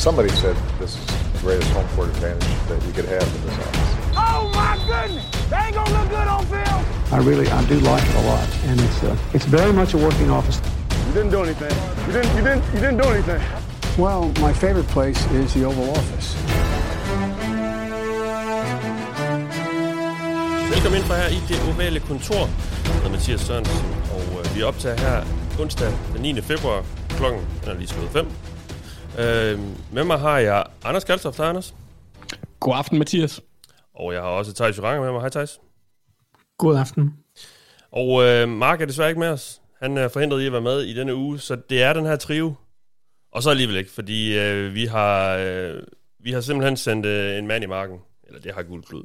Somebody 0.00 0.30
said 0.30 0.56
this 0.78 0.96
is 0.96 1.06
the 1.06 1.38
greatest 1.40 1.70
home 1.72 1.86
court 1.88 2.08
advantage 2.08 2.48
that 2.68 2.82
you 2.86 2.92
could 2.94 3.04
have 3.04 3.22
in 3.36 3.42
this 3.44 3.58
office. 3.58 3.90
Oh 4.16 4.50
my 4.54 4.74
goodness! 4.88 5.28
They 5.50 5.56
ain't 5.58 5.74
gonna 5.74 5.92
look 5.92 6.08
good 6.08 6.26
on 6.26 6.42
film. 6.46 6.84
I 7.12 7.18
really, 7.18 7.46
I 7.48 7.62
do 7.66 7.78
like 7.80 8.02
it 8.08 8.14
a 8.14 8.24
lot, 8.32 8.48
and 8.64 8.80
it's 8.80 9.02
uh, 9.02 9.34
it's 9.34 9.44
very 9.44 9.74
much 9.74 9.92
a 9.92 9.98
working 9.98 10.30
office. 10.30 10.58
You 11.06 11.12
didn't 11.12 11.32
do 11.32 11.42
anything. 11.42 11.76
You 12.06 12.12
didn't. 12.14 12.34
You 12.34 12.42
didn't. 12.48 12.64
You 12.72 12.80
didn't 12.80 12.96
do 12.96 13.08
anything. 13.10 13.42
Well, 13.98 14.32
my 14.40 14.54
favorite 14.54 14.88
place 14.88 15.20
is 15.32 15.52
the 15.52 15.64
Oval 15.66 15.90
Office. 15.90 16.28
Velkommen 20.70 20.96
ind 20.98 21.06
fra 21.08 21.16
her 21.16 21.28
i 21.28 21.40
det 21.48 21.58
ovale 21.74 22.00
kontor. 22.00 22.48
Jeg 22.84 22.94
hedder 22.94 23.10
Mathias 23.10 23.40
Sørensen, 23.40 23.86
og 24.14 24.40
øh, 24.40 24.56
vi 24.56 24.62
optager 24.62 24.96
her 25.00 25.24
onsdag 25.58 25.92
den 26.12 26.22
9. 26.22 26.40
februar. 26.40 26.84
Klokken 27.16 27.40
er 27.66 27.74
lige 27.74 27.88
slået 27.88 28.10
5. 28.10 28.26
Øh, 29.18 29.58
med 29.92 30.04
mig 30.04 30.18
har 30.18 30.38
jeg 30.38 30.66
Anders 30.84 31.04
Kaltoft. 31.04 31.36
Hej 31.36 31.46
Anders. 31.46 31.74
God 32.60 32.74
aften, 32.76 32.98
Mathias. 32.98 33.40
Og 33.94 34.12
jeg 34.12 34.20
har 34.20 34.28
også 34.28 34.54
Thijs 34.54 34.78
Joranger 34.78 35.02
med 35.02 35.12
mig. 35.12 35.20
Hej 35.20 35.28
Thijs. 35.28 35.60
God 36.58 36.76
aften. 36.76 37.14
Og 37.92 38.24
øh, 38.24 38.48
Mark 38.48 38.80
er 38.80 38.86
desværre 38.86 39.08
ikke 39.08 39.20
med 39.20 39.28
os. 39.28 39.60
Han 39.80 39.96
er 39.96 40.08
forhindret 40.08 40.42
i 40.42 40.46
at 40.46 40.52
være 40.52 40.60
med 40.60 40.82
i 40.82 40.94
denne 40.94 41.14
uge, 41.14 41.38
så 41.38 41.56
det 41.70 41.82
er 41.82 41.92
den 41.92 42.06
her 42.06 42.16
trio. 42.16 42.54
Og 43.32 43.42
så 43.42 43.50
alligevel 43.50 43.76
ikke, 43.76 43.90
fordi 43.90 44.38
øh, 44.38 44.74
vi, 44.74 44.86
har, 44.86 45.36
øh, 45.36 45.82
vi 46.20 46.32
har 46.32 46.40
simpelthen 46.40 46.76
sendt 46.76 47.06
øh, 47.06 47.38
en 47.38 47.46
mand 47.46 47.64
i 47.64 47.66
marken. 47.66 47.98
Eller 48.26 48.40
det 48.40 48.54
har 48.54 48.62
guld 48.62 48.84
klud. 48.84 49.04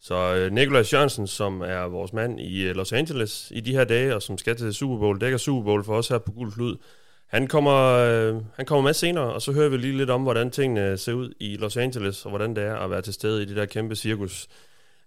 Så 0.00 0.34
øh, 0.34 0.52
Nikolaj 0.52 0.84
Jørgensen, 0.92 1.26
som 1.26 1.60
er 1.60 1.88
vores 1.88 2.12
mand 2.12 2.40
i 2.40 2.62
øh, 2.62 2.76
Los 2.76 2.92
Angeles 2.92 3.52
i 3.54 3.60
de 3.60 3.72
her 3.72 3.84
dage, 3.84 4.14
og 4.14 4.22
som 4.22 4.38
skal 4.38 4.56
til 4.56 4.74
Super 4.74 4.98
Bowl, 4.98 5.20
dækker 5.20 5.38
Super 5.38 5.64
Bowl 5.64 5.84
for 5.84 5.94
os 5.94 6.08
her 6.08 6.18
på 6.18 6.32
Guld 6.32 6.52
Klud, 6.52 6.76
han 7.32 7.46
kommer, 7.46 7.88
øh, 7.88 8.34
han 8.56 8.66
kommer 8.66 8.82
med 8.82 8.94
senere, 8.94 9.32
og 9.32 9.42
så 9.42 9.52
hører 9.52 9.68
vi 9.68 9.76
lige 9.76 9.96
lidt 9.96 10.10
om, 10.10 10.22
hvordan 10.22 10.50
tingene 10.50 10.98
ser 10.98 11.12
ud 11.12 11.32
i 11.40 11.56
Los 11.56 11.76
Angeles, 11.76 12.24
og 12.24 12.28
hvordan 12.28 12.56
det 12.56 12.64
er 12.64 12.76
at 12.76 12.90
være 12.90 13.02
til 13.02 13.14
stede 13.14 13.42
i 13.42 13.44
det 13.44 13.56
der 13.56 13.66
kæmpe 13.66 13.96
cirkus 13.96 14.48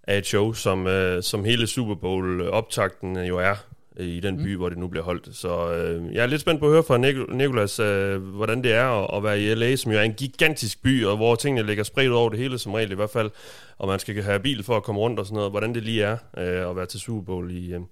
af 0.03 0.17
et 0.17 0.25
show, 0.25 0.53
som, 0.53 0.87
øh, 0.87 1.23
som 1.23 1.45
hele 1.45 1.67
Super 1.67 1.95
Bowl-optakten 1.95 3.17
jo 3.17 3.37
er 3.37 3.55
i 3.99 4.19
den 4.19 4.37
by, 4.37 4.51
mm. 4.51 4.57
hvor 4.57 4.69
det 4.69 4.77
nu 4.77 4.87
bliver 4.87 5.03
holdt. 5.03 5.35
Så 5.35 5.73
øh, 5.73 6.15
jeg 6.15 6.23
er 6.23 6.27
lidt 6.27 6.41
spændt 6.41 6.59
på 6.59 6.65
at 6.65 6.71
høre 6.71 6.83
fra 6.83 6.97
Nik- 6.97 7.35
Nikolas, 7.35 7.79
øh, 7.79 8.21
hvordan 8.21 8.63
det 8.63 8.73
er 8.73 8.85
at, 8.85 9.17
at 9.17 9.23
være 9.23 9.41
i 9.41 9.53
LA, 9.53 9.75
som 9.75 9.91
jo 9.91 9.97
er 9.97 10.01
en 10.01 10.13
gigantisk 10.13 10.83
by, 10.83 11.05
og 11.05 11.15
hvor 11.15 11.35
tingene 11.35 11.67
ligger 11.67 11.83
spredt 11.83 12.11
over 12.11 12.29
det 12.29 12.39
hele, 12.39 12.57
som 12.59 12.73
regel 12.73 12.91
i 12.91 12.95
hvert 12.95 13.09
fald, 13.09 13.31
og 13.77 13.87
man 13.87 13.99
skal 13.99 14.23
have 14.23 14.39
bil 14.39 14.63
for 14.63 14.77
at 14.77 14.83
komme 14.83 15.01
rundt 15.01 15.19
og 15.19 15.25
sådan 15.25 15.35
noget, 15.35 15.51
hvordan 15.51 15.75
det 15.75 15.83
lige 15.83 16.03
er 16.03 16.17
øh, 16.37 16.69
at 16.69 16.75
være 16.75 16.85
til 16.85 16.99
Super 16.99 17.21
Bowl 17.21 17.51
i, 17.51 17.73
øh, 17.73 17.79
i 17.79 17.83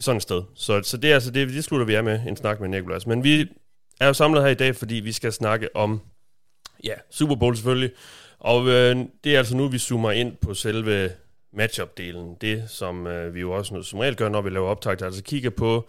sådan 0.00 0.16
et 0.16 0.22
sted. 0.22 0.42
Så, 0.54 0.82
så 0.82 0.96
det 0.96 1.10
er 1.10 1.14
altså 1.14 1.30
det, 1.30 1.48
det 1.48 1.64
slutter 1.64 1.86
vi 1.86 1.94
af 1.94 2.04
med, 2.04 2.20
en 2.28 2.36
snak 2.36 2.60
med 2.60 2.68
Nikolas. 2.68 3.06
Men 3.06 3.24
vi 3.24 3.48
er 4.00 4.06
jo 4.06 4.12
samlet 4.12 4.42
her 4.42 4.50
i 4.50 4.54
dag, 4.54 4.76
fordi 4.76 4.94
vi 4.94 5.12
skal 5.12 5.32
snakke 5.32 5.76
om, 5.76 6.00
ja, 6.84 6.94
Super 7.10 7.34
Bowl 7.34 7.56
selvfølgelig, 7.56 7.90
og 8.38 8.68
øh, 8.68 8.96
det 9.24 9.34
er 9.34 9.38
altså 9.38 9.56
nu, 9.56 9.68
vi 9.68 9.78
zoomer 9.78 10.10
ind 10.10 10.36
på 10.36 10.54
selve 10.54 11.10
matchup-delen. 11.52 12.36
Det, 12.40 12.64
som 12.68 13.06
øh, 13.06 13.34
vi 13.34 13.40
jo 13.40 13.52
også 13.52 13.82
som 13.82 13.98
regel 13.98 14.16
gør, 14.16 14.28
når 14.28 14.40
vi 14.40 14.50
laver 14.50 14.68
optag, 14.68 15.02
altså 15.02 15.22
kigger 15.22 15.50
på 15.50 15.88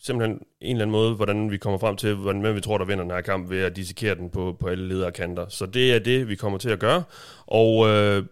simpelthen 0.00 0.40
en 0.60 0.76
eller 0.76 0.82
anden 0.82 0.92
måde, 0.92 1.14
hvordan 1.14 1.50
vi 1.50 1.56
kommer 1.56 1.78
frem 1.78 1.96
til, 1.96 2.14
hvordan 2.14 2.40
hvem 2.40 2.54
vi 2.56 2.60
tror, 2.60 2.78
der 2.78 2.84
vinder 2.84 3.04
den 3.04 3.10
her 3.10 3.20
kamp, 3.20 3.50
ved 3.50 3.62
at 3.62 3.76
dissekere 3.76 4.14
den 4.14 4.30
på, 4.30 4.56
på 4.60 4.68
alle 4.68 4.88
ledere 4.88 5.12
kanter. 5.12 5.48
Så 5.48 5.66
det 5.66 5.94
er 5.94 5.98
det, 5.98 6.28
vi 6.28 6.36
kommer 6.36 6.58
til 6.58 6.70
at 6.70 6.78
gøre. 6.78 7.02
Og 7.46 7.88
øh, 7.88 8.24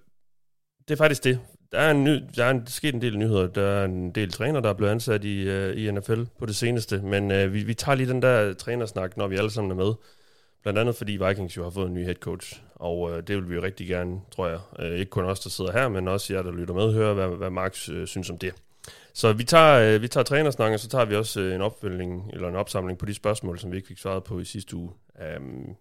det 0.89 0.95
er 0.95 0.97
faktisk 0.97 1.25
det. 1.25 1.41
Der 1.73 1.79
er, 1.79 1.91
en 1.91 2.05
ny, 2.05 2.23
der 2.37 2.45
er 2.45 2.51
en, 2.51 2.67
sket 2.67 2.95
en 2.95 3.03
del 3.03 3.19
nyheder. 3.19 3.47
Der 3.47 3.63
er 3.63 3.85
en 3.85 4.11
del 4.11 4.33
træner, 4.33 4.61
der 4.61 4.69
er 4.69 4.75
blevet 4.75 4.91
ansat 4.91 5.25
i, 5.25 5.49
øh, 5.49 5.77
i 5.77 5.91
NFL 5.91 6.23
på 6.39 6.47
det 6.47 6.57
seneste. 6.57 7.03
Men 7.03 7.31
øh, 7.31 7.53
vi, 7.53 7.63
vi 7.63 7.75
tager 7.75 7.97
lige 7.97 8.09
den 8.09 8.23
der 8.23 8.55
trænersnak, 8.55 9.17
når 9.17 9.27
vi 9.27 9.37
alle 9.37 9.51
sammen 9.51 9.71
er 9.71 9.85
med. 9.85 9.95
Blandt 10.63 10.79
andet 10.79 10.97
fordi 10.97 11.19
Vikings 11.27 11.57
jo 11.57 11.63
har 11.63 11.71
fået 11.71 11.87
en 11.87 11.95
ny 11.95 12.05
head 12.05 12.15
coach, 12.15 12.63
og 12.75 13.11
øh, 13.11 13.23
det 13.27 13.37
vil 13.37 13.49
vi 13.51 13.55
jo 13.55 13.63
rigtig 13.63 13.87
gerne, 13.87 14.21
tror 14.31 14.49
jeg. 14.49 14.59
Øh, 14.79 14.99
ikke 14.99 15.11
kun 15.11 15.25
os, 15.25 15.41
der 15.41 15.51
sidder 15.51 15.73
her, 15.73 15.89
men 15.89 16.09
også 16.09 16.35
jer, 16.35 16.43
der 16.43 16.53
lytter 16.53 16.75
med, 16.75 16.93
høre, 16.93 17.15
hvad, 17.15 17.29
hvad 17.29 17.51
Max 17.51 17.89
øh, 17.89 18.07
synes 18.07 18.31
om 18.31 18.39
det. 18.39 18.55
Så 19.15 19.33
vi 19.33 19.45
tager, 19.45 19.95
øh, 19.95 20.03
vi 20.03 20.09
tager 20.09 20.25
trænersnakken, 20.25 20.75
og 20.75 20.81
så 20.81 20.89
tager 20.89 21.05
vi 21.05 21.17
også 21.17 21.41
øh, 21.41 21.55
en 21.55 21.61
opfølgning, 21.61 22.31
eller 22.33 22.49
en 22.49 22.57
opsamling 22.57 22.99
på 22.99 23.07
de 23.07 23.15
spørgsmål, 23.15 23.59
som 23.59 23.73
vi 23.73 23.77
ikke 23.77 23.89
fik 23.89 23.99
svaret 23.99 24.25
på 24.25 24.41
i 24.41 24.45
sidste 24.45 24.77
uge. 24.77 24.91
Um, 25.37 25.77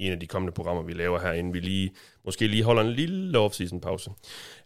i 0.00 0.06
en 0.06 0.12
af 0.12 0.20
de 0.20 0.26
kommende 0.26 0.52
programmer, 0.52 0.82
vi 0.82 0.92
laver 0.92 1.20
her, 1.20 1.32
inden 1.32 1.54
vi 1.54 1.60
lige, 1.60 1.90
måske 2.24 2.46
lige 2.46 2.62
holder 2.62 2.82
en 2.82 2.92
lille 2.92 3.38
off-season 3.38 3.80
pause 3.80 4.10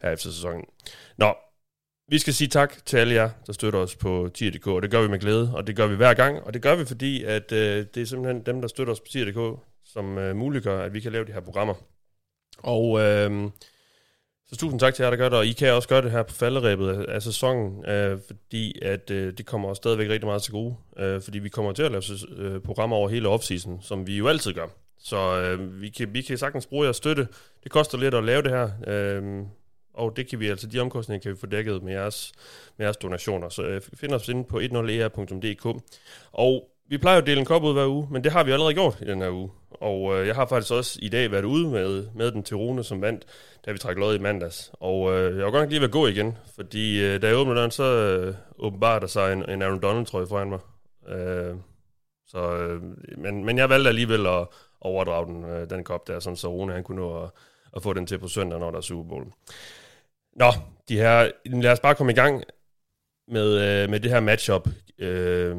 her 0.02 0.10
efter 0.10 0.30
sæsonen. 0.30 0.64
Nå, 1.18 1.34
vi 2.08 2.18
skal 2.18 2.34
sige 2.34 2.48
tak 2.48 2.86
til 2.86 2.96
alle 2.96 3.14
jer, 3.14 3.30
der 3.46 3.52
støtter 3.52 3.78
os 3.78 3.96
på 3.96 4.30
tier.dk, 4.34 4.66
og 4.66 4.82
det 4.82 4.90
gør 4.90 5.02
vi 5.02 5.08
med 5.08 5.18
glæde, 5.18 5.54
og 5.54 5.66
det 5.66 5.76
gør 5.76 5.86
vi 5.86 5.96
hver 5.96 6.14
gang, 6.14 6.42
og 6.42 6.54
det 6.54 6.62
gør 6.62 6.74
vi, 6.74 6.84
fordi 6.84 7.24
at 7.24 7.52
øh, 7.52 7.86
det 7.94 8.02
er 8.02 8.06
simpelthen 8.06 8.46
dem, 8.46 8.60
der 8.60 8.68
støtter 8.68 8.92
os 8.92 9.00
på 9.00 9.06
tier.dk, 9.10 9.60
som 9.84 10.18
øh, 10.18 10.36
muliggør, 10.36 10.82
at 10.82 10.94
vi 10.94 11.00
kan 11.00 11.12
lave 11.12 11.24
de 11.24 11.32
her 11.32 11.40
programmer. 11.40 11.74
Og 12.58 13.00
øh, 13.00 13.50
så 14.46 14.56
tusind 14.56 14.80
tak 14.80 14.94
til 14.94 15.02
jer, 15.02 15.10
der 15.10 15.16
gør 15.16 15.28
det, 15.28 15.38
og 15.38 15.46
I 15.46 15.52
kan 15.52 15.72
også 15.72 15.88
gøre 15.88 16.02
det 16.02 16.10
her 16.10 16.22
på 16.22 16.34
falderæbet 16.34 16.88
af, 16.88 17.14
af 17.14 17.22
sæsonen, 17.22 17.84
øh, 17.86 18.18
fordi 18.26 18.78
at 18.82 19.10
øh, 19.10 19.32
det 19.38 19.46
kommer 19.46 19.68
også 19.68 19.80
stadigvæk 19.80 20.08
rigtig 20.08 20.26
meget 20.26 20.42
til 20.42 20.52
gode, 20.52 20.76
øh, 20.98 21.22
fordi 21.22 21.38
vi 21.38 21.48
kommer 21.48 21.72
til 21.72 21.82
at 21.82 21.90
lave 21.90 22.02
øh, 22.36 22.60
programmer 22.60 22.96
over 22.96 23.08
hele 23.08 23.28
offseason, 23.28 23.82
som 23.82 24.06
vi 24.06 24.16
jo 24.16 24.28
altid 24.28 24.52
gør. 24.52 24.83
Så 25.04 25.40
øh, 25.40 25.80
vi, 25.80 25.88
kan, 25.88 26.14
vi 26.14 26.22
kan 26.22 26.38
sagtens 26.38 26.66
bruge 26.66 26.84
jeres 26.84 26.96
støtte. 26.96 27.28
Det 27.64 27.72
koster 27.72 27.98
lidt 27.98 28.14
at 28.14 28.24
lave 28.24 28.42
det 28.42 28.50
her, 28.50 28.70
øh, 28.86 29.42
og 29.94 30.16
det 30.16 30.28
kan 30.28 30.40
vi 30.40 30.48
altså, 30.48 30.66
de 30.66 30.80
omkostninger 30.80 31.22
kan 31.22 31.32
vi 31.32 31.36
få 31.36 31.46
dækket 31.46 31.82
med 31.82 31.92
jeres, 31.92 32.32
med 32.76 32.86
jeres 32.86 32.96
donationer. 32.96 33.48
Så 33.48 33.62
øh, 33.62 33.80
find 33.94 34.12
os 34.12 34.28
inde 34.28 34.44
på 34.44 34.58
10er.dk. 34.58 35.66
E 35.66 35.80
og 36.32 36.70
vi 36.88 36.98
plejer 36.98 37.16
jo 37.16 37.20
at 37.20 37.26
dele 37.26 37.40
en 37.40 37.46
kop 37.46 37.62
ud 37.64 37.72
hver 37.72 37.86
uge, 37.86 38.08
men 38.10 38.24
det 38.24 38.32
har 38.32 38.44
vi 38.44 38.50
allerede 38.50 38.74
gjort 38.74 38.98
i 39.00 39.04
den 39.04 39.22
her 39.22 39.30
uge. 39.30 39.50
Og 39.70 40.20
øh, 40.20 40.26
jeg 40.26 40.34
har 40.34 40.46
faktisk 40.46 40.72
også 40.72 40.98
i 41.02 41.08
dag 41.08 41.30
været 41.30 41.44
ude 41.44 41.68
med, 41.68 42.06
med 42.14 42.32
den 42.32 42.42
til 42.42 42.56
Rune, 42.56 42.84
som 42.84 43.02
vandt, 43.02 43.24
da 43.66 43.72
vi 43.72 43.78
trak 43.78 43.96
lod 43.96 44.14
i 44.14 44.18
mandags. 44.18 44.72
Og 44.72 45.12
øh, 45.12 45.36
jeg 45.36 45.44
var 45.44 45.50
godt 45.50 45.70
lige 45.70 45.80
ved 45.80 45.88
at 45.88 45.92
gå 45.92 46.06
igen, 46.06 46.38
fordi 46.54 47.04
øh, 47.04 47.22
da 47.22 47.26
jeg 47.26 47.36
åbnede 47.36 47.62
den, 47.62 47.70
så 47.70 47.84
øh, 47.84 48.34
åbenbart 48.58 49.02
der 49.02 49.08
sig 49.08 49.32
en, 49.32 49.50
en 49.50 49.62
Aaron 49.62 49.82
Donald-trøje 49.82 50.26
foran 50.26 50.48
mig. 50.48 50.58
Øh, 51.08 51.54
så, 52.26 52.56
øh, 52.56 52.82
men, 53.18 53.44
men 53.44 53.58
jeg 53.58 53.68
valgte 53.68 53.88
alligevel 53.88 54.26
at 54.26 54.46
overdrage 54.84 55.26
den, 55.26 55.44
øh, 55.44 55.70
den 55.70 55.84
kop 55.84 56.06
der, 56.06 56.20
sådan 56.20 56.36
så 56.36 56.48
Rune 56.48 56.72
han 56.72 56.84
kunne 56.84 57.00
nå 57.00 57.22
at, 57.22 57.30
at 57.76 57.82
få 57.82 57.92
den 57.92 58.06
til 58.06 58.18
på 58.18 58.28
søndag, 58.28 58.58
når 58.58 58.70
der 58.70 58.78
er 58.78 58.82
Super 58.82 59.08
Bowl. 59.08 59.26
Nå, 60.36 60.52
de 60.88 60.96
her, 60.96 61.30
lad 61.44 61.72
os 61.72 61.80
bare 61.80 61.94
komme 61.94 62.12
i 62.12 62.14
gang 62.14 62.44
med, 63.28 63.82
øh, 63.82 63.90
med 63.90 64.00
det 64.00 64.10
her 64.10 64.20
matchup 64.20 64.68
øh, 64.98 65.56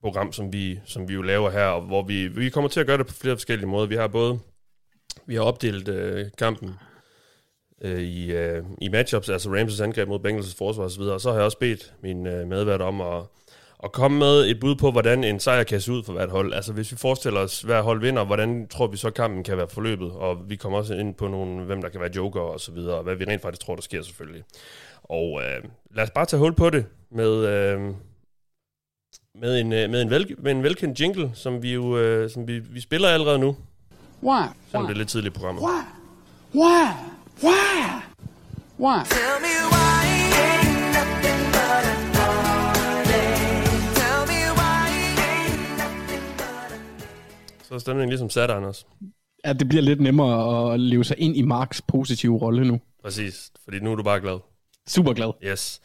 program, 0.00 0.32
som 0.32 0.52
vi, 0.52 0.80
som 0.84 1.08
vi 1.08 1.14
jo 1.14 1.22
laver 1.22 1.50
her, 1.50 1.66
og 1.66 1.82
hvor 1.82 2.02
vi, 2.02 2.28
vi 2.28 2.50
kommer 2.50 2.68
til 2.68 2.80
at 2.80 2.86
gøre 2.86 2.98
det 2.98 3.06
på 3.06 3.12
flere 3.12 3.36
forskellige 3.36 3.68
måder. 3.68 3.86
Vi 3.86 3.96
har 3.96 4.08
både, 4.08 4.38
vi 5.26 5.34
har 5.34 5.42
opdelt 5.42 5.88
øh, 5.88 6.26
kampen 6.38 6.74
øh, 7.82 8.00
i, 8.00 8.32
øh, 8.32 8.64
i 8.80 8.88
matchups, 8.88 9.28
altså 9.28 9.50
Ramses 9.50 9.80
angreb 9.80 10.08
mod 10.08 10.18
Bengals' 10.18 10.56
forsvar 10.58 10.84
osv., 10.84 11.02
og 11.02 11.20
så 11.20 11.30
har 11.30 11.36
jeg 11.36 11.44
også 11.44 11.58
bedt 11.58 11.94
min 12.02 12.26
øh, 12.26 12.48
medvært 12.48 12.80
om 12.80 13.00
at, 13.00 13.22
at 13.84 13.92
komme 13.92 14.18
med 14.18 14.50
et 14.50 14.60
bud 14.60 14.74
på, 14.74 14.90
hvordan 14.90 15.24
en 15.24 15.40
sejr 15.40 15.62
kan 15.62 15.80
se 15.80 15.92
ud 15.92 16.04
for 16.04 16.12
hvert 16.12 16.30
hold. 16.30 16.54
Altså 16.54 16.72
hvis 16.72 16.92
vi 16.92 16.96
forestiller 16.96 17.40
os, 17.40 17.60
hver 17.60 17.82
hold 17.82 18.00
vinder, 18.00 18.24
hvordan 18.24 18.68
tror 18.68 18.86
vi 18.86 18.96
så 18.96 19.10
kampen 19.10 19.44
kan 19.44 19.56
være 19.56 19.68
forløbet, 19.68 20.12
og 20.12 20.50
vi 20.50 20.56
kommer 20.56 20.78
også 20.78 20.94
ind 20.94 21.14
på 21.14 21.28
nogle, 21.28 21.64
hvem 21.64 21.82
der 21.82 21.88
kan 21.88 22.00
være 22.00 22.10
joker 22.16 22.40
og 22.40 22.60
så 22.60 22.72
videre, 22.72 22.96
og 22.96 23.02
hvad 23.02 23.14
vi 23.14 23.24
rent 23.24 23.42
faktisk 23.42 23.66
tror, 23.66 23.74
der 23.74 23.82
sker 23.82 24.02
selvfølgelig. 24.02 24.42
Og 25.02 25.42
øh, 25.42 25.64
lad 25.94 26.04
os 26.04 26.10
bare 26.10 26.26
tage 26.26 26.40
hul 26.40 26.54
på 26.54 26.70
det 26.70 26.86
med, 27.10 27.46
øh, 27.46 27.80
med, 29.34 29.60
en, 29.60 29.72
øh, 29.72 29.90
med, 29.90 30.02
en 30.02 30.10
vel, 30.10 30.34
med 30.38 30.52
en 30.52 30.62
velkendt 30.62 31.00
jingle, 31.00 31.30
som 31.34 31.62
vi 31.62 31.74
jo 31.74 31.98
øh, 31.98 32.30
som 32.30 32.48
vi, 32.48 32.58
vi 32.58 32.80
spiller 32.80 33.08
allerede 33.08 33.38
nu. 33.38 33.56
Why? 34.22 34.42
Selvom 34.70 34.86
det 34.86 34.94
er 34.94 34.98
lidt 34.98 35.08
tidligt 35.08 35.36
i 35.36 35.38
programmet. 35.38 35.64
Why? 35.64 35.82
Why? 36.54 36.86
Why? 37.42 38.02
Why? 38.78 39.04
Tell 39.04 39.40
me 39.40 39.54
why 39.72 40.19
Så 47.70 47.74
er 47.74 47.78
stemningen 47.78 48.08
ligesom 48.08 48.30
sat, 48.30 48.50
Anders. 48.50 48.86
Ja, 49.44 49.52
det 49.52 49.68
bliver 49.68 49.82
lidt 49.82 50.00
nemmere 50.00 50.74
at 50.74 50.80
leve 50.80 51.04
sig 51.04 51.18
ind 51.18 51.36
i 51.36 51.42
Marks 51.42 51.82
positive 51.82 52.38
rolle 52.38 52.64
nu. 52.64 52.80
Præcis, 53.02 53.50
fordi 53.64 53.80
nu 53.80 53.92
er 53.92 53.96
du 53.96 54.02
bare 54.02 54.20
glad. 54.20 54.38
Super 54.88 55.12
glad. 55.12 55.32
Yes. 55.44 55.80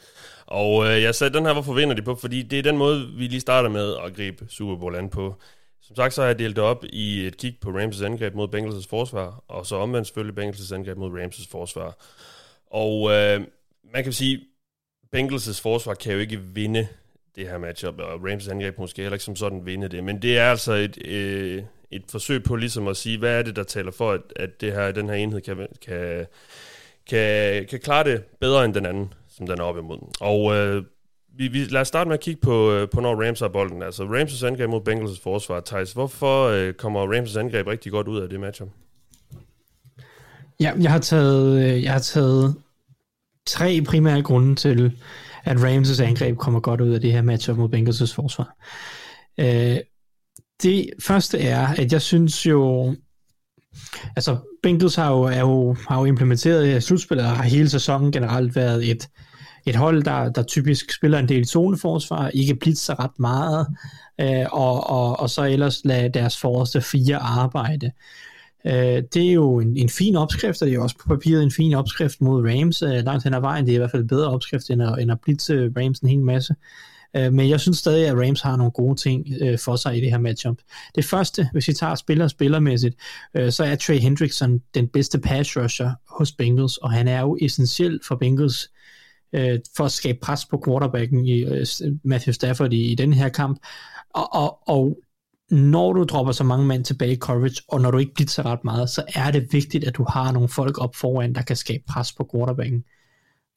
Og 0.45 0.85
øh, 0.85 1.01
jeg 1.01 1.15
sagde, 1.15 1.33
den 1.33 1.45
her, 1.45 1.53
hvorfor 1.53 1.73
vinder 1.73 1.95
de 1.95 2.01
på? 2.01 2.15
Fordi 2.15 2.41
det 2.41 2.59
er 2.59 2.63
den 2.63 2.77
måde, 2.77 3.07
vi 3.17 3.27
lige 3.27 3.39
starter 3.39 3.69
med 3.69 3.95
at 4.05 4.15
gribe 4.15 4.45
Super 4.49 4.75
Bowl 4.75 4.95
an 4.95 5.09
på. 5.09 5.35
Som 5.81 5.95
sagt, 5.95 6.13
så 6.13 6.21
har 6.21 6.27
jeg 6.27 6.39
delt 6.39 6.55
det 6.55 6.63
op 6.63 6.85
i 6.89 7.27
et 7.27 7.37
kig 7.37 7.57
på 7.61 7.69
Rams' 7.69 8.05
angreb 8.05 8.33
mod 8.33 8.47
Bengals' 8.55 8.89
forsvar, 8.89 9.43
og 9.47 9.65
så 9.65 9.75
omvendt 9.75 10.07
selvfølgelig 10.07 10.43
Bengals' 10.43 10.73
angreb 10.73 10.97
mod 10.97 11.21
Rams' 11.21 11.47
forsvar. 11.51 11.97
Og 12.71 13.11
øh, 13.11 13.41
man 13.93 14.03
kan 14.03 14.13
sige, 14.13 14.41
Bengals' 15.15 15.61
forsvar 15.61 15.93
kan 15.93 16.13
jo 16.13 16.19
ikke 16.19 16.41
vinde 16.41 16.87
det 17.35 17.49
her 17.49 17.57
matchup, 17.57 17.99
og 17.99 18.13
Rams' 18.13 18.51
angreb 18.51 18.77
måske 18.77 19.01
heller 19.01 19.15
ikke 19.15 19.25
som 19.25 19.35
sådan 19.35 19.65
vinde 19.65 19.89
det, 19.89 20.03
men 20.03 20.21
det 20.21 20.37
er 20.37 20.49
altså 20.49 20.73
et, 20.73 20.97
øh, 21.05 21.63
et 21.91 22.03
forsøg 22.11 22.43
på 22.43 22.55
ligesom 22.55 22.87
at 22.87 22.97
sige, 22.97 23.17
hvad 23.17 23.39
er 23.39 23.41
det, 23.41 23.55
der 23.55 23.63
taler 23.63 23.91
for, 23.91 24.11
at, 24.11 24.21
at 24.35 24.61
det 24.61 24.73
her, 24.73 24.91
den 24.91 25.09
her 25.09 25.15
enhed 25.15 25.41
kan, 25.41 25.57
kan, 25.85 26.25
kan, 27.09 27.65
kan 27.69 27.79
klare 27.79 28.03
det 28.03 28.23
bedre 28.41 28.65
end 28.65 28.73
den 28.73 28.85
anden, 28.85 29.13
som 29.29 29.47
den 29.47 29.59
er 29.59 29.63
op 29.63 29.77
imod. 29.77 29.99
Og 30.21 30.55
øh, 30.55 30.83
vi, 31.37 31.47
vi, 31.47 31.63
lad 31.63 31.81
os 31.81 31.87
starte 31.87 32.07
med 32.07 32.13
at 32.13 32.23
kigge 32.23 32.41
på, 32.41 32.71
øh, 32.71 32.89
på 32.89 33.01
når 33.01 33.25
Rams 33.27 33.39
har 33.39 33.47
bolden. 33.47 33.83
Altså 33.83 34.03
Rams' 34.03 34.45
angreb 34.45 34.69
mod 34.69 34.81
Bengals' 34.89 35.23
forsvar. 35.23 35.61
Thijs, 35.65 35.93
hvorfor 35.93 36.47
øh, 36.47 36.73
kommer 36.73 37.15
Rams' 37.15 37.39
angreb 37.39 37.67
rigtig 37.67 37.91
godt 37.91 38.07
ud 38.07 38.21
af 38.21 38.29
det 38.29 38.39
matchup? 38.39 38.69
Ja, 40.59 40.73
jeg 40.79 40.91
har 40.91 40.99
taget, 40.99 41.63
øh, 41.63 41.83
jeg 41.83 41.91
har 41.91 41.99
taget 41.99 42.55
tre 43.45 43.81
primære 43.81 44.21
grunde 44.21 44.55
til, 44.55 44.91
at 45.43 45.57
Rams' 45.57 46.03
angreb 46.03 46.37
kommer 46.37 46.59
godt 46.59 46.81
ud 46.81 46.93
af 46.93 47.01
det 47.01 47.11
her 47.11 47.21
matchup 47.21 47.57
mod 47.57 47.69
Bengals' 47.69 48.15
forsvar. 48.15 48.55
Øh, 49.37 49.77
det 50.63 50.89
første 50.99 51.39
er, 51.39 51.67
at 51.67 51.93
jeg 51.93 52.01
synes 52.01 52.45
jo, 52.45 52.95
altså 54.15 54.37
Bengals 54.63 54.95
har 54.95 55.11
jo, 55.11 55.21
er 55.21 55.39
jo, 55.39 55.75
har 55.87 55.99
jo 55.99 56.05
implementeret 56.05 56.77
i 56.77 56.81
slutspillet 56.81 57.25
og 57.25 57.31
har 57.31 57.43
hele 57.43 57.69
sæsonen 57.69 58.11
generelt 58.11 58.55
været 58.55 58.91
et, 58.91 59.09
et 59.65 59.75
hold, 59.75 60.03
der, 60.03 60.29
der 60.29 60.43
typisk 60.43 60.93
spiller 60.93 61.19
en 61.19 61.29
del 61.29 61.45
zoneforsvar, 61.45 62.29
ikke 62.29 62.55
blitzer 62.55 62.99
ret 62.99 63.19
meget, 63.19 63.67
øh, 64.21 64.45
og, 64.51 64.89
og, 64.89 65.19
og 65.19 65.29
så 65.29 65.43
ellers 65.43 65.81
lade 65.85 66.09
deres 66.09 66.37
forreste 66.37 66.81
fire 66.81 67.17
arbejde. 67.17 67.91
Øh, 68.65 69.03
det 69.13 69.29
er 69.29 69.31
jo 69.31 69.59
en, 69.59 69.77
en 69.77 69.89
fin 69.89 70.15
opskrift, 70.15 70.61
og 70.61 70.65
det 70.65 70.71
er 70.71 70.75
jo 70.75 70.83
også 70.83 70.97
på 70.97 71.07
papiret 71.07 71.43
en 71.43 71.51
fin 71.51 71.73
opskrift 71.73 72.21
mod 72.21 72.49
Rams 72.49 72.81
øh, 72.81 73.03
langt 73.05 73.23
hen 73.23 73.33
ad 73.33 73.41
vejen. 73.41 73.65
Det 73.65 73.71
er 73.71 73.75
i 73.75 73.77
hvert 73.77 73.91
fald 73.91 74.01
en 74.01 74.07
bedre 74.07 74.29
opskrift, 74.29 74.69
end 74.69 74.83
at, 74.83 74.99
end 74.99 75.11
at 75.11 75.21
blitze 75.21 75.71
Rams 75.77 75.99
en 75.99 76.09
hel 76.09 76.21
masse. 76.21 76.53
Øh, 76.53 76.94
Øh, 77.15 77.33
men 77.33 77.49
jeg 77.49 77.59
synes 77.59 77.77
stadig, 77.77 78.07
at 78.07 78.17
Rams 78.17 78.41
har 78.41 78.55
nogle 78.55 78.71
gode 78.71 78.95
ting 78.95 79.27
øh, 79.41 79.59
for 79.59 79.75
sig 79.75 79.97
i 79.97 80.01
det 80.01 80.11
her 80.11 80.17
matchup. 80.17 80.57
Det 80.95 81.05
første, 81.05 81.49
hvis 81.53 81.67
vi 81.67 81.73
tager 81.73 81.95
spiller 81.95 82.27
spillermæssigt, 82.27 82.95
øh, 83.35 83.51
så 83.51 83.63
er 83.63 83.75
Trey 83.75 83.99
Hendrickson 83.99 84.61
den 84.73 84.87
bedste 84.87 85.19
pass 85.19 85.57
rusher 85.57 85.91
hos 86.09 86.31
Bengals, 86.31 86.77
og 86.77 86.91
han 86.91 87.07
er 87.07 87.21
jo 87.21 87.37
essentiel 87.41 87.99
for 88.07 88.15
Bengals 88.15 88.71
øh, 89.33 89.59
for 89.77 89.85
at 89.85 89.91
skabe 89.91 90.17
pres 90.21 90.45
på 90.45 90.63
quarterbacken 90.65 91.25
i 91.25 91.43
øh, 91.43 91.65
Matthew 92.03 92.33
Stafford 92.33 92.73
i, 92.73 92.91
i 92.91 92.95
den 92.95 93.13
her 93.13 93.29
kamp. 93.29 93.59
Og, 94.13 94.33
og, 94.33 94.59
og 94.67 94.97
når 95.51 95.93
du 95.93 96.03
dropper 96.03 96.33
så 96.33 96.43
mange 96.43 96.65
mand 96.65 96.85
tilbage 96.85 97.13
i 97.13 97.17
coverage, 97.17 97.61
og 97.67 97.81
når 97.81 97.91
du 97.91 97.97
ikke 97.97 98.13
blitzer 98.13 98.45
ret 98.45 98.63
meget, 98.63 98.89
så 98.89 99.03
er 99.15 99.31
det 99.31 99.47
vigtigt, 99.51 99.83
at 99.83 99.95
du 99.95 100.05
har 100.09 100.31
nogle 100.31 100.49
folk 100.49 100.81
op 100.81 100.95
foran, 100.95 101.35
der 101.35 101.41
kan 101.41 101.55
skabe 101.55 101.83
pres 101.87 102.11
på 102.13 102.29
quarterbacken. 102.33 102.83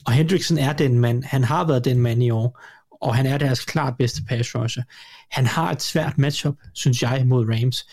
Og 0.07 0.13
Hendrickson 0.13 0.59
er 0.59 0.73
den 0.73 0.99
mand, 0.99 1.25
han 1.25 1.45
har 1.45 1.67
været 1.67 1.85
den 1.85 2.01
mand 2.01 2.23
i 2.23 2.31
år, 2.31 2.61
og 3.01 3.15
han 3.15 3.27
er 3.27 3.39
deres 3.39 3.65
klart 3.65 3.95
bedste 3.99 4.23
pass 4.29 4.55
rusher. 4.55 4.83
Han 5.31 5.47
har 5.47 5.73
et 5.73 5.83
svært 5.83 6.19
matchup, 6.19 6.55
synes 6.75 7.03
jeg, 7.03 7.23
mod 7.27 7.47
Rams. 7.49 7.87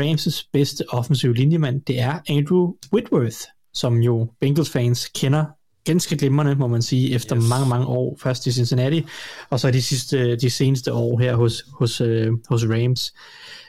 Rams' 0.00 0.48
bedste 0.52 0.84
offensive 0.88 1.34
linjemand, 1.34 1.80
det 1.80 2.00
er 2.00 2.18
Andrew 2.28 2.72
Whitworth, 2.92 3.38
som 3.74 3.96
jo 3.98 4.30
Bengals 4.40 4.70
fans 4.70 5.10
kender 5.14 5.44
ganske 5.84 6.16
glimrende, 6.16 6.54
må 6.54 6.66
man 6.66 6.82
sige, 6.82 7.14
efter 7.14 7.36
yes. 7.36 7.48
mange, 7.48 7.68
mange 7.68 7.86
år, 7.86 8.18
først 8.22 8.46
i 8.46 8.52
Cincinnati, 8.52 9.04
og 9.50 9.60
så 9.60 9.70
de, 9.70 9.82
sidste, 9.82 10.36
de 10.36 10.50
seneste 10.50 10.92
år 10.92 11.18
her 11.18 11.36
hos, 11.36 11.64
hos, 11.78 12.00
øh, 12.00 12.32
hos 12.48 12.64
Rams. 12.64 13.14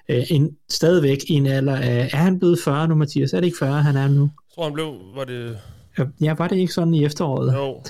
Øh, 0.09 0.23
en, 0.29 0.49
stadigvæk 0.69 1.17
i 1.27 1.33
en 1.33 1.45
alder 1.45 1.75
af, 1.75 2.09
er 2.13 2.17
han 2.17 2.39
blevet 2.39 2.59
40 2.63 2.87
nu, 2.87 2.95
Mathias? 2.95 3.33
Er 3.33 3.39
det 3.39 3.47
ikke 3.47 3.57
40, 3.57 3.83
han 3.83 3.95
er 3.95 4.07
nu? 4.07 4.21
Jeg 4.21 4.29
tror, 4.55 4.63
han 4.63 4.73
blev, 4.73 4.93
var 5.15 5.23
det... 5.23 5.57
Ja, 6.21 6.33
var 6.33 6.47
det 6.47 6.57
ikke 6.57 6.73
sådan 6.73 6.93
i 6.93 7.05
efteråret? 7.05 7.53
Jo, 7.53 7.83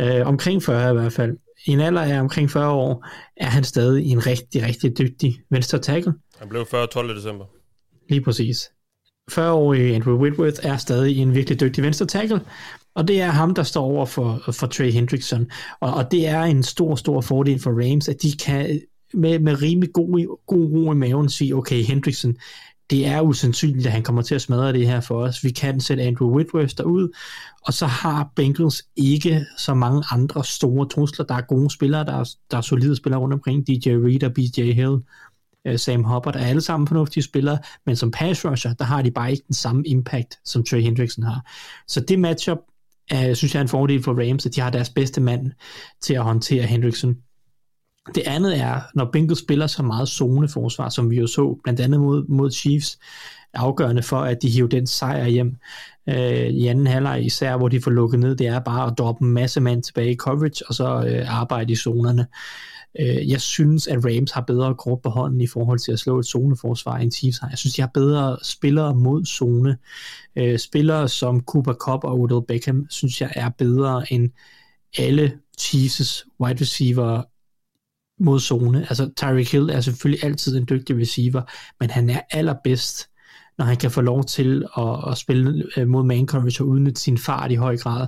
Øh, 0.00 0.26
omkring 0.26 0.62
40 0.62 0.90
i 0.90 0.94
hvert 0.94 1.12
fald. 1.12 1.36
I 1.66 1.70
en 1.70 1.80
alder 1.80 2.02
af 2.02 2.20
omkring 2.20 2.50
40 2.50 2.72
år, 2.72 3.06
er 3.36 3.46
han 3.46 3.64
stadig 3.64 4.06
en 4.06 4.26
rigtig, 4.26 4.62
rigtig 4.62 4.98
dygtig 4.98 5.40
venstre 5.50 5.78
tackle. 5.78 6.12
han 6.38 6.48
blev 6.48 6.66
40 6.66 6.86
12. 6.86 7.16
december. 7.16 7.44
Lige 8.08 8.20
præcis. 8.20 8.70
40-årige 9.32 9.94
Andrew 9.94 10.18
Whitworth 10.18 10.60
er 10.62 10.76
stadig 10.76 11.18
en 11.18 11.34
virkelig 11.34 11.60
dygtig 11.60 11.84
venstre 11.84 12.06
tackle, 12.06 12.40
og 12.94 13.08
det 13.08 13.20
er 13.20 13.30
ham, 13.30 13.54
der 13.54 13.62
står 13.62 13.84
over 13.84 14.06
for, 14.06 14.42
for 14.52 14.66
Trey 14.66 14.92
Hendrickson. 14.92 15.50
Og, 15.80 15.94
og 15.94 16.10
det 16.10 16.26
er 16.26 16.42
en 16.42 16.62
stor, 16.62 16.94
stor 16.94 17.20
fordel 17.20 17.60
for 17.60 17.70
Rams, 17.70 18.08
at 18.08 18.22
de 18.22 18.32
kan 18.36 18.80
med, 19.14 19.38
med 19.38 19.62
rimelig 19.62 19.92
god, 19.92 20.38
god 20.46 20.72
ro 20.72 20.92
i 20.92 20.94
maven 20.94 21.28
sige, 21.28 21.56
okay, 21.56 21.82
Hendrickson, 21.82 22.36
det 22.90 23.06
er 23.06 23.20
usandsynligt, 23.20 23.86
at 23.86 23.92
han 23.92 24.02
kommer 24.02 24.22
til 24.22 24.34
at 24.34 24.42
smadre 24.42 24.72
det 24.72 24.86
her 24.86 25.00
for 25.00 25.22
os. 25.22 25.44
Vi 25.44 25.50
kan 25.50 25.80
sætte 25.80 26.02
Andrew 26.02 26.36
Whitworth 26.36 26.74
derud, 26.78 27.08
og 27.66 27.74
så 27.74 27.86
har 27.86 28.32
Bengals 28.36 28.82
ikke 28.96 29.46
så 29.58 29.74
mange 29.74 30.02
andre 30.10 30.44
store 30.44 30.88
trusler. 30.88 31.26
Der 31.26 31.34
er 31.34 31.40
gode 31.40 31.70
spillere, 31.70 32.04
der 32.04 32.12
er, 32.12 32.34
der 32.50 32.56
er 32.56 32.60
solide 32.60 32.96
spillere 32.96 33.20
rundt 33.20 33.34
omkring. 33.34 33.66
DJ 33.66 33.90
Reed 33.90 34.24
og 34.24 34.34
BJ 34.34 34.72
Hill, 34.72 34.98
øh, 35.66 35.78
Sam 35.78 36.04
Hubbard 36.04 36.36
er 36.36 36.40
alle 36.40 36.60
sammen 36.60 36.86
fornuftige 36.86 37.24
spillere, 37.24 37.58
men 37.86 37.96
som 37.96 38.10
pass 38.10 38.44
rusher, 38.44 38.72
der 38.72 38.84
har 38.84 39.02
de 39.02 39.10
bare 39.10 39.30
ikke 39.30 39.44
den 39.46 39.54
samme 39.54 39.82
impact, 39.86 40.38
som 40.44 40.64
Trey 40.64 40.80
Hendrickson 40.80 41.24
har. 41.24 41.50
Så 41.88 42.00
det 42.00 42.18
matchup, 42.18 42.58
er, 43.10 43.34
synes 43.34 43.54
jeg 43.54 43.60
er 43.60 43.62
en 43.62 43.68
fordel 43.68 44.02
for 44.02 44.28
Rams, 44.28 44.46
at 44.46 44.54
de 44.54 44.60
har 44.60 44.70
deres 44.70 44.90
bedste 44.90 45.20
mand 45.20 45.52
til 46.02 46.14
at 46.14 46.22
håndtere 46.22 46.62
Hendrickson. 46.62 47.16
Det 48.14 48.22
andet 48.26 48.58
er, 48.58 48.80
når 48.94 49.10
Bengals 49.12 49.38
spiller 49.38 49.66
så 49.66 49.82
meget 49.82 50.08
zoneforsvar, 50.08 50.88
som 50.88 51.10
vi 51.10 51.16
jo 51.16 51.26
så, 51.26 51.58
blandt 51.64 51.80
andet 51.80 52.00
mod, 52.00 52.26
mod 52.28 52.50
Chiefs, 52.50 52.98
afgørende 53.54 54.02
for, 54.02 54.18
at 54.18 54.42
de 54.42 54.48
hiver 54.48 54.68
den 54.68 54.86
sejr 54.86 55.26
hjem 55.26 55.56
øh, 56.08 56.46
i 56.46 56.66
anden 56.66 56.86
halvleg, 56.86 57.24
især 57.24 57.56
hvor 57.56 57.68
de 57.68 57.80
får 57.80 57.90
lukket 57.90 58.20
ned, 58.20 58.36
det 58.36 58.46
er 58.46 58.58
bare 58.58 58.86
at 58.90 58.98
droppe 58.98 59.24
en 59.24 59.30
masse 59.32 59.60
mand 59.60 59.82
tilbage 59.82 60.12
i 60.12 60.16
coverage, 60.16 60.64
og 60.68 60.74
så 60.74 61.04
øh, 61.08 61.40
arbejde 61.40 61.72
i 61.72 61.76
zonerne. 61.76 62.26
Øh, 63.00 63.30
jeg 63.30 63.40
synes, 63.40 63.86
at 63.86 64.04
Rams 64.04 64.30
har 64.30 64.40
bedre 64.40 64.74
kort 64.74 65.02
på 65.02 65.08
hånden 65.08 65.40
i 65.40 65.46
forhold 65.46 65.78
til 65.78 65.92
at 65.92 65.98
slå 65.98 66.18
et 66.18 66.26
zoneforsvar 66.26 66.96
end 66.96 67.12
Chiefs 67.12 67.38
har. 67.38 67.48
Jeg 67.48 67.58
synes, 67.58 67.74
de 67.74 67.82
har 67.82 67.90
bedre 67.94 68.36
spillere 68.42 68.94
mod 68.94 69.24
zone. 69.24 69.76
Øh, 70.36 70.58
spillere 70.58 71.08
som 71.08 71.40
Cooper 71.40 71.72
Cup 71.72 72.04
og 72.04 72.20
Odell 72.20 72.46
Beckham, 72.48 72.86
synes 72.90 73.20
jeg 73.20 73.32
er 73.36 73.48
bedre 73.48 74.12
end 74.12 74.30
alle 74.98 75.32
Chiefs' 75.60 76.36
wide 76.40 76.60
receiver 76.60 77.22
mod 78.20 78.40
zone. 78.40 78.80
Altså 78.80 79.10
Tyreek 79.16 79.52
Hill 79.52 79.70
er 79.70 79.80
selvfølgelig 79.80 80.24
altid 80.24 80.56
en 80.56 80.66
dygtig 80.70 80.96
receiver, 81.00 81.42
men 81.80 81.90
han 81.90 82.10
er 82.10 82.20
allerbedst, 82.30 83.08
når 83.58 83.64
han 83.64 83.76
kan 83.76 83.90
få 83.90 84.00
lov 84.00 84.24
til 84.24 84.64
at, 84.78 85.10
at 85.10 85.18
spille 85.18 85.66
øh, 85.76 85.88
mod 85.88 86.04
man 86.04 86.26
coverage 86.26 86.64
og 86.64 86.68
udnytte 86.68 87.00
sin 87.00 87.18
fart 87.18 87.52
i 87.52 87.54
høj 87.54 87.76
grad. 87.76 88.06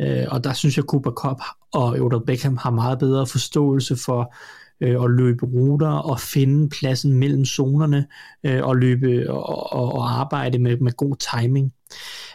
Øh, 0.00 0.24
og 0.28 0.44
der 0.44 0.52
synes 0.52 0.76
jeg, 0.76 0.84
Cooper 0.84 1.10
Cup 1.10 1.40
og 1.72 1.88
Odell 1.88 2.26
Beckham 2.26 2.56
har 2.56 2.70
meget 2.70 2.98
bedre 2.98 3.26
forståelse 3.26 3.96
for 3.96 4.34
øh, 4.80 5.04
at 5.04 5.10
løbe 5.10 5.46
ruter 5.46 5.88
og 5.88 6.20
finde 6.20 6.68
pladsen 6.68 7.12
mellem 7.12 7.44
zonerne 7.44 8.06
øh, 8.44 8.64
og 8.64 8.76
løbe 8.76 9.30
og, 9.30 9.72
og, 9.72 9.92
og 9.92 10.20
arbejde 10.20 10.58
med, 10.58 10.76
med 10.76 10.92
god 10.92 11.16
timing. 11.16 11.72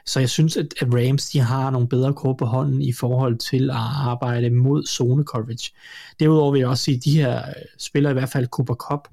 Så 0.05 0.19
jeg 0.19 0.29
synes, 0.29 0.57
at, 0.57 0.73
at 0.81 0.87
Rams 0.93 1.29
de 1.29 1.39
har 1.39 1.69
nogle 1.69 1.87
bedre 1.87 2.13
kort 2.13 2.37
på 2.37 2.45
hånden 2.45 2.81
i 2.81 2.93
forhold 2.93 3.37
til 3.37 3.69
at 3.69 3.77
arbejde 4.05 4.49
mod 4.49 4.85
zone 4.85 5.23
coverage. 5.23 5.71
Derudover 6.19 6.51
vil 6.51 6.59
jeg 6.59 6.67
også 6.67 6.83
sige, 6.83 6.97
at 6.97 7.03
de 7.05 7.17
her 7.17 7.37
øh, 7.37 7.53
spiller 7.77 8.09
i 8.09 8.13
hvert 8.13 8.29
fald 8.29 8.47
Cooper 8.47 8.73
Cup, 8.73 9.07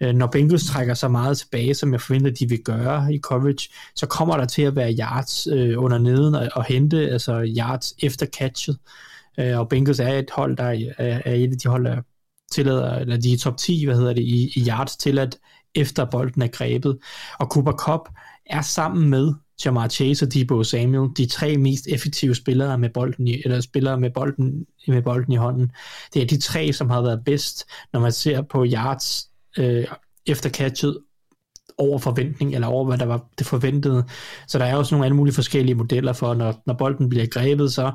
øh, 0.00 0.14
når 0.14 0.26
Bengals 0.26 0.66
trækker 0.66 0.94
så 0.94 1.08
meget 1.08 1.38
tilbage, 1.38 1.74
som 1.74 1.92
jeg 1.92 2.00
forventer, 2.00 2.30
de 2.30 2.48
vil 2.48 2.62
gøre 2.62 3.14
i 3.14 3.20
coverage, 3.20 3.68
så 3.94 4.06
kommer 4.06 4.36
der 4.36 4.44
til 4.44 4.62
at 4.62 4.76
være 4.76 4.96
yards 5.00 5.46
øh, 5.46 5.82
under 5.82 5.98
neden 5.98 6.34
og, 6.34 6.48
og 6.54 6.64
hente 6.64 7.10
altså 7.10 7.52
yards 7.58 7.94
efter 8.02 8.26
catchet. 8.26 8.78
Øh, 9.38 9.58
og 9.58 9.68
Bengals 9.68 10.00
er 10.00 10.08
et 10.08 10.30
hold, 10.30 10.56
der 10.56 10.64
er, 10.64 11.20
er 11.24 11.34
et 11.34 11.52
af 11.52 11.58
de 11.58 11.68
hold, 11.68 11.84
der 11.84 12.02
tillader, 12.52 12.94
eller 12.94 13.16
de 13.16 13.32
er 13.32 13.38
top 13.38 13.56
10, 13.56 13.84
hvad 13.84 13.96
hedder 13.96 14.12
det, 14.12 14.22
i, 14.22 14.52
i 14.56 14.66
yards 14.68 14.96
til 14.96 15.18
at 15.18 15.38
efter 15.74 16.04
bolden 16.04 16.42
er 16.42 16.46
grebet. 16.46 16.98
Og 17.38 17.46
Cooper 17.46 17.72
Cup 17.72 18.08
er 18.46 18.62
sammen 18.62 19.10
med 19.10 19.34
Jamar 19.64 19.88
Chase 19.88 20.24
og 20.26 20.34
Debo 20.34 20.64
Samuel, 20.64 21.10
de 21.16 21.26
tre 21.26 21.56
mest 21.56 21.86
effektive 21.88 22.34
spillere 22.34 22.78
med 22.78 22.90
bolden 22.90 23.28
i, 23.28 23.42
eller 23.44 23.60
spillere 23.60 24.00
med 24.00 24.10
bolden, 24.10 24.66
med 24.88 25.02
bolden 25.02 25.32
i 25.32 25.36
hånden. 25.36 25.72
Det 26.14 26.22
er 26.22 26.26
de 26.26 26.40
tre, 26.40 26.72
som 26.72 26.90
har 26.90 27.02
været 27.02 27.24
bedst, 27.24 27.64
når 27.92 28.00
man 28.00 28.12
ser 28.12 28.42
på 28.42 28.66
yards 28.72 29.28
øh, 29.58 29.86
efter 30.26 30.50
catchet 30.50 30.98
over 31.78 31.98
forventning, 31.98 32.54
eller 32.54 32.66
over 32.66 32.84
hvad 32.84 32.98
der 32.98 33.04
var 33.04 33.28
det 33.38 33.46
forventede. 33.46 34.04
Så 34.48 34.58
der 34.58 34.64
er 34.64 34.76
også 34.76 34.94
nogle 34.94 35.06
alle 35.06 35.16
mulige 35.16 35.34
forskellige 35.34 35.74
modeller 35.74 36.12
for, 36.12 36.34
når, 36.34 36.62
når 36.66 36.74
bolden 36.74 37.08
bliver 37.08 37.26
grebet, 37.26 37.72
så 37.72 37.92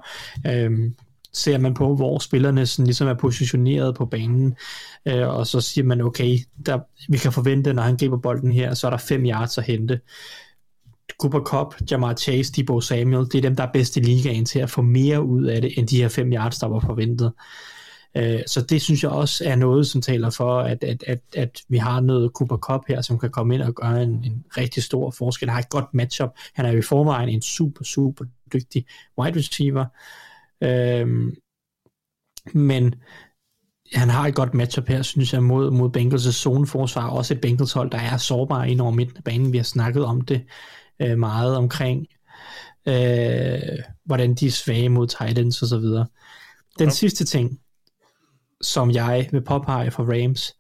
øh, 0.48 0.92
ser 1.34 1.58
man 1.58 1.74
på, 1.74 1.96
hvor 1.96 2.20
spillerne 2.20 2.66
sådan 2.66 2.86
ligesom 2.86 3.08
er 3.08 3.14
positioneret 3.14 3.96
på 3.96 4.06
banen, 4.06 4.56
øh, 5.06 5.28
og 5.28 5.48
så 5.48 5.62
siger 5.62 5.86
man, 5.86 6.02
okay, 6.02 6.38
der, 6.66 6.80
vi 7.10 7.18
kan 7.18 7.32
forvente, 7.32 7.74
når 7.74 7.84
han 7.84 7.98
griber 7.98 8.18
bolden 8.18 8.52
her, 8.52 8.74
så 8.74 8.88
er 8.88 8.92
der 8.92 8.98
fem 8.98 9.26
yards 9.26 9.58
at 9.58 9.64
hente. 9.64 10.00
Cooper 11.20 11.40
Cup, 11.40 11.76
Jamar 11.92 12.14
Chase, 12.14 12.52
Debo 12.52 12.82
Samuel, 12.82 13.26
det 13.26 13.36
er 13.36 13.42
dem, 13.42 13.56
der 13.56 13.64
er 13.64 13.72
bedst 13.74 13.98
i 13.98 14.00
ligaen 14.00 14.46
til 14.46 14.60
at 14.60 14.70
få 14.70 14.82
mere 14.82 15.24
ud 15.24 15.44
af 15.44 15.62
det, 15.62 15.74
end 15.78 15.88
de 15.88 16.02
her 16.02 16.10
fem 16.10 16.34
yards, 16.34 16.60
der 16.60 16.68
var 16.68 16.80
forventet. 16.80 17.34
Øh, 18.18 18.40
så 18.48 18.62
det 18.62 18.82
synes 18.82 19.04
jeg 19.04 19.12
også 19.12 19.44
er 19.46 19.56
noget, 19.56 19.88
som 19.88 20.02
taler 20.02 20.30
for, 20.30 20.60
at, 20.60 20.84
at, 20.84 21.04
at, 21.08 21.20
at 21.36 21.62
vi 21.70 21.78
har 21.78 22.00
noget 22.00 22.32
Cooper 22.36 22.58
Cup 22.58 22.82
her, 22.88 23.02
som 23.02 23.20
kan 23.20 23.30
komme 23.30 23.56
ind 23.56 23.62
og 23.62 23.76
gøre 23.76 24.04
en, 24.04 24.10
en 24.10 24.44
rigtig 24.58 24.84
stor 24.84 25.12
forskel. 25.12 25.50
Han 25.50 25.54
har 25.54 25.62
et 25.62 25.70
godt 25.70 25.94
matchup. 25.94 26.30
Han 26.54 26.66
er 26.66 26.72
jo 26.72 26.78
i 26.78 26.82
forvejen 26.82 27.30
en 27.30 27.42
super, 27.42 27.84
super 27.84 28.26
dygtig 28.54 28.86
wide 29.20 29.40
receiver. 29.40 29.86
Øhm, 30.64 31.36
men 32.54 32.96
han 33.94 34.10
har 34.10 34.28
et 34.28 34.36
godt 34.36 34.54
matchup 34.54 34.88
her, 34.88 35.02
synes 35.02 35.34
jeg, 35.34 35.44
mod, 35.44 35.72
mod 35.72 35.98
Bengals' 35.98 36.32
zoneforsvar. 36.32 37.10
Også 37.10 37.34
et 37.34 37.42
Bengals 37.42 37.74
hold, 37.74 37.92
der 37.92 37.98
er 37.98 38.18
sårbar 38.18 38.64
ind 38.64 38.82
over 38.82 38.92
midten 38.92 39.18
af 39.18 39.24
banen. 39.24 39.54
Vi 39.54 39.58
har 39.58 39.64
snakket 39.64 40.06
om 40.06 40.22
det 40.22 40.44
øh, 41.02 41.18
meget 41.18 41.56
omkring, 41.58 42.08
øh, 42.88 43.60
hvordan 44.06 44.34
de 44.36 44.48
er 44.48 44.52
svage 44.52 44.90
mod 44.90 45.08
Titans 45.08 45.62
og 45.62 45.68
så 45.68 45.78
videre. 45.78 46.06
Den 46.80 46.88
Ja. 46.88 46.94
sidste 46.94 47.26
ting, 47.26 47.60
som 48.62 48.92
jeg 48.92 49.30
vil 49.32 49.42
påpege 49.44 49.92
for 49.92 50.04
Rams, 50.04 50.54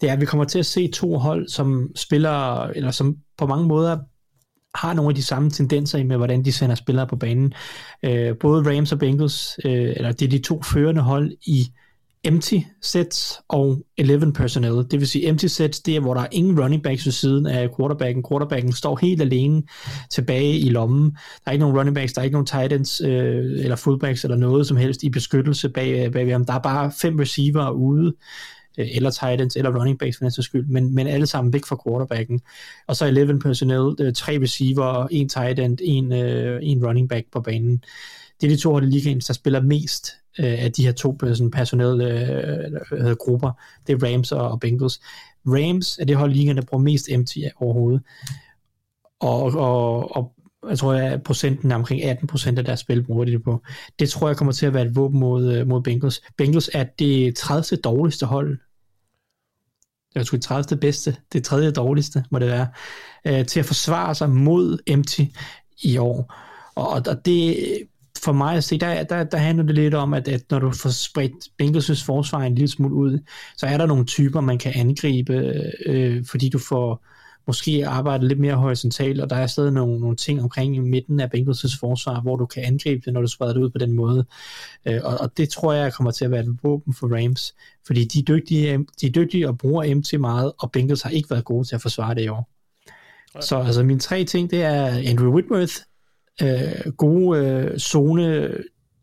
det 0.00 0.08
er, 0.08 0.12
at 0.12 0.20
vi 0.20 0.26
kommer 0.26 0.44
til 0.44 0.58
at 0.58 0.66
se 0.66 0.88
to 0.88 1.18
hold, 1.18 1.48
som 1.48 1.90
spiller, 1.96 2.62
eller 2.66 2.90
som 2.90 3.16
på 3.38 3.46
mange 3.46 3.66
måder 3.66 3.98
har 4.74 4.94
nogle 4.94 5.08
af 5.08 5.14
de 5.14 5.22
samme 5.22 5.50
tendenser 5.50 6.04
med, 6.04 6.16
hvordan 6.16 6.44
de 6.44 6.52
sender 6.52 6.74
spillere 6.74 7.06
på 7.06 7.16
banen. 7.16 7.52
Øh, 8.02 8.38
både 8.40 8.76
Rams 8.76 8.92
og 8.92 8.98
Bengals, 8.98 9.58
øh, 9.64 9.72
eller 9.96 10.12
det 10.12 10.26
er 10.26 10.30
de 10.30 10.38
to 10.38 10.62
førende 10.62 11.02
hold 11.02 11.32
i 11.46 11.72
empty 12.26 12.58
sets 12.82 13.40
og 13.48 13.82
11 13.96 14.32
personnel. 14.32 14.86
Det 14.90 15.00
vil 15.00 15.08
sige 15.08 15.28
empty 15.28 15.46
sets, 15.46 15.80
det 15.80 15.96
er, 15.96 16.00
hvor 16.00 16.14
der 16.14 16.20
er 16.20 16.28
ingen 16.32 16.60
running 16.60 16.82
backs 16.82 17.06
ved 17.06 17.12
siden 17.12 17.46
af 17.46 17.68
quarterbacken. 17.76 18.24
Quarterbacken 18.28 18.72
står 18.72 18.98
helt 19.02 19.20
alene 19.20 19.62
tilbage 20.10 20.58
i 20.58 20.68
lommen. 20.68 21.10
Der 21.10 21.18
er 21.46 21.52
ikke 21.52 21.60
nogen 21.60 21.78
running 21.78 21.94
backs, 21.94 22.12
der 22.12 22.20
er 22.20 22.24
ikke 22.24 22.34
nogen 22.34 22.46
tight 22.46 22.72
ends 22.72 23.00
øh, 23.00 23.64
eller 23.64 23.76
fullbacks 23.76 24.24
eller 24.24 24.36
noget 24.36 24.66
som 24.66 24.76
helst 24.76 25.02
i 25.02 25.10
beskyttelse 25.10 25.68
bag, 25.68 26.06
øh, 26.06 26.12
bag 26.12 26.32
ham. 26.32 26.44
Der 26.44 26.52
er 26.52 26.58
bare 26.58 26.92
fem 27.00 27.18
receiver 27.18 27.70
ude 27.70 28.14
øh, 28.78 28.86
eller 28.94 29.10
tight 29.10 29.40
ends, 29.40 29.56
eller 29.56 29.78
running 29.78 29.98
backs 29.98 30.18
for 30.18 30.24
den 30.24 30.42
skyld, 30.42 30.66
men, 30.66 30.94
men 30.94 31.06
alle 31.06 31.26
sammen 31.26 31.52
væk 31.52 31.64
fra 31.64 31.78
quarterbacken. 31.86 32.40
Og 32.86 32.96
så 32.96 33.06
11 33.06 33.38
personnel, 33.38 33.94
øh, 34.00 34.12
tre 34.12 34.38
receiver, 34.42 35.06
en 35.10 35.28
tight 35.28 35.58
end, 35.58 35.78
en, 35.82 36.12
øh, 36.12 36.60
en 36.62 36.86
running 36.86 37.08
back 37.08 37.26
på 37.32 37.40
banen. 37.40 37.82
Det 38.40 38.46
er 38.46 38.50
de 38.50 38.56
to 38.56 38.72
hold 38.72 38.84
i 38.84 38.90
ligaen, 38.90 39.20
der 39.20 39.32
spiller 39.32 39.60
mest 39.60 40.10
øh, 40.38 40.64
af 40.64 40.72
de 40.72 40.84
her 40.84 40.92
to 40.92 41.18
øh, 41.22 41.36
sådan, 41.36 41.50
personelle 41.50 42.04
øh, 42.04 43.08
øh, 43.08 43.16
grupper. 43.16 43.52
Det 43.86 44.02
er 44.02 44.06
Rams 44.06 44.32
og, 44.32 44.50
og 44.50 44.60
Bengals. 44.60 45.00
Rams 45.46 45.98
er 45.98 46.04
det 46.04 46.16
hold 46.16 46.30
i 46.30 46.34
ligaen, 46.34 46.56
der 46.56 46.62
bruger 46.62 46.82
mest 46.84 47.08
empty 47.10 47.38
overhovedet. 47.56 48.02
Og, 49.20 49.42
og, 49.42 50.16
og 50.16 50.32
jeg 50.68 50.78
tror, 50.78 50.94
at 50.94 51.22
procenten 51.22 51.70
er 51.70 51.74
omkring 51.74 52.04
18 52.04 52.26
procent 52.26 52.58
af 52.58 52.64
deres 52.64 52.80
spil 52.80 53.02
bruger 53.02 53.24
de 53.24 53.32
det 53.32 53.42
på. 53.42 53.62
Det 53.98 54.10
tror 54.10 54.28
jeg 54.28 54.36
kommer 54.36 54.52
til 54.52 54.66
at 54.66 54.74
være 54.74 54.86
et 54.86 54.96
våben 54.96 55.20
mod, 55.20 55.52
øh, 55.52 55.66
mod 55.66 55.82
Bengals. 55.82 56.22
Bengals 56.36 56.70
er 56.74 56.84
det 56.98 57.36
30. 57.36 57.80
dårligste 57.84 58.26
hold. 58.26 58.58
Jeg 60.14 60.26
tror, 60.26 60.36
det 60.36 60.44
30. 60.44 60.80
bedste. 60.80 61.16
Det 61.32 61.44
tredje 61.44 61.70
dårligste, 61.70 62.24
må 62.30 62.38
det 62.38 62.48
være. 62.48 62.68
Øh, 63.26 63.46
til 63.46 63.60
at 63.60 63.66
forsvare 63.66 64.14
sig 64.14 64.30
mod 64.30 64.78
empty 64.86 65.22
i 65.82 65.96
år. 65.96 66.34
Og, 66.74 66.88
og 66.88 67.24
det, 67.24 67.56
for 68.26 68.32
mig 68.32 68.56
at 68.56 68.64
se, 68.64 68.78
der, 68.78 69.02
der, 69.02 69.24
der 69.24 69.38
handler 69.38 69.64
det 69.64 69.74
lidt 69.74 69.94
om, 69.94 70.14
at, 70.14 70.28
at 70.28 70.42
når 70.50 70.58
du 70.58 70.70
får 70.70 70.90
spredt 70.90 71.48
Bengals' 71.62 72.04
forsvar 72.06 72.40
en 72.40 72.54
lille 72.54 72.68
smule 72.68 72.94
ud, 72.94 73.18
så 73.56 73.66
er 73.66 73.78
der 73.78 73.86
nogle 73.86 74.04
typer, 74.04 74.40
man 74.40 74.58
kan 74.58 74.72
angribe, 74.76 75.34
øh, 75.86 76.24
fordi 76.24 76.48
du 76.48 76.58
får 76.58 77.04
måske 77.46 77.86
arbejdet 77.86 78.28
lidt 78.28 78.40
mere 78.40 78.54
horisontalt, 78.54 79.20
og 79.20 79.30
der 79.30 79.36
er 79.36 79.46
stadig 79.46 79.72
nogle, 79.72 80.00
nogle 80.00 80.16
ting 80.16 80.42
omkring 80.42 80.76
i 80.76 80.78
midten 80.78 81.20
af 81.20 81.28
Bengals' 81.34 81.78
forsvar, 81.80 82.20
hvor 82.20 82.36
du 82.36 82.46
kan 82.46 82.62
angribe 82.62 83.02
det, 83.04 83.12
når 83.12 83.20
du 83.20 83.26
spreder 83.26 83.52
det 83.52 83.60
ud 83.60 83.70
på 83.70 83.78
den 83.78 83.92
måde. 83.92 84.24
Øh, 84.86 85.00
og, 85.04 85.18
og 85.20 85.36
det 85.36 85.48
tror 85.48 85.72
jeg 85.72 85.92
kommer 85.92 86.10
til 86.10 86.24
at 86.24 86.30
være 86.30 86.40
et 86.40 86.58
våben 86.62 86.94
for 86.94 87.16
Rams, 87.16 87.54
fordi 87.86 88.04
de 88.04 88.18
er 88.18 88.22
dygtige, 88.22 88.86
de 89.00 89.06
er 89.06 89.10
dygtige 89.10 89.48
og 89.48 89.58
bruger 89.58 89.94
MT 89.94 90.20
meget, 90.20 90.52
og 90.58 90.72
Bengals 90.72 91.02
har 91.02 91.10
ikke 91.10 91.30
været 91.30 91.44
gode 91.44 91.68
til 91.68 91.74
at 91.74 91.82
forsvare 91.82 92.14
det 92.14 92.22
i 92.22 92.28
år. 92.28 92.50
Så 93.40 93.56
altså 93.56 93.82
mine 93.82 94.00
tre 94.00 94.24
ting, 94.24 94.50
det 94.50 94.62
er 94.62 94.86
Andrew 94.86 95.32
Whitworth, 95.32 95.74
øh, 96.42 96.92
gode 96.92 97.38
øh, 97.46 97.78
zone 97.78 98.54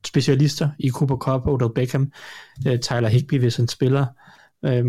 specialister 0.06 0.70
i 0.80 0.90
Cooper 0.90 1.18
Cup, 1.18 1.48
Odell 1.48 1.74
Beckham, 1.76 2.12
øh, 2.68 2.80
Tyler 2.80 3.08
Higby, 3.08 3.40
hvis 3.40 3.56
han 3.56 3.68
spiller, 3.68 4.06
øh, 4.66 4.86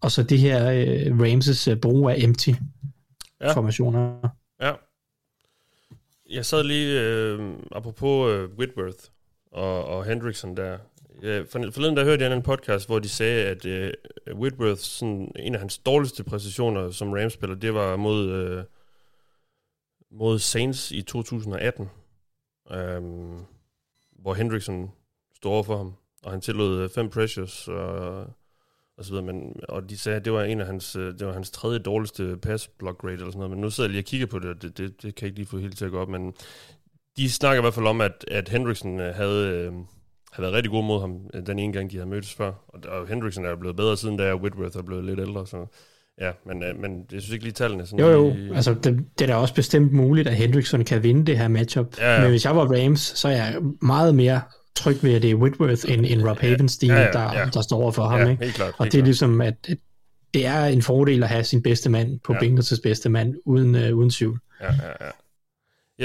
og 0.00 0.12
så 0.12 0.22
det 0.22 0.38
her 0.38 0.70
øh, 0.70 1.20
Ramses 1.20 1.68
øh, 1.68 1.76
brug 1.76 2.10
af 2.10 2.14
empty 2.18 2.50
Ja. 3.40 3.52
formationer. 3.52 4.28
Ja. 4.62 4.72
Jeg 6.30 6.46
sad 6.46 6.64
lige, 6.64 7.00
øh, 7.00 7.52
apropos 7.72 8.30
øh, 8.32 8.48
Whitworth 8.58 8.98
og, 9.52 9.84
og 9.84 10.04
Hendrickson 10.04 10.56
der. 10.56 10.78
Øh, 11.22 11.46
for, 11.46 11.70
forleden 11.72 11.96
der 11.96 12.04
hørte 12.04 12.24
jeg 12.24 12.32
en 12.32 12.42
podcast, 12.42 12.86
hvor 12.86 12.98
de 12.98 13.08
sagde, 13.08 13.46
at 13.46 13.66
øh, 13.66 13.92
Whitworth, 14.34 14.80
sådan, 14.80 15.32
en 15.36 15.54
af 15.54 15.60
hans 15.60 15.78
dårligste 15.78 16.24
præstationer 16.24 16.90
som 16.90 17.12
Rams-spiller, 17.12 17.56
det 17.56 17.74
var 17.74 17.96
mod, 17.96 18.30
øh, 18.30 18.64
mod 20.10 20.38
Saints 20.38 20.92
i 20.92 21.02
2018, 21.02 21.90
øhm, 22.72 23.38
hvor 24.18 24.34
Hendrickson 24.34 24.90
stod 25.36 25.52
over 25.52 25.62
for 25.62 25.76
ham, 25.76 25.94
og 26.24 26.30
han 26.30 26.40
tillod 26.40 26.82
øh, 26.82 26.90
fem 26.90 27.10
pressures 27.10 27.68
og, 27.68 28.18
og 28.96 29.04
så 29.04 29.10
videre, 29.10 29.26
men, 29.26 29.60
og 29.68 29.90
de 29.90 29.98
sagde, 29.98 30.16
at 30.16 30.24
det 30.24 30.32
var 30.32 30.42
en 30.44 30.60
af 30.60 30.66
hans, 30.66 30.96
øh, 30.96 31.18
det 31.18 31.26
var 31.26 31.32
hans 31.32 31.50
tredje 31.50 31.78
dårligste 31.78 32.36
pass 32.36 32.68
block 32.68 33.04
rate 33.04 33.14
eller 33.14 33.26
sådan 33.26 33.38
noget, 33.38 33.50
men 33.50 33.60
nu 33.60 33.70
sidder 33.70 33.88
jeg 33.88 33.92
lige 33.92 34.00
og 34.00 34.04
kigger 34.04 34.26
på 34.26 34.38
det, 34.38 34.50
og 34.50 34.62
det, 34.62 34.78
det, 34.78 35.02
det 35.02 35.14
kan 35.14 35.24
jeg 35.24 35.28
ikke 35.28 35.38
lige 35.38 35.48
få 35.48 35.58
helt 35.58 35.78
til 35.78 35.84
at 35.84 35.90
gå 35.90 36.00
op, 36.00 36.08
men 36.08 36.34
de 37.16 37.30
snakker 37.30 37.60
i 37.60 37.64
hvert 37.64 37.74
fald 37.74 37.86
om, 37.86 38.00
at, 38.00 38.24
at 38.28 38.48
Hendrickson 38.48 39.00
øh, 39.00 39.14
havde, 39.14 39.48
øh, 39.48 39.72
havde 40.32 40.42
været 40.42 40.52
rigtig 40.52 40.70
god 40.70 40.84
mod 40.84 41.00
ham, 41.00 41.44
den 41.46 41.58
ene 41.58 41.72
gang, 41.72 41.90
de 41.90 41.96
havde 41.96 42.10
mødtes 42.10 42.34
før, 42.34 42.52
og, 42.68 42.80
og 42.88 43.06
Hendrickson 43.08 43.44
er 43.44 43.56
blevet 43.56 43.76
bedre 43.76 43.96
siden, 43.96 44.16
da 44.16 44.34
Whitworth 44.34 44.78
er 44.78 44.82
blevet 44.82 45.04
lidt 45.04 45.20
ældre, 45.20 45.46
så 45.46 45.66
ja, 46.20 46.30
men, 46.46 46.62
øh, 46.62 46.80
men 46.80 47.04
jeg 47.12 47.20
synes 47.20 47.32
ikke 47.32 47.44
lige 47.44 47.52
tallene 47.52 47.86
sådan 47.86 47.98
Jo, 48.04 48.10
jo, 48.10 48.34
lige- 48.34 48.54
altså 48.56 48.74
det, 48.74 49.04
det 49.18 49.24
er 49.24 49.26
da 49.26 49.34
også 49.34 49.54
bestemt 49.54 49.92
muligt, 49.92 50.28
at 50.28 50.34
Hendrickson 50.36 50.84
kan 50.84 51.02
vinde 51.02 51.26
det 51.26 51.38
her 51.38 51.48
matchup, 51.48 51.98
Ja, 51.98 52.14
ja. 52.14 52.20
men 52.20 52.30
hvis 52.30 52.44
jeg 52.44 52.56
var 52.56 52.64
Rams, 52.84 53.00
så 53.00 53.28
er 53.28 53.32
jeg 53.32 53.56
meget 53.82 54.14
mere 54.14 54.40
tryg 54.76 54.96
ved, 55.02 55.14
at 55.14 55.22
det 55.22 55.30
er 55.30 55.34
Whitworth 55.34 55.92
end, 55.92 56.06
end 56.06 56.22
Rob 56.28 56.38
Havenstein, 56.38 56.90
Ja, 56.90 57.00
ja, 57.00 57.12
der, 57.12 57.32
ja. 57.38 57.44
der 57.54 57.60
står 57.60 57.76
over 57.82 57.92
for 57.92 58.02
ham. 58.04 58.20
Ja, 58.20 58.28
ikke? 58.30 58.50
klart, 58.52 58.74
Og 58.78 58.84
det 58.86 58.94
er 58.94 58.98
klart. 58.98 59.04
ligesom, 59.04 59.40
at, 59.40 59.68
det 60.34 60.46
er 60.46 60.64
en 60.64 60.82
fordel 60.82 61.22
at 61.22 61.28
have 61.28 61.44
sin 61.44 61.62
bedste 61.62 61.90
mand 61.90 62.20
på 62.24 62.32
Ja. 62.32 62.38
ja. 62.44 62.48
Bengals' 62.50 62.80
bedste 62.82 63.08
mand, 63.08 63.34
uden, 63.44 63.74
uh, 63.74 63.98
uden 63.98 64.10
tvivl. 64.10 64.38
Ja, 64.60 64.66
ja, 64.66 64.72
ja. 65.06 65.10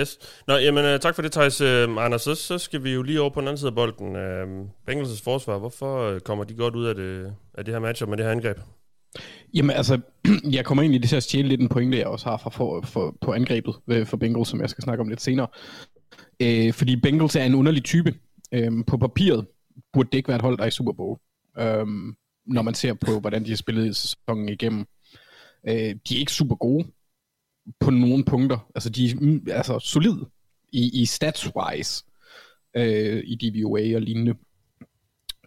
Yes. 0.01 0.17
Nå, 0.47 0.53
jamen, 0.55 0.93
uh, 0.93 0.99
tak 0.99 1.15
for 1.15 1.21
det, 1.21 1.31
Thijs. 1.31 1.61
Uh, 1.61 1.67
Anders, 2.05 2.21
så, 2.21 2.35
så 2.35 2.57
skal 2.57 2.83
vi 2.83 2.93
jo 2.93 3.01
lige 3.01 3.21
over 3.21 3.29
på 3.29 3.39
den 3.39 3.47
anden 3.47 3.57
side 3.57 3.67
af 3.67 3.75
bolden. 3.75 4.07
Uh, 4.15 4.67
Bengals' 4.89 5.23
forsvar, 5.23 5.57
hvorfor 5.57 6.09
øh, 6.09 6.19
kommer 6.19 6.43
de 6.43 6.53
godt 6.53 6.75
ud 6.75 6.85
af 6.85 6.95
det, 6.95 7.33
af 7.57 7.65
det 7.65 7.73
her 7.73 7.79
matchup 7.81 8.09
med 8.09 8.17
det 8.17 8.25
her 8.25 8.31
angreb? 8.31 8.57
Jamen 9.53 9.71
altså, 9.75 9.99
jeg 10.51 10.65
kommer 10.65 10.81
egentlig 10.83 11.09
til 11.09 11.15
at 11.15 11.23
stjæle 11.23 11.47
lidt 11.47 11.61
en 11.61 11.69
pointe, 11.69 11.97
jeg 11.97 12.07
også 12.07 12.25
har 12.29 12.37
fra 12.37 12.49
for, 12.49 12.81
for, 12.81 13.17
på 13.21 13.33
angrebet 13.33 13.75
øh, 13.87 14.05
for 14.05 14.17
Bengals, 14.17 14.47
som 14.49 14.61
jeg 14.61 14.69
skal 14.69 14.83
snakke 14.83 15.01
om 15.01 15.09
lidt 15.09 15.21
senere. 15.21 15.47
Øh, 16.39 16.73
fordi 16.73 16.95
Bengals 16.95 17.35
er 17.35 17.43
en 17.43 17.55
underlig 17.55 17.83
type. 17.83 18.15
Øh, 18.51 18.71
på 18.87 18.97
papiret 18.97 19.45
burde 19.93 20.09
det 20.11 20.17
ikke 20.17 20.27
være 20.27 20.35
et 20.35 20.41
hold, 20.41 20.57
der 20.57 20.63
er 20.63 20.67
i 20.67 20.71
Super 20.71 20.93
Bowl. 20.93 21.19
Øh, 21.59 21.85
når 22.45 22.61
man 22.61 22.73
ser 22.73 22.93
på, 22.93 23.19
hvordan 23.19 23.43
de 23.45 23.49
har 23.49 23.57
spillet 23.57 23.95
sæsonen 23.95 24.49
igennem. 24.49 24.85
Øh, 25.69 25.75
de 25.75 26.15
er 26.15 26.19
ikke 26.19 26.31
super 26.31 26.55
gode 26.55 26.87
på 27.79 27.91
nogle 27.91 28.25
punkter. 28.25 28.67
Altså, 28.75 28.89
de 28.89 29.05
er 29.09 29.15
mm, 29.21 29.47
altså, 29.51 29.79
solide 29.79 30.25
i, 30.71 31.01
i 31.01 31.05
stats-wise 31.05 32.03
øh, 32.77 33.23
i 33.25 33.35
DVOA 33.35 33.95
og 33.95 34.01
lignende. 34.01 34.35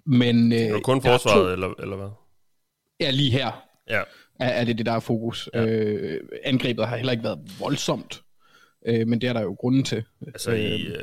Men, 0.07 0.53
øh, 0.53 0.59
Er 0.59 0.75
det 0.75 0.83
kun 0.85 1.03
forsvaret, 1.03 1.47
to- 1.47 1.53
eller, 1.53 1.75
eller 1.79 1.97
hvad? 1.97 2.09
Ja, 3.01 3.11
lige 3.11 3.31
her 3.31 3.65
Ja. 3.91 4.01
er, 4.41 4.49
er 4.49 4.65
det 4.65 4.79
det, 4.79 4.87
der 4.87 4.93
er 4.93 5.01
fokus. 5.01 5.49
Ja. 5.55 5.65
Øh, 5.67 6.21
angrebet 6.45 6.87
har 6.89 6.97
heller 6.97 7.13
ikke 7.13 7.25
været 7.25 7.39
voldsomt, 7.61 8.23
øh, 8.87 9.07
men 9.09 9.21
det 9.21 9.29
er 9.29 9.33
der 9.33 9.41
jo 9.43 9.57
grunden 9.61 9.83
til. 9.85 10.05
Altså, 10.27 10.51
I, 10.51 10.87
uh, 10.87 10.95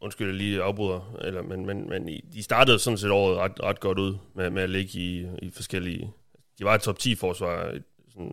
undskyld, 0.00 0.26
jeg 0.26 0.36
lige 0.36 0.62
afbryder, 0.62 1.16
eller, 1.24 1.42
men, 1.42 1.66
men, 1.66 1.88
men 1.88 2.08
de 2.32 2.42
startede 2.42 2.78
sådan 2.78 2.98
set 2.98 3.10
året 3.10 3.36
ret, 3.38 3.52
ret 3.62 3.80
godt 3.80 3.98
ud 3.98 4.14
med, 4.36 4.50
med 4.50 4.62
at 4.62 4.70
ligge 4.70 4.98
i, 4.98 5.26
i 5.42 5.50
forskellige... 5.54 6.10
De 6.58 6.64
var 6.64 6.74
et 6.74 6.80
top 6.80 6.98
10 6.98 7.14
forsvar. 7.14 7.74
Sådan, 8.12 8.32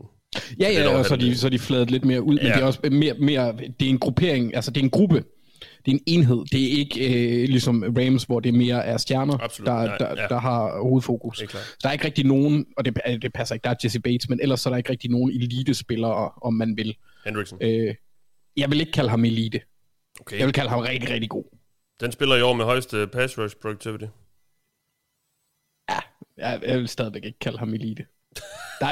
Ja, 0.60 0.72
ja, 0.72 0.98
og 0.98 1.06
så 1.06 1.14
er 1.14 1.18
de, 1.18 1.38
så 1.38 1.48
er 1.48 1.52
de 1.52 1.60
fladet 1.60 1.92
lidt 1.92 2.06
mere 2.06 2.22
ud, 2.22 2.36
men 2.36 2.44
Ja. 2.46 2.54
det 2.54 2.62
er 2.62 2.66
også 2.66 2.80
mere, 2.92 3.14
mere, 3.14 3.52
det 3.80 3.86
er 3.86 3.90
en 3.90 4.00
gruppering, 4.00 4.56
altså 4.56 4.72
det 4.72 4.80
er 4.80 4.84
en 4.84 4.90
gruppe, 4.90 5.24
det 5.86 5.92
er 5.92 5.96
en 5.96 6.04
enhed, 6.08 6.46
det 6.52 6.64
er 6.64 6.78
ikke 6.78 7.00
øh, 7.08 7.50
ligesom 7.50 7.84
Rams, 7.98 8.24
hvor 8.24 8.40
det 8.40 8.54
mere 8.54 8.86
er 8.86 8.98
stjerner, 8.98 9.38
Absolut, 9.42 9.68
der, 9.68 9.74
nej, 9.74 9.98
der, 9.98 10.22
ja. 10.22 10.28
der 10.28 10.40
har 10.40 10.82
hovedfokus. 10.82 11.44
Klart. 11.48 11.76
Der 11.84 11.90
er 11.90 11.94
ikke 11.94 12.06
rigtig 12.06 12.26
nogen, 12.26 12.66
og 12.78 12.86
det, 12.86 13.02
det 13.22 13.34
passer 13.34 13.56
ikke, 13.56 13.64
der 13.64 13.70
er 13.70 13.76
Jesse 13.84 14.00
Bates, 14.00 14.30
men 14.30 14.40
ellers 14.42 14.60
så 14.60 14.70
er 14.70 14.72
der 14.72 14.78
ikke 14.78 14.90
rigtig 14.90 15.12
nogen 15.12 15.32
elite-spillere, 15.32 16.32
om 16.42 16.54
man 16.54 16.78
vil. 16.78 16.96
Hendrickson. 17.26 17.60
Øh, 17.62 17.96
jeg 18.58 18.72
vil 18.72 18.80
ikke 18.80 18.92
kalde 18.92 19.10
ham 19.10 19.26
elite. 19.26 19.62
Okay. 20.20 20.40
Jeg 20.40 20.46
vil 20.46 20.54
kalde 20.54 20.70
ham 20.70 20.80
rigtig, 20.80 21.10
rigtig 21.10 21.30
god. 21.30 21.44
Den 22.02 22.12
spiller 22.12 22.36
i 22.36 22.42
år 22.42 22.54
med 22.54 22.66
højeste 22.66 23.08
pass 23.08 23.38
rush 23.38 23.56
productivity. 23.62 24.06
Jeg, 26.38 26.60
jeg 26.68 26.78
vil 26.78 26.88
stadigvæk 26.88 27.26
ikke 27.26 27.40
kalde 27.40 27.58
ham 27.58 27.74
elite. 27.74 28.06
Der, 28.80 28.88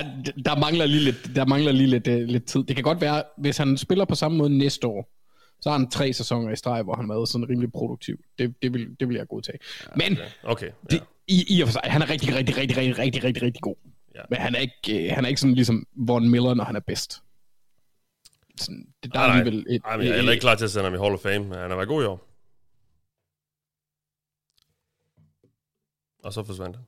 der 0.45 0.59
mangler 0.59 0.85
lige 0.85 1.03
lidt, 1.03 1.31
der 1.35 1.45
mangler 1.45 1.71
lige 1.71 1.87
lidt, 1.87 2.07
uh, 2.07 2.13
lidt 2.13 2.45
tid. 2.45 2.63
Det 2.63 2.75
kan 2.75 2.83
godt 2.83 3.01
være, 3.01 3.23
hvis 3.37 3.57
han 3.57 3.77
spiller 3.77 4.05
på 4.05 4.15
samme 4.15 4.37
måde 4.37 4.57
næste 4.57 4.87
år, 4.87 5.09
så 5.63 5.69
har 5.69 5.77
han 5.77 5.89
tre 5.89 6.13
sæsoner 6.13 6.51
i 6.51 6.55
streg, 6.55 6.83
hvor 6.83 6.95
han 6.95 7.05
har 7.09 7.13
været 7.15 7.29
sådan 7.29 7.49
rimelig 7.49 7.71
produktiv. 7.71 8.17
Det, 8.39 8.55
det, 8.61 8.73
vil, 8.73 8.95
det 8.99 9.07
vil 9.07 9.15
jeg 9.17 9.27
godtage. 9.27 9.59
Men 9.95 10.17
Okay, 10.43 10.65
ja. 10.67 10.71
det, 10.89 11.03
i, 11.27 11.45
i 11.57 11.61
og 11.61 11.67
for 11.67 11.71
sig, 11.71 11.81
han 11.85 12.01
er 12.01 12.09
rigtig, 12.09 12.35
rigtig, 12.35 12.57
rigtig, 12.57 12.77
rigtig, 12.77 12.99
rigtig, 12.99 13.23
rigtig, 13.23 13.43
rigtig 13.43 13.61
god. 13.61 13.75
Ja. 14.15 14.21
Men 14.29 14.39
han 14.39 14.55
er 14.55 14.59
ikke, 14.59 15.05
øh, 15.05 15.11
han 15.15 15.25
er 15.25 15.29
ikke 15.29 15.41
sådan 15.41 15.55
ligesom 15.55 15.87
Von 15.95 16.29
Miller, 16.29 16.53
når 16.53 16.63
han 16.63 16.75
er 16.75 16.79
bedst. 16.79 17.23
Sådan, 18.57 18.87
det, 19.03 19.13
der 19.13 19.19
er 19.19 19.27
Nej, 19.27 19.37
nej. 19.37 19.45
alligevel 19.45 19.75
et, 19.75 19.81
Ej, 19.85 19.97
men 19.97 20.07
jeg 20.07 20.25
er 20.25 20.31
ikke 20.31 20.41
klar 20.41 20.55
til 20.55 20.65
at 20.65 20.71
sende 20.71 20.83
ham 20.83 20.93
i 20.93 20.97
Hall 20.97 21.13
of 21.13 21.19
Fame, 21.19 21.55
han 21.55 21.69
har 21.69 21.75
været 21.75 21.87
god 21.87 22.03
i 22.03 22.05
år. 22.05 22.27
Og 26.23 26.33
så 26.33 26.43
forsvandt 26.43 26.75
han. 26.75 26.85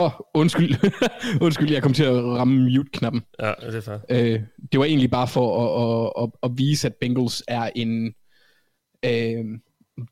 Åh, 0.00 0.12
undskyld. 0.34 0.74
undskyld, 1.44 1.70
jeg 1.72 1.82
kom 1.82 1.92
til 1.92 2.04
at 2.04 2.24
ramme 2.24 2.70
mute-knappen. 2.70 3.22
Ja, 3.40 3.52
det 3.60 3.74
er 3.74 3.80
fair. 3.80 3.98
Øh, 4.08 4.40
det 4.72 4.80
var 4.80 4.86
egentlig 4.86 5.10
bare 5.10 5.28
for 5.28 5.46
at, 5.62 6.22
at, 6.22 6.22
at, 6.22 6.50
at 6.50 6.58
vise, 6.58 6.86
at 6.86 6.94
Bengals 7.00 7.42
er 7.48 7.70
en... 7.76 8.14
Øh, 9.04 9.44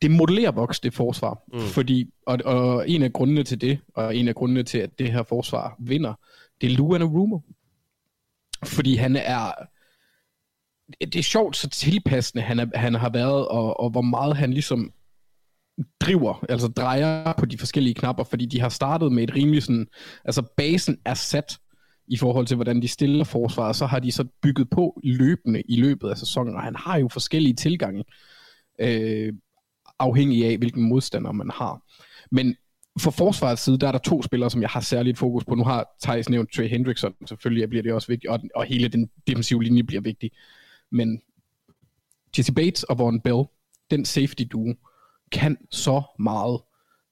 det 0.03 0.11
modellerer 0.11 0.51
Bucks 0.51 0.81
det 0.81 0.95
forsvar. 0.95 1.43
Mm. 1.53 1.61
Fordi, 1.61 2.11
og, 2.27 2.39
og 2.45 2.89
en 2.89 3.03
af 3.03 3.13
grundene 3.13 3.43
til 3.43 3.61
det, 3.61 3.79
og 3.95 4.17
en 4.17 4.29
af 4.29 4.35
grundene 4.35 4.63
til, 4.63 4.79
at 4.79 4.99
det 4.99 5.13
her 5.13 5.23
forsvar 5.23 5.77
vinder, 5.79 6.15
det 6.61 6.73
er 6.73 6.77
Lou 6.77 6.95
Anarumo. 6.95 7.39
Fordi 8.65 8.97
han 8.97 9.17
er, 9.17 9.53
det 11.01 11.17
er 11.17 11.23
sjovt, 11.23 11.57
så 11.57 11.69
tilpassende 11.69 12.43
han, 12.43 12.59
er, 12.59 12.67
han 12.75 12.95
har 12.95 13.11
været, 13.11 13.49
og, 13.49 13.81
og 13.81 13.91
hvor 13.91 14.03
meget 14.03 14.37
han 14.37 14.53
ligesom 14.53 14.93
driver, 16.01 16.45
altså 16.49 16.69
drejer 16.69 17.33
på 17.39 17.47
de 17.47 17.59
forskellige 17.59 17.95
knapper, 17.95 18.25
fordi 18.25 18.47
de 18.47 18.61
har 18.61 18.69
startet 18.69 19.13
med 19.13 19.23
et 19.23 19.35
rimelig 19.35 19.63
sådan, 19.63 19.87
altså 20.25 20.43
basen 20.57 20.99
er 21.05 21.15
sat 21.15 21.59
i 22.09 22.17
forhold 22.17 22.47
til, 22.47 22.55
hvordan 22.55 22.83
de 22.83 22.89
stiller 22.89 23.25
forsvaret, 23.25 23.77
så 23.77 23.87
har 23.87 23.99
de 23.99 24.13
så 24.13 24.25
bygget 24.43 24.71
på 24.71 25.01
løbende 25.05 25.63
i 25.69 25.81
løbet 25.81 26.09
af 26.11 26.19
sæsonen, 26.19 26.55
og 26.55 26.63
han 26.63 26.77
har 26.77 26.99
jo 26.99 27.09
forskellige 27.09 27.55
tilgange, 27.55 28.05
øh, 28.81 29.33
afhængig 29.99 30.47
af, 30.47 30.59
hvilken 30.59 30.83
modstander 30.83 31.33
man 31.33 31.51
har. 31.55 31.83
Men 32.31 32.57
for 32.99 33.11
forsvarets 33.11 33.63
side, 33.63 33.79
der 33.79 33.89
er 33.89 33.93
der 33.93 33.99
to 33.99 34.23
spillere, 34.23 34.51
som 34.51 34.63
jeg 34.63 34.71
har 34.71 34.81
særligt 34.81 35.19
fokus 35.19 35.45
på. 35.45 35.55
Nu 35.55 35.65
har 35.65 35.97
Thijs 36.03 36.29
nævnt 36.29 36.53
Trey 36.53 36.69
Hendrickson, 36.69 37.15
selvfølgelig 37.27 37.69
bliver 37.69 37.83
det 37.83 37.93
også 37.93 38.09
vigtigt, 38.09 38.31
og, 38.31 38.41
og 38.55 38.65
hele 38.65 38.89
den 38.89 39.11
defensive 39.27 39.63
linje 39.63 39.83
bliver 39.83 40.03
vigtig. 40.03 40.31
Men 40.93 41.21
Jesse 42.39 42.55
Bates 42.55 42.83
og 42.83 42.99
Vaughn 42.99 43.21
Bell, 43.21 43.45
den 43.91 44.05
safety 44.05 44.43
duo, 44.53 44.75
kan 45.33 45.57
så 45.71 46.03
meget, 46.19 46.61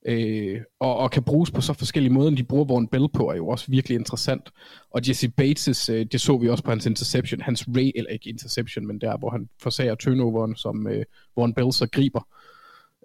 øh, 0.07 0.61
og, 0.81 0.97
og 0.97 1.11
kan 1.11 1.23
bruges 1.23 1.51
på 1.51 1.61
så 1.61 1.73
forskellige 1.73 2.13
måder, 2.13 2.31
de 2.31 2.45
bruger 2.45 2.65
Vaughn 2.65 2.89
Bell 2.89 3.09
på, 3.09 3.31
er 3.31 3.37
jo 3.37 3.49
også 3.49 3.65
virkelig 3.69 3.95
interessant. 3.95 4.51
Og 4.91 5.09
Jesse 5.09 5.29
Bates, 5.29 5.89
øh, 5.89 6.07
det 6.13 6.21
så 6.21 6.39
vi 6.39 6.49
også 6.49 6.65
på 6.65 6.71
hans 6.71 6.87
interception, 6.87 7.41
hans 7.41 7.65
ray, 7.69 7.91
eller 7.95 8.11
ikke 8.11 8.29
interception, 8.31 8.87
men 8.87 9.01
der, 9.01 9.19
hvor 9.19 9.31
han 9.31 9.49
forsager 9.63 9.95
turnoveren, 9.95 10.57
som 10.57 10.87
øh, 10.87 11.05
Vaughn 11.37 11.55
Bell 11.55 11.73
så 11.73 11.89
griber, 11.93 12.29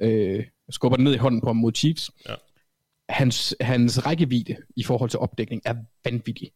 øh, 0.01 0.45
skubber 0.69 0.95
den 0.95 1.03
ned 1.03 1.13
i 1.13 1.17
hånden 1.17 1.41
på 1.41 1.47
ham 1.47 1.55
mod 1.55 1.71
Chiefs. 1.75 2.11
Ja. 2.29 2.33
Hans, 3.09 3.55
hans 3.61 4.05
rækkevidde 4.05 4.55
i 4.75 4.83
forhold 4.83 5.09
til 5.09 5.19
opdækning 5.19 5.61
er 5.65 5.75
vanvittig. 6.05 6.51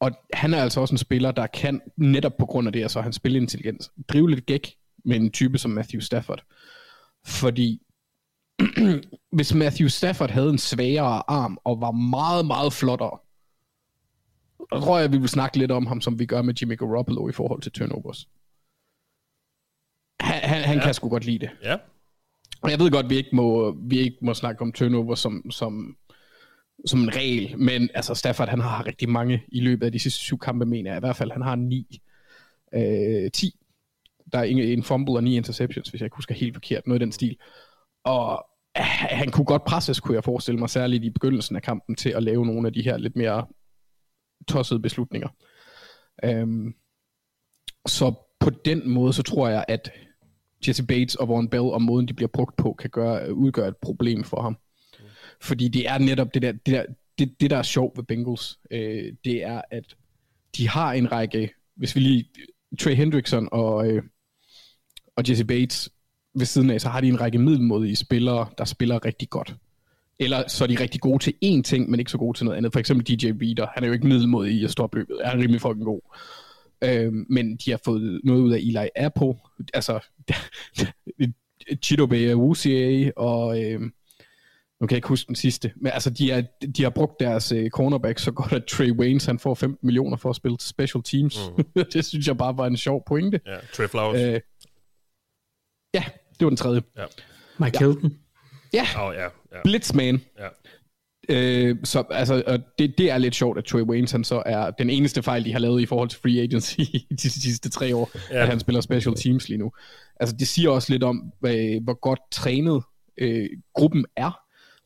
Og 0.00 0.10
han 0.32 0.54
er 0.54 0.62
altså 0.62 0.80
også 0.80 0.94
en 0.94 0.98
spiller, 0.98 1.30
der 1.30 1.46
kan, 1.46 1.80
netop 1.96 2.36
på 2.38 2.46
grund 2.46 2.66
af 2.66 2.72
det, 2.72 2.82
altså 2.82 3.00
hans 3.00 3.16
spilintelligens, 3.16 3.90
drive 4.08 4.30
lidt 4.30 4.46
gæk 4.46 4.74
med 5.04 5.16
en 5.16 5.30
type 5.30 5.58
som 5.58 5.70
Matthew 5.70 6.00
Stafford. 6.00 6.42
Fordi 7.26 7.82
hvis 9.36 9.54
Matthew 9.54 9.88
Stafford 9.88 10.30
havde 10.30 10.50
en 10.50 10.58
svagere 10.58 11.30
arm 11.30 11.58
og 11.64 11.80
var 11.80 11.90
meget, 11.90 12.46
meget 12.46 12.72
flottere, 12.72 13.18
så 14.72 14.80
tror 14.80 14.98
jeg, 14.98 15.12
vi 15.12 15.18
vil 15.18 15.28
snakke 15.28 15.58
lidt 15.58 15.70
om 15.70 15.86
ham, 15.86 16.00
som 16.00 16.18
vi 16.18 16.26
gør 16.26 16.42
med 16.42 16.54
Jimmy 16.60 16.78
Garoppolo 16.78 17.28
i 17.28 17.32
forhold 17.32 17.62
til 17.62 17.72
turnovers. 17.72 18.28
Han, 20.20 20.40
han, 20.50 20.62
han 20.62 20.76
Ja. 20.78 20.84
kan 20.84 20.94
sgu 20.94 21.08
godt 21.08 21.24
lide 21.24 21.38
det. 21.38 21.50
Ja. 21.62 21.76
Og 22.62 22.70
jeg 22.70 22.78
ved 22.78 22.90
godt, 22.90 23.10
vi 23.10 23.16
ikke 23.16 23.36
må, 23.36 23.76
vi 23.82 23.98
ikke 23.98 24.16
må 24.22 24.34
snakke 24.34 24.62
om 24.62 24.72
turnover 24.72 25.14
som, 25.14 25.50
som, 25.50 25.96
som 26.86 27.00
en 27.00 27.16
regel, 27.16 27.58
men 27.58 27.88
altså 27.94 28.14
Stafford, 28.14 28.48
han 28.48 28.60
har 28.60 28.86
rigtig 28.86 29.08
mange 29.08 29.42
i 29.48 29.60
løbet 29.60 29.86
af 29.86 29.92
de 29.92 29.98
sidste 29.98 30.20
syv 30.20 30.38
kampe, 30.38 30.66
mener 30.66 30.90
jeg 30.90 30.96
i 30.96 31.00
hvert 31.00 31.16
fald. 31.16 31.32
Han 31.32 31.42
har 31.42 31.56
ni, 31.56 32.02
øh, 32.74 33.30
10. 33.30 33.54
Der 34.32 34.38
er 34.38 34.42
en, 34.42 34.58
en 34.58 34.82
fumble 34.82 35.14
og 35.16 35.24
ni 35.24 35.36
interceptions, 35.36 35.88
hvis 35.88 36.00
jeg 36.00 36.06
ikke 36.06 36.16
husker 36.16 36.34
helt 36.34 36.54
forkert, 36.54 36.86
noget 36.86 37.00
i 37.00 37.04
den 37.04 37.12
stil. 37.12 37.36
Og 38.04 38.46
han 38.84 39.30
kunne 39.30 39.44
godt 39.44 39.64
presses, 39.64 40.00
kunne 40.00 40.14
jeg 40.14 40.24
forestille 40.24 40.58
mig, 40.58 40.70
særligt 40.70 41.04
i 41.04 41.10
begyndelsen 41.10 41.56
af 41.56 41.62
kampen, 41.62 41.96
til 41.96 42.10
at 42.10 42.22
lave 42.22 42.46
nogle 42.46 42.66
af 42.66 42.72
de 42.72 42.82
her 42.82 42.96
lidt 42.96 43.16
mere 43.16 43.46
tossede 44.48 44.80
beslutninger. 44.80 45.28
Øhm, 46.24 46.74
så 47.86 48.14
på 48.40 48.50
den 48.50 48.88
måde, 48.88 49.12
så 49.12 49.22
tror 49.22 49.48
jeg, 49.48 49.64
at 49.68 49.92
Jesse 50.66 50.86
Bates 50.86 51.14
og 51.14 51.28
Warren 51.28 51.48
Bell 51.48 51.62
og 51.62 51.82
måden, 51.82 52.08
de 52.08 52.14
bliver 52.14 52.28
brugt 52.32 52.56
på, 52.56 52.72
kan 52.72 52.90
gøre, 52.90 53.34
udgøre 53.34 53.68
et 53.68 53.76
problem 53.76 54.24
for 54.24 54.42
ham. 54.42 54.58
Fordi 55.40 55.68
det 55.68 55.88
er 55.88 55.98
netop 55.98 56.34
det 56.34 56.42
der, 56.42 56.52
det 56.52 56.66
der, 56.66 56.84
det, 57.18 57.40
det 57.40 57.50
der 57.50 57.56
er 57.56 57.62
sjovt 57.62 57.96
ved 57.96 58.04
Bengals, 58.04 58.58
øh, 58.70 59.12
det 59.24 59.44
er, 59.44 59.62
at 59.70 59.96
de 60.56 60.68
har 60.68 60.92
en 60.92 61.12
række, 61.12 61.50
hvis 61.76 61.94
vi 61.94 62.00
lige, 62.00 62.24
Trey 62.80 62.94
Hendrickson 62.94 63.48
og, 63.52 63.88
øh, 63.88 64.02
og 65.16 65.28
Jesse 65.28 65.44
Bates 65.44 65.90
ved 66.38 66.46
siden 66.46 66.70
af, 66.70 66.80
så 66.80 66.88
har 66.88 67.00
de 67.00 67.08
en 67.08 67.20
række 67.20 67.38
middelmodige 67.38 67.96
spillere, 67.96 68.46
der 68.58 68.64
spiller 68.64 69.04
rigtig 69.04 69.30
godt. 69.30 69.54
Eller 70.20 70.48
så 70.48 70.64
er 70.64 70.68
de 70.68 70.80
rigtig 70.80 71.00
gode 71.00 71.22
til 71.22 71.34
én 71.44 71.62
ting, 71.62 71.90
men 71.90 72.00
ikke 72.00 72.10
så 72.10 72.18
gode 72.18 72.38
til 72.38 72.44
noget 72.44 72.56
andet. 72.56 72.72
For 72.72 72.80
eksempel 72.80 73.06
DJ 73.06 73.26
Reader, 73.26 73.66
han 73.74 73.82
er 73.82 73.86
jo 73.86 73.92
ikke 73.92 74.06
middelmodig 74.06 74.52
i 74.52 74.64
at 74.64 74.70
stoppe 74.70 74.98
løbet, 74.98 75.16
han 75.24 75.38
er 75.38 75.42
rimelig 75.42 75.60
fucking 75.60 75.84
god. 75.84 76.00
Øh, 76.84 77.12
men 77.12 77.56
de 77.56 77.70
har 77.70 77.80
fået 77.84 78.20
noget 78.24 78.40
ud 78.40 78.52
af 78.52 78.58
Eli 78.58 78.88
Apple, 78.96 79.34
altså 79.74 80.00
Chidobe 81.84 82.30
Awuzie 82.30 83.18
og 83.18 83.64
øh, 83.64 83.80
nu 84.80 84.86
kan 84.86 84.94
jeg 84.94 84.98
ikke 84.98 85.08
huske 85.08 85.28
den 85.28 85.36
sidste, 85.36 85.72
men 85.76 85.92
altså 85.92 86.10
de, 86.10 86.30
er, 86.30 86.42
de 86.76 86.82
har 86.82 86.90
brugt 86.90 87.20
deres 87.20 87.52
øh, 87.52 87.70
cornerback 87.70 88.18
så 88.18 88.32
godt, 88.32 88.52
at 88.52 88.64
Trey 88.64 88.90
Waynes 88.90 89.24
han 89.24 89.38
får 89.38 89.54
15 89.54 89.86
millioner 89.86 90.16
for 90.16 90.30
at 90.30 90.36
spille 90.36 90.56
special 90.60 91.02
teams. 91.02 91.50
Mm. 91.56 91.64
det 91.92 92.04
synes 92.04 92.26
jeg 92.26 92.36
bare 92.36 92.56
var 92.56 92.66
en 92.66 92.76
sjov 92.76 93.04
pointe. 93.06 93.40
Ja, 93.46 93.56
Trey 93.72 93.88
Flowers. 93.88 94.20
Øh, 94.20 94.40
ja, 95.94 96.04
det 96.40 96.44
var 96.46 96.50
den 96.50 96.56
tredje. 96.56 96.82
Ja. 96.96 97.04
Mike 97.58 97.78
Hilton. 97.78 98.16
Ja, 98.72 98.86
Åh, 99.08 99.14
ja, 99.14 99.22
ja. 99.22 99.28
Blitzman. 99.64 100.20
ja. 100.38 100.48
Øh, 101.30 101.76
så 101.84 102.04
altså, 102.10 102.42
og 102.46 102.58
det, 102.78 102.98
det 102.98 103.10
er 103.10 103.18
lidt 103.18 103.34
sjovt, 103.34 103.58
at 103.58 103.64
Trey 103.64 103.80
Waynes 103.82 104.10
han 104.12 104.24
så 104.24 104.42
er 104.46 104.70
den 104.70 104.90
eneste 104.90 105.22
fejl, 105.22 105.44
de 105.44 105.52
har 105.52 105.58
lavet 105.58 105.80
i 105.82 105.86
forhold 105.86 106.08
til 106.08 106.20
free 106.20 106.40
agency 106.42 106.80
i 107.10 107.14
de 107.22 107.30
sidste 107.30 107.68
tre 107.70 107.96
år, 107.96 108.10
Ja. 108.30 108.36
ja. 108.36 108.42
at 108.42 108.48
han 108.48 108.60
spiller 108.60 108.80
special 108.80 109.14
teams 109.14 109.48
lige 109.48 109.58
nu. 109.58 109.72
Altså, 110.20 110.36
det 110.36 110.48
siger 110.48 110.70
også 110.70 110.92
lidt 110.92 111.02
om, 111.02 111.32
hvad, 111.40 111.84
hvor 111.84 112.00
godt 112.00 112.20
trænet 112.32 112.82
øh, 113.18 113.48
gruppen 113.74 114.06
er. 114.16 114.38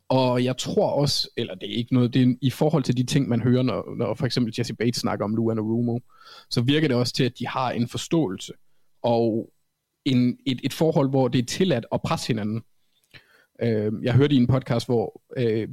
Og 0.08 0.44
jeg 0.44 0.56
tror 0.56 0.90
også, 0.90 1.28
eller 1.36 1.54
det 1.54 1.70
er 1.72 1.76
ikke 1.76 1.94
noget, 1.94 2.14
det 2.14 2.22
er 2.22 2.34
i 2.42 2.50
forhold 2.50 2.82
til 2.82 2.96
de 2.96 3.02
ting, 3.06 3.28
man 3.28 3.42
hører, 3.42 3.62
når, 3.62 3.94
når 3.98 4.14
for 4.14 4.26
eksempel 4.26 4.54
Jesse 4.58 4.74
Bates 4.74 4.96
snakker 5.00 5.24
om 5.24 5.34
Lou 5.36 5.50
Anarumo, 5.50 5.98
så 6.50 6.60
virker 6.60 6.88
det 6.88 6.96
også 6.96 7.12
til, 7.14 7.24
at 7.24 7.32
de 7.38 7.46
har 7.46 7.70
en 7.70 7.88
forståelse 7.88 8.52
og 9.02 9.50
en, 10.04 10.38
et, 10.46 10.60
et 10.64 10.72
forhold, 10.72 11.10
hvor 11.10 11.28
det 11.28 11.38
er 11.38 11.46
tilladt 11.46 11.86
at 11.92 12.02
presse 12.02 12.26
hinanden. 12.26 12.62
Øh, 13.62 13.92
jeg 14.02 14.14
hørte 14.14 14.34
i 14.34 14.38
en 14.38 14.46
podcast, 14.46 14.86
hvor 14.86 15.22
øh, 15.36 15.68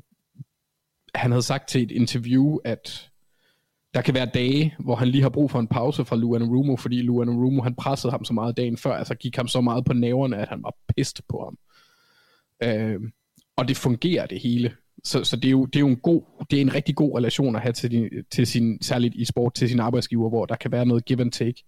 han 1.15 1.31
havde 1.31 1.43
sagt 1.43 1.69
til 1.69 1.83
et 1.83 1.91
interview, 1.91 2.57
at 2.65 3.09
der 3.93 4.01
kan 4.01 4.13
være 4.13 4.25
dage, 4.25 4.75
hvor 4.79 4.95
han 4.95 5.07
lige 5.07 5.21
har 5.21 5.29
brug 5.29 5.51
for 5.51 5.59
en 5.59 5.67
pause 5.67 6.05
fra 6.05 6.15
Luan 6.15 6.43
Rumo, 6.43 6.75
fordi 6.75 7.01
Luan 7.01 7.29
Rumo 7.29 7.61
han 7.61 7.75
pressede 7.75 8.11
ham 8.11 8.25
så 8.25 8.33
meget 8.33 8.57
dagen 8.57 8.77
før, 8.77 8.93
altså 8.93 9.15
gik 9.15 9.35
ham 9.35 9.47
så 9.47 9.61
meget 9.61 9.85
på 9.85 9.93
næverne, 9.93 10.37
at 10.37 10.49
han 10.49 10.63
var 10.63 10.75
pist 10.95 11.21
på 11.29 11.43
ham. 11.43 11.57
Øh, 12.63 12.99
og 13.57 13.67
det 13.67 13.77
fungerer 13.77 14.25
det 14.25 14.39
hele. 14.39 14.71
Så, 15.03 15.23
så 15.23 15.35
det, 15.35 15.45
er 15.45 15.51
jo, 15.51 15.65
det 15.65 15.75
er 15.75 15.79
jo 15.79 15.87
en 15.87 15.99
god, 15.99 16.45
det 16.51 16.57
er 16.57 16.61
en 16.61 16.73
rigtig 16.73 16.95
god 16.95 17.17
relation 17.17 17.55
at 17.55 17.61
have 17.61 17.73
til, 17.73 17.91
din, 17.91 18.09
til 18.31 18.47
sin, 18.47 18.81
særligt 18.81 19.15
i 19.15 19.25
sport, 19.25 19.53
til 19.53 19.69
sin 19.69 19.79
arbejdsgiver, 19.79 20.29
hvor 20.29 20.45
der 20.45 20.55
kan 20.55 20.71
være 20.71 20.85
noget 20.85 21.05
give 21.05 21.21
and 21.21 21.31
take. 21.31 21.63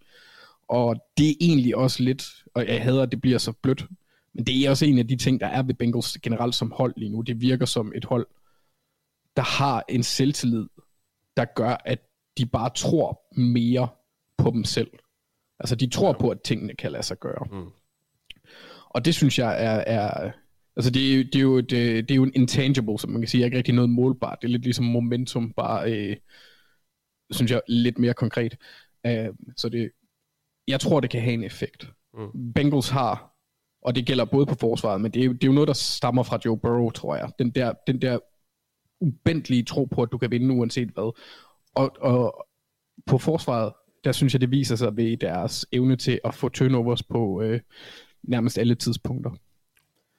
Og 0.71 0.95
det 1.17 1.29
er 1.29 1.33
egentlig 1.41 1.75
også 1.75 2.03
lidt, 2.03 2.23
og 2.53 2.67
jeg 2.67 2.83
hader, 2.83 3.03
at 3.03 3.11
det 3.11 3.21
bliver 3.21 3.37
så 3.37 3.51
blødt, 3.51 3.85
men 4.33 4.45
det 4.45 4.65
er 4.65 4.69
også 4.69 4.85
en 4.85 4.99
af 4.99 5.07
de 5.07 5.15
ting, 5.15 5.39
der 5.39 5.47
er 5.47 5.63
ved 5.63 5.73
Bengals 5.73 6.17
generelt 6.17 6.55
som 6.55 6.71
hold 6.71 6.93
lige 6.97 7.09
nu. 7.09 7.21
Det 7.21 7.41
virker 7.41 7.65
som 7.65 7.91
et 7.95 8.05
hold, 8.05 8.27
der 9.35 9.41
har 9.41 9.83
en 9.89 10.03
selvtillid, 10.03 10.65
der 11.37 11.45
gør, 11.55 11.77
at 11.85 11.99
de 12.37 12.45
bare 12.45 12.69
tror 12.75 13.21
mere 13.39 13.87
på 14.37 14.51
dem 14.51 14.63
selv. 14.63 14.91
Altså, 15.59 15.75
de 15.75 15.89
tror 15.89 16.13
på, 16.13 16.29
at 16.29 16.41
tingene 16.41 16.75
kan 16.75 16.91
lade 16.91 17.03
sig 17.03 17.19
gøre. 17.19 17.47
Mm. 17.51 17.69
Og 18.89 19.05
det 19.05 19.15
synes 19.15 19.39
jeg 19.39 19.65
er... 19.65 19.83
er 19.87 20.31
altså, 20.75 20.91
det 20.91 21.11
er, 21.11 21.17
jo- 21.17 21.23
det, 21.23 21.35
er 21.35 21.39
jo 21.41 21.57
et, 21.57 21.71
øh, 21.71 21.95
det 21.95 22.11
er 22.11 22.15
jo 22.15 22.23
en 22.23 22.35
intangible, 22.35 22.99
som 22.99 23.09
man 23.11 23.21
kan 23.21 23.27
sige, 23.27 23.41
er 23.41 23.45
ikke 23.45 23.57
rigtig 23.57 23.75
noget 23.75 23.89
målbart. 23.89 24.37
Det 24.41 24.47
er 24.47 24.51
lidt 24.51 24.63
ligesom 24.63 24.85
momentum, 24.85 25.53
bare, 25.53 25.93
øh, 25.93 26.17
synes 27.31 27.51
jeg, 27.51 27.61
lidt 27.67 27.99
mere 27.99 28.13
konkret. 28.13 28.57
Uh, 29.07 29.35
så 29.57 29.69
det, 29.69 29.91
jeg 30.71 30.79
tror, 30.79 30.99
det 30.99 31.09
kan 31.09 31.21
have 31.21 31.33
en 31.33 31.43
effekt. 31.43 31.87
Mm. 32.13 32.53
Bengals 32.53 32.89
har, 32.89 33.35
og 33.81 33.95
det 33.95 34.05
gælder 34.05 34.25
både 34.25 34.45
på 34.45 34.55
forsvaret, 34.55 35.01
men 35.01 35.11
det 35.11 35.21
er, 35.21 35.25
jo- 35.25 35.33
det 35.33 35.43
er 35.43 35.47
jo 35.47 35.53
noget, 35.53 35.67
der 35.67 35.73
stammer 35.73 36.23
fra 36.23 36.39
Joe 36.45 36.57
Burrow, 36.59 36.89
tror 36.89 37.15
jeg. 37.15 37.31
Den 37.39 37.49
der, 37.51 37.73
den 37.87 38.01
der 38.01 38.19
ubendelige 39.01 39.63
tro 39.63 39.85
på, 39.85 40.01
at 40.01 40.09
du 40.11 40.17
kan 40.17 40.31
vinde 40.31 40.55
uanset 40.55 40.89
hvad. 40.89 41.17
Og, 41.75 41.91
og 42.01 42.47
på 43.05 43.17
forsvaret, 43.17 43.73
der 44.03 44.11
synes 44.11 44.33
jeg, 44.33 44.41
det 44.41 44.51
viser 44.51 44.75
sig 44.75 44.97
ved 44.97 45.17
deres 45.17 45.65
evne 45.71 45.95
til 45.95 46.19
at 46.23 46.33
få 46.33 46.49
turnovers 46.49 47.03
på 47.03 47.41
øh, 47.41 47.59
nærmest 48.23 48.57
alle 48.57 48.75
tidspunkter. 48.75 49.31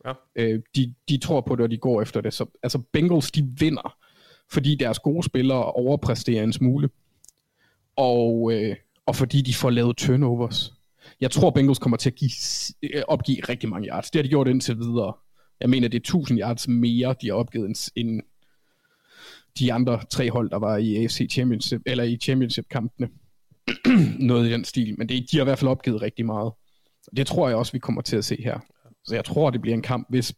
Ja. 0.06 0.12
Øh, 0.36 0.60
de, 0.76 0.94
de 1.08 1.18
tror 1.18 1.40
på 1.40 1.56
det, 1.56 1.62
og 1.64 1.70
de 1.70 1.76
går 1.78 2.02
efter 2.02 2.20
det. 2.20 2.34
Så, 2.34 2.46
altså 2.62 2.78
Bengals, 2.92 3.30
de 3.30 3.48
vinder, 3.58 3.96
fordi 4.50 4.74
deres 4.74 4.98
gode 4.98 5.22
spillere 5.22 5.64
overpræsterer 5.72 6.44
en 6.44 6.52
smule. 6.52 6.88
Og, 7.96 8.52
øh, 8.52 8.76
og 9.06 9.16
fordi 9.16 9.42
de 9.42 9.54
får 9.54 9.70
lavet 9.70 9.96
turnovers. 9.96 10.72
Jeg 11.20 11.30
tror, 11.30 11.50
Bengals 11.50 11.78
kommer 11.78 11.96
til 11.96 12.10
at 12.10 12.14
give, 12.14 12.30
øh, 12.82 13.02
opgive 13.08 13.40
rigtig 13.48 13.68
mange 13.68 13.88
yards. 13.88 14.10
Det 14.10 14.18
har 14.18 14.22
de 14.22 14.28
gjort 14.28 14.48
indtil 14.48 14.78
videre. 14.78 15.12
Jeg 15.60 15.70
mener, 15.70 15.88
det 15.88 15.96
er 15.96 16.00
1000 16.00 16.40
yards 16.40 16.68
mere, 16.68 17.14
de 17.22 17.26
har 17.26 17.34
opgivet, 17.34 17.66
end, 17.66 17.90
end 17.96 18.20
de 19.58 19.72
andre 19.72 20.00
tre 20.10 20.30
hold, 20.30 20.50
der 20.50 20.58
var 20.58 20.76
i 20.76 20.96
AFC 20.96 21.28
Championship, 21.30 21.80
eller 21.86 22.04
i 22.04 22.16
Championship-kampene. 22.16 23.08
Noget 24.28 24.48
i 24.48 24.52
den 24.52 24.64
stil. 24.64 24.94
Men 24.98 25.08
det, 25.08 25.30
de 25.30 25.36
har 25.36 25.44
i 25.44 25.44
hvert 25.44 25.58
fald 25.58 25.70
opgivet 25.70 26.02
rigtig 26.02 26.26
meget. 26.26 26.52
Det 27.16 27.26
tror 27.26 27.48
jeg 27.48 27.56
også, 27.56 27.72
vi 27.72 27.78
kommer 27.78 28.02
til 28.02 28.16
at 28.16 28.24
se 28.24 28.42
her. 28.42 28.58
Så 29.04 29.14
jeg 29.14 29.24
tror, 29.24 29.50
det 29.50 29.60
bliver 29.60 29.74
en 29.74 29.82
kamp, 29.82 30.06
hvis 30.10 30.34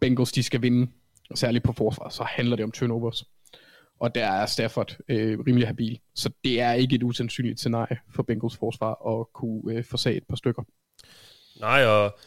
Bengals 0.00 0.32
de 0.32 0.42
skal 0.42 0.62
vinde, 0.62 0.90
særligt 1.34 1.64
på 1.64 1.72
forsvar, 1.72 2.08
så 2.08 2.22
handler 2.22 2.56
det 2.56 2.64
om 2.64 2.70
turnovers. 2.70 3.24
Og 4.02 4.14
der 4.14 4.26
er 4.26 4.46
Stafford 4.46 4.96
øh, 5.08 5.38
rimelig 5.46 5.66
habil. 5.68 6.00
Så 6.14 6.30
det 6.44 6.60
er 6.60 6.72
ikke 6.72 6.94
et 6.96 7.02
usandsynligt 7.02 7.58
scenarie 7.58 7.98
for 8.14 8.22
Bengals 8.22 8.56
forsvar 8.56 9.20
at 9.20 9.32
kunne 9.32 9.74
øh, 9.74 9.84
forsage 9.84 10.16
et 10.16 10.24
par 10.28 10.36
stykker. 10.36 10.62
Nej, 11.60 11.84
og 11.84 12.18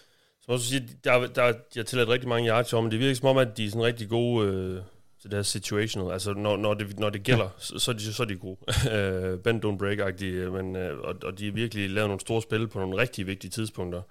som 0.41 0.53
også 0.53 0.69
siger, 0.69 0.81
der, 1.03 1.27
der, 1.27 1.53
jeg 1.75 1.85
tilladt 1.85 2.09
rigtig 2.09 2.29
mange 2.29 2.49
yards 2.49 2.73
om, 2.73 2.83
men 2.83 2.91
det 2.91 2.99
virker 2.99 3.15
som 3.15 3.27
om, 3.27 3.37
at 3.37 3.57
de 3.57 3.65
er 3.65 3.69
sådan 3.69 3.83
rigtig 3.83 4.09
gode 4.09 4.47
øh, 4.47 4.81
til 5.21 5.31
det 5.31 5.33
her 5.33 5.41
situational. 5.43 6.11
Altså, 6.11 6.33
når, 6.33 6.57
når, 6.57 6.73
det, 6.73 6.99
når 6.99 7.09
det 7.09 7.23
gælder, 7.23 7.43
ja. 7.43 7.49
så, 7.57 7.79
så, 7.79 7.91
er 7.91 7.95
de, 7.95 8.13
så 8.13 8.23
er 8.23 8.27
de 8.27 8.35
gode. 8.35 8.57
Øh, 8.95 9.39
Bend 9.39 9.65
don't 9.65 9.77
break-agtige, 9.77 10.51
men, 10.51 10.75
øh, 10.75 10.99
og, 10.99 11.15
og 11.23 11.39
de 11.39 11.45
har 11.45 11.51
virkelig 11.51 11.89
lavet 11.89 12.09
nogle 12.09 12.19
store 12.19 12.41
spil 12.41 12.67
på 12.67 12.79
nogle 12.79 12.97
rigtig 12.97 13.27
vigtige 13.27 13.51
tidspunkter 13.51 14.01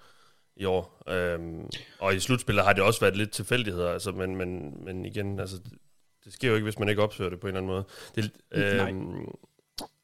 i 0.55 0.65
år. 0.65 1.03
Øhm, 1.09 1.69
og 1.99 2.15
i 2.15 2.19
slutspillet 2.19 2.65
har 2.65 2.73
det 2.73 2.83
også 2.83 2.99
været 2.99 3.17
lidt 3.17 3.31
tilfældigheder, 3.31 3.91
altså, 3.91 4.11
men, 4.11 4.35
men, 4.35 4.77
men 4.85 5.05
igen, 5.05 5.39
altså, 5.39 5.59
det 6.25 6.33
sker 6.33 6.47
jo 6.47 6.55
ikke, 6.55 6.63
hvis 6.63 6.79
man 6.79 6.89
ikke 6.89 7.01
opsøger 7.01 7.29
det 7.29 7.39
på 7.39 7.47
en 7.47 7.55
eller 7.55 7.61
anden 7.61 7.71
måde. 7.71 7.83
Det, 8.15 8.31
øhm, 8.51 9.25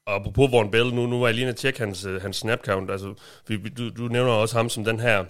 og 0.06 0.14
apropos 0.14 0.50
Warren 0.52 0.70
Bell, 0.70 0.94
nu, 0.94 1.06
nu 1.06 1.20
var 1.20 1.26
jeg 1.26 1.34
lige 1.34 1.48
at 1.48 1.56
tjekke 1.56 1.78
hans, 1.78 2.04
øh, 2.04 2.22
hans 2.22 2.36
snap 2.36 2.64
count, 2.64 2.90
altså, 2.90 3.14
fordi 3.46 3.68
du, 3.68 3.90
du 3.90 4.02
nævner 4.08 4.32
også 4.32 4.56
ham 4.56 4.68
som 4.68 4.84
den 4.84 5.00
her, 5.00 5.24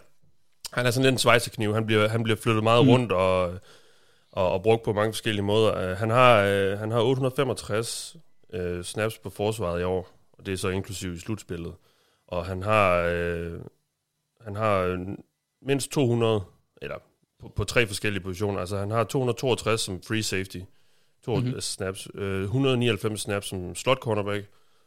han 0.73 0.87
er 0.87 0.91
sådan 0.91 1.05
lidt 1.05 1.13
en 1.13 1.19
svejsekniv, 1.19 1.75
han 1.75 1.87
bliver, 1.87 2.09
han 2.09 2.23
bliver 2.23 2.37
flyttet 2.37 2.63
meget 2.63 2.85
mm. 2.85 2.91
rundt 2.91 3.13
og, 3.13 3.59
og, 4.33 4.53
og 4.53 4.63
brugt 4.63 4.83
på 4.83 4.93
mange 4.93 5.13
forskellige 5.13 5.45
måder. 5.45 5.91
Uh, 5.91 5.99
han, 5.99 6.11
har, 6.11 6.43
uh, 6.43 6.79
han 6.79 6.91
har 6.91 7.01
865 7.01 8.17
uh, 8.55 8.83
snaps 8.83 9.19
på 9.19 9.31
forsvaret 9.31 9.81
i 9.81 9.85
år, 9.85 10.09
og 10.33 10.47
det 10.47 10.53
er 10.53 10.57
så 10.57 10.69
inklusiv 10.69 11.13
i 11.13 11.19
slutspillet. 11.19 11.75
Og 12.27 12.47
han 12.47 12.63
har, 12.63 13.07
uh, 13.07 13.61
han 14.41 14.57
har 14.57 14.79
øh, 14.79 14.99
mindst 15.63 15.91
200, 15.91 16.45
eller 16.83 16.97
på, 17.41 17.53
på 17.57 17.65
tre 17.65 17.87
forskellige 17.87 18.23
positioner. 18.23 18.61
Altså 18.61 18.77
han 18.79 18.91
har 18.91 19.05
262 19.05 19.81
som 19.81 20.03
free 20.03 20.23
safety, 20.23 20.59
to 21.25 21.37
mm-hmm. 21.37 21.61
snaps, 21.61 22.09
øh, 22.15 22.43
199 22.43 23.21
snaps 23.21 23.47
som 23.47 23.75
slot 23.75 23.99
cornerback, 23.99 24.47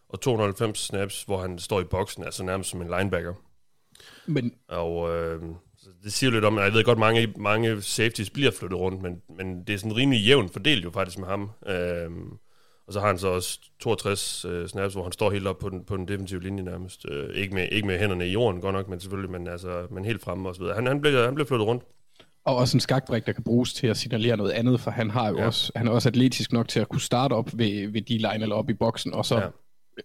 og 0.09 0.21
290 0.21 0.79
snaps, 0.79 1.23
hvor 1.23 1.41
han 1.41 1.59
står 1.59 1.81
i 1.81 1.83
boksen, 1.83 2.23
altså 2.23 2.43
nærmest 2.43 2.69
som 2.69 2.81
en 2.81 2.91
linebacker. 2.97 3.33
Men 4.25 4.53
Og 4.67 5.15
øh, 5.15 5.41
det 6.03 6.13
siger 6.13 6.31
lidt 6.31 6.45
om, 6.45 6.57
at 6.57 6.63
jeg 6.63 6.73
ved 6.73 6.83
godt, 6.83 6.99
mange, 6.99 7.33
mange 7.37 7.81
safeties 7.81 8.29
bliver 8.29 8.51
flyttet 8.51 8.79
rundt, 8.79 9.01
men, 9.01 9.21
men 9.37 9.63
det 9.63 9.73
er 9.73 9.77
sådan 9.77 9.95
rimelig 9.95 10.25
jævnt 10.25 10.53
fordelt 10.53 10.83
jo 10.83 10.91
faktisk 10.91 11.17
med 11.19 11.27
ham. 11.27 11.51
Øh, 11.67 12.11
og 12.87 12.93
så 12.93 12.99
har 12.99 13.07
han 13.07 13.17
så 13.17 13.27
også 13.27 13.59
62 13.79 14.45
øh, 14.45 14.67
snaps, 14.67 14.93
hvor 14.93 15.03
han 15.03 15.11
står 15.11 15.31
helt 15.31 15.47
op 15.47 15.59
på 15.59 15.69
den, 15.69 15.83
på 15.83 15.97
den 15.97 16.07
defensive 16.07 16.41
linje 16.41 16.63
nærmest. 16.63 17.05
Øh, 17.09 17.35
ikke, 17.35 17.53
med, 17.53 17.67
ikke 17.71 17.87
med 17.87 17.99
hænderne 17.99 18.27
i 18.27 18.31
jorden, 18.31 18.61
godt 18.61 18.73
nok, 18.73 18.87
men 18.89 18.99
selvfølgelig, 18.99 19.31
men, 19.31 19.47
altså, 19.47 19.87
men 19.91 20.05
helt 20.05 20.21
fremme 20.21 20.49
og 20.49 20.55
så 20.55 20.61
videre. 20.61 20.75
Han, 20.75 20.85
han, 20.85 21.01
blev, 21.01 21.25
han 21.25 21.35
blev 21.35 21.47
flyttet 21.47 21.67
rundt. 21.67 21.83
Og 22.45 22.55
også 22.55 22.77
en 22.77 22.81
skakbrik, 22.81 23.25
der 23.25 23.31
kan 23.31 23.43
bruges 23.43 23.73
til 23.73 23.87
at 23.87 23.97
signalere 23.97 24.37
noget 24.37 24.51
andet, 24.51 24.79
for 24.79 24.91
han 24.91 25.09
har 25.09 25.27
jo 25.29 25.35
Ja. 25.35 25.41
ja. 25.41 25.47
også, 25.47 25.71
han 25.75 25.87
er 25.87 25.91
også 25.91 26.09
atletisk 26.09 26.51
nok 26.53 26.67
til 26.67 26.79
at 26.79 26.89
kunne 26.89 27.01
starte 27.01 27.33
op 27.33 27.57
ved, 27.57 27.87
ved 27.87 28.01
D-line 28.01 28.41
eller 28.41 28.55
op 28.55 28.69
i 28.69 28.73
boksen, 28.73 29.13
og 29.13 29.25
så 29.25 29.35
Ja. 29.35 29.41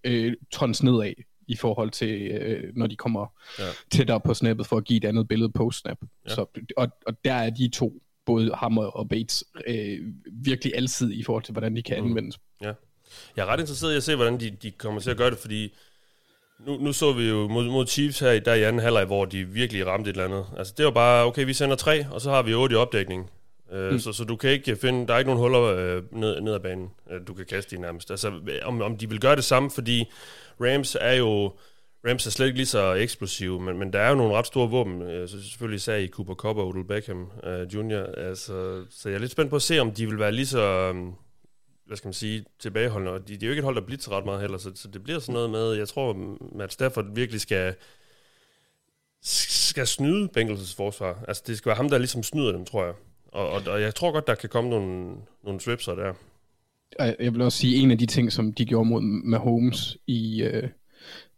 ja. 0.05 0.11
øh, 0.11 0.35
tons 0.53 0.83
nedad 0.83 1.12
i 1.48 1.57
forhold 1.57 1.90
til, 1.90 2.20
øh, 2.31 2.72
når 2.76 2.87
de 2.87 2.96
kommer 2.96 3.26
Ja. 3.59 3.64
ja. 3.64 3.70
tættere 3.90 4.20
på 4.20 4.35
snappet, 4.35 4.66
for 4.66 4.76
at 4.76 4.85
give 4.85 4.96
et 4.96 5.05
andet 5.05 5.29
billede 5.29 5.53
post-snap. 5.53 5.98
Ja. 6.03 6.07
Ja. 6.31 6.35
Så, 6.35 6.44
og, 6.76 6.88
og 7.07 7.24
der 7.24 7.33
er 7.35 7.50
de 7.50 7.68
to, 7.68 7.92
både 8.26 8.50
ham 8.55 8.79
og 8.79 9.09
Bates, 9.09 9.44
øh, 9.66 9.98
virkelig 10.33 10.72
altid 10.76 11.12
i 11.12 11.22
forhold 11.22 11.42
til, 11.44 11.53
hvordan 11.53 11.76
de 11.76 11.83
kan 11.83 12.00
Mm. 12.00 12.07
anvendes. 12.09 12.38
Jeg 13.37 13.42
er 13.42 13.46
ret 13.46 13.61
interesseret 13.61 13.92
i 13.92 13.96
at 13.96 14.03
se, 14.03 14.16
hvordan 14.16 14.40
de, 14.40 14.50
de 14.50 14.70
kommer 14.70 15.00
til 15.00 15.11
at 15.11 15.16
gøre 15.16 15.31
det, 15.31 15.38
fordi 15.38 15.74
nu, 16.66 16.77
nu 16.77 16.92
så 16.92 17.12
vi 17.12 17.29
jo 17.29 17.49
mod, 17.49 17.64
mod 17.64 17.87
Chiefs 17.87 18.20
her 18.20 18.31
i, 18.31 18.40
der 18.40 18.55
i 18.55 18.62
anden 18.62 18.83
halvleg, 18.83 19.05
hvor 19.05 19.25
de 19.25 19.44
virkelig 19.44 19.87
ramte 19.87 20.11
et 20.11 20.14
eller 20.14 20.25
andet. 20.25 20.46
Altså 20.59 20.75
det 20.77 20.85
var 20.85 20.90
bare, 20.90 21.27
okay, 21.27 21.44
vi 21.44 21.53
sender 21.53 21.77
tre, 21.77 22.07
og 22.11 22.20
så 22.20 22.31
har 22.31 22.42
vi 22.42 22.55
otte 22.55 22.73
i 22.73 22.77
opdækning. 22.77 23.31
Uh, 23.73 23.90
mm. 23.90 23.99
så, 23.99 24.12
så 24.12 24.25
du 24.25 24.37
kan 24.37 24.51
ikke 24.51 24.77
finde, 24.77 25.07
der 25.07 25.14
er 25.14 25.18
ikke 25.18 25.31
nogen 25.31 25.42
huller 25.42 25.96
uh, 25.96 26.18
ned, 26.20 26.40
ned 26.40 26.55
ad 26.55 26.61
banen, 26.61 26.90
uh, 27.07 27.27
du 27.27 27.35
kan 27.35 27.46
kaste 27.46 27.77
i 27.77 27.79
nærmest. 27.79 28.11
Altså 28.11 28.33
om, 28.62 28.83
om 28.83 28.96
de 28.96 29.09
vil 29.09 29.20
gøre 29.20 29.37
det 29.37 29.44
samme, 29.44 29.70
fordi 29.70 30.05
Rams 30.61 30.96
er 31.01 31.12
jo, 31.12 31.53
Rams 32.09 32.27
er 32.27 32.31
slet 32.31 32.46
ikke 32.46 32.59
lige 32.59 32.66
så 32.66 32.94
eksplosive, 32.94 33.61
men, 33.61 33.79
men 33.79 33.92
der 33.92 33.99
er 33.99 34.09
jo 34.09 34.14
nogle 34.14 34.35
ret 34.35 34.46
store 34.46 34.70
våben, 34.70 35.03
uh, 35.03 35.29
så 35.29 35.42
selvfølgelig 35.42 35.77
især 35.77 35.96
i 35.96 36.09
Cooper 36.09 36.35
Cup 36.35 36.57
og 36.57 36.66
Odell 36.66 36.85
Beckham 36.85 37.31
uh, 37.42 37.75
Jr. 37.75 38.05
Altså, 38.16 38.85
så 38.90 39.09
jeg 39.09 39.16
er 39.16 39.20
lidt 39.20 39.33
spændt 39.33 39.51
på 39.51 39.57
at 39.57 39.62
se, 39.62 39.79
om 39.79 39.90
de 39.90 40.07
vil 40.07 40.18
være 40.18 40.33
lige 40.33 40.46
så, 40.46 40.90
um, 40.90 41.14
hvad 41.90 41.96
skal 41.96 42.09
man 42.09 42.14
sige, 42.14 42.44
tilbageholdende. 42.59 43.12
Og 43.12 43.29
de, 43.29 43.37
de 43.37 43.44
er 43.44 43.46
jo 43.46 43.53
ikke 43.53 43.61
et 43.61 43.64
hold, 43.64 43.76
der 43.76 43.87
blitzer 43.87 44.12
ret 44.12 44.24
meget 44.24 44.40
heller, 44.40 44.59
så, 44.59 44.70
så 44.74 44.88
det 44.88 45.03
bliver 45.03 45.18
sådan 45.18 45.33
noget 45.33 45.50
med, 45.50 45.72
jeg 45.72 45.88
tror, 45.88 46.37
at 46.61 46.72
Stafford 46.72 47.14
virkelig 47.14 47.40
skal 47.40 47.74
skal 49.22 49.87
snyde 49.87 50.29
Bengals' 50.37 50.76
forsvar. 50.76 51.24
Altså, 51.29 51.42
det 51.46 51.59
skal 51.59 51.68
være 51.70 51.76
ham, 51.76 51.88
der 51.88 51.98
ligesom 51.98 52.22
snyder 52.22 52.53
dem, 52.53 52.64
tror 52.64 52.85
jeg. 52.85 52.94
Og, 53.33 53.50
og, 53.50 53.62
og 53.66 53.81
jeg 53.81 53.94
tror 53.94 54.12
godt, 54.12 54.26
der 54.26 54.35
kan 54.35 54.48
komme 54.48 54.70
nogle, 54.70 55.16
nogle 55.44 55.61
stripser 55.61 55.94
der. 55.94 56.14
Jeg 56.98 57.33
vil 57.35 57.42
også 57.42 57.59
sige, 57.59 57.76
en 57.76 57.90
af 57.90 57.98
de 57.98 58.07
ting, 58.07 58.33
som 58.33 58.53
de 58.53 58.64
gjorde 58.64 58.88
mod 58.88 59.00
Mahomes 59.03 59.98
i... 60.07 60.42
Øh, 60.42 60.68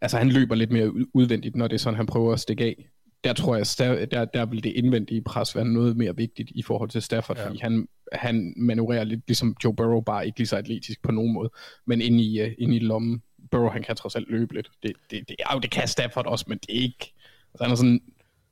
altså, 0.01 0.17
han 0.17 0.29
løber 0.29 0.55
lidt 0.55 0.71
mere 0.71 1.15
udvendigt, 1.15 1.55
når 1.55 1.67
det 1.67 1.75
er 1.75 1.79
sådan, 1.79 1.97
han 1.97 2.05
prøver 2.05 2.33
at 2.33 2.39
stikke 2.39 2.63
af. 2.63 2.89
Der 3.23 3.33
tror 3.33 3.55
jeg, 3.55 3.65
sta- 3.65 4.05
der, 4.05 4.25
der 4.25 4.45
vil 4.45 4.63
det 4.63 4.69
indvendige 4.75 5.21
pres 5.21 5.55
være 5.55 5.65
noget 5.65 5.97
mere 5.97 6.15
vigtigt 6.15 6.51
i 6.55 6.61
forhold 6.61 6.89
til 6.89 7.01
Stafford, 7.01 7.37
Ja. 7.37 7.41
ja. 7.43 7.47
fordi 7.49 7.59
han, 7.59 7.87
han 8.13 8.53
manøvrerer 8.57 9.03
lidt 9.03 9.21
ligesom 9.27 9.55
Joe 9.63 9.75
Burrow, 9.75 10.01
bare 10.01 10.25
ikke 10.25 10.39
lige 10.39 10.47
så 10.47 10.55
atletisk 10.57 11.01
på 11.01 11.11
nogen 11.11 11.33
måde, 11.33 11.49
men 11.87 12.01
inde 12.01 12.23
i, 12.23 12.41
uh, 12.43 12.47
inde 12.57 12.75
i 12.75 12.79
lommen. 12.79 13.21
Burrow, 13.51 13.69
han 13.69 13.83
kan 13.83 13.95
trods 13.95 14.15
alt 14.15 14.29
løbe 14.29 14.53
lidt. 14.53 14.69
Det, 14.83 14.91
det, 15.11 15.29
det, 15.29 15.35
ja, 15.39 15.53
jo, 15.53 15.59
det 15.59 15.71
kan 15.71 15.87
Stafford 15.87 16.25
også, 16.27 16.45
men 16.47 16.57
det 16.57 16.77
er 16.77 16.81
ikke... 16.81 17.13
Altså, 17.53 17.63
han 17.63 17.71
er 17.71 17.75
sådan, 17.75 18.01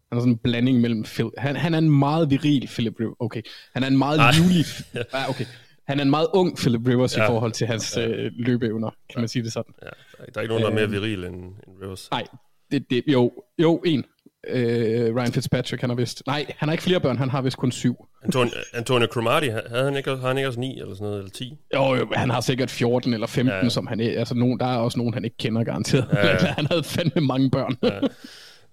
han 0.10 0.18
er 0.18 0.20
sådan 0.22 0.34
en 0.34 0.38
blanding 0.38 0.82
mellem... 0.82 1.04
Phil, 1.04 1.30
han, 1.38 1.56
han 1.56 1.74
er 1.74 1.78
en 1.78 1.90
meget 2.00 2.30
viril 2.30 2.68
Philip 2.68 3.00
Rivers. 3.00 3.16
Okay. 3.20 3.42
Han 3.74 3.84
er 3.84 3.88
en 3.88 3.98
meget 3.98 4.20
livlig... 4.36 4.66
ja, 5.14 5.30
okay. 5.30 5.46
Han 5.88 6.00
er 6.00 6.04
en 6.04 6.10
meget 6.10 6.28
ung 6.34 6.58
Philip 6.58 6.88
Rivers 6.88 7.18
Ja. 7.18 7.22
ja. 7.22 7.28
i 7.28 7.30
forhold 7.30 7.52
til 7.52 7.68
hans 7.68 7.98
ja. 7.98 8.08
øh, 8.08 8.32
løbeevner, 8.36 8.90
kan 9.10 9.22
man 9.22 9.28
sige 9.28 9.44
det 9.44 9.54
sådan. 9.54 9.74
Ja, 9.82 9.86
der, 9.86 10.26
der 10.26 10.38
er 10.38 10.42
ikke 10.42 10.54
nogen, 10.54 10.64
der 10.64 10.70
er 10.70 10.74
mere 10.74 10.84
Øhm. 10.84 10.92
viril 10.94 11.24
end, 11.24 11.36
end 11.36 11.82
Rivers. 11.84 12.08
Nej, 12.12 12.24
det, 12.72 12.90
det, 12.90 13.04
jo, 13.08 13.32
jo, 13.62 13.78
en. 13.86 14.04
Øh, 14.50 15.16
Ryan 15.16 15.32
Fitzpatrick, 15.34 15.82
han 15.82 15.90
har 15.90 15.98
vist... 15.98 16.24
Nej, 16.28 16.46
han 16.58 16.70
har 16.70 16.74
ikke 16.74 16.84
flere 16.84 17.00
børn, 17.00 17.18
han 17.18 17.30
har 17.30 17.42
vist 17.42 17.58
kun 17.58 17.72
syv. 17.72 18.08
Antonio, 18.24 18.54
Antonio 18.74 19.08
Cromartie, 19.08 19.62
havde 19.70 19.84
han 19.84 19.98
ikke, 19.98 20.16
han 20.16 20.38
ikke 20.38 20.48
også 20.48 20.60
9 20.60 20.80
eller 20.80 20.94
sådan 20.94 21.06
noget, 21.06 21.18
eller 21.18 21.32
10? 21.32 21.58
Jo, 21.76 21.96
jo, 21.96 22.08
han 22.16 22.30
har 22.30 22.42
sikkert 22.42 22.72
14 22.72 23.14
eller 23.14 23.28
15, 23.28 23.64
Ja, 23.64 23.70
som 23.70 23.88
han 23.88 24.00
er. 24.00 24.20
Altså, 24.20 24.36
nogen, 24.36 24.60
der 24.60 24.66
er 24.66 24.78
også 24.78 24.98
nogen, 24.98 25.14
han 25.14 25.24
ikke 25.26 25.38
kender 25.38 25.64
garanteret. 25.64 26.08
Ja, 26.14 26.28
ja. 26.28 26.38
han 26.58 26.66
havde 26.66 26.84
fandme 26.84 27.22
mange 27.22 27.50
børn. 27.50 27.78
Ja. 27.84 28.00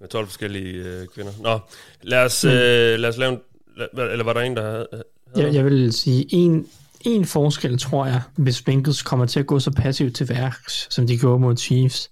Med 0.01 0.09
12 0.09 0.27
forskellige 0.27 0.75
øh, 0.75 1.07
kvinder. 1.15 1.33
Nå, 1.41 1.59
lad 2.03 2.25
os, 2.25 2.45
øh, 2.45 2.53
lad 2.99 3.09
os 3.09 3.17
lave 3.17 3.33
en... 3.33 3.39
Lad, 3.77 4.13
eller 4.13 4.25
var 4.25 4.33
der 4.33 4.41
en, 4.41 4.57
der 4.57 4.63
havde... 4.63 4.87
havde 4.93 5.47
Jeg, 5.47 5.55
jeg 5.55 5.65
vil 5.65 5.93
sige, 5.93 6.27
en, 6.31 6.67
en 7.01 7.25
forskel, 7.25 7.79
tror 7.79 8.07
jeg, 8.07 8.21
hvis 8.37 8.63
Bengals 8.63 9.03
kommer 9.03 9.27
til 9.27 9.41
at 9.41 9.47
gå 9.47 9.59
så 9.59 9.71
passivt 9.71 10.17
til 10.17 10.29
værks, 10.29 10.87
som 10.91 11.07
de 11.07 11.19
gjorde 11.19 11.39
mod 11.39 11.57
Chiefs, 11.57 12.11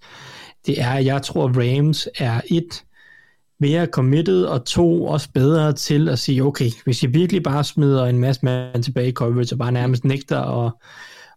det 0.66 0.80
er, 0.80 0.90
at 0.90 1.04
jeg 1.04 1.22
tror, 1.22 1.48
Rams 1.48 2.08
er 2.18 2.40
et 2.46 2.82
mere 3.60 3.86
committed, 3.86 4.44
og 4.44 4.64
to 4.64 5.04
også 5.04 5.28
bedre 5.34 5.72
til 5.72 6.08
at 6.08 6.18
sige, 6.18 6.44
okay, 6.44 6.70
hvis 6.84 7.02
jeg 7.02 7.14
virkelig 7.14 7.42
bare 7.42 7.64
smider 7.64 8.04
en 8.04 8.18
masse 8.18 8.44
mand 8.44 8.82
tilbage 8.82 9.08
i 9.08 9.12
coverage, 9.12 9.54
og 9.54 9.58
bare 9.58 9.72
nærmest 9.72 10.04
nægter 10.04 10.66
at, 10.66 10.72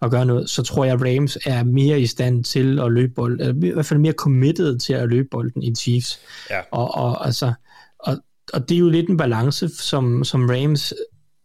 at 0.02 0.12
gøre 0.12 0.26
noget, 0.26 0.50
så 0.50 0.64
tror 0.64 0.86
jeg, 0.86 1.02
Rams 1.02 1.38
er 1.46 1.64
mere 1.64 2.02
i 2.02 2.06
stand 2.06 2.44
til 2.44 2.80
at 2.80 2.92
løbe 2.92 3.14
bolden, 3.14 3.40
eller 3.40 3.68
i 3.68 3.74
hvert 3.74 3.86
fald 3.86 4.00
mere 4.00 4.14
committed 4.14 4.80
til 4.80 4.94
at 4.94 5.10
løbe 5.10 5.28
bolden 5.32 5.64
i 5.64 5.76
Chiefs. 5.76 6.20
Ja. 6.50 6.60
Og, 6.72 6.96
og, 6.96 7.26
altså, 7.26 7.54
og, 8.00 8.18
og 8.54 8.70
det 8.70 8.76
er 8.76 8.80
jo 8.80 8.90
lidt 8.90 9.10
en 9.10 9.18
balance, 9.18 9.70
som, 9.70 10.24
som 10.24 10.50
Rams 10.50 10.94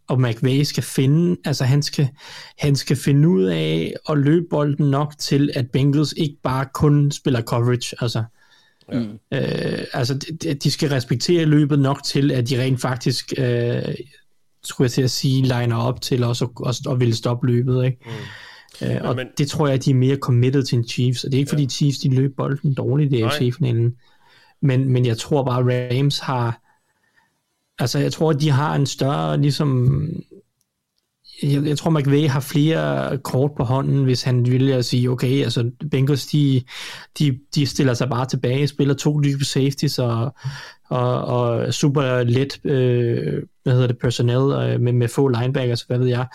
og 0.08 0.20
McVay 0.20 0.62
skal 0.62 0.82
finde. 0.82 1.36
Altså 1.44 1.64
han 1.64 1.82
skal, 1.82 2.08
han 2.58 2.76
skal 2.76 2.96
finde 2.96 3.28
ud 3.28 3.42
af 3.44 3.94
at 4.08 4.18
løbe 4.18 4.46
bolden 4.50 4.90
nok 4.90 5.14
til, 5.18 5.50
at 5.54 5.70
Bengals 5.70 6.14
ikke 6.16 6.36
bare 6.42 6.66
kun 6.74 7.10
spiller 7.10 7.42
coverage. 7.42 7.96
Altså, 8.00 8.24
Ja. 8.92 8.98
øh, 9.78 9.84
altså 9.92 10.14
de- 10.14 10.54
de, 10.54 10.70
skal 10.70 10.88
respektere 10.88 11.44
løbet 11.44 11.78
nok 11.78 12.02
til, 12.04 12.30
at 12.32 12.48
de 12.48 12.62
rent 12.62 12.80
faktisk, 12.80 13.32
øh, 13.38 13.82
skulle 14.64 14.84
jeg 14.86 14.90
til 14.92 15.02
at 15.02 15.10
sige, 15.10 15.42
liner 15.42 15.76
op 15.76 16.00
til 16.00 16.24
også, 16.24 16.48
at 16.90 17.00
ville 17.00 17.14
stoppe 17.16 17.46
løbet. 17.46 17.84
Ikke? 17.84 17.98
Mm. 18.80 18.86
Øh, 18.86 19.00
og 19.02 19.16
men- 19.16 19.26
det 19.38 19.48
tror 19.48 19.66
jeg, 19.66 19.74
at 19.74 19.84
de 19.84 19.90
er 19.90 19.94
mere 19.94 20.16
committed 20.16 20.62
til 20.62 20.78
en 20.78 20.88
Chiefs. 20.88 21.24
Og 21.24 21.30
det 21.30 21.36
er 21.36 21.40
ikke 21.40 21.48
fordi 21.48 21.68
Chiefs 21.68 21.98
de 21.98 22.14
løb 22.14 22.36
bolden 22.36 22.74
dårligt 22.74 23.12
i. 23.12 23.22
AFC-finalen. 23.22 23.94
Men, 24.62 24.88
men 24.92 25.06
jeg 25.06 25.18
tror 25.18 25.44
bare, 25.44 25.60
at 25.74 25.90
Rams 25.98 26.18
har... 26.18 26.60
Altså, 27.78 27.98
jeg 27.98 28.12
tror, 28.12 28.30
at 28.30 28.40
de 28.40 28.50
har 28.50 28.74
en 28.74 28.86
større, 28.86 29.40
ligesom... 29.40 29.98
jeg, 31.42 31.66
jeg 31.66 31.78
tror, 31.78 31.90
McVay 31.90 32.28
har 32.28 32.40
flere 32.40 33.18
kort 33.18 33.50
på 33.56 33.64
hånden, 33.64 34.04
hvis 34.04 34.22
han 34.22 34.46
vil 34.46 34.72
at 34.72 34.84
sige, 34.84 35.10
okay, 35.10 35.42
altså 35.42 35.70
Bengals, 35.90 36.26
de, 36.26 36.62
de, 37.18 37.38
de 37.54 37.66
stiller 37.66 37.94
sig 37.94 38.08
bare 38.08 38.26
tilbage, 38.26 38.66
spiller 38.66 38.94
to 38.94 39.20
dybe 39.20 39.44
safeties 39.44 39.98
og, 39.98 40.34
og, 40.88 41.24
og 41.24 41.74
super 41.74 42.22
let, 42.22 42.64
øh, 42.64 43.42
hvad 43.62 43.72
hedder 43.72 43.86
det, 43.86 43.98
personnel 43.98 44.52
øh, 44.52 44.80
med, 44.80 44.92
med 44.92 45.08
få 45.08 45.28
linebackers, 45.28 45.82
hvad 45.82 45.98
ved 45.98 46.06
jeg, 46.06 46.26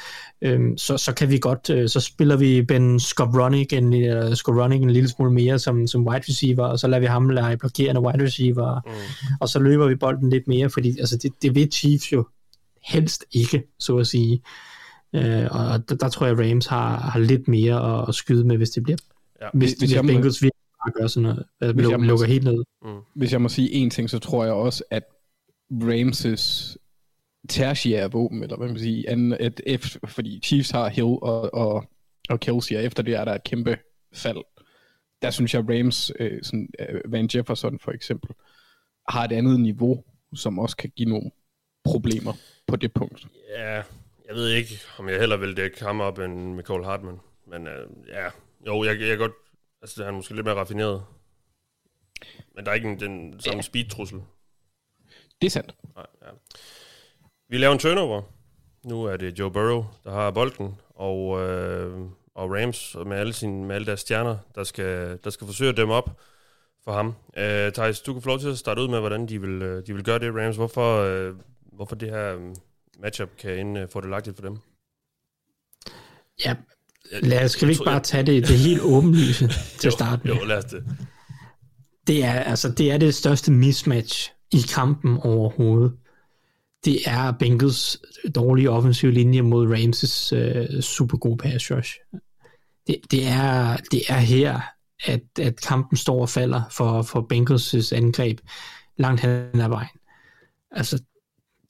øh, 0.41 0.59
så, 0.77 0.97
så 0.97 1.13
kan 1.13 1.29
vi 1.29 1.37
godt, 1.37 1.69
øh, 1.69 1.89
så 1.89 1.99
spiller 1.99 2.35
vi 2.35 2.61
Ben 2.61 2.99
Skowronek 2.99 3.73
en, 3.73 3.93
uh, 3.93 4.33
Skowronek 4.33 4.81
en 4.81 4.91
lille 4.91 5.09
smule 5.09 5.31
mere 5.31 5.59
som, 5.59 5.87
som 5.87 6.07
wide 6.07 6.23
receiver, 6.29 6.65
og 6.65 6.79
så 6.79 6.87
lader 6.87 6.99
vi 6.99 7.05
ham 7.05 7.29
lege 7.29 7.57
blokerende 7.57 8.01
wide 8.01 8.23
receiver, 8.23 8.81
mm. 8.85 8.91
og 9.39 9.49
så 9.49 9.59
løber 9.59 9.87
vi 9.87 9.95
bolden 9.95 10.29
lidt 10.29 10.47
mere, 10.47 10.69
fordi 10.69 10.99
altså, 10.99 11.17
det, 11.17 11.31
det 11.41 11.55
ved 11.55 11.67
Chiefs 11.71 12.13
jo 12.13 12.27
helst 12.83 13.25
ikke, 13.31 13.63
så 13.79 13.97
at 13.97 14.07
sige. 14.07 14.41
Øh, 15.13 15.47
og 15.51 15.89
der, 15.89 15.95
der 15.95 16.09
tror 16.09 16.25
jeg, 16.27 16.39
Rams 16.51 16.65
har, 16.65 16.97
har 16.97 17.19
lidt 17.19 17.47
mere 17.47 18.01
at, 18.01 18.05
at 18.09 18.15
skyde 18.15 18.43
med, 18.47 18.57
hvis 18.57 18.69
det 18.69 18.83
bliver 18.83 18.97
Ja. 19.41 19.47
hvis, 19.53 19.71
Hvis- 19.71 19.79
hvis, 19.79 19.93
jeg 19.95 20.05
må- 20.05 20.07
Bengals 20.07 20.41
virkelig 20.41 20.61
bare 20.85 21.01
gør 21.01 21.07
sådan 21.07 21.23
noget, 21.23 21.45
øh, 21.63 21.69
Hvis 21.75 21.83
jeg 21.83 21.91
luk, 21.91 21.99
må- 21.99 22.05
lukker 22.05 22.25
helt 22.25 22.43
ned. 22.43 22.63
Hvis 23.15 23.31
jeg 23.31 23.41
må 23.41 23.49
sige 23.49 23.71
en 23.71 23.89
ting, 23.89 24.09
så 24.09 24.19
tror 24.19 24.43
jeg 24.43 24.53
også, 24.53 24.83
at 24.91 25.03
Ramses 25.71 26.77
tertiære 27.49 28.11
våben, 28.11 28.43
eller 28.43 28.57
hvad 28.57 28.67
man 28.67 28.79
sige, 28.79 29.09
anden, 29.09 29.33
at 29.33 29.61
F, 29.79 29.95
fordi 30.07 30.39
Chiefs 30.43 30.71
har 30.71 30.89
Hill 30.89 31.05
og, 31.05 31.53
og, 31.53 31.83
og 32.29 32.39
Kelsey, 32.39 32.75
og 32.75 32.83
efter 32.83 33.03
det 33.03 33.15
er 33.15 33.25
der 33.25 33.33
et 33.33 33.43
kæmpe 33.43 33.77
fald. 34.13 34.37
Der 35.21 35.29
synes 35.31 35.53
jeg, 35.53 35.63
Rams, 35.69 36.11
øh, 36.19 36.43
sådan, 36.43 36.69
øh, 36.79 37.11
Van 37.11 37.29
Jefferson 37.35 37.79
for 37.79 37.91
eksempel, 37.91 38.29
har 39.09 39.23
et 39.23 39.31
andet 39.31 39.59
niveau, 39.59 40.03
som 40.35 40.59
også 40.59 40.77
kan 40.77 40.91
give 40.95 41.09
nogle 41.09 41.31
problemer 41.83 42.33
på 42.67 42.75
det 42.75 42.93
punkt. 42.93 43.27
Ja, 43.57 43.81
jeg 44.29 44.37
ved 44.37 44.49
ikke, 44.49 44.81
om 44.97 45.09
jeg 45.09 45.19
heller 45.19 45.37
vil 45.37 45.57
dække 45.57 45.85
ham 45.85 46.01
op 46.01 46.19
end 46.19 46.55
Michael 46.55 46.83
Hartman. 46.83 47.19
Men 47.47 47.67
øh, 47.67 47.87
ja, 48.07 48.29
jo, 48.67 48.83
jeg, 48.83 49.01
jeg 49.01 49.17
godt... 49.17 49.31
Altså, 49.81 50.03
han 50.03 50.13
er 50.13 50.17
måske 50.17 50.35
lidt 50.35 50.45
mere 50.45 50.55
raffineret. 50.55 51.03
Men 52.55 52.65
der 52.65 52.71
er 52.71 52.75
ikke 52.75 52.89
en, 52.89 52.99
den 52.99 53.39
samme 53.39 53.57
ja. 53.57 53.61
speed-trussel. 53.61 54.21
Det 55.41 55.45
er 55.45 55.49
sandt. 55.49 55.75
Nej, 55.95 56.05
ja. 56.21 56.27
Vi 57.49 57.57
laver 57.57 57.73
en 57.73 57.79
turnover. 57.79 58.21
Nu 58.83 59.03
er 59.03 59.17
det 59.17 59.39
Joe 59.39 59.51
Burrow, 59.51 59.85
der 60.03 60.11
har 60.11 60.31
bolden, 60.31 60.75
og, 60.89 61.41
øh, 61.41 61.99
og 62.35 62.51
Rams 62.51 62.95
med 63.05 63.17
alle, 63.17 63.33
sine, 63.33 63.65
med 63.65 63.75
alle 63.75 63.85
deres 63.85 63.99
stjerner, 63.99 64.37
der 64.55 64.63
skal, 64.63 65.19
der 65.23 65.29
skal 65.29 65.47
forsøge 65.47 65.69
at 65.69 65.77
dæmme 65.77 65.93
op 65.93 66.19
for 66.83 66.91
ham. 66.91 67.15
Øh, 67.37 67.73
Thijs, 67.73 68.01
du 68.01 68.13
kan 68.13 68.21
få 68.21 68.29
lov 68.29 68.39
til 68.39 68.49
at 68.49 68.57
starte 68.57 68.81
ud 68.81 68.87
med, 68.87 68.99
hvordan 68.99 69.27
de 69.27 69.41
vil, 69.41 69.61
øh, 69.61 69.87
de 69.87 69.93
vil 69.93 70.03
gøre 70.03 70.19
det, 70.19 70.35
Rams. 70.35 70.55
Hvorfor, 70.55 71.01
øh, 71.01 71.35
hvorfor 71.61 71.95
det 71.95 72.09
her 72.09 72.35
øh, 72.35 72.55
matchup 73.01 73.29
kan 73.37 73.59
ende 73.59 73.81
øh, 73.81 73.87
fordelagtigt 73.91 74.35
for 74.35 74.43
dem? 74.43 74.57
Ja, 76.45 76.55
lad 77.11 77.45
os, 77.45 77.51
skal 77.51 77.67
vi 77.67 77.71
ikke 77.71 77.83
bare 77.83 77.99
tage 77.99 78.25
det, 78.25 78.47
det 78.47 78.57
helt 78.57 78.81
åbenlyse 78.81 79.47
til 79.79 79.87
at 79.87 79.93
starte 79.93 80.27
med? 80.27 80.35
Jo, 80.35 80.43
lad 80.43 80.57
os 80.57 80.65
det. 80.65 80.83
Det 82.07 82.23
er, 82.23 82.33
altså, 82.33 82.69
det 82.71 82.91
er 82.91 82.97
det 82.97 83.15
største 83.15 83.51
mismatch 83.51 84.31
i 84.51 84.61
kampen 84.73 85.17
overhovedet. 85.17 85.93
Det 86.85 86.99
er 87.05 87.31
Bengals 87.31 88.01
dårlige 88.35 88.69
offensive 88.69 89.11
linje 89.11 89.41
mod 89.41 89.67
Ramses 89.67 90.33
øh, 90.33 90.81
super 90.81 91.17
gode 91.17 91.37
pass 91.37 91.71
rush. 91.71 91.93
Det, 92.87 92.97
det, 93.11 93.27
er, 93.27 93.77
det 93.91 94.01
er 94.09 94.19
her, 94.19 94.61
at, 95.05 95.21
at 95.39 95.61
kampen 95.61 95.97
står 95.97 96.21
og 96.21 96.29
falder 96.29 96.61
for, 96.71 97.01
for 97.01 97.27
Bengals' 97.33 97.95
angreb 97.95 98.39
langt 98.97 99.21
hen 99.21 99.61
ad 99.61 99.69
vejen. 99.69 99.97
Altså, 100.71 101.03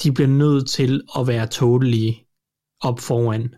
de 0.04 0.12
bliver 0.12 0.28
nødt 0.28 0.70
til 0.70 1.02
at 1.20 1.28
være 1.28 1.48
totally 1.48 2.12
op 2.82 3.00
foran 3.00 3.54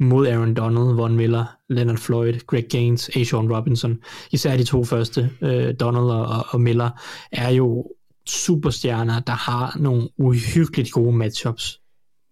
mod 0.00 0.26
Aaron 0.26 0.54
Donald, 0.54 0.94
Von 0.94 1.16
Miller, 1.16 1.44
Leonard 1.68 1.96
Floyd, 1.96 2.34
Greg 2.46 2.64
Gaines, 2.70 3.10
Ashawn 3.16 3.52
Robinson. 3.52 3.98
Især 4.32 4.56
de 4.56 4.64
to 4.64 4.84
første, 4.84 5.30
øh, 5.40 5.74
Donald 5.80 6.04
og, 6.04 6.46
og 6.48 6.60
Miller, 6.60 6.90
er 7.32 7.48
jo 7.50 7.86
superstjerner, 8.26 9.20
der 9.20 9.32
har 9.32 9.76
nogle 9.78 10.08
uhyggeligt 10.18 10.92
gode 10.92 11.16
matchups 11.16 11.80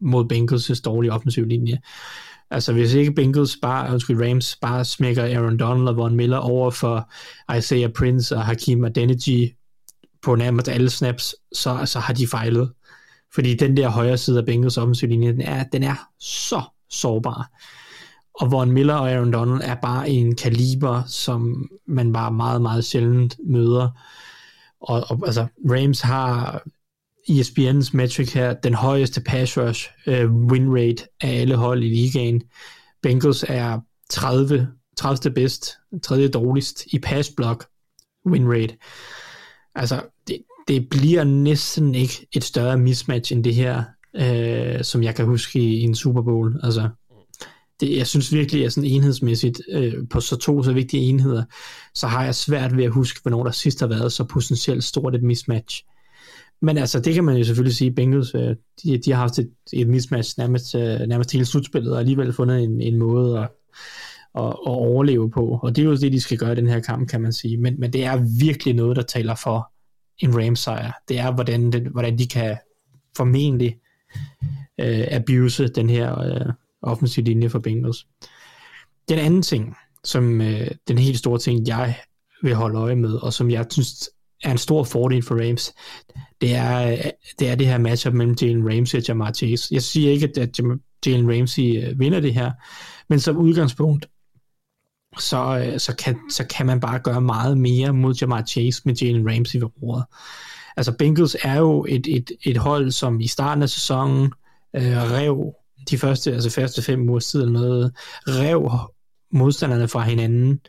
mod 0.00 0.24
Bengals' 0.32 0.82
dårlige 0.84 1.12
offensiv 1.12 1.44
linje. 1.44 1.78
Altså 2.50 2.72
hvis 2.72 2.94
ikke 2.94 3.12
Bengals 3.12 3.58
bare, 3.62 3.92
undskyld, 3.92 4.22
Rams 4.22 4.56
bare 4.62 4.84
smækker 4.84 5.22
Aaron 5.22 5.58
Donald 5.58 5.88
og 5.88 5.96
Von 5.96 6.16
Miller 6.16 6.38
over 6.38 6.70
for 6.70 7.10
Isaiah 7.56 7.92
Prince 7.92 8.36
og 8.36 8.44
Hakim 8.44 8.84
Adeniji 8.84 9.54
på 10.22 10.34
nærmest 10.34 10.68
alle 10.68 10.90
snaps, 10.90 11.34
så, 11.52 11.82
så 11.84 11.98
har 11.98 12.14
de 12.14 12.26
fejlet. 12.26 12.72
Fordi 13.34 13.54
den 13.54 13.76
der 13.76 13.88
højre 13.88 14.16
side 14.16 14.38
af 14.38 14.46
Bengals 14.46 14.78
offensiv 14.78 15.08
linje, 15.08 15.32
den 15.32 15.40
er, 15.40 15.64
den 15.64 15.82
er 15.82 16.08
så 16.18 16.62
sårbar. 16.90 17.50
Og 18.40 18.52
Von 18.52 18.72
Miller 18.72 18.94
og 18.94 19.10
Aaron 19.10 19.32
Donald 19.32 19.60
er 19.64 19.74
bare 19.74 20.08
en 20.08 20.36
kaliber, 20.36 21.02
som 21.06 21.70
man 21.86 22.12
bare 22.12 22.32
meget, 22.32 22.62
meget 22.62 22.84
sjældent 22.84 23.36
møder. 23.44 23.88
Og, 24.80 25.04
og 25.10 25.18
altså, 25.26 25.46
Rams 25.70 26.00
har 26.00 26.62
ESPN's 27.30 27.90
metric 27.92 28.32
her, 28.32 28.54
den 28.54 28.74
højeste 28.74 29.20
pass 29.20 29.58
rush 29.58 29.90
øh, 30.06 30.34
win 30.34 30.72
rate 30.72 31.04
af 31.20 31.40
alle 31.40 31.56
hold 31.56 31.82
i 31.82 31.88
ligaen. 31.88 32.42
Bengals 33.02 33.44
er 33.48 33.80
30, 34.10 34.68
30. 34.96 35.34
bedst, 35.34 35.76
tredje 36.02 36.28
dårligst 36.28 36.86
i 36.86 36.98
pass 36.98 37.30
block 37.36 37.66
win 38.26 38.52
rate. 38.52 38.76
Altså, 39.74 40.02
det, 40.68 40.88
bliver 40.88 41.24
næsten 41.24 41.94
ikke 41.94 42.26
et 42.32 42.44
større 42.44 42.78
mismatch 42.78 43.32
end 43.32 43.44
det 43.44 43.54
her, 43.54 43.82
øh, 44.16 44.84
som 44.84 45.02
jeg 45.02 45.14
kan 45.14 45.24
huske 45.24 45.58
i, 45.58 45.76
i 45.76 45.82
en 45.82 45.94
Super 45.94 46.22
Bowl. 46.22 46.60
Altså, 46.62 46.88
det, 47.80 47.96
jeg 47.96 48.06
synes 48.06 48.32
virkelig, 48.32 48.64
at 48.64 48.72
sådan 48.72 48.90
enhedsmæssigt 48.90 49.60
øh, 49.72 49.94
på 50.10 50.20
så 50.20 50.36
to 50.36 50.62
så 50.62 50.72
vigtige 50.72 51.02
enheder, 51.02 51.44
så 51.94 52.06
har 52.06 52.24
jeg 52.24 52.34
svært 52.34 52.76
ved 52.76 52.84
at 52.84 52.90
huske, 52.90 53.20
hvornår 53.22 53.44
der 53.44 53.50
sidst 53.50 53.80
har 53.80 53.86
været 53.86 54.12
så 54.12 54.24
potentielt 54.24 54.84
stort 54.84 55.14
et 55.14 55.22
mismatch. 55.22 55.84
Men 56.62 56.78
altså, 56.78 57.00
det 57.00 57.14
kan 57.14 57.24
man 57.24 57.36
jo 57.36 57.44
selvfølgelig 57.44 57.76
sige, 57.76 57.90
Bengals, 57.90 58.34
øh, 58.34 58.56
de, 58.82 58.98
de 58.98 59.12
har 59.12 59.20
haft 59.20 59.38
et, 59.38 59.50
et 59.72 59.88
mismatch 59.88 60.38
nærmest, 60.38 60.74
øh, 60.74 61.00
nærmest 61.00 61.32
hele 61.32 61.44
slutspillet, 61.44 61.92
og 61.92 61.98
alligevel 61.98 62.32
fundet 62.32 62.62
en, 62.62 62.80
en 62.80 62.96
måde 62.96 63.38
at, 63.38 63.48
at, 64.34 64.44
at 64.44 64.56
overleve 64.64 65.30
på. 65.30 65.60
Og 65.62 65.76
det 65.76 65.82
er 65.82 65.86
jo 65.86 65.96
det, 65.96 66.12
de 66.12 66.20
skal 66.20 66.38
gøre 66.38 66.52
i 66.52 66.56
den 66.56 66.68
her 66.68 66.80
kamp, 66.80 67.08
kan 67.08 67.20
man 67.20 67.32
sige. 67.32 67.56
Men, 67.56 67.80
men 67.80 67.92
det 67.92 68.04
er 68.04 68.40
virkelig 68.40 68.74
noget, 68.74 68.96
der 68.96 69.02
taler 69.02 69.34
for 69.34 69.72
en 70.18 70.44
Rams 70.44 70.58
sejr. 70.60 70.92
Det 71.08 71.18
er, 71.18 71.32
hvordan, 71.32 71.72
det, 71.72 71.82
hvordan 71.82 72.18
de 72.18 72.26
kan 72.26 72.56
formentlig 73.16 73.76
øh, 74.80 75.04
abuse 75.10 75.68
den 75.68 75.90
her 75.90 76.20
øh, 76.20 76.52
offensive 76.82 77.24
linje 77.24 77.48
for 77.48 77.58
Bengals. 77.58 78.06
Den 79.08 79.18
anden 79.18 79.42
ting, 79.42 79.76
som 80.04 80.40
øh, 80.40 80.70
den 80.88 80.98
helt 80.98 81.18
store 81.18 81.38
ting, 81.38 81.68
jeg 81.68 81.94
vil 82.42 82.54
holde 82.54 82.78
øje 82.78 82.96
med, 82.96 83.14
og 83.14 83.32
som 83.32 83.50
jeg 83.50 83.66
synes 83.70 84.10
er 84.44 84.50
en 84.52 84.58
stor 84.58 84.84
fordel 84.84 85.22
for 85.22 85.48
Rams, 85.48 85.72
det 86.40 86.54
er, 86.54 87.02
det 87.38 87.48
er 87.48 87.54
det 87.54 87.66
her 87.66 87.78
matchup 87.78 88.14
mellem 88.14 88.36
Jalen 88.42 88.68
Ramsey 88.76 88.98
og 88.98 89.04
Jamar 89.08 89.32
Chase. 89.32 89.68
Jeg 89.74 89.82
siger 89.82 90.10
ikke, 90.10 90.32
at- 90.40 90.60
Jalen 91.06 91.32
Ramsey 91.32 91.62
øh, 91.88 92.00
vinder 92.00 92.20
det 92.20 92.34
her, 92.34 92.52
men 93.08 93.20
som 93.20 93.36
udgangspunkt, 93.36 94.06
så, 95.20 95.64
øh, 95.66 95.80
så, 95.80 95.96
kan, 95.96 96.18
så 96.30 96.46
kan 96.46 96.66
man 96.66 96.80
bare 96.80 96.98
gøre 96.98 97.20
meget 97.20 97.58
mere 97.58 97.92
mod 97.92 98.14
Jamar 98.14 98.42
Chase 98.42 98.82
med 98.84 98.94
Jalen 98.94 99.30
Ramsey 99.30 99.58
ved 99.58 99.68
roret. 99.82 100.04
Altså 100.76 100.92
Bengals 100.92 101.36
er 101.42 101.58
jo 101.58 101.86
et, 101.88 102.06
et, 102.06 102.30
et 102.42 102.56
hold, 102.56 102.90
som 102.90 103.20
i 103.20 103.26
starten 103.26 103.62
af 103.62 103.68
sæsonen 103.68 104.32
øh, 104.76 105.12
rev 105.12 105.54
de 105.90 105.98
første, 105.98 106.32
altså 106.32 106.50
første 106.50 106.82
fem 106.82 107.08
uger 107.08 107.20
tid 107.20 107.40
eller 107.40 107.52
noget, 107.52 107.92
rev 108.26 108.70
modstanderne 109.32 109.88
fra 109.88 110.02
hinanden, 110.02 110.60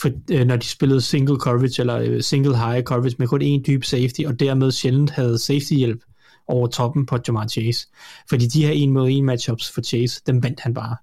for, 0.00 0.10
øh, 0.30 0.46
når 0.46 0.56
de 0.56 0.66
spillede 0.66 1.00
single 1.00 1.36
coverage 1.36 1.82
eller 1.82 1.98
øh, 1.98 2.22
single 2.22 2.56
high 2.56 2.82
coverage 2.82 3.16
med 3.18 3.28
kun 3.28 3.42
én 3.42 3.62
dyb 3.66 3.84
safety, 3.84 4.20
og 4.26 4.40
dermed 4.40 4.70
sjældent 4.70 5.10
havde 5.10 5.38
safety 5.38 5.72
hjælp 5.72 6.00
over 6.48 6.66
toppen 6.66 7.06
på 7.06 7.18
Jamar 7.26 7.46
Chase. 7.46 7.86
Fordi 8.28 8.46
de 8.46 8.66
her 8.66 8.72
en 8.72 8.90
mod 8.90 9.08
en 9.10 9.24
matchups 9.24 9.70
for 9.70 9.82
Chase, 9.82 10.22
dem 10.26 10.42
vandt 10.42 10.60
han 10.60 10.74
bare. 10.74 10.96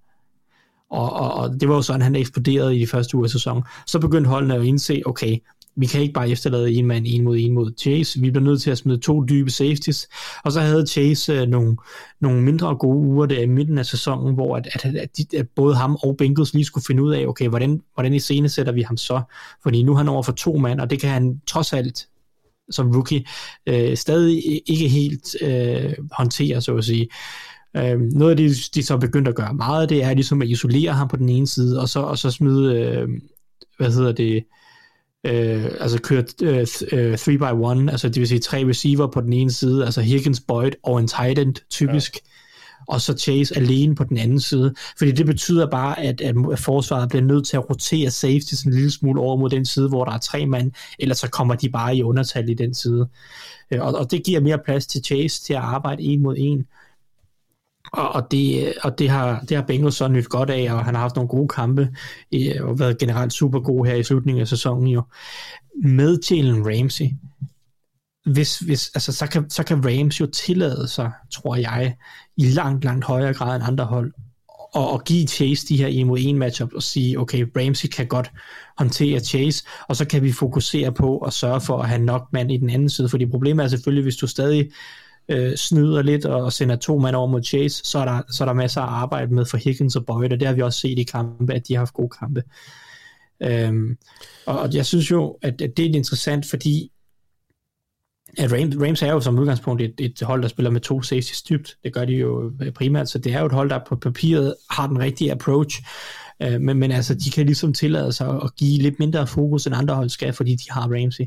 Og, 0.94 1.14
og, 1.14 1.34
og 1.34 1.62
det 1.62 1.70
var 1.70 1.76
jo 1.76 1.82
sådan, 1.82 2.02
han 2.02 2.16
eksploderede 2.16 2.78
i 2.78 2.80
de 2.80 2.88
første 2.88 3.16
uger 3.18 3.26
af 3.26 3.30
sæsonen. 3.30 3.64
Så 3.88 4.00
begyndte 4.00 4.30
holdene 4.30 4.56
at 4.56 4.64
indse, 4.64 5.02
okay, 5.06 5.38
vi 5.76 5.86
kan 5.86 6.02
ikke 6.02 6.14
bare 6.14 6.30
efterlade 6.30 6.74
en 6.74 6.86
mand 6.86 7.06
en 7.08 7.24
mod 7.24 7.38
en 7.40 7.54
mod 7.54 7.74
Chase. 7.80 8.22
Vi 8.22 8.32
bliver 8.32 8.44
nødt 8.44 8.62
til 8.62 8.72
at 8.72 8.78
smide 8.78 8.98
to 8.98 9.24
dybe 9.24 9.52
safeties. 9.52 10.08
Og 10.44 10.52
så 10.52 10.62
havde 10.62 10.88
Chase 10.88 11.34
øh, 11.34 11.48
nogle, 11.48 11.78
nogle 12.22 12.42
mindre 12.42 12.76
gode 12.76 12.98
uger 12.98 13.26
der 13.26 13.40
i 13.42 13.46
midten 13.46 13.78
af 13.78 13.86
sæsonen, 13.86 14.34
hvor 14.34 14.58
at, 14.58 14.68
at, 14.74 14.96
at, 14.96 15.18
de, 15.18 15.38
at 15.38 15.50
både 15.56 15.76
ham 15.76 15.98
og 16.04 16.18
Bengals 16.18 16.54
lige 16.54 16.66
skulle 16.66 16.86
finde 16.88 17.04
ud 17.04 17.14
af, 17.14 17.26
okay, 17.26 17.48
hvordan, 17.48 17.82
hvordan 17.94 18.14
i 18.14 18.20
scene 18.20 18.50
sætter 18.50 18.74
vi 18.74 18.82
ham 18.82 18.98
så? 18.98 19.22
Fordi 19.64 19.84
nu 19.84 19.94
er 19.94 19.98
han 19.98 20.10
over 20.10 20.24
for 20.24 20.32
to 20.32 20.58
mand, 20.58 20.80
og 20.80 20.90
det 20.90 21.02
kan 21.02 21.10
han 21.10 21.42
trods 21.48 21.74
alt 21.74 22.08
som 22.70 22.92
rookie 22.92 23.26
øh, 23.68 23.98
stadig 23.98 24.62
ikke 24.66 24.88
helt 24.88 25.36
øh, 25.42 25.94
håndtere, 26.12 26.62
så 26.62 26.76
at 26.76 26.86
sige. 26.86 27.08
Øh, 27.78 28.00
noget 28.00 28.32
af 28.32 28.38
det, 28.38 28.70
de 28.76 28.84
så 28.84 28.98
begyndte 28.98 29.30
at 29.30 29.36
gøre 29.36 29.54
meget, 29.54 29.90
det 29.90 30.04
er 30.04 30.14
ligesom 30.14 30.42
at 30.42 30.48
isolere 30.48 30.94
ham 30.94 31.08
på 31.08 31.18
den 31.18 31.30
ene 31.30 31.48
side, 31.48 31.80
og 31.82 31.90
så, 31.90 32.00
og 32.00 32.18
så 32.18 32.32
smide, 32.32 32.76
øh, 32.76 33.10
hvad 33.78 33.92
hedder 33.92 34.12
det, 34.12 34.44
øh, 35.26 35.66
altså 35.80 36.02
køre 36.02 36.24
3 37.18 37.38
by 37.38 37.44
1 37.44 37.90
altså 37.90 38.10
det 38.10 38.20
vil 38.20 38.28
sige 38.28 38.40
tre 38.40 38.66
receiver 38.70 39.08
på 39.08 39.22
den 39.22 39.34
ene 39.34 39.52
side, 39.52 39.86
altså 39.86 40.02
Higgins, 40.02 40.40
Boyd 40.40 40.72
og 40.84 41.00
en 41.00 41.08
tight 41.08 41.40
end 41.40 41.56
typisk, 41.70 42.16
ja. 42.16 42.20
og 42.88 43.02
så 43.02 43.18
Chase 43.18 43.58
alene 43.58 43.96
på 43.96 44.04
den 44.04 44.18
anden 44.18 44.40
side. 44.40 44.74
Fordi 44.98 45.12
det 45.12 45.26
betyder 45.26 45.70
bare, 45.70 46.00
at, 46.00 46.22
at 46.22 46.36
forsvaret 46.60 47.10
bliver 47.10 47.24
nødt 47.24 47.48
til 47.48 47.58
at 47.58 47.70
rotere 47.70 48.12
safety 48.12 48.54
en 48.66 48.74
lille 48.74 48.92
smule 48.92 49.22
over 49.22 49.38
mod 49.38 49.50
den 49.50 49.66
side, 49.66 49.90
hvor 49.90 50.06
der 50.06 50.12
er 50.12 50.18
tre 50.18 50.46
mand, 50.46 50.72
ellers 51.00 51.18
så 51.18 51.30
kommer 51.30 51.56
de 51.56 51.70
bare 51.70 51.96
i 51.96 52.04
undertal 52.04 52.50
i 52.50 52.54
den 52.54 52.74
side. 52.74 53.08
Øh, 53.72 53.82
Og, 53.82 53.94
og 53.96 54.12
det 54.12 54.24
giver 54.24 54.40
mere 54.40 54.60
plads 54.66 54.88
til 54.88 55.04
Chase 55.04 55.44
til 55.44 55.54
at 55.54 55.60
arbejde 55.60 56.04
en 56.04 56.22
mod 56.22 56.36
en. 56.38 56.66
Og, 57.94 58.10
og, 58.10 58.32
det, 58.32 58.68
øh, 58.68 58.74
og 58.84 59.00
det, 59.00 59.10
har, 59.10 59.40
det 59.50 59.58
har 59.58 59.64
Bengals 59.64 59.96
så 59.96 60.08
nyt 60.08 60.30
godt 60.30 60.50
af, 60.50 60.74
og 60.74 60.86
han 60.86 60.96
har 60.96 61.02
haft 61.02 61.16
nogle 61.16 61.30
gode 61.30 61.48
kampe, 61.48 61.90
øh, 62.34 62.56
og 62.62 62.80
været 62.80 62.98
generelt 62.98 63.34
super 63.34 63.60
god 63.60 63.86
her 63.86 63.96
i 63.96 64.04
slutningen 64.04 64.42
af 64.42 64.48
sæsonen 64.48 64.88
jo. 64.88 65.04
Med 65.84 66.18
Jalen 66.32 66.68
Ramsey, 66.68 67.06
hvis, 68.26 68.60
hvis, 68.60 68.92
altså, 68.96 69.12
så, 69.12 69.28
kan, 69.28 69.50
så 69.50 69.64
kan 69.64 69.86
Rams 69.86 70.20
jo 70.20 70.26
tillade 70.26 70.88
sig, 70.88 71.12
tror 71.32 71.56
jeg, 71.56 71.96
i 72.38 72.46
langt, 72.46 72.84
langt 72.84 73.06
højere 73.06 73.34
grad 73.34 73.56
end 73.56 73.64
andre 73.68 73.86
hold, 73.86 74.14
og, 74.74 74.92
og 74.92 75.04
give 75.04 75.28
Chase 75.28 75.68
de 75.68 75.78
her 75.78 75.88
en 75.88 76.08
mod 76.08 76.18
en 76.22 76.38
matchup 76.38 76.74
og 76.74 76.84
sige, 76.84 77.20
okay, 77.20 77.46
Ramsey 77.58 77.88
kan 77.88 78.08
godt 78.08 78.32
håndtere 78.78 79.20
Chase, 79.20 79.64
og 79.88 79.96
så 79.96 80.06
kan 80.06 80.24
vi 80.24 80.32
fokusere 80.32 80.92
på 80.92 81.18
at 81.18 81.34
sørge 81.34 81.62
for 81.62 81.78
at 81.78 81.90
have 81.90 82.02
nok 82.02 82.28
mand 82.32 82.52
i 82.52 82.58
den 82.58 82.70
anden 82.70 82.90
side, 82.90 83.10
fordi 83.10 83.26
problemet 83.26 83.64
er 83.64 83.68
selvfølgelig, 83.68 84.04
hvis 84.04 84.16
du 84.16 84.28
stadig 84.28 84.70
øh, 85.30 85.56
snyder 85.56 86.02
lidt 86.02 86.26
og 86.26 86.54
sender 86.54 86.76
to 86.76 87.00
mand 87.00 87.16
over 87.16 87.28
mod 87.28 87.44
Chase, 87.44 87.82
så 87.84 88.00
er, 88.00 88.06
der, 88.06 88.22
så 88.32 88.44
er 88.44 88.46
der 88.46 88.54
masser 88.54 88.82
af 88.82 89.02
arbejde 89.02 89.34
med 89.34 89.46
for 89.46 89.58
Higgins 89.58 89.96
og 89.96 90.06
Boyd, 90.06 90.32
og 90.32 90.40
det 90.40 90.48
har 90.48 90.56
vi 90.56 90.62
også 90.62 90.80
set 90.80 91.00
i 91.00 91.04
kampe, 91.04 91.54
at 91.54 91.68
de 91.68 91.74
har 91.74 91.80
haft 91.80 91.94
gode 91.94 92.10
kampe. 92.20 92.44
Øhm, 93.44 93.98
og, 94.46 94.60
og 94.60 94.74
jeg 94.74 94.86
synes 94.86 95.12
jo, 95.12 95.38
at, 95.42 95.62
at 95.62 95.78
det 95.78 95.86
er 95.86 95.96
interessant, 95.96 96.46
fordi 96.46 96.92
at 98.38 98.52
Rams, 98.52 98.76
Rams 98.82 99.02
er 99.02 99.12
jo 99.12 99.20
som 99.20 99.40
udgangspunkt 99.40 99.82
et, 99.82 99.94
et 100.00 100.22
hold, 100.22 100.42
der 100.42 100.48
spiller 100.48 100.70
med 100.70 100.82
to 100.82 101.02
safeties 101.02 101.42
dybt. 101.42 101.78
Det 101.84 101.94
gør 101.94 102.06
de 102.06 102.14
jo 102.14 102.52
primært, 102.76 103.10
så 103.10 103.20
det 103.20 103.34
er 103.34 103.40
jo 103.40 103.46
et 103.46 103.52
hold, 103.52 103.70
der 103.70 103.80
på 103.88 103.96
papiret 103.96 104.56
har 104.70 104.88
den 104.88 105.00
rigtige 105.00 105.32
approach. 105.32 105.82
Øh, 106.42 106.62
men, 106.62 106.78
men 106.78 106.92
altså, 106.92 107.14
de 107.14 107.30
kan 107.30 107.46
ligesom 107.46 107.74
tillade 107.74 108.12
sig 108.12 108.28
at 108.44 108.56
give 108.56 108.82
lidt 108.82 109.00
mindre 109.00 109.28
fokus, 109.28 109.68
end 109.68 109.76
andre 109.76 109.96
hold 109.96 110.10
skal, 110.10 110.34
fordi 110.34 110.56
de 110.56 110.72
har 110.72 110.82
Ramsey. 110.82 111.24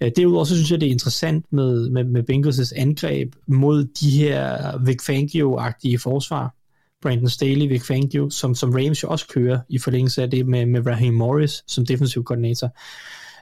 Øh, 0.00 0.10
derudover 0.16 0.44
så 0.44 0.54
synes 0.54 0.70
jeg, 0.70 0.80
det 0.80 0.86
er 0.86 0.90
interessant 0.90 1.52
med, 1.52 1.90
med, 1.90 2.04
med 2.04 2.22
Bengals' 2.30 2.80
angreb 2.80 3.34
mod 3.46 3.84
de 3.84 4.10
her 4.10 4.78
Vic 4.84 5.02
Fangio-agtige 5.02 5.98
forsvar. 5.98 6.54
Brandon 7.02 7.28
Staley, 7.28 7.68
Vic 7.68 7.86
Fangio, 7.86 8.30
som, 8.30 8.54
som 8.54 8.70
Rams 8.70 9.02
jo 9.02 9.08
også 9.08 9.28
kører 9.28 9.60
i 9.68 9.78
forlængelse 9.78 10.22
af 10.22 10.30
det 10.30 10.46
med, 10.46 10.66
med 10.66 10.86
Raheem 10.86 11.14
Morris 11.14 11.64
som 11.66 11.86
defensiv 11.86 12.24
koordinator. 12.24 12.76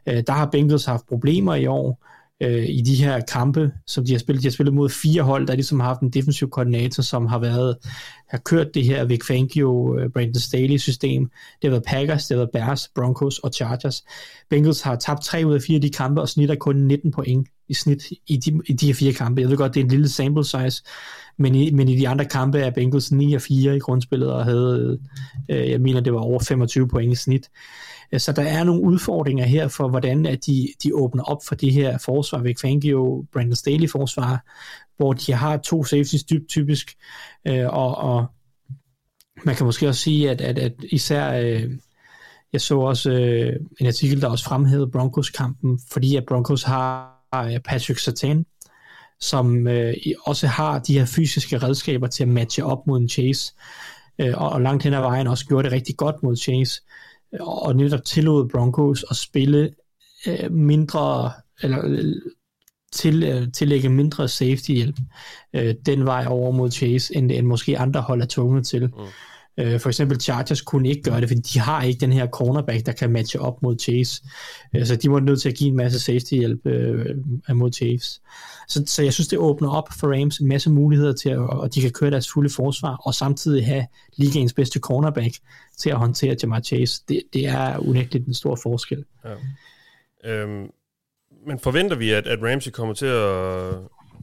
Øh, 0.06 0.22
der 0.26 0.32
har 0.32 0.46
Bengals 0.46 0.84
haft 0.84 1.08
problemer 1.08 1.54
i 1.54 1.66
år, 1.66 2.06
øh, 2.42 2.66
i 2.68 2.80
de 2.80 2.94
her 2.94 3.20
kampe, 3.20 3.72
som 3.86 4.04
de 4.04 4.12
har 4.12 4.18
spillet. 4.18 4.42
De 4.42 4.48
har 4.48 4.52
spillet 4.52 4.74
mod 4.74 4.88
fire 4.88 5.22
hold, 5.22 5.46
der 5.46 5.54
ligesom 5.54 5.80
har 5.80 5.86
haft 5.86 6.00
en 6.00 6.10
defensiv 6.10 6.50
koordinator, 6.50 7.02
som 7.02 7.26
har 7.26 7.38
været 7.38 7.76
har 8.28 8.38
kørt 8.38 8.74
det 8.74 8.84
her 8.84 9.04
Vic 9.04 9.26
Fangio, 9.26 9.98
øh, 9.98 10.10
Brandon 10.10 10.40
Staley 10.40 10.76
system. 10.76 11.22
Det 11.22 11.30
har 11.62 11.70
været 11.70 11.84
Packers, 11.86 12.26
det 12.26 12.36
har 12.36 12.40
været 12.40 12.50
Bears, 12.52 12.88
Broncos 12.94 13.38
og 13.38 13.52
Chargers. 13.52 14.04
Bengals 14.50 14.80
har 14.80 14.96
tabt 14.96 15.24
tre 15.24 15.42
ud 15.46 15.54
af 15.54 15.62
fire 15.62 15.76
af 15.76 15.80
de 15.80 15.90
kampe 15.90 16.20
og 16.20 16.28
snitter 16.28 16.54
kun 16.54 16.76
19 16.76 17.12
point 17.12 17.48
i 17.68 17.74
snit 17.74 18.02
i 18.26 18.36
de, 18.36 18.60
i 18.66 18.72
de 18.72 18.86
her 18.86 18.94
fire 18.94 19.12
kampe. 19.12 19.40
Jeg 19.40 19.50
ved 19.50 19.56
godt, 19.56 19.74
det 19.74 19.80
er 19.80 19.84
en 19.84 19.90
lille 19.90 20.08
sample 20.08 20.44
size, 20.44 20.82
men 21.38 21.54
i, 21.54 21.70
men 21.70 21.88
i 21.88 21.96
de 21.96 22.08
andre 22.08 22.24
kampe 22.24 22.58
er 22.58 22.70
Bengals 22.70 23.12
9 23.12 23.34
og 23.34 23.42
4 23.42 23.76
i 23.76 23.78
grundspillet 23.78 24.32
og 24.32 24.44
havde, 24.44 24.98
øh, 25.50 25.70
jeg 25.70 25.80
mener, 25.80 26.00
det 26.00 26.12
var 26.12 26.20
over 26.20 26.40
25 26.40 26.88
point 26.88 27.12
i 27.12 27.16
snit. 27.16 27.50
Øh, 28.12 28.20
så 28.20 28.32
der 28.32 28.42
er 28.42 28.64
nogle 28.64 28.82
udfordringer 28.82 29.44
her 29.44 29.68
for, 29.68 29.88
hvordan 29.88 30.26
at 30.26 30.46
de, 30.46 30.68
de 30.82 30.94
åbner 30.94 31.22
op 31.22 31.38
for 31.48 31.54
det 31.54 31.72
her 31.72 31.98
forsvar, 31.98 32.38
Vic 32.38 32.60
Fangio, 32.60 33.26
Brandon 33.32 33.56
Staley 33.56 33.90
forsvar, 33.90 34.44
hvor 34.96 35.12
de 35.12 35.32
har 35.32 35.56
to 35.56 35.84
safeties 35.84 36.24
dybt 36.24 36.48
typisk, 36.48 36.96
øh, 37.46 37.66
og, 37.66 37.96
og 37.96 38.26
man 39.44 39.54
kan 39.54 39.66
måske 39.66 39.88
også 39.88 40.00
sige, 40.00 40.30
at, 40.30 40.40
at, 40.40 40.58
at 40.58 40.72
især, 40.92 41.40
øh, 41.40 41.70
jeg 42.52 42.60
så 42.60 42.78
også 42.78 43.10
øh, 43.10 43.52
en 43.80 43.86
artikel, 43.86 44.20
der 44.20 44.28
også 44.28 44.44
fremhævede 44.44 44.90
Broncos-kampen, 44.90 45.80
fordi 45.92 46.16
at 46.16 46.24
Broncos 46.28 46.62
har 46.62 47.16
øh, 47.34 47.60
Patrick 47.60 47.98
Sertan, 47.98 48.46
som 49.20 49.68
øh, 49.68 49.94
også 50.26 50.46
har 50.46 50.78
de 50.78 50.98
her 50.98 51.06
fysiske 51.06 51.58
redskaber 51.58 52.06
til 52.06 52.22
at 52.22 52.28
matche 52.28 52.64
op 52.64 52.86
mod 52.86 53.00
en 53.00 53.08
Chase, 53.08 53.52
øh, 54.18 54.34
og, 54.36 54.50
og 54.50 54.60
langt 54.60 54.82
hen 54.82 54.94
ad 54.94 55.00
vejen 55.00 55.26
også 55.26 55.46
gjorde 55.46 55.64
det 55.64 55.72
rigtig 55.72 55.96
godt 55.96 56.22
mod 56.22 56.36
Chase 56.36 56.82
og 57.40 57.76
netop 57.76 58.04
tillod 58.04 58.48
Broncos 58.48 59.04
at 59.10 59.16
spille 59.16 59.70
øh, 60.26 60.52
mindre, 60.52 61.32
eller 61.62 61.78
øh, 61.84 62.14
til, 62.92 63.22
øh, 63.22 63.52
tillægge 63.52 63.88
mindre 63.88 64.28
safety 64.28 64.70
hjælp 64.70 64.96
øh, 65.52 65.74
den 65.86 66.04
vej 66.04 66.26
over 66.28 66.52
mod 66.52 66.70
Chase, 66.70 67.16
end, 67.16 67.32
end 67.32 67.46
måske 67.46 67.78
andre 67.78 68.00
hold 68.00 68.22
er 68.22 68.26
tvunget 68.28 68.66
til. 68.66 68.82
Mm. 68.86 68.92
Øh, 69.58 69.80
for 69.80 69.88
eksempel 69.88 70.20
Chargers 70.20 70.60
kunne 70.60 70.88
ikke 70.88 71.02
gøre 71.02 71.20
det, 71.20 71.28
fordi 71.28 71.40
de 71.40 71.58
har 71.58 71.82
ikke 71.82 72.00
den 72.00 72.12
her 72.12 72.26
cornerback, 72.26 72.86
der 72.86 72.92
kan 72.92 73.12
matche 73.12 73.40
op 73.40 73.62
mod 73.62 73.78
Chase. 73.78 74.22
Øh, 74.76 74.86
så 74.86 74.96
de 74.96 75.10
var 75.10 75.20
nødt 75.20 75.42
til 75.42 75.48
at 75.48 75.54
give 75.54 75.70
en 75.70 75.76
masse 75.76 76.00
safety 76.00 76.34
hjælp 76.34 76.66
øh, 76.66 77.16
mod 77.54 77.72
Chase. 77.72 78.20
Så, 78.68 78.82
så 78.86 79.02
jeg 79.02 79.12
synes, 79.12 79.28
det 79.28 79.38
åbner 79.38 79.70
op 79.70 79.88
for 80.00 80.20
Rams 80.20 80.38
en 80.38 80.48
masse 80.48 80.70
muligheder 80.70 81.12
til, 81.12 81.28
at 81.28 81.38
og 81.38 81.74
de 81.74 81.80
kan 81.80 81.90
køre 81.90 82.10
deres 82.10 82.30
fulde 82.30 82.50
forsvar, 82.50 82.96
og 83.04 83.14
samtidig 83.14 83.66
have 83.66 83.86
ligaens 84.16 84.52
bedste 84.52 84.80
cornerback 84.80 85.34
til 85.78 85.90
at 85.90 85.96
håndtere 85.96 86.36
Jamar 86.42 86.60
Chase. 86.60 87.02
Det, 87.08 87.22
det 87.32 87.46
er 87.46 87.78
unægteligt 87.78 88.26
en 88.26 88.34
stor 88.34 88.56
forskel. 88.62 89.04
Ja. 89.24 89.34
Øhm, 90.32 90.70
men 91.46 91.58
forventer 91.58 91.96
vi, 91.96 92.10
at, 92.10 92.26
at 92.26 92.38
Ramsey 92.42 92.70
kommer 92.70 92.94
til 92.94 93.06
at, 93.06 93.74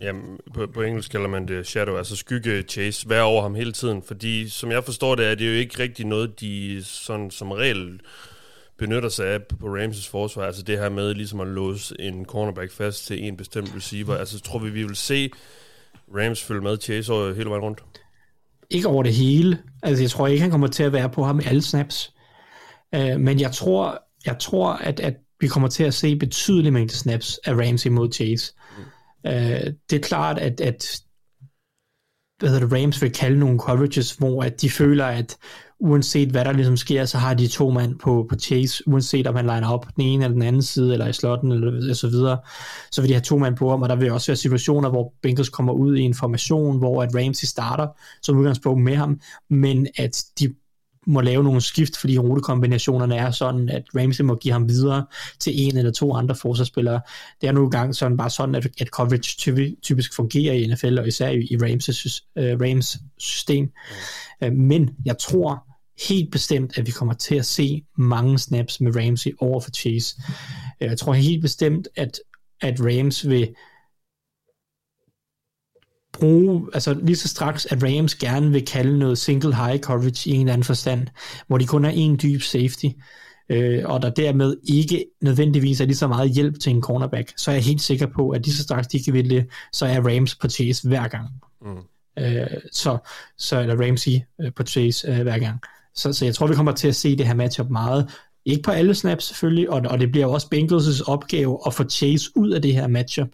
jamen, 0.04 0.40
på, 0.54 0.68
på 0.68 0.82
engelsk 0.82 1.12
kalder 1.12 1.28
man 1.28 1.48
det 1.48 1.68
shadow, 1.68 1.98
altså 1.98 2.16
skygge 2.16 2.62
Chase, 2.62 3.10
være 3.10 3.24
over 3.24 3.42
ham 3.42 3.56
hele 3.56 3.72
tiden? 3.72 4.04
Fordi 4.08 4.50
som 4.50 4.72
jeg 4.72 4.84
forstår 4.84 5.16
det, 5.16 5.32
er 5.32 5.36
det 5.36 5.48
jo 5.48 5.54
ikke 5.54 5.84
rigtig 5.84 6.06
noget, 6.06 6.40
de 6.40 6.84
sådan, 6.84 7.32
som 7.32 7.52
regel 7.52 8.00
benytter 8.78 9.10
sig 9.10 9.28
af 9.28 9.44
på 9.44 9.68
Ramses 9.68 10.08
forsvar, 10.08 10.44
altså 10.44 10.64
det 10.64 10.78
her 10.78 10.90
med 10.90 11.14
ligesom 11.14 11.40
at 11.40 11.48
låse 11.48 11.96
en 12.00 12.26
cornerback 12.26 12.72
fast 12.72 13.06
til 13.06 13.24
en 13.24 13.38
bestemt 13.38 13.74
receiver. 13.76 14.16
Altså 14.16 14.40
tror 14.40 14.60
vi, 14.60 14.70
vi 14.70 14.84
vil 14.84 14.96
se 14.96 15.30
Rams 16.16 16.44
følge 16.44 16.62
med 16.62 16.78
Chase 16.82 17.14
over 17.14 17.34
hele 17.34 17.50
vejen 17.50 17.64
rundt? 17.64 17.84
Ikke 18.70 18.88
over 18.88 19.04
det 19.04 19.14
hele. 19.14 19.58
Altså 19.84 20.04
jeg 20.04 20.10
tror 20.10 20.28
ikke, 20.28 20.42
han 20.42 20.52
kommer 20.52 20.68
til 20.68 20.84
at 20.84 20.94
være 20.94 21.10
på 21.10 21.24
ham 21.24 21.40
i 21.40 21.44
alle 21.46 21.62
snaps. 21.62 22.14
Uh, 22.98 23.20
men 23.20 23.40
jeg 23.40 23.52
tror, 23.52 24.04
jeg 24.26 24.40
tror 24.40 24.72
at, 24.74 25.00
at 25.00 25.14
vi 25.40 25.48
kommer 25.48 25.70
til 25.70 25.84
at 25.84 25.94
se 25.94 26.16
betydelig 26.16 26.74
mængde 26.74 26.94
snaps 26.94 27.40
af 27.46 27.54
Ramsey 27.54 27.90
mod 27.90 28.14
Chase. 28.14 28.54
Øh, 29.26 29.74
det 29.90 29.96
er 29.96 30.00
klart, 30.00 30.40
at, 30.40 30.62
at 30.62 31.04
hvad 32.40 32.50
hedder 32.50 32.68
det, 32.68 32.84
Rams 32.84 33.02
vil 33.02 33.12
kalde 33.12 33.40
nogle 33.40 33.60
coverages, 33.60 34.12
hvor 34.12 34.44
at 34.44 34.62
de 34.62 34.70
føler, 34.70 35.06
at 35.06 35.38
uanset 35.80 36.30
hvad 36.30 36.46
der 36.46 36.52
ligesom 36.52 36.78
sker, 36.78 37.06
så 37.06 37.18
har 37.18 37.34
de 37.34 37.48
to 37.48 37.70
mand 37.70 38.00
på, 38.00 38.26
på 38.30 38.36
Chase, 38.36 38.84
uanset 38.88 39.28
om 39.28 39.36
han 39.36 39.46
liner 39.46 39.70
op 39.70 39.86
den 39.96 40.04
ene 40.04 40.24
eller 40.24 40.34
den 40.34 40.42
anden 40.42 40.62
side, 40.62 40.94
eller 40.94 41.08
i 41.08 41.14
slotten, 41.14 41.52
eller 41.52 41.94
så 41.94 42.08
videre, 42.10 42.38
så 42.92 43.02
vil 43.02 43.10
de 43.10 43.14
have 43.14 43.22
to 43.22 43.38
mand 43.38 43.56
på 43.56 43.70
ham, 43.70 43.82
og 43.82 43.90
der 43.90 43.96
vil 43.96 44.12
også 44.12 44.32
være 44.32 44.38
situationer, 44.38 44.90
hvor 44.90 45.14
Bengals 45.22 45.50
kommer 45.50 45.74
ud 45.74 45.96
i 45.96 46.02
en 46.02 46.14
formation, 46.14 46.78
hvor 46.78 47.04
at 47.04 47.16
Ramsey 47.16 47.46
starter 47.46 47.88
som 48.22 48.38
udgangspunkt 48.38 48.84
med 48.84 48.96
ham, 48.96 49.20
men 49.50 49.88
at 49.98 50.24
de 50.40 50.56
må 51.06 51.22
lave 51.22 51.44
nogle 51.44 51.62
skift, 51.62 51.98
fordi 51.98 52.18
rutekombinationerne 52.18 53.16
er 53.16 53.32
sådan, 53.32 53.70
at 53.70 53.84
Ramsey 53.96 54.24
må 54.24 54.36
give 54.36 54.52
ham 54.52 54.70
videre 54.70 55.06
til 55.40 55.54
en 55.56 55.78
eller 55.78 55.92
to 55.92 56.14
andre 56.14 56.36
forsvarsspillere. 56.36 57.02
Det 57.42 57.48
er 57.48 57.52
nu 57.52 57.64
engang 57.64 57.96
sådan, 57.96 58.18
bare 58.18 58.30
sådan, 58.30 58.56
at, 58.56 58.68
at 58.80 58.88
coverage 58.88 59.36
typisk, 59.38 59.74
typisk 59.82 60.16
fungerer 60.16 60.54
i 60.54 60.68
NFL, 60.68 61.00
og 61.00 61.08
især 61.08 61.30
i, 61.30 61.40
i 61.40 61.56
Rams' 61.56 62.20
uh, 62.36 62.44
Rams 62.44 62.98
system. 63.18 63.72
Mm. 64.42 64.48
Uh, 64.48 64.54
men 64.54 64.90
jeg 65.06 65.18
tror 65.18 65.64
helt 66.10 66.32
bestemt, 66.32 66.78
at 66.78 66.88
vi 66.88 66.92
kommer 66.92 67.14
til 67.14 67.36
at 67.36 67.46
se 67.46 67.84
mange 67.98 68.40
snaps 68.40 68.82
med 68.82 68.96
Ramsey 68.96 69.32
over 69.40 69.60
for 69.60 69.72
Chase. 69.72 70.16
Uh, 70.82 70.88
jeg 70.88 70.98
tror 70.98 71.14
helt 71.14 71.42
bestemt, 71.42 71.88
at, 71.96 72.20
at 72.62 72.80
Rams 72.80 73.30
vil 73.30 73.50
bruge, 76.14 76.68
altså 76.74 76.94
lige 76.94 77.16
så 77.16 77.28
straks, 77.28 77.66
at 77.66 77.84
Rams 77.84 78.16
gerne 78.16 78.52
vil 78.52 78.66
kalde 78.66 79.00
noget 79.00 79.18
single 79.18 79.56
high 79.56 79.80
coverage 79.80 80.30
i 80.30 80.34
en 80.34 80.40
eller 80.40 80.54
anden 80.54 80.64
forstand, 80.64 81.08
hvor 81.48 81.58
de 81.58 81.66
kun 81.66 81.84
har 81.84 81.92
en 81.92 82.20
dyb 82.24 82.42
safety, 82.42 82.86
øh, 83.50 83.82
og 83.86 84.02
der 84.02 84.10
dermed 84.10 84.58
ikke 84.64 85.06
nødvendigvis 85.22 85.82
er 85.82 85.86
lige 85.86 85.96
så 85.96 86.08
meget 86.08 86.32
hjælp 86.32 86.60
til 86.60 86.70
en 86.70 86.82
cornerback, 86.82 87.34
så 87.38 87.52
er 87.52 87.56
jeg 87.56 87.64
helt 87.64 87.82
sikker 87.82 88.08
på, 88.16 88.30
at 88.30 88.46
lige 88.46 88.56
så 88.56 88.64
straks 88.64 88.88
de 88.88 89.04
kan 89.04 89.14
vælge, 89.14 89.46
så 89.72 89.86
er 89.86 90.02
Rams 90.02 90.36
på 90.36 90.50
Chase 90.50 90.88
hver 90.88 91.08
gang. 91.08 91.28
Mm. 91.62 92.24
Øh, 92.24 92.48
så, 92.72 92.98
så 93.38 93.58
er 93.58 93.66
der 93.66 93.88
Ramsey 93.88 94.20
øh, 94.42 94.54
på 94.56 94.64
Chase 94.64 95.08
øh, 95.08 95.22
hver 95.22 95.40
gang. 95.40 95.60
Så, 95.96 96.14
så 96.14 96.26
jeg 96.26 96.36
tror, 96.36 96.48
vi 96.48 96.56
kommer 96.56 96.72
til 96.72 96.88
at 96.88 96.96
se 96.96 97.18
det 97.18 97.28
her 97.28 97.34
matchup 97.34 97.70
meget. 97.70 98.10
Ikke 98.46 98.62
på 98.62 98.72
alle 98.72 98.96
snaps 98.96 99.26
selvfølgelig, 99.26 99.70
og, 99.70 99.82
og 99.86 100.00
det 100.00 100.12
bliver 100.12 100.26
også 100.26 100.48
Bengals' 100.56 101.12
opgave 101.12 101.60
at 101.66 101.74
få 101.74 101.84
Chase 101.84 102.30
ud 102.36 102.50
af 102.50 102.62
det 102.62 102.74
her 102.74 102.88
matchup. 102.88 103.28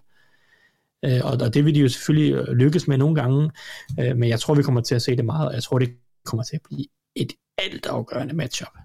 Øh, 1.05 1.21
og, 1.23 1.37
og 1.41 1.53
det 1.53 1.65
vil 1.65 1.75
de 1.75 1.79
jo 1.79 1.89
selvfølgelig 1.89 2.33
øh, 2.33 2.47
lykkes 2.47 2.87
med 2.87 2.97
nogle 2.97 3.15
gange, 3.15 3.51
øh, 3.99 4.17
men 4.17 4.29
jeg 4.29 4.39
tror, 4.39 4.53
vi 4.53 4.63
kommer 4.63 4.81
til 4.81 4.95
at 4.95 5.01
se 5.01 5.15
det 5.15 5.25
meget, 5.25 5.47
og 5.47 5.53
jeg 5.53 5.63
tror, 5.63 5.79
det 5.79 5.95
kommer 6.25 6.43
til 6.43 6.55
at 6.55 6.61
blive 6.61 6.85
et 7.15 7.33
altafgørende 7.57 8.33
matchup. 8.33 8.77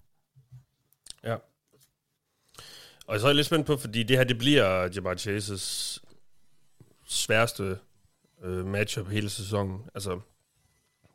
Ja. 1.24 1.36
Og 3.06 3.20
så 3.20 3.26
er 3.26 3.30
jeg 3.30 3.36
lidt 3.36 3.46
spændt 3.46 3.66
på, 3.66 3.76
fordi 3.76 4.02
det 4.02 4.16
her, 4.16 4.24
det 4.24 4.38
bliver 4.38 4.88
Jamar 4.94 5.14
Chases 5.14 6.00
sværeste 7.06 7.76
øh, 8.44 8.66
matchup 8.66 9.08
hele 9.08 9.30
sæsonen. 9.30 9.80
Altså, 9.94 10.20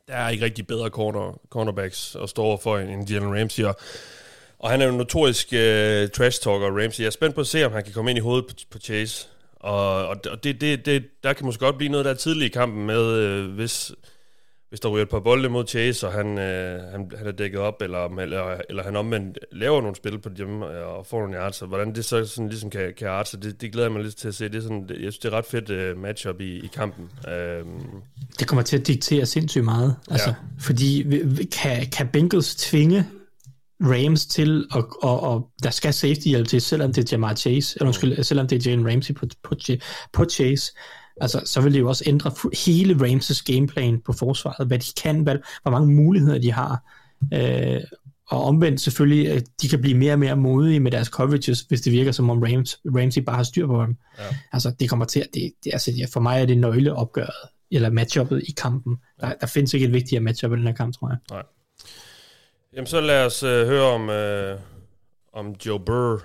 der 0.08 0.14
er 0.14 0.28
ikke 0.28 0.44
rigtig 0.44 0.66
bedre 0.66 0.88
corner, 0.88 1.40
cornerbacks 1.48 2.16
at 2.22 2.28
stå 2.28 2.56
for 2.56 2.78
end, 2.78 2.90
end 2.90 3.10
Jalen 3.10 3.40
Ramsey, 3.40 3.64
og, 3.64 3.76
og 4.58 4.70
han 4.70 4.80
er 4.80 4.84
jo 4.84 4.90
en 4.90 4.98
notorisk 4.98 5.48
øh, 5.52 6.02
uh, 6.02 6.08
trash-talker, 6.08 6.82
Ramsey. 6.82 7.00
Jeg 7.00 7.06
er 7.06 7.10
spændt 7.10 7.34
på 7.34 7.40
at 7.40 7.46
se, 7.46 7.64
om 7.64 7.72
han 7.72 7.84
kan 7.84 7.92
komme 7.92 8.10
ind 8.10 8.18
i 8.18 8.20
hovedet 8.20 8.46
på, 8.46 8.54
på 8.70 8.78
Chase, 8.78 9.28
og, 9.60 10.06
og 10.06 10.44
det, 10.44 10.60
det, 10.60 10.86
det, 10.86 11.04
der 11.22 11.32
kan 11.32 11.46
måske 11.46 11.64
godt 11.64 11.76
blive 11.76 11.92
noget 11.92 12.04
der 12.06 12.14
tidligt 12.14 12.46
i 12.46 12.58
kampen 12.58 12.86
med, 12.86 13.44
uh, 13.44 13.54
hvis, 13.54 13.92
hvis 14.68 14.80
der 14.80 14.88
ryger 14.88 15.02
et 15.02 15.08
par 15.08 15.20
bolde 15.20 15.48
mod 15.48 15.66
Chase, 15.66 16.06
og 16.06 16.12
han, 16.12 16.38
øh, 16.38 16.82
han, 16.82 17.10
han 17.18 17.26
er 17.26 17.32
dækket 17.32 17.60
op, 17.60 17.82
eller, 17.82 18.18
eller, 18.18 18.56
eller 18.68 18.82
han 18.82 18.96
omvendt 18.96 19.38
laver 19.52 19.80
nogle 19.80 19.96
spil 19.96 20.18
på 20.18 20.28
dem 20.28 20.62
øh, 20.62 20.86
og 20.86 21.06
får 21.06 21.20
nogle 21.20 21.36
yards, 21.36 21.58
hvordan 21.58 21.94
det 21.94 22.04
så 22.04 22.26
sådan 22.26 22.48
ligesom 22.48 22.70
kan, 22.70 22.94
kan 22.98 23.08
arte 23.08 23.30
sig, 23.30 23.42
det, 23.42 23.60
det 23.60 23.72
glæder 23.72 23.88
jeg 23.88 23.92
mig 23.92 24.02
lidt 24.02 24.16
til 24.16 24.28
at 24.28 24.34
se. 24.34 24.48
Det 24.48 24.54
er 24.54 24.60
sådan, 24.60 24.82
det, 24.88 24.90
jeg 24.90 24.98
synes, 25.12 25.18
det 25.18 25.32
er 25.32 25.36
ret 25.36 25.46
fedt 25.46 25.70
uh, 25.96 26.02
matchup 26.02 26.40
i, 26.40 26.58
i 26.58 26.70
kampen. 26.74 27.10
Um, 27.26 28.02
Det 28.38 28.48
kommer 28.48 28.62
til 28.62 28.76
at 28.78 28.86
diktere 28.86 29.26
sindssygt 29.26 29.64
meget. 29.64 29.96
Altså, 30.10 30.28
Ja. 30.28 30.34
Fordi 30.60 31.04
kan, 31.52 31.86
kan 31.86 32.08
Bengals 32.08 32.54
tvinge 32.54 33.06
Rams 33.80 34.26
til, 34.26 34.66
og, 34.70 34.88
og, 35.02 35.20
og 35.20 35.50
der 35.62 35.70
skal 35.70 35.94
safety 35.94 36.26
hjælp 36.26 36.48
til, 36.48 36.60
selvom 36.60 36.92
det 36.92 37.04
er 37.04 37.08
Jamar 37.12 37.34
Chase, 37.34 37.76
eller 37.76 37.86
undskyld, 37.86 38.22
selvom 38.22 38.46
det 38.46 38.66
er 38.66 38.70
Jalen 38.70 38.90
Ramsey 38.90 39.14
på, 39.14 39.26
på, 39.42 39.54
på 40.12 40.24
Chase, 40.24 40.72
altså, 41.20 41.42
så 41.44 41.60
vil 41.60 41.72
det 41.72 41.80
jo 41.80 41.88
også 41.88 42.04
ændre 42.06 42.32
hele 42.66 42.94
Rams' 42.94 43.42
gameplan 43.46 44.00
på 44.06 44.12
forsvaret, 44.12 44.66
hvad 44.66 44.78
de 44.78 44.86
kan, 45.02 45.20
hvad, 45.20 45.36
hvor 45.62 45.70
mange 45.70 45.94
muligheder 45.94 46.38
de 46.38 46.52
har. 46.52 46.78
Øh, 47.34 47.80
og 48.30 48.44
omvendt 48.44 48.80
selvfølgelig, 48.80 49.30
at 49.30 49.42
de 49.62 49.68
kan 49.68 49.80
blive 49.80 49.98
mere 49.98 50.12
og 50.12 50.18
mere 50.18 50.36
modige 50.36 50.80
med 50.80 50.90
deres 50.90 51.08
coverages, 51.08 51.60
hvis 51.60 51.80
det 51.80 51.92
virker 51.92 52.12
som 52.12 52.30
om 52.30 52.42
Rams, 52.42 52.78
Ramsey 52.84 53.22
bare 53.22 53.36
har 53.36 53.42
styr 53.42 53.66
på 53.66 53.82
dem. 53.82 53.96
Ja. 54.18 54.24
Altså, 54.52 54.74
det 54.80 54.88
kommer 54.88 55.04
til 55.04 55.20
at, 55.20 55.26
det, 55.34 55.52
det, 55.64 55.72
altså, 55.72 56.08
for 56.12 56.20
mig 56.20 56.42
er 56.42 56.46
det 56.46 56.58
nøgleopgøret, 56.58 57.48
eller 57.70 57.90
matchuppet 57.90 58.42
i 58.48 58.52
kampen. 58.52 58.96
Der, 59.20 59.34
der 59.40 59.46
findes 59.46 59.74
ikke 59.74 59.86
et 59.86 59.92
vigtigere 59.92 60.22
matchup 60.22 60.52
i 60.52 60.56
den 60.56 60.66
her 60.66 60.74
kamp, 60.74 60.94
tror 60.94 61.08
jeg. 61.08 61.18
nej. 61.30 61.42
Jamen, 62.74 62.86
så 62.86 63.00
lad 63.00 63.26
os 63.26 63.42
øh, 63.42 63.66
høre 63.66 63.82
om, 63.82 64.10
øh, 64.10 64.58
om 65.32 65.54
Joe 65.66 65.80
Burr, 65.80 66.22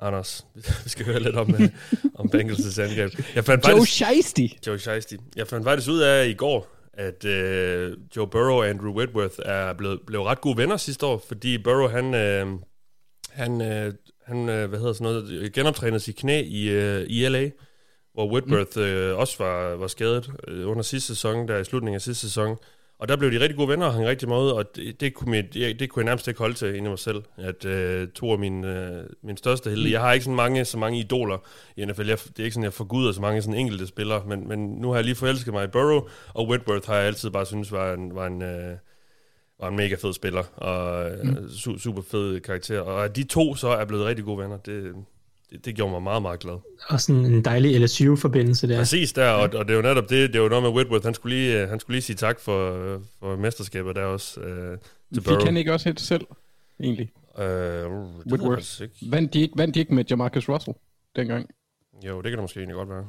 Anders. 0.00 0.46
Vi 0.84 0.88
skal 0.90 1.06
høre 1.06 1.20
lidt 1.20 1.36
om, 1.36 1.54
øh, 1.54 1.68
om 2.14 2.30
Bengals' 2.34 2.80
angreb. 2.80 3.12
Jeg 3.34 3.44
fandt 3.44 3.68
Joe. 3.68 3.86
Shiesty. 3.86 4.46
Joe 4.66 4.78
Shiesty. 4.78 5.14
Jeg 5.36 5.48
fandt 5.48 5.64
faktisk 5.64 5.90
ud 5.90 6.00
af 6.00 6.26
i 6.26 6.34
går, 6.34 6.68
at 6.92 7.24
øh, 7.24 7.96
Joe 8.16 8.28
Burrow 8.28 8.54
og 8.54 8.68
Andrew 8.68 8.92
Whitworth 8.92 9.34
er 9.44 9.72
blevet, 9.72 10.00
blev 10.06 10.22
ret 10.22 10.40
gode 10.40 10.56
venner 10.56 10.76
sidste 10.76 11.06
år, 11.06 11.24
fordi 11.28 11.58
Burrow, 11.58 11.88
han, 11.88 12.14
øh, 12.14 12.46
han, 13.30 13.60
øh, 13.60 13.94
han 14.24 14.48
øh, 14.48 14.68
hvad 14.68 14.78
hedder 14.78 14.92
sådan 14.92 15.12
noget, 15.12 15.52
genoptrænede 15.52 16.00
sit 16.00 16.16
knæ 16.16 16.42
i, 16.42 16.68
øh, 16.70 17.06
i 17.08 17.28
LA, 17.28 17.50
hvor 18.14 18.32
Whitworth 18.32 18.78
øh, 18.78 19.18
også 19.18 19.34
var, 19.38 19.74
var 19.76 19.86
skadet 19.86 20.30
øh, 20.48 20.68
under 20.68 20.82
sidste 20.82 21.14
sæson, 21.14 21.48
der 21.48 21.58
i 21.58 21.64
slutningen 21.64 21.94
af 21.94 22.02
sidste 22.02 22.26
sæson. 22.28 22.56
Og 23.02 23.08
der 23.08 23.16
blev 23.16 23.32
de 23.32 23.40
rigtig 23.40 23.56
gode 23.56 23.68
venner 23.68 23.86
og 23.86 23.92
hang 23.92 24.06
rigtig 24.06 24.28
meget 24.28 24.42
ud, 24.42 24.50
og 24.50 24.76
det, 24.76 25.00
det, 25.00 25.14
kunne, 25.14 25.30
mit, 25.30 25.54
det, 25.54 25.80
det 25.80 25.90
kunne 25.90 26.00
jeg 26.00 26.04
nærmest 26.04 26.28
ikke 26.28 26.38
holde 26.38 26.54
til 26.54 26.68
inde 26.68 26.86
i 26.86 26.88
mig 26.88 26.98
selv, 26.98 27.22
at 27.36 27.64
øh, 27.64 28.08
to 28.08 28.32
af 28.32 28.38
mine, 28.38 28.68
øh, 28.68 29.04
mine 29.22 29.38
største 29.38 29.70
helte. 29.70 29.90
Jeg 29.90 30.00
har 30.00 30.12
ikke 30.12 30.24
sådan 30.24 30.36
mange, 30.36 30.64
så 30.64 30.78
mange 30.78 30.98
idoler 30.98 31.38
i 31.76 31.84
NFL. 31.84 32.08
Jeg, 32.08 32.18
det 32.18 32.38
er 32.38 32.44
ikke 32.44 32.54
sådan, 32.54 32.64
jeg 32.64 32.72
forguder 32.72 33.12
så 33.12 33.20
mange 33.20 33.42
sådan 33.42 33.60
enkelte 33.60 33.86
spillere, 33.86 34.22
men, 34.26 34.48
men 34.48 34.58
nu 34.58 34.88
har 34.88 34.94
jeg 34.94 35.04
lige 35.04 35.14
forelsket 35.14 35.52
mig 35.52 35.64
i 35.64 35.66
Burrow, 35.66 36.08
og 36.34 36.48
Whitworth 36.48 36.88
har 36.88 36.96
jeg 36.96 37.06
altid 37.06 37.30
bare 37.30 37.46
synes 37.46 37.72
var 37.72 37.92
en, 37.92 38.14
var 38.14 38.26
en, 38.26 38.42
øh, 38.42 38.76
var 39.60 39.68
en 39.68 39.76
mega 39.76 39.94
fed 39.94 40.12
spiller, 40.12 40.42
og 40.56 41.10
mm. 41.24 41.36
su- 41.46 41.78
super 41.78 42.02
fed 42.02 42.40
karakter. 42.40 42.80
Og 42.80 43.04
at 43.04 43.16
de 43.16 43.24
to 43.24 43.54
så 43.54 43.68
er 43.68 43.84
blevet 43.84 44.06
rigtig 44.06 44.24
gode 44.24 44.38
venner, 44.38 44.56
det, 44.56 44.94
det, 45.52 45.64
det 45.64 45.74
gjorde 45.74 45.90
mig 45.92 46.02
meget, 46.02 46.22
meget 46.22 46.40
glad. 46.40 46.58
Og 46.88 47.00
sådan 47.00 47.24
en 47.24 47.44
dejlig 47.44 47.80
LSU-forbindelse 47.80 48.68
der. 48.68 48.76
Præcis 48.78 49.12
der, 49.12 49.28
og, 49.30 49.42
og 49.42 49.64
det 49.64 49.70
er 49.70 49.74
jo 49.76 49.82
netop 49.82 50.10
det, 50.10 50.28
det 50.32 50.36
er 50.38 50.42
jo 50.42 50.48
noget 50.48 50.62
med 50.62 50.70
Whitworth, 50.70 51.04
han 51.04 51.14
skulle 51.14 51.36
lige, 51.36 51.62
øh, 51.62 51.68
han 51.68 51.80
skulle 51.80 51.94
lige 51.94 52.02
sige 52.02 52.16
tak 52.16 52.40
for, 52.40 52.72
for 53.18 53.36
mesterskabet 53.36 53.96
der 53.96 54.04
også 54.04 54.40
øh, 54.40 54.78
til 55.14 55.22
Fik 55.22 55.44
han 55.44 55.56
ikke 55.56 55.72
også 55.72 55.88
helt 55.88 56.00
selv, 56.00 56.26
egentlig? 56.80 57.10
Øh, 57.38 57.90
uh, 57.92 58.16
Whitworth. 58.26 58.82
Vandt 59.10 59.34
de 59.34 59.40
ikke, 59.40 59.54
vandt 59.56 59.74
de 59.74 59.80
ikke 59.80 59.94
med 59.94 60.04
Jamarcus 60.10 60.48
Russell 60.48 60.76
dengang? 61.16 61.50
Jo, 62.06 62.16
det 62.16 62.24
kan 62.24 62.32
det 62.32 62.40
måske 62.42 62.60
egentlig 62.60 62.74
godt 62.76 62.88
være. 62.88 63.06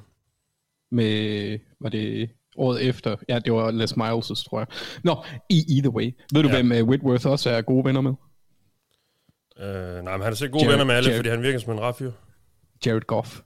Med, 0.91 1.59
var 1.79 1.89
det 1.89 2.29
året 2.57 2.83
efter? 2.87 3.15
Ja, 3.29 3.39
det 3.39 3.53
var 3.53 3.71
Les 3.71 3.91
Miles', 3.91 4.49
tror 4.49 4.59
jeg. 4.59 4.67
Nå, 5.03 5.23
i 5.49 5.65
either 5.69 5.89
way. 5.91 6.11
Ved 6.33 6.43
du, 6.43 6.49
Ja. 6.49 6.61
hvem 6.63 6.81
uh, 6.83 6.89
Whitworth 6.89 7.27
også 7.27 7.49
er 7.49 7.61
gode 7.61 7.85
venner 7.85 8.01
med? 8.01 8.11
Øh, 9.59 10.03
nej, 10.03 10.17
men 10.17 10.21
han 10.23 10.31
er 10.31 10.35
så 10.35 10.47
gode 10.47 10.63
Jared- 10.65 10.69
venner 10.69 10.85
med 10.85 10.95
alle, 10.95 11.09
Jared- 11.11 11.15
fordi 11.15 11.29
han 11.29 11.41
virker 11.41 11.59
som 11.59 11.73
en 11.73 11.79
rar 11.79 11.91
fyr. 11.91 12.11
Jared 12.85 13.01
Goff. 13.01 13.41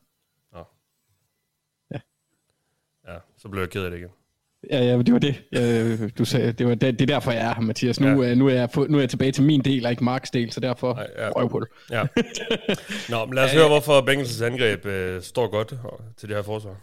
Ja, 3.08 3.18
så 3.38 3.50
blev 3.50 3.62
jeg 3.62 3.70
ked 3.70 3.84
af 3.84 3.92
det 3.92 3.98
igen. 3.98 4.10
Ja, 4.72 4.84
ja, 4.84 4.98
det 4.98 5.14
var 5.14 5.20
det. 5.20 5.44
Øh, 5.52 6.10
du 6.18 6.26
sagde, 6.26 6.52
det, 6.52 6.68
var 6.68 6.76
det, 6.76 7.00
det 7.00 7.02
er 7.02 7.14
derfor, 7.16 7.32
jeg 7.32 7.42
er 7.42 7.56
her, 7.56 7.62
Mathias. 7.62 8.00
Nu, 8.00 8.08
Ja. 8.08 8.30
ja. 8.30 8.36
nu, 8.36 8.48
er 8.48 8.54
jeg, 8.54 8.70
nu 8.90 8.98
er 8.98 9.00
jeg 9.00 9.10
tilbage 9.10 9.32
til 9.32 9.44
min 9.44 9.62
del, 9.62 9.86
og 9.86 9.92
ikke 9.92 10.04
Marks 10.04 10.32
del, 10.32 10.52
så 10.52 10.60
derfor 10.60 10.94
Nej, 10.94 11.08
ja. 11.18 11.48
på 11.48 11.60
det. 11.60 11.68
Ja. 11.92 12.02
Nå, 13.16 13.26
men 13.26 13.34
lad 13.36 13.44
os 13.44 13.54
høre, 13.54 13.68
hvorfor 13.68 14.02
Bengals' 14.02 14.44
angreb 14.44 14.86
øh, 14.86 15.22
står 15.22 15.48
godt 15.48 15.74
til 16.18 16.30
det 16.30 16.36
her 16.38 16.44
forsvar. 16.44 16.76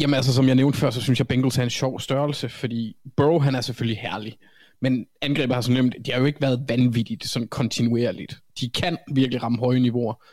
Jamen 0.00 0.14
altså, 0.14 0.34
som 0.34 0.46
jeg 0.46 0.54
nævnte 0.54 0.78
før, 0.78 0.90
så 0.90 1.00
synes 1.00 1.18
jeg, 1.18 1.28
Bengals 1.28 1.58
er 1.58 1.62
en 1.62 1.70
sjov 1.70 2.00
størrelse, 2.00 2.48
fordi 2.48 2.96
Burrow, 3.16 3.38
han 3.38 3.54
er 3.54 3.60
selvfølgelig 3.60 3.98
herlig. 3.98 4.38
Men 4.80 5.06
angrebet 5.22 5.54
har 5.54 5.60
så 5.60 5.72
nemt, 5.72 5.94
de 6.06 6.12
har 6.12 6.18
jo 6.20 6.26
ikke 6.26 6.40
været 6.42 6.64
vanvittigt 6.68 7.24
sådan 7.28 7.48
kontinuerligt. 7.48 8.36
De 8.60 8.70
kan 8.70 8.98
virkelig 9.12 9.42
ramme 9.42 9.58
høje 9.58 9.80
niveauer. 9.80 10.24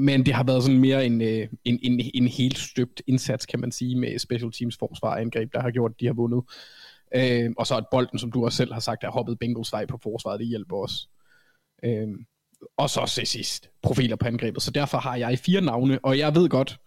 Men 0.00 0.26
det 0.26 0.34
har 0.34 0.44
været 0.44 0.62
sådan 0.62 0.80
mere 0.80 1.06
en, 1.06 1.22
øh, 1.22 1.48
en, 1.64 1.78
en, 1.82 2.10
en 2.14 2.28
helt 2.28 2.58
støbt 2.58 3.02
indsats, 3.06 3.46
kan 3.46 3.60
man 3.60 3.72
sige, 3.72 3.96
med 3.96 4.18
special 4.18 4.52
teams 4.52 4.76
forsvar 4.78 5.16
angreb, 5.16 5.52
der 5.52 5.60
har 5.60 5.70
gjort, 5.70 5.90
at 5.90 6.00
de 6.00 6.06
har 6.06 6.12
vundet. 6.12 6.42
Øh, 7.14 7.50
og 7.58 7.66
så 7.66 7.76
at 7.76 7.84
bolden, 7.90 8.18
som 8.18 8.32
du 8.32 8.44
også 8.44 8.56
selv 8.56 8.72
har 8.72 8.80
sagt, 8.80 9.04
er 9.04 9.10
hoppet 9.10 9.38
Bengals 9.38 9.72
vej 9.72 9.86
på 9.86 9.98
forsvaret, 10.02 10.40
det 10.40 10.48
hjælper 10.48 10.76
også. 10.76 11.08
Øh, 11.84 12.08
og 12.76 12.90
så 12.90 13.06
til 13.14 13.26
sidst, 13.26 13.70
profiler 13.82 14.16
på 14.16 14.26
angrebet. 14.26 14.62
Så 14.62 14.70
derfor 14.70 14.98
har 14.98 15.16
jeg 15.16 15.38
fire 15.38 15.60
navne, 15.60 15.98
og 16.02 16.18
jeg 16.18 16.34
ved 16.34 16.48
godt, 16.48 16.78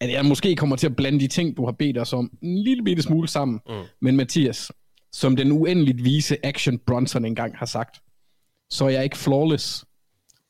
at 0.00 0.12
jeg 0.12 0.24
måske 0.24 0.56
kommer 0.56 0.76
til 0.76 0.86
at 0.86 0.96
blande 0.96 1.20
de 1.20 1.26
ting, 1.26 1.56
du 1.56 1.64
har 1.64 1.72
bedt 1.72 1.98
os 1.98 2.12
om, 2.12 2.38
en 2.42 2.58
lille 2.58 2.84
bitte 2.84 3.02
smule 3.02 3.28
sammen. 3.28 3.60
Mm. 3.68 3.74
Men 4.00 4.16
Mathias, 4.16 4.72
som 5.12 5.36
den 5.36 5.52
uendeligt 5.52 6.04
vise 6.04 6.46
Action 6.46 6.78
Bronson 6.78 7.24
engang 7.24 7.58
har 7.58 7.66
sagt, 7.66 8.00
så 8.70 8.84
er 8.84 8.88
jeg 8.88 9.04
ikke 9.04 9.18
flawless, 9.18 9.84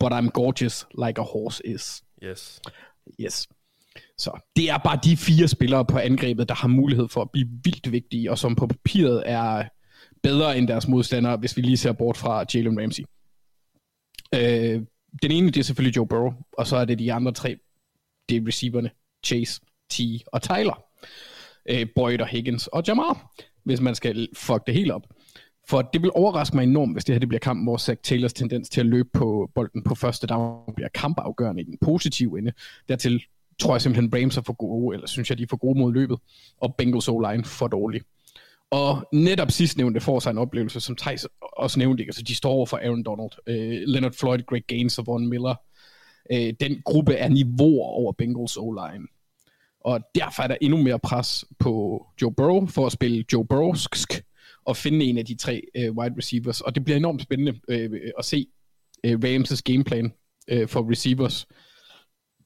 but 0.00 0.12
I'm 0.12 0.30
gorgeous 0.30 0.86
like 1.06 1.20
a 1.20 1.24
horse 1.24 1.66
is. 1.66 2.02
Yes. 2.24 2.60
Yes. 3.20 3.48
Så 4.18 4.40
det 4.56 4.70
er 4.70 4.78
bare 4.78 4.98
de 5.04 5.16
fire 5.16 5.48
spillere 5.48 5.84
på 5.84 5.98
angrebet, 5.98 6.48
der 6.48 6.54
har 6.54 6.68
mulighed 6.68 7.08
for 7.08 7.22
at 7.22 7.30
blive 7.30 7.48
vildt 7.64 7.92
vigtige, 7.92 8.30
og 8.30 8.38
som 8.38 8.56
på 8.56 8.66
papiret 8.66 9.22
er 9.26 9.64
bedre 10.22 10.58
end 10.58 10.68
deres 10.68 10.88
modstandere, 10.88 11.36
hvis 11.36 11.56
vi 11.56 11.62
lige 11.62 11.76
ser 11.76 11.92
bort 11.92 12.16
fra 12.16 12.44
Jalen 12.54 12.80
Ramsey. 12.80 13.04
Øh, 14.34 14.82
den 15.22 15.30
ene, 15.30 15.46
det 15.50 15.56
er 15.56 15.64
selvfølgelig 15.64 15.96
Joe 15.96 16.06
Burrow, 16.06 16.32
og 16.52 16.66
så 16.66 16.76
er 16.76 16.84
det 16.84 16.98
de 16.98 17.12
andre 17.12 17.32
tre, 17.32 17.56
det 18.28 18.36
er 18.36 18.46
receiverne, 18.46 18.90
Chase, 19.26 19.60
T 19.90 20.00
og 20.26 20.42
Tyler. 20.42 20.84
Øh, 21.68 21.86
Boyd 21.94 22.20
og 22.20 22.26
Higgins 22.26 22.66
og 22.66 22.82
Jamar, 22.86 23.34
hvis 23.64 23.80
man 23.80 23.94
skal 23.94 24.28
fuck 24.36 24.66
det 24.66 24.74
helt 24.74 24.90
op. 24.90 25.06
For 25.70 25.82
det 25.82 26.02
vil 26.02 26.10
overraske 26.14 26.56
mig 26.56 26.62
enormt, 26.62 26.94
hvis 26.94 27.04
det 27.04 27.14
her 27.14 27.18
det 27.20 27.28
bliver 27.28 27.40
kampen, 27.40 27.64
hvor 27.64 27.76
Zach 27.76 28.00
Taylors 28.02 28.32
tendens 28.32 28.68
til 28.68 28.80
at 28.80 28.86
løbe 28.86 29.08
på 29.12 29.50
bolden 29.54 29.82
på 29.82 29.94
første 29.94 30.26
down 30.26 30.74
bliver 30.76 30.88
kampafgørende 30.94 31.62
i 31.62 31.64
den 31.64 31.78
positive 31.80 32.38
ende. 32.38 32.52
Dertil 32.88 33.22
tror 33.60 33.74
jeg 33.74 33.82
simpelthen, 33.82 34.22
Rams 34.22 34.36
er 34.36 34.42
for 34.42 34.52
gode, 34.52 34.94
eller 34.94 35.06
synes 35.06 35.30
jeg, 35.30 35.38
de 35.38 35.42
er 35.42 35.46
for 35.50 35.56
gode 35.56 35.78
mod 35.78 35.92
løbet, 35.92 36.18
og 36.60 36.74
Bengals 36.74 37.08
O-line 37.08 37.44
for 37.44 37.68
dårlig. 37.68 38.00
Og 38.70 39.08
netop 39.12 39.50
sidstnævnte 39.50 40.00
får 40.00 40.20
sig 40.20 40.30
en 40.30 40.38
oplevelse, 40.38 40.80
som 40.80 40.96
Thijs 40.96 41.26
også 41.40 41.78
nævnte, 41.78 42.02
altså 42.02 42.22
de 42.22 42.34
står 42.34 42.50
over 42.50 42.66
for 42.66 42.76
Aaron 42.76 43.02
Donald, 43.02 43.30
øh, 43.46 43.82
Leonard 43.86 44.12
Floyd, 44.12 44.38
Greg 44.46 44.62
Gaines 44.66 44.98
og 44.98 45.06
Von 45.06 45.26
Miller. 45.26 45.54
Øh, 46.32 46.52
den 46.60 46.82
gruppe 46.84 47.14
er 47.14 47.28
niveauer 47.28 47.86
over 47.86 48.12
Bengals 48.12 48.56
O-line. 48.56 49.06
Og 49.80 50.00
derfor 50.14 50.42
er 50.42 50.46
der 50.46 50.56
endnu 50.60 50.82
mere 50.82 50.98
pres 50.98 51.44
på 51.58 52.06
Joe 52.22 52.34
Burrow 52.34 52.66
for 52.66 52.86
at 52.86 52.92
spille 52.92 53.24
Joe 53.32 53.46
Burrowsk 53.46 54.22
at 54.68 54.76
finde 54.76 55.04
en 55.04 55.18
af 55.18 55.24
de 55.24 55.34
tre 55.34 55.62
øh, 55.76 55.92
wide 55.92 56.14
receivers. 56.18 56.61
Og 56.61 56.74
det 56.74 56.84
bliver 56.84 56.96
enormt 56.96 57.22
spændende 57.22 57.61
øh, 57.68 57.90
at 58.18 58.24
se 58.24 58.46
øh, 59.04 59.18
Rams' 59.24 59.61
gameplan 59.64 60.12
øh, 60.48 60.68
for 60.68 60.90
receivers. 60.90 61.46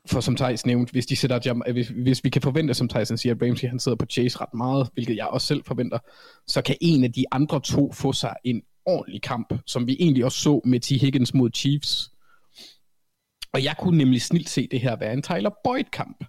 For 0.07 0.21
som 0.21 0.37
Thijs 0.37 0.67
nævnte, 0.67 0.93
hvis, 0.93 1.07
de 1.07 1.17
sætter 1.17 1.39
Jam- 1.47 1.73
hvis, 1.73 1.89
hvis 1.89 2.25
vi 2.25 2.31
kan 2.31 2.43
forvente, 2.43 2.75
som 2.75 2.89
Thijs 2.89 3.21
siger, 3.21 3.35
at 3.35 3.43
Ramsey 3.43 3.69
han 3.69 3.81
sidder 3.81 3.97
på 3.97 4.07
Chase 4.07 4.39
ret 4.41 4.55
meget, 4.55 4.89
hvilket 4.95 5.17
jeg 5.17 5.27
også 5.27 5.47
selv 5.47 5.65
forventer, 5.67 5.99
så 6.47 6.63
kan 6.63 6.77
en 6.81 7.05
af 7.05 7.13
de 7.13 7.25
andre 7.33 7.61
to 7.61 7.93
få 7.93 8.13
sig 8.13 8.35
en 8.45 8.63
ordentlig 8.87 9.23
kamp, 9.23 9.55
som 9.67 9.87
vi 9.87 9.97
egentlig 10.01 10.25
også 10.25 10.39
så 10.39 10.61
med 10.65 10.81
T. 10.81 10.89
Higgins 11.01 11.35
mod 11.35 11.51
Chiefs. 11.55 12.11
Og 13.53 13.65
jeg 13.65 13.75
kunne 13.79 13.99
nemlig 13.99 14.23
snilt 14.23 14.49
se 14.49 14.69
det 14.71 14.81
her 14.81 14.97
være 14.97 15.13
en 15.13 15.23
Tyler 15.23 15.51
Boyd-kamp. 15.65 16.25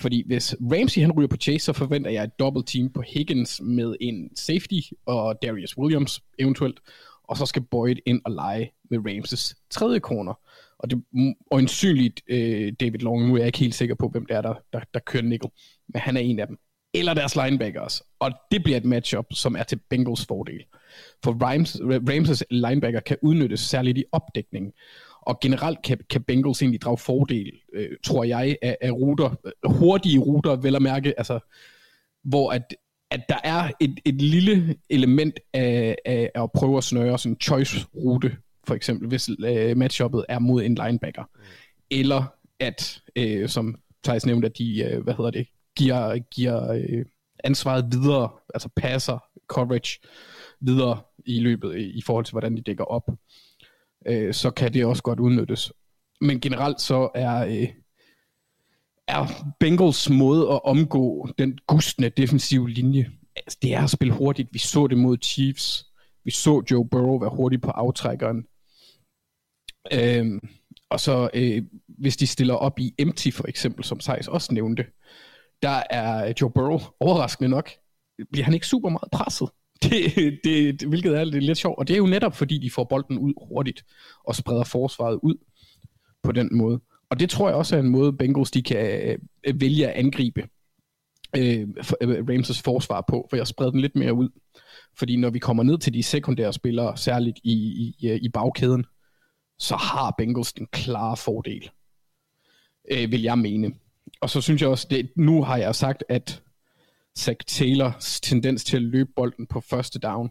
Fordi 0.00 0.22
hvis 0.26 0.54
Ramsey 0.60 1.00
han 1.00 1.12
ryger 1.12 1.28
på 1.28 1.36
Chase, 1.36 1.64
så 1.64 1.72
forventer 1.72 2.10
jeg 2.10 2.24
et 2.24 2.38
double 2.38 2.62
team 2.66 2.90
på 2.92 3.02
Higgins 3.06 3.60
med 3.60 3.96
en 4.00 4.36
safety 4.36 4.80
og 5.06 5.42
Darius 5.42 5.78
Williams 5.78 6.20
eventuelt. 6.38 6.80
Og 7.28 7.36
så 7.36 7.46
skal 7.46 7.62
Boyd 7.62 7.96
ind 8.06 8.20
og 8.24 8.32
lege 8.32 8.72
med 8.90 8.98
Ramses 8.98 9.56
tredje 9.70 9.98
corner. 9.98 10.34
Og 10.78 10.90
det 10.90 10.96
er 10.98 11.32
øjensynligt 11.50 12.22
øh, 12.28 12.72
David 12.80 12.98
Long, 12.98 13.28
nu 13.28 13.34
er 13.34 13.38
jeg 13.38 13.46
ikke 13.46 13.58
helt 13.58 13.74
sikker 13.74 13.94
på, 13.94 14.08
hvem 14.08 14.26
det 14.26 14.36
er, 14.36 14.42
der, 14.42 14.54
der, 14.72 14.80
der 14.94 15.00
kører 15.00 15.22
nickel. 15.22 15.50
Men 15.88 16.00
han 16.00 16.16
er 16.16 16.20
en 16.20 16.38
af 16.38 16.46
dem. 16.46 16.58
eller 16.94 17.14
deres 17.14 17.36
linebackers. 17.36 18.02
Og 18.18 18.32
det 18.50 18.62
bliver 18.62 18.76
et 18.76 18.84
matchup, 18.84 19.26
som 19.32 19.56
er 19.56 19.62
til 19.62 19.80
Bengals 19.90 20.26
fordel. 20.26 20.64
For 21.24 21.32
Rams, 21.44 21.80
Ramses 21.82 22.44
linebacker 22.50 23.00
kan 23.00 23.16
udnyttes 23.22 23.60
særligt 23.60 23.98
i 23.98 24.04
opdækningen. 24.12 24.72
Og 25.26 25.38
generelt 25.40 25.82
kan, 25.82 25.98
kan 26.10 26.22
Bengals 26.22 26.62
egentlig 26.62 26.80
drage 26.80 26.98
fordel, 26.98 27.52
øh, 27.72 27.88
tror 28.04 28.24
jeg, 28.24 28.56
af, 28.62 28.76
af 28.80 28.90
ruter, 28.90 29.30
hurtige 29.68 30.18
ruter, 30.18 30.56
vel 30.56 30.76
at 30.76 30.82
mærke, 30.82 31.18
altså, 31.18 31.38
hvor 32.24 32.50
at, 32.52 32.76
at 33.10 33.20
der 33.28 33.38
er 33.44 33.70
et, 33.80 34.00
et 34.04 34.22
lille 34.22 34.76
element 34.90 35.40
af, 35.52 35.96
af, 36.04 36.30
af 36.34 36.42
at 36.42 36.50
prøve 36.54 36.76
at 36.76 36.84
snøre 36.84 37.18
sådan 37.18 37.32
en 37.32 37.40
choice-rute, 37.40 38.36
for 38.66 38.74
eksempel, 38.74 39.08
hvis 39.08 39.30
øh, 39.44 39.76
matchuppet 39.76 40.24
er 40.28 40.38
mod 40.38 40.62
en 40.62 40.74
linebacker. 40.74 41.24
Eller 41.90 42.24
at, 42.60 43.02
øh, 43.16 43.48
som 43.48 43.74
Thijs 44.04 44.26
nævnte, 44.26 44.46
at 44.46 44.58
de, 44.58 44.82
øh, 44.82 45.02
hvad 45.02 45.14
hedder 45.14 45.30
det, 45.30 45.46
giver, 45.76 46.18
giver 46.18 46.72
øh, 46.72 47.04
ansvaret 47.44 47.88
videre, 47.92 48.28
altså 48.54 48.68
passer, 48.76 49.18
coverage, 49.46 50.00
videre 50.60 51.00
i 51.26 51.40
løbet 51.40 51.78
i 51.78 52.02
forhold 52.06 52.24
til, 52.24 52.32
hvordan 52.32 52.56
de 52.56 52.62
dækker 52.62 52.84
op, 52.84 53.10
øh, 54.06 54.34
så 54.34 54.50
kan 54.50 54.74
det 54.74 54.84
også 54.84 55.02
godt 55.02 55.20
udnyttes. 55.20 55.72
Men 56.20 56.40
generelt 56.40 56.80
så 56.80 57.10
er, 57.14 57.46
øh, 57.46 57.68
er 59.08 59.52
Bengals 59.60 60.10
måde 60.10 60.52
at 60.52 60.64
omgå 60.64 61.28
den 61.38 61.58
gustne 61.66 62.08
defensive 62.08 62.70
linje, 62.70 63.10
altså, 63.36 63.58
det 63.62 63.74
er 63.74 63.82
at 63.82 63.90
spille 63.90 64.14
hurtigt. 64.14 64.48
Vi 64.52 64.58
så 64.58 64.86
det 64.86 64.98
mod 64.98 65.16
Chiefs. 65.22 65.86
Vi 66.24 66.30
så 66.30 66.62
Joe 66.70 66.88
Burrow 66.88 67.18
være 67.18 67.30
hurtig 67.30 67.60
på 67.60 67.70
aftrækkeren. 67.70 68.46
Øh, 69.92 70.40
og 70.90 71.00
så 71.00 71.30
øh, 71.34 71.62
hvis 71.88 72.16
de 72.16 72.26
stiller 72.26 72.54
op 72.54 72.78
i 72.78 72.94
empty 72.98 73.30
for 73.30 73.48
eksempel, 73.48 73.84
som 73.84 74.00
Sejs 74.00 74.28
også 74.28 74.54
nævnte, 74.54 74.86
der 75.62 75.82
er 75.90 76.32
Joe 76.40 76.50
Burrow 76.50 76.80
overraskende 77.00 77.50
nok, 77.50 77.70
bliver 78.32 78.44
han 78.44 78.54
ikke 78.54 78.66
super 78.66 78.88
meget 78.88 79.10
presset. 79.12 79.48
Det, 79.84 80.14
det, 80.44 80.80
det, 80.80 80.88
hvilket 80.88 81.18
er 81.18 81.24
lidt, 81.24 81.44
lidt 81.44 81.58
sjovt. 81.58 81.78
Og 81.78 81.88
det 81.88 81.94
er 81.94 81.98
jo 81.98 82.06
netop 82.06 82.36
fordi, 82.36 82.58
de 82.58 82.70
får 82.70 82.84
bolden 82.84 83.18
ud 83.18 83.32
hurtigt 83.48 83.84
og 84.24 84.36
spreder 84.36 84.64
forsvaret 84.64 85.18
ud 85.22 85.34
på 86.22 86.32
den 86.32 86.48
måde. 86.52 86.80
Og 87.10 87.20
det 87.20 87.30
tror 87.30 87.48
jeg 87.48 87.56
også 87.56 87.76
er 87.76 87.80
en 87.80 87.88
måde, 87.88 88.12
Bengals 88.12 88.50
de 88.50 88.62
kan 88.62 89.18
øh, 89.46 89.60
vælge 89.60 89.88
at 89.88 90.04
angribe 90.04 90.48
øh, 91.36 91.68
for- 91.82 91.96
øh, 92.00 92.24
Ramses 92.28 92.62
forsvar 92.62 93.04
på, 93.08 93.26
for 93.30 93.36
jeg 93.36 93.46
spreder 93.46 93.70
den 93.70 93.80
lidt 93.80 93.96
mere 93.96 94.14
ud. 94.14 94.28
Fordi 94.98 95.16
når 95.16 95.30
vi 95.30 95.38
kommer 95.38 95.62
ned 95.62 95.78
til 95.78 95.94
de 95.94 96.02
sekundære 96.02 96.52
spillere, 96.52 96.96
særligt 96.96 97.38
i, 97.44 97.52
i, 98.00 98.18
i 98.22 98.28
bagkæden, 98.28 98.84
så 99.58 99.76
har 99.76 100.14
Bengals 100.18 100.52
den 100.52 100.66
klare 100.72 101.16
fordel, 101.16 101.70
øh, 102.90 103.10
vil 103.10 103.22
jeg 103.22 103.38
mene. 103.38 103.72
Og 104.20 104.30
så 104.30 104.40
synes 104.40 104.62
jeg 104.62 104.70
også, 104.70 104.86
det, 104.90 105.10
nu 105.16 105.42
har 105.42 105.56
jeg 105.56 105.74
sagt, 105.74 106.04
at 106.08 106.42
Zach 107.18 107.38
Taylors 107.46 108.20
tendens 108.20 108.64
til 108.64 108.76
at 108.76 108.82
løbe 108.82 109.10
bolden 109.16 109.46
på 109.46 109.60
første 109.60 109.98
down 109.98 110.30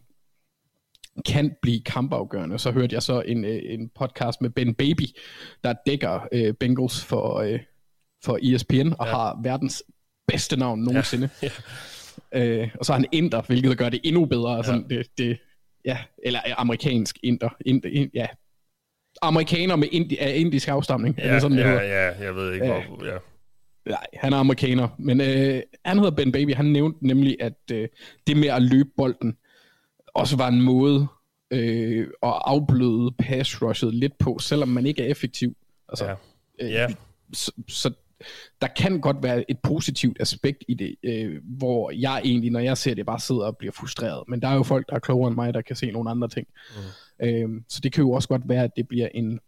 kan 1.26 1.56
blive 1.62 1.82
kampafgørende. 1.82 2.60
Så 2.60 2.72
hørte 2.72 2.94
jeg 2.96 3.04
så 3.04 3.22
en, 3.22 3.46
øh, 3.46 3.62
en 3.66 3.90
podcast 4.00 4.42
med 4.42 4.50
Ben 4.50 4.76
Baby, 4.76 5.04
der 5.64 5.74
dækker 5.86 6.28
øh, 6.32 6.54
Bengals 6.54 7.06
for, 7.06 7.38
øh, 7.40 7.60
for 8.24 8.40
ESPN 8.42 8.94
og 9.00 9.06
ja. 9.08 9.12
har 9.12 9.40
verdens 9.44 9.84
bedste 10.28 10.58
navn 10.58 10.80
nogensinde. 10.80 11.30
Ja. 11.42 11.50
Øh, 12.36 12.70
og 12.80 12.86
så 12.86 12.94
er 12.94 12.98
han 12.98 13.06
inder, 13.12 13.42
hvilket 13.42 13.78
gør 13.78 13.90
det 13.90 14.00
endnu 14.04 14.26
bedre. 14.26 14.56
Ja. 14.56 14.64
Sådan, 14.64 14.90
det, 14.90 15.08
det, 15.18 15.40
ja, 15.86 15.98
eller 16.24 16.40
øh, 16.48 16.54
amerikansk 16.58 17.18
inder. 17.24 17.50
inder 17.66 17.90
ind, 17.90 18.12
ja. 18.14 18.28
Amerikaner 19.22 19.76
med 19.76 19.88
indi, 19.92 20.18
af 20.18 20.36
indisk 20.38 20.68
afstamning. 20.68 21.18
Ja, 21.18 21.34
det 21.34 21.42
sådan, 21.42 21.58
det 21.58 21.64
ja, 21.64 21.70
hedder? 21.70 21.84
ja, 21.84 22.24
jeg 22.24 22.36
ved 22.36 22.54
ikke, 22.54 22.66
Ja. 22.66 22.88
hvor... 22.88 23.06
Ja. 23.06 23.18
Nej, 23.86 24.06
han 24.14 24.34
er 24.34 24.38
amerikaner. 24.38 24.88
Men 25.00 25.22
øh, 25.22 25.62
han 25.86 25.98
hedder 25.98 26.12
Ben 26.12 26.32
Baby. 26.32 26.54
Han 26.54 26.66
nævnte 26.66 27.08
nemlig, 27.08 27.38
at 27.40 27.60
øh, 27.72 27.88
det 28.28 28.38
med 28.38 28.48
at 28.48 28.62
løbe 28.62 28.90
bolden 28.98 29.38
også 30.08 30.38
var 30.38 30.48
en 30.48 30.62
måde 30.62 31.08
øh, 31.52 32.08
at 32.24 32.34
afbløde 32.46 33.12
pass 33.20 33.62
rushet 33.62 33.94
lidt 33.96 34.18
på, 34.18 34.40
selvom 34.40 34.68
man 34.70 34.86
ikke 34.86 35.02
er 35.04 35.08
effektiv. 35.08 35.56
Altså, 35.90 36.06
Ja. 36.06 36.16
øh, 36.62 36.72
Ja. 36.72 36.88
så, 37.34 37.52
så 37.68 37.94
der 38.62 38.68
kan 38.68 39.02
godt 39.02 39.18
være 39.24 39.52
et 39.52 39.58
positivt 39.64 40.18
aspekt 40.22 40.64
i 40.68 40.74
det, 40.74 40.96
øh, 41.04 41.42
hvor 41.44 41.92
jeg 41.92 42.22
egentlig, 42.26 42.52
når 42.52 42.60
jeg 42.60 42.78
ser 42.78 42.94
det, 42.94 43.06
bare 43.06 43.20
sidder 43.20 43.46
og 43.46 43.58
bliver 43.58 43.72
frustreret. 43.72 44.24
Men 44.28 44.42
der 44.42 44.48
er 44.48 44.56
jo 44.56 44.64
folk, 44.64 44.90
der 44.90 44.96
er 44.96 45.00
klogere 45.00 45.28
end 45.28 45.36
mig, 45.36 45.54
der 45.54 45.62
kan 45.62 45.76
se 45.76 45.92
nogle 45.92 46.10
andre 46.10 46.28
ting. 46.28 46.48
Mm. 47.20 47.26
Øh, 47.28 47.62
så 47.70 47.80
det 47.84 47.94
kan 47.94 48.02
jo 48.04 48.12
også 48.12 48.28
godt 48.28 48.42
være, 48.50 48.64
at 48.64 48.72
det 48.76 48.88
bliver 48.88 49.08
en, 49.14 49.40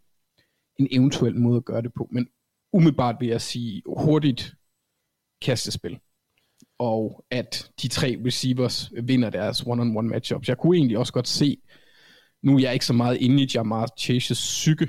en 0.79 0.88
eventuel 0.91 1.36
måde 1.36 1.57
at 1.57 1.65
gøre 1.65 1.81
det 1.81 1.93
på. 1.93 2.07
Men 2.11 2.27
umiddelbart 2.76 3.15
vil 3.19 3.28
jeg 3.30 3.41
sige 3.41 3.82
hurtigt 3.97 4.55
kastespil. 5.41 5.99
Og 6.80 7.26
at 7.32 7.71
de 7.82 7.88
tre 7.88 8.17
receivers 8.26 8.91
vinder 9.03 9.30
deres 9.30 9.61
one-on-one 9.67 10.07
matchups. 10.07 10.47
Jeg 10.47 10.57
kunne 10.57 10.78
egentlig 10.78 10.97
også 10.97 11.13
godt 11.13 11.28
se, 11.28 11.57
nu 12.43 12.55
er 12.55 12.59
jeg 12.59 12.73
ikke 12.73 12.86
så 12.86 12.93
meget 12.93 13.17
inde 13.17 13.43
i 13.43 13.47
Jamar 13.55 13.89
Chases 13.99 14.38
psyke, 14.39 14.88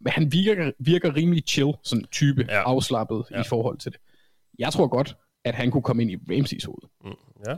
men 0.00 0.12
han 0.12 0.32
virker, 0.32 0.72
virker 0.78 1.16
rimelig 1.16 1.44
chill, 1.48 1.72
sådan 1.84 2.04
type, 2.04 2.46
Ja. 2.48 2.62
afslappet 2.62 3.24
Ja. 3.30 3.40
i 3.40 3.44
forhold 3.48 3.78
til 3.78 3.92
det. 3.92 4.00
Jeg 4.58 4.72
tror 4.72 4.86
godt, 4.88 5.16
at 5.44 5.54
han 5.54 5.70
kunne 5.70 5.82
komme 5.82 6.02
ind 6.02 6.10
i 6.10 6.16
Ramseys 6.36 6.64
hoved. 6.64 6.88
ja. 7.48 7.56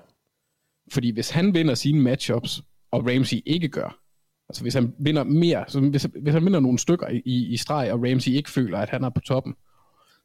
Fordi 0.93 1.11
hvis 1.11 1.31
han 1.31 1.55
vinder 1.55 1.75
sine 1.75 2.01
matchups, 2.01 2.63
og 2.91 3.07
Ramsey 3.07 3.37
ikke 3.47 3.69
gør, 3.69 4.01
altså 4.49 4.63
hvis 4.63 4.75
han 4.75 4.95
vinder 4.99 5.25
mere, 5.25 5.65
så 5.69 5.81
hvis, 5.81 6.09
hvis 6.23 6.35
han 6.35 6.45
vinder 6.45 6.61
nogle 6.61 6.79
stykker 6.79 7.09
i, 7.09 7.47
i 7.47 7.57
streg, 7.57 7.93
og 7.93 7.99
Ramsey 8.03 8.33
ikke 8.33 8.51
føler, 8.51 8.79
at 8.79 8.89
han 8.89 9.05
er 9.05 9.11
på 9.11 9.21
toppen, 9.21 9.55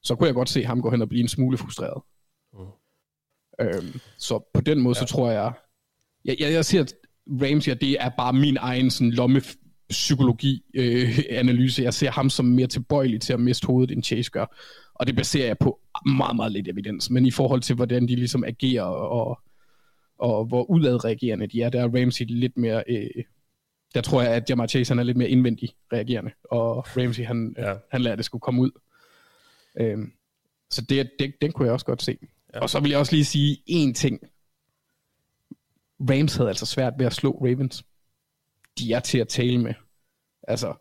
så 0.04 0.16
kunne 0.16 0.28
jeg 0.28 0.34
godt 0.34 0.50
se 0.50 0.66
ham 0.66 0.82
gå 0.82 0.90
hen 0.90 1.02
og 1.02 1.10
blive 1.10 1.22
en 1.22 1.28
smule 1.28 1.58
frustreret. 1.58 2.02
Mm. 2.54 2.60
Øhm, 3.62 4.00
så 4.18 4.50
på 4.54 4.62
den 4.62 4.82
måde, 4.82 4.98
ja. 4.98 5.06
så 5.06 5.14
tror 5.14 5.32
jeg, 5.32 5.54
jeg, 6.26 6.36
jeg, 6.40 6.54
jeg 6.54 6.66
siger, 6.66 6.82
at 6.84 6.94
Ramsey, 7.28 7.72
og 7.72 7.82
det 7.82 7.98
er 8.00 8.10
bare 8.18 8.34
min 8.34 8.58
egen 8.60 8.92
sådan, 8.92 9.12
lomme 9.12 9.42
psykologi 9.90 10.62
øh, 10.76 11.20
analyse. 11.30 11.84
Jeg 11.84 11.94
ser 11.94 12.12
ham 12.12 12.30
som 12.30 12.46
mere 12.46 12.68
tilbøjelig 12.68 13.22
til 13.22 13.34
at 13.34 13.40
miste 13.40 13.68
hovedet, 13.68 13.92
end 13.92 14.04
Chase 14.04 14.32
gør. 14.32 14.46
Og 14.96 15.08
det 15.08 15.16
baserer 15.16 15.48
jeg 15.48 15.58
på 15.58 15.80
meget, 16.06 16.36
meget 16.36 16.52
lidt 16.52 16.68
evidens. 16.68 17.10
Men 17.10 17.26
i 17.26 17.32
forhold 17.32 17.62
til, 17.62 17.76
hvordan 17.76 18.08
de 18.08 18.16
ligesom 18.16 18.44
agerer, 18.44 18.84
og, 18.84 19.40
og 20.20 20.46
hvor 20.46 20.72
udadreagerende 20.72 21.48
de 21.48 21.62
er, 21.62 21.70
der 21.70 21.82
er 21.82 22.02
Ramsey 22.02 22.26
lidt 22.28 22.58
mere... 22.58 22.84
Øh, 22.90 23.24
der 23.94 24.02
tror 24.02 24.22
jeg, 24.22 24.32
at 24.32 24.50
Jamar 24.50 24.68
Chase 24.68 24.92
han 24.92 25.00
er 25.00 25.04
lidt 25.04 25.18
mere 25.18 25.30
indvendig 25.30 25.70
reagerende, 25.94 26.32
og 26.44 26.86
Ramsey 26.98 27.26
han, 27.26 27.56
Ja. 27.58 27.70
ja. 27.70 27.78
han 27.92 28.02
lader 28.02 28.16
det 28.16 28.26
skulle 28.26 28.42
komme 28.42 28.62
ud. 28.62 28.72
Øhm, 29.80 30.14
så 30.70 30.82
det, 30.82 31.12
det, 31.20 31.34
den 31.42 31.52
kunne 31.52 31.66
jeg 31.66 31.74
også 31.74 31.86
godt 31.86 32.02
se. 32.02 32.18
Ja. 32.54 32.60
Og 32.60 32.70
så 32.70 32.80
vil 32.80 32.90
jeg 32.90 33.00
også 33.00 33.12
lige 33.16 33.26
sige 33.26 33.58
en 33.66 33.94
ting. 33.94 34.20
Rams 36.10 36.36
havde 36.36 36.50
altså 36.50 36.66
svært 36.66 36.94
ved 36.98 37.06
at 37.06 37.14
slå 37.14 37.32
Ravens. 37.32 37.84
De 38.80 38.94
er 38.94 39.00
til 39.00 39.18
at 39.18 39.28
tale 39.28 39.58
med. 39.58 39.74
Altså, 40.48 40.74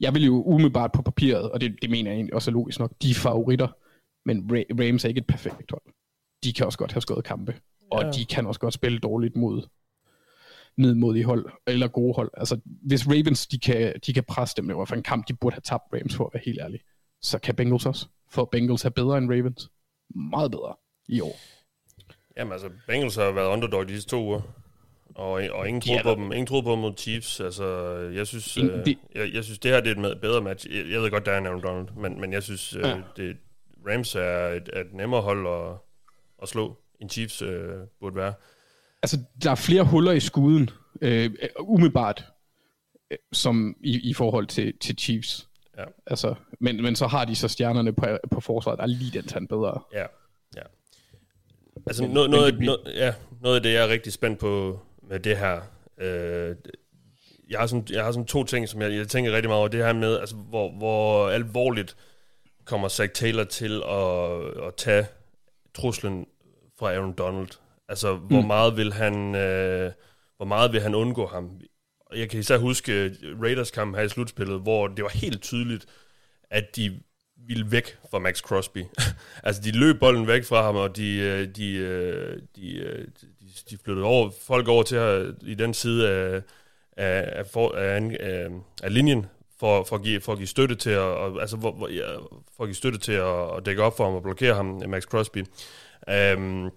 jeg 0.00 0.14
vil 0.14 0.24
jo 0.24 0.42
umiddelbart 0.42 0.92
på 0.92 1.02
papiret, 1.02 1.50
og 1.50 1.60
det, 1.60 1.76
det 1.82 1.90
mener 1.90 2.10
jeg 2.10 2.16
egentlig 2.16 2.34
også 2.34 2.50
er 2.50 2.52
logisk 2.52 2.78
nok, 2.78 2.92
de 3.02 3.10
er 3.10 3.14
favoritter, 3.14 3.68
men 4.28 4.38
Ra- 4.38 4.88
Rams 4.88 5.04
er 5.04 5.08
ikke 5.08 5.18
et 5.18 5.26
perfekt 5.26 5.70
hold. 5.70 5.82
De 6.44 6.52
kan 6.52 6.66
også 6.66 6.78
godt 6.78 6.92
have 6.92 7.00
skåret 7.00 7.24
kampe, 7.24 7.60
og 7.90 8.02
Ja. 8.04 8.10
de 8.10 8.24
kan 8.24 8.46
også 8.46 8.60
godt 8.60 8.74
spille 8.74 8.98
dårligt 8.98 9.36
mod 9.36 9.62
nedmodige 10.76 11.24
hold, 11.24 11.46
eller 11.66 11.88
gode 11.88 12.14
hold. 12.14 12.30
Altså, 12.36 12.60
hvis 12.64 13.06
Ravens, 13.08 13.46
de 13.46 13.58
kan, 13.58 13.94
de 14.06 14.12
kan 14.12 14.24
presse 14.24 14.56
dem, 14.56 14.66
det 14.68 14.76
var 14.76 14.84
for 14.84 14.94
en 14.96 15.02
kamp, 15.02 15.28
de 15.28 15.34
burde 15.34 15.54
have 15.54 15.60
tabt 15.64 15.82
Rams 15.92 16.14
for 16.16 16.24
at 16.26 16.30
være 16.34 16.42
helt 16.46 16.58
ærlig, 16.60 16.80
så 17.22 17.38
kan 17.38 17.54
Bengals 17.54 17.86
også. 17.86 18.06
For 18.30 18.44
Bengals 18.44 18.84
er 18.84 18.90
bedre 18.90 19.18
end 19.18 19.30
Ravens. 19.30 19.70
Meget 20.14 20.50
bedre 20.50 20.74
i 21.08 21.20
år. 21.20 21.36
Jamen 22.36 22.52
altså, 22.52 22.70
Bengals 22.88 23.16
har 23.16 23.30
været 23.32 23.46
underdog 23.48 23.88
de 23.88 23.92
sidste 23.94 24.10
to 24.10 24.22
uger. 24.24 24.40
Og, 25.14 25.30
og 25.32 25.68
ingen 25.68 25.80
De 25.80 25.86
troede 25.88 26.02
på 26.02 26.14
dem. 26.22 26.32
Ingen 26.32 26.46
troede 26.46 26.62
på 26.62 26.70
dem 26.72 26.78
mod 26.78 26.92
Chiefs. 26.98 27.40
Altså, 27.40 27.66
jeg 28.14 28.26
synes, 28.26 28.56
Ingen- 28.56 28.72
øh, 28.78 28.84
det- 28.84 28.98
jeg, 29.14 29.30
jeg 29.34 29.44
synes 29.44 29.58
det 29.58 29.70
her 29.70 29.80
det 29.80 29.98
er 29.98 30.06
et 30.10 30.20
bedre 30.20 30.40
match. 30.42 30.66
Jeg, 30.76 30.90
jeg 30.90 31.00
ved 31.00 31.10
godt, 31.10 31.26
der 31.26 31.32
er 31.32 31.38
en 31.38 31.46
Aaron 31.46 31.62
Donald, 31.62 31.88
men, 31.96 32.20
men 32.20 32.32
jeg 32.32 32.42
synes, 32.42 32.76
øh, 32.76 32.82
Ja. 32.82 33.00
det, 33.16 33.36
Rams 33.88 34.14
er 34.14 34.48
et, 34.48 34.70
et 34.80 34.92
nemmere 34.94 35.22
hold 35.22 35.46
at, 35.46 35.76
at 36.42 36.48
slå, 36.48 36.76
end 37.00 37.10
Chiefs 37.10 37.42
øh, 37.42 37.74
burde 38.00 38.16
være. 38.16 38.34
Altså, 39.02 39.18
der 39.42 39.50
er 39.50 39.54
flere 39.54 39.84
huller 39.84 40.12
i 40.12 40.20
skuden, 40.20 40.70
øh, 41.00 41.30
umiddelbart, 41.60 42.24
øh, 43.10 43.18
som 43.32 43.76
i, 43.80 44.10
i 44.10 44.14
forhold 44.14 44.46
til, 44.46 44.74
til 44.80 44.98
Chiefs. 44.98 45.48
Ja. 45.78 45.84
Altså, 46.06 46.34
men, 46.60 46.82
men 46.82 46.96
så 46.96 47.06
har 47.06 47.24
de 47.24 47.34
så 47.36 47.48
stjernerne 47.48 47.92
på, 47.92 48.06
på 48.30 48.40
forsvaret, 48.40 48.76
der 48.78 48.82
er 48.82 48.86
lige 48.88 49.10
den 49.18 49.26
tand 49.28 49.48
bedre. 49.48 49.80
Ja, 49.92 50.04
ja. 50.56 50.62
Altså, 51.86 52.02
Men- 52.02 52.10
noget, 52.12 52.30
men 52.30 52.36
noget, 52.38 52.52
det 52.52 52.58
bliver- 52.58 52.76
noget, 52.84 52.96
ja, 52.96 53.14
noget 53.40 53.56
af 53.56 53.62
det, 53.62 53.72
jeg 53.72 53.84
er 53.84 53.88
rigtig 53.88 54.12
spændt 54.12 54.38
på 54.38 54.80
med 55.08 55.20
det 55.20 55.38
her, 55.38 55.60
øh, 55.98 56.56
jeg, 57.50 57.58
har 57.60 57.66
sådan, 57.66 57.86
jeg 57.90 58.04
har 58.04 58.12
sådan 58.12 58.26
to 58.26 58.44
ting, 58.44 58.68
som 58.68 58.82
jeg, 58.82 58.92
jeg 58.92 59.08
tænker 59.08 59.32
rigtig 59.32 59.48
meget 59.48 59.58
over. 59.58 59.68
Det 59.68 59.84
her 59.84 59.92
med, 59.92 60.18
altså, 60.18 60.36
hvor, 60.36 60.70
hvor 60.72 61.28
alvorligt 61.28 61.96
kommer 62.64 62.88
Zach 62.88 63.12
Taylor 63.12 63.44
til 63.44 63.82
at, 63.88 64.66
at 64.66 64.74
tage 64.76 65.06
truslen 65.74 66.26
fra 66.78 66.92
Aaron 66.92 67.12
Donald. 67.12 67.48
Altså, 67.92 68.14
hvor 68.14 68.40
Mm. 68.40 68.46
meget 68.46 68.76
vil 68.76 68.92
han... 68.92 69.34
Øh, 69.34 69.92
hvor 70.36 70.46
meget 70.46 70.72
vil 70.72 70.80
han 70.80 70.94
undgå 70.94 71.26
ham? 71.26 71.50
Jeg 72.16 72.30
kan 72.30 72.40
især 72.40 72.58
huske 72.58 73.12
Raiders 73.42 73.70
kamp 73.70 73.96
her 73.96 74.02
i 74.02 74.08
slutspillet, 74.08 74.60
hvor 74.60 74.88
det 74.88 75.02
var 75.02 75.10
helt 75.14 75.42
tydeligt, 75.42 75.86
at 76.50 76.76
de 76.76 77.00
ville 77.48 77.70
væk 77.70 77.96
fra 78.10 78.18
Max 78.18 78.38
Crosby. 78.40 78.84
altså, 79.46 79.62
de 79.62 79.70
løb 79.72 79.98
bolden 80.00 80.26
væk 80.26 80.44
fra 80.44 80.62
ham, 80.62 80.76
og 80.76 80.96
de, 80.96 81.16
øh, 81.18 81.48
de, 81.56 81.72
øh, 81.74 82.38
de, 82.56 82.76
øh, 82.76 83.04
de, 83.18 83.46
de 83.70 83.78
flyttede 83.84 84.06
over, 84.06 84.30
folk 84.46 84.68
over 84.68 84.82
til 84.82 84.98
her, 84.98 85.32
i 85.42 85.54
den 85.54 85.74
side 85.74 86.10
af, 86.10 86.42
af, 86.96 87.32
af, 87.38 87.46
for, 87.46 87.72
af, 87.74 88.16
af, 88.20 88.48
af 88.82 88.94
linjen, 88.94 89.26
for, 89.60 89.84
for, 89.84 89.96
at 89.96 90.02
give, 90.02 90.20
for 90.20 90.32
at 90.32 90.38
give 90.38 90.48
støtte 90.48 90.74
til 90.74 90.90
at, 90.90 90.98
og, 91.00 91.40
altså, 91.40 91.56
ja, 91.90 92.16
for 92.56 92.62
at 92.64 92.68
give 92.68 92.74
støtte 92.74 92.98
til 92.98 93.12
at, 93.12 93.56
at 93.56 93.66
dække 93.66 93.82
op 93.82 93.96
for 93.96 94.04
ham 94.04 94.14
og 94.14 94.22
blokere 94.22 94.54
ham, 94.54 94.82
Max 94.88 95.02
Crosby. 95.02 95.44
Um, 96.36 96.70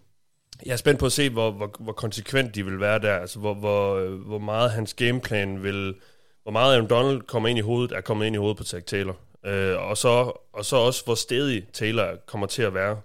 jeg 0.66 0.74
er 0.74 0.78
spændt 0.78 1.00
på 1.00 1.06
at 1.06 1.12
se, 1.12 1.30
hvor, 1.30 1.52
hvor, 1.52 1.76
hvor 1.80 1.94
konsekvent 1.94 2.56
de 2.56 2.66
vil 2.66 2.80
være 2.80 3.00
der, 3.00 3.16
altså 3.16 3.40
hvor, 3.40 3.54
hvor, 3.54 4.08
hvor 4.10 4.40
meget 4.40 4.72
hans 4.72 4.94
gameplan 4.94 5.64
vil, 5.64 5.96
hvor 6.44 6.52
meget 6.52 6.74
Aaron 6.74 6.90
Donald 6.90 7.22
kommer 7.22 7.50
ind 7.50 7.60
i 7.60 7.62
hovedet, 7.62 7.98
er 7.98 8.02
kommet 8.02 8.26
ind 8.26 8.36
i 8.36 8.40
hovedet 8.40 8.58
på 8.58 8.64
Zach 8.64 8.86
Taylor. 8.86 9.16
Øh, 9.46 9.90
og, 9.90 9.98
så, 9.98 10.32
og 10.54 10.66
så 10.66 10.76
også, 10.76 11.06
hvor 11.06 11.16
stedig 11.16 11.68
Taylor 11.74 12.16
kommer 12.26 12.48
til 12.48 12.62
at 12.62 12.74
være. 12.74 13.02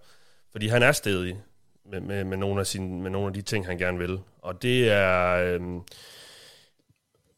Fordi 0.52 0.68
han 0.68 0.82
er 0.82 0.92
stedig 0.92 1.40
med, 1.90 2.00
med, 2.00 2.24
med, 2.24 2.36
nogle, 2.36 2.60
af 2.60 2.66
sine, 2.66 3.02
med 3.02 3.10
nogle 3.10 3.26
af 3.26 3.34
de 3.34 3.42
ting, 3.42 3.66
han 3.66 3.78
gerne 3.78 3.98
vil. 3.98 4.20
Og 4.42 4.62
det 4.62 4.90
er... 4.90 5.34
Øh, 5.34 5.60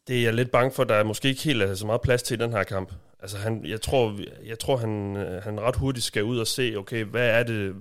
det 0.08 0.18
er 0.18 0.22
jeg 0.22 0.34
lidt 0.34 0.50
bange 0.50 0.72
for, 0.72 0.84
der 0.84 0.96
der 0.96 1.04
måske 1.04 1.28
ikke 1.28 1.42
helt 1.42 1.62
er 1.62 1.74
så 1.74 1.86
meget 1.86 2.00
plads 2.00 2.22
til 2.22 2.40
i 2.40 2.42
den 2.42 2.52
her 2.52 2.62
kamp. 2.62 2.92
Altså, 3.20 3.36
han, 3.36 3.66
jeg 3.66 3.80
tror, 3.80 4.18
jeg 4.46 4.58
tror 4.58 4.76
han, 4.76 5.16
øh, 5.16 5.42
han 5.42 5.60
ret 5.60 5.76
hurtigt 5.76 6.06
skal 6.06 6.24
ud 6.24 6.38
og 6.38 6.46
se, 6.46 6.74
okay, 6.76 7.04
hvad 7.04 7.28
er 7.28 7.42
det, 7.42 7.74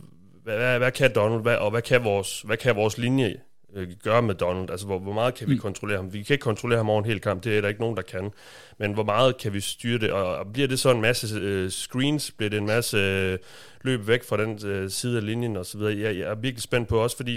hvad, 0.44 0.58
hvad, 0.58 0.78
hvad 0.78 0.92
kan 0.92 1.16
Donald, 1.16 1.42
hvad, 1.42 1.56
og 1.56 1.72
hvad 1.72 1.82
kan 1.82 2.04
vores, 2.04 2.42
hvad 2.42 2.58
kan 2.58 2.76
vores 2.76 2.98
linje 2.98 3.36
øh, 3.76 3.88
gøre 4.04 4.22
med 4.22 4.36
Donald? 4.36 4.70
Altså, 4.70 4.86
hvor, 4.86 5.00
hvor 5.00 5.14
meget 5.14 5.36
kan 5.36 5.50
vi 5.50 5.58
kontrollere 5.58 5.98
ham? 5.98 6.14
Vi 6.14 6.24
kan 6.24 6.34
ikke 6.34 6.44
kontrollere 6.44 6.78
ham 6.78 6.90
over 6.90 7.00
en 7.00 7.06
hel 7.06 7.22
kamp, 7.22 7.44
det 7.44 7.58
er 7.58 7.62
der 7.62 7.68
ikke 7.68 7.82
nogen, 7.82 7.96
der 7.96 8.02
kan. 8.02 8.32
Men 8.78 8.94
hvor 8.94 9.04
meget 9.04 9.38
kan 9.38 9.54
vi 9.54 9.60
styre 9.60 10.00
det? 10.00 10.12
Og, 10.12 10.36
og 10.36 10.54
bliver 10.54 10.68
det 10.68 10.80
så 10.80 10.92
en 10.92 11.02
masse 11.02 11.36
øh, 11.36 11.70
screens? 11.70 12.32
Bliver 12.32 12.50
det 12.50 12.58
en 12.58 12.66
masse 12.66 12.98
øh, 12.98 13.38
løb 13.82 14.08
væk 14.08 14.24
fra 14.24 14.38
den 14.38 14.68
øh, 14.68 14.90
side 14.90 15.18
af 15.18 15.26
linjen 15.26 15.58
videre? 15.74 15.98
Jeg, 15.98 16.18
jeg 16.18 16.30
er 16.30 16.36
virkelig 16.36 16.62
spændt 16.62 16.90
på 16.90 17.04
også, 17.04 17.16
fordi 17.16 17.36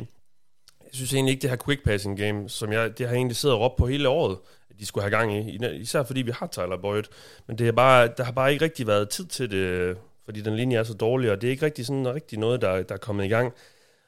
jeg 0.81 0.99
synes 0.99 1.15
egentlig 1.15 1.33
ikke, 1.33 1.43
det 1.43 1.51
her 1.51 1.57
quick 1.65 1.85
passing 1.85 2.19
game, 2.19 2.49
som 2.49 2.73
jeg, 2.73 2.99
det 2.99 3.09
har 3.09 3.15
egentlig 3.15 3.37
siddet 3.37 3.57
og 3.57 3.61
råbt 3.61 3.77
på 3.77 3.87
hele 3.87 4.09
året, 4.09 4.39
at 4.71 4.81
de 4.81 4.87
skulle 4.87 5.03
have 5.03 5.11
gang 5.11 5.37
i, 5.37 5.59
især 5.81 6.03
fordi 6.03 6.23
vi 6.23 6.31
har 6.31 6.47
Tyler 6.47 6.77
Boyd. 6.83 7.03
Men 7.47 7.59
det 7.59 7.69
er 7.69 7.73
bare, 7.73 8.09
der 8.17 8.25
har 8.25 8.33
bare 8.33 8.53
ikke 8.53 8.65
rigtig 8.65 8.87
været 8.87 9.09
tid 9.09 9.25
til 9.25 9.51
det, 9.51 9.97
fordi 10.25 10.41
den 10.41 10.57
linje 10.57 10.77
er 10.77 10.83
så 10.83 10.95
dårlig, 10.95 11.31
og 11.31 11.41
det 11.41 11.47
er 11.47 11.51
ikke 11.51 11.67
rigtig 11.67 11.87
sådan 11.87 12.15
rigtig 12.15 12.39
noget, 12.39 12.63
der, 12.63 12.83
der 12.83 12.95
er 12.95 12.99
kommet 12.99 13.25
i 13.25 13.29
gang. 13.29 13.53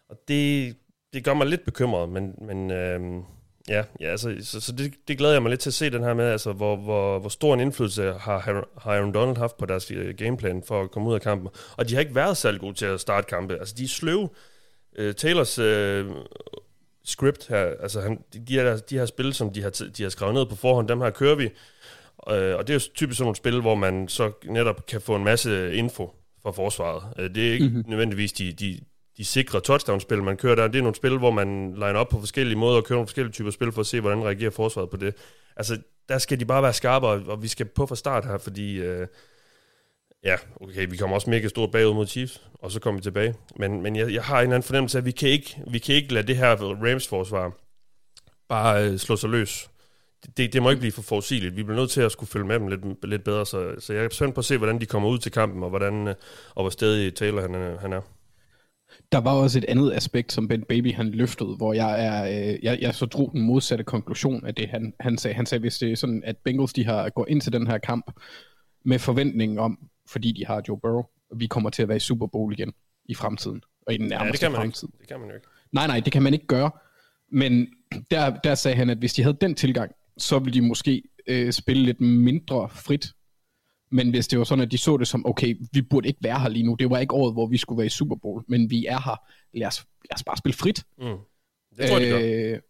Og 0.09 0.17
det, 0.29 0.77
det 1.13 1.25
gør 1.25 1.35
mig 1.35 1.47
lidt 1.47 1.65
bekymret, 1.65 2.09
men, 2.09 2.35
men 2.39 2.71
øhm, 2.71 3.23
ja, 3.69 3.85
ja 4.01 4.11
altså, 4.11 4.37
så, 4.41 4.61
så 4.61 4.73
det, 4.73 4.95
det 5.09 5.19
glæder 5.19 5.33
jeg 5.33 5.43
mig 5.43 5.51
lidt 5.51 5.61
til 5.61 5.71
at 5.71 5.75
se 5.75 5.91
den 5.91 6.03
her 6.03 6.15
med, 6.15 6.25
altså, 6.25 6.53
hvor, 6.53 6.77
hvor, 6.77 7.19
hvor 7.19 7.29
stor 7.29 7.55
en 7.55 7.61
indflydelse 7.61 8.03
har, 8.03 8.39
har 8.79 8.91
Aaron 8.91 9.15
Donald 9.15 9.37
haft 9.37 9.57
på 9.57 9.67
deres 9.67 9.91
øh, 9.91 10.15
gameplan 10.15 10.63
for 10.67 10.83
at 10.83 10.91
komme 10.91 11.09
ud 11.09 11.15
af 11.15 11.21
kampen. 11.21 11.49
Og 11.77 11.89
de 11.89 11.95
har 11.95 12.01
ikke 12.01 12.15
været 12.15 12.37
særlig 12.37 12.61
gode 12.61 12.75
til 12.75 12.87
at 12.87 13.01
starte 13.01 13.27
kampe. 13.27 13.55
Altså, 13.55 13.75
de 13.79 13.85
er 13.85 13.89
sløve. 13.89 14.29
Øh, 14.97 15.15
Taylors 15.15 15.59
øh, 15.59 16.07
script 17.05 17.49
her, 17.49 17.73
altså 17.81 18.01
han, 18.01 18.19
de, 18.33 18.39
de, 18.39 18.53
her, 18.53 18.77
de 18.77 18.99
her 18.99 19.07
spil, 19.07 19.35
som 19.35 19.53
de 19.53 19.63
har, 19.63 19.71
de 19.97 20.03
har 20.03 20.11
skrevet 20.11 20.35
ned 20.35 20.47
på 20.47 20.57
forhånd, 20.57 20.89
dem 20.89 21.01
her 21.01 21.11
kører 21.11 21.35
vi. 21.35 21.51
Uh, 22.27 22.33
og 22.33 22.67
det 22.67 22.71
er 22.71 22.75
jo 22.75 22.81
typisk 22.95 23.19
sådan 23.19 23.25
nogle 23.25 23.37
spil, 23.37 23.61
hvor 23.61 23.75
man 23.75 24.09
så 24.09 24.33
netop 24.45 24.87
kan 24.87 25.01
få 25.01 25.17
en 25.17 25.25
masse 25.25 25.75
info 25.75 26.11
fra 26.43 26.51
forsvaret. 26.51 27.03
Uh, 27.19 27.25
det 27.35 27.49
er 27.49 27.53
ikke 27.53 27.69
mm-hmm. 27.69 27.85
nødvendigvis 27.87 28.33
de, 28.33 28.53
de, 28.53 28.81
de 29.17 29.25
sikre 29.25 29.61
touchdown-spil, 29.61 30.23
man 30.23 30.37
kører 30.37 30.55
der. 30.55 30.69
Det 30.69 30.79
er 30.79 30.83
nogle 30.83 30.95
spil, 30.95 31.19
hvor 31.19 31.31
man 31.31 31.73
liner 31.75 31.95
op 31.95 32.09
på 32.09 32.19
forskellige 32.19 32.59
måder 32.59 32.77
og 32.77 32.85
kører 32.85 32.97
nogle 32.97 33.07
forskellige 33.07 33.33
typer 33.33 33.51
spil 33.51 33.73
for 33.73 33.81
at 33.81 33.87
se, 33.87 34.01
hvordan 34.01 34.25
reagerer 34.25 34.51
forsvaret 34.51 34.91
på 34.91 34.97
det. 34.97 35.15
Altså, 35.57 35.79
der 36.09 36.19
skal 36.19 36.41
de 36.41 36.45
bare 36.45 36.63
være 36.63 36.73
skarpe, 36.73 37.07
og 37.07 37.43
vi 37.43 37.49
skal 37.49 37.67
på 37.67 37.87
fra 37.87 37.97
start 37.97 38.25
her, 38.25 38.39
fordi... 38.39 38.77
Øh, 38.77 39.07
ja, 40.25 40.37
okay, 40.61 40.87
vi 40.91 40.97
kommer 40.97 41.17
også 41.17 41.31
mega 41.31 41.49
stort 41.49 41.71
bagud 41.71 41.95
mod 41.95 42.07
Chiefs, 42.07 42.43
og 42.55 42.71
så 42.71 42.81
kommer 42.81 43.01
vi 43.01 43.03
tilbage. 43.03 43.35
Men, 43.57 43.83
men 43.83 43.97
jeg, 43.97 44.13
jeg 44.13 44.25
har 44.25 44.37
en 44.37 44.43
eller 44.43 44.55
anden 44.55 44.67
fornemmelse 44.67 44.99
af, 44.99 45.01
at 45.01 45.07
vi 45.07 45.11
kan 45.11 45.29
ikke, 45.29 45.63
vi 45.71 45.79
kan 45.79 45.95
ikke 45.95 46.15
lade 46.15 46.27
det 46.27 46.37
her 46.37 46.57
Rams-forsvar 46.57 47.53
bare 48.49 48.85
øh, 48.85 48.99
slå 48.99 49.17
sig 49.17 49.31
løs. 49.31 49.71
Det, 50.37 50.53
det, 50.53 50.63
må 50.63 50.71
ikke 50.71 50.81
blive 50.81 50.93
for 50.93 51.03
forudsigeligt. 51.03 51.57
Vi 51.57 51.63
bliver 51.63 51.77
nødt 51.79 51.91
til 51.91 52.01
at 52.01 52.13
skulle 52.13 52.31
følge 52.31 52.47
med 52.47 52.59
dem 52.61 52.69
lidt, 52.69 53.05
lidt 53.09 53.25
bedre, 53.25 53.47
så, 53.47 53.75
så 53.79 53.93
jeg 53.93 54.05
er 54.05 54.09
spændt 54.13 54.35
på 54.35 54.39
at 54.39 54.45
se, 54.45 54.59
hvordan 54.59 54.81
de 54.81 54.87
kommer 54.87 55.09
ud 55.09 55.19
til 55.19 55.33
kampen, 55.33 55.63
og, 55.63 55.69
hvordan, 55.69 56.09
øh, 56.09 56.15
og 56.55 56.63
hvor 56.63 56.71
stedig 56.71 57.15
Taylor 57.15 57.41
han, 57.43 57.55
er- 57.55 57.79
han 57.79 57.93
er. 57.93 58.01
Der 59.13 59.19
var 59.19 59.31
også 59.33 59.59
et 59.59 59.65
andet 59.69 59.93
aspekt, 59.93 60.33
som 60.33 60.49
Ben 60.49 60.63
Baby 60.69 60.93
han 60.95 61.11
løftede, 61.11 61.57
hvor 61.57 61.73
jeg 61.73 62.05
er, 62.07 62.25
øh, 62.53 62.59
jeg, 62.65 62.79
jeg 62.81 62.95
så 62.95 63.07
drog 63.07 63.31
den 63.33 63.41
modsatte 63.43 63.85
konklusion 63.85 64.47
af 64.47 64.55
det, 64.55 64.69
han, 64.69 64.93
han 65.01 65.19
sagde. 65.19 65.35
Han 65.35 65.47
sagde, 65.47 65.61
hvis 65.61 65.79
det 65.79 65.93
er 65.93 65.97
sådan, 65.97 66.23
at 66.25 66.37
Bengals 66.45 66.73
de 66.73 66.85
har 66.85 67.09
går 67.11 67.27
ind 67.29 67.41
til 67.41 67.53
den 67.53 67.67
her 67.67 67.79
kamp 67.79 68.11
med 68.85 68.99
forventningen 68.99 69.59
om, 69.59 69.79
fordi 70.11 70.33
de 70.33 70.47
har 70.47 70.63
Joe 70.69 70.79
Burrow, 70.81 71.03
vi 71.37 71.47
kommer 71.47 71.71
til 71.71 71.83
at 71.83 71.89
være 71.89 71.97
i 71.97 72.01
Super 72.01 72.27
Bowl 72.27 72.53
igen 72.53 72.73
i 73.05 73.15
fremtiden, 73.15 73.61
og 73.87 73.95
i 73.95 73.97
den 73.97 74.07
Ja, 74.11 74.19
nærmeste 74.19 74.33
det 74.33 74.41
kan 74.41 74.53
man 74.53 74.61
fremtid. 74.61 74.89
ikke. 74.89 74.99
Det 75.01 75.09
kan 75.09 75.21
man 75.21 75.29
jo 75.29 75.35
ikke. 75.35 75.47
Nej, 75.73 75.87
nej, 75.87 76.01
det 76.01 76.13
kan 76.13 76.23
man 76.23 76.33
ikke 76.35 76.47
gøre. 76.47 76.71
Men 77.33 77.67
der, 78.11 78.37
der 78.45 78.55
sagde 78.55 78.77
han, 78.77 78.91
at 78.91 78.99
hvis 78.99 79.15
de 79.15 79.23
havde 79.23 79.37
den 79.41 79.55
tilgang, 79.55 79.93
så 80.19 80.39
ville 80.39 80.61
de 80.61 80.67
måske 80.67 81.03
øh, 81.27 81.53
spille 81.53 81.83
lidt 81.83 82.01
mindre 82.01 82.69
frit. 82.69 83.07
Men 83.91 84.11
hvis 84.11 84.29
det 84.29 84.39
var 84.39 84.45
sådan, 84.45 84.63
at 84.65 84.73
de 84.73 84.79
så 84.79 84.97
det 84.97 85.09
som, 85.09 85.27
okay, 85.27 85.57
vi 85.73 85.83
burde 85.83 86.09
ikke 86.09 86.21
være 86.23 86.41
her 86.41 86.49
lige 86.49 86.63
nu. 86.63 86.75
Det 86.75 86.91
var 86.91 86.99
ikke 86.99 87.15
året, 87.15 87.35
hvor 87.35 87.47
vi 87.47 87.57
skulle 87.57 87.79
være 87.79 87.87
i 87.87 87.91
Super 87.91 88.17
Bowl, 88.17 88.45
men 88.49 88.71
vi 88.71 88.87
er 88.87 89.01
her. 89.01 89.17
Lad 89.59 89.67
os, 89.67 89.87
lad 90.11 90.15
os 90.15 90.25
bare 90.25 90.37
spille 90.37 90.57
frit. 90.57 90.85
Mm. 90.99 91.05
Det 91.77 91.89
tror 91.89 91.99
jeg, 91.99 92.21
de. 92.21 92.53
Øh, 92.53 92.61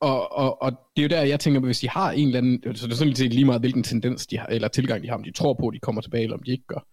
og, 0.00 0.32
og, 0.32 0.62
og 0.62 0.72
det 0.96 1.02
er 1.02 1.04
jo 1.04 1.08
der, 1.08 1.22
jeg 1.22 1.40
tænker, 1.40 1.60
hvis 1.60 1.80
de 1.80 1.88
har 1.88 2.10
en 2.12 2.26
eller 2.26 2.38
anden, 2.38 2.76
så 2.76 2.86
det 2.86 2.92
er 2.92 2.96
sådan 2.96 3.12
lidt 3.12 3.34
lige 3.34 3.44
meget, 3.44 3.62
hvilken 3.62 3.82
tendens 3.82 4.26
de 4.26 4.38
har, 4.38 4.46
eller 4.46 4.68
tilgang 4.68 5.02
de 5.02 5.08
har, 5.08 5.14
om 5.14 5.24
de 5.24 5.32
tror 5.32 5.54
på, 5.54 5.68
at 5.68 5.74
de 5.74 5.78
kommer 5.78 6.00
tilbage, 6.02 6.22
eller 6.22 6.36
om 6.36 6.42
de 6.42 6.50
ikke 6.50 6.66
gør. 6.66 6.86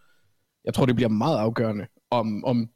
Jeg 0.66 0.74
tror, 0.74 0.86
det 0.86 0.95
bliver 0.95 1.10
meget 1.10 1.38
afgørende, 1.38 1.88
om, 2.12 2.45
om 2.45 2.70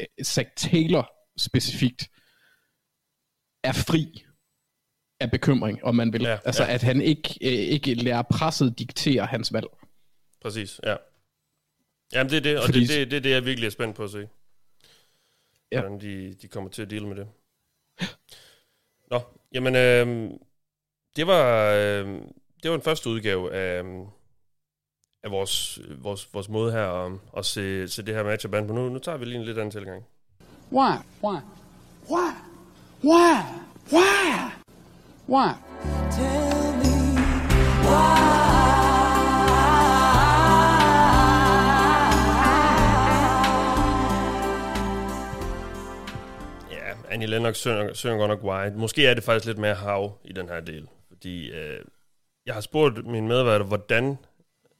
øh, 0.00 0.24
Zach 0.24 0.48
Taylor 0.56 1.10
specifikt 1.36 2.10
er 3.64 3.72
fri 3.72 4.24
af 5.20 5.30
bekymring, 5.30 5.84
om 5.84 5.94
man 5.94 6.12
vil. 6.12 6.22
Ja, 6.22 6.38
altså, 6.44 6.64
ja. 6.64 6.74
at 6.74 6.82
han 6.82 7.00
ikke, 7.02 7.38
øh, 7.42 7.52
ikke 7.52 7.94
lærer 7.94 8.22
presset 8.22 8.78
diktere 8.78 9.26
hans 9.26 9.52
valg. 9.52 9.66
Præcis, 10.42 10.80
ja. 10.84 10.96
Jamen, 12.12 12.30
det 12.30 12.36
er 12.36 12.40
det, 12.40 12.58
og 12.58 12.64
Fordi- 12.64 12.80
det, 12.80 12.88
det, 12.88 13.10
det 13.10 13.16
er 13.16 13.20
det, 13.20 13.30
jeg 13.30 13.44
virkelig 13.44 13.66
er 13.66 13.70
spændt 13.70 13.96
på 13.96 14.04
at 14.04 14.10
se. 14.10 14.28
Ja. 15.72 15.80
Hvordan 15.80 16.00
de, 16.00 16.34
de 16.42 16.48
kommer 16.48 16.70
til 16.70 16.82
at 16.82 16.90
deal 16.90 17.06
med 17.06 17.16
det. 17.16 17.28
Nå, 19.10 19.20
jamen, 19.52 19.76
øh, 19.76 20.30
det 21.16 21.26
var 21.26 21.72
øh, 21.72 22.20
det 22.62 22.70
var 22.70 22.74
en 22.76 22.82
første 22.82 23.08
udgave 23.10 23.52
af, 23.54 23.78
øhm, 23.78 24.04
af 25.22 25.30
vores, 25.30 25.80
vores, 25.98 26.34
vores 26.34 26.48
måde 26.48 26.72
her 26.72 26.86
at, 26.88 27.12
at 27.36 27.46
se, 27.46 27.88
se 27.88 28.02
det 28.02 28.14
her 28.14 28.22
matchup 28.22 28.54
an 28.54 28.66
på. 28.66 28.72
Nu, 28.72 28.88
nu 28.88 28.98
tager 28.98 29.18
vi 29.18 29.24
lige 29.24 29.36
en 29.38 29.44
lidt 29.44 29.58
anden 29.58 29.70
tilgang. 29.70 30.04
Why? 30.72 30.96
Why? 31.24 31.36
Why? 32.10 32.30
Why? 33.04 33.42
Why? 33.92 34.50
Why? 35.28 35.52
Tell 36.10 36.72
me 36.80 36.94
Ja, 46.70 46.94
Annie 47.10 47.26
Lennox 47.26 47.56
synger, 47.56 47.94
synger 47.94 48.16
godt 48.18 48.28
nok 48.28 48.42
wide. 48.42 48.78
Måske 48.78 49.06
er 49.06 49.14
det 49.14 49.24
faktisk 49.24 49.46
lidt 49.46 49.58
mere 49.58 49.74
hav 49.74 50.18
i 50.24 50.32
den 50.32 50.48
her 50.48 50.60
del. 50.60 50.88
Fordi 51.08 51.50
øh, 51.50 51.84
jeg 52.46 52.54
har 52.54 52.60
spurgt 52.60 53.06
min 53.06 53.28
medværter, 53.28 53.64
hvordan 53.64 54.18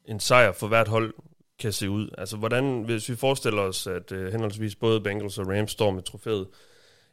en 0.05 0.21
sejr 0.21 0.53
for 0.53 0.69
hvert 0.69 0.89
hold 0.89 1.15
kan 1.59 1.73
se 1.73 1.91
ud. 1.91 2.09
Altså, 2.19 2.37
hvordan, 2.37 2.83
hvis 2.83 3.09
vi 3.09 3.17
forestiller 3.17 3.63
os, 3.63 3.87
at 3.87 4.13
øh, 4.13 4.33
henholdsvis 4.33 4.77
både 4.77 5.01
Bengals 5.01 5.39
og 5.39 5.49
Rams 5.49 5.71
står 5.71 5.91
med 5.91 6.03
trofæet 6.03 6.47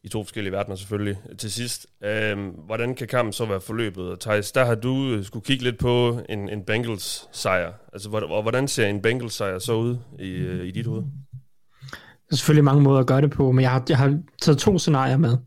i 0.06 0.10
to 0.10 0.24
forskellige 0.24 0.52
verdener 0.54 0.76
selvfølgelig 0.76 1.18
øh, 1.30 1.38
til 1.38 1.52
sidst. 1.52 1.88
Øhm, 2.04 2.50
hvordan 2.66 2.96
kan 2.96 3.08
kampen 3.08 3.34
så 3.34 3.46
være 3.46 3.62
forløbet? 3.62 4.04
Og 4.10 4.20
Thijs, 4.20 4.52
der 4.52 4.66
har 4.66 4.76
du 4.76 5.10
øh, 5.14 5.26
skulle 5.26 5.46
kigge 5.46 5.64
lidt 5.64 5.78
på 5.78 6.20
en, 6.30 6.50
en 6.50 6.62
Bengals 6.64 7.28
sejr. 7.32 7.74
Altså, 7.94 8.10
hvor- 8.10 8.20
og 8.20 8.42
hvordan 8.42 8.68
ser 8.68 8.88
en 8.88 9.02
Bengals 9.02 9.34
sejr 9.34 9.60
så 9.60 9.74
ud 9.74 9.98
i, 10.20 10.30
øh, 10.30 10.68
i 10.68 10.72
dit 10.72 10.86
hoved? 10.86 11.02
Der 11.02 12.32
er 12.32 12.36
selvfølgelig 12.36 12.64
mange 12.64 12.82
måder 12.82 13.00
at 13.00 13.08
gøre 13.08 13.22
det 13.22 13.32
på, 13.32 13.52
men 13.52 13.62
jeg 13.62 13.72
har, 13.72 13.84
jeg 13.90 13.98
har 13.98 14.20
taget 14.42 14.58
to 14.58 14.80
scenarier 14.80 15.18
med. 15.18 15.38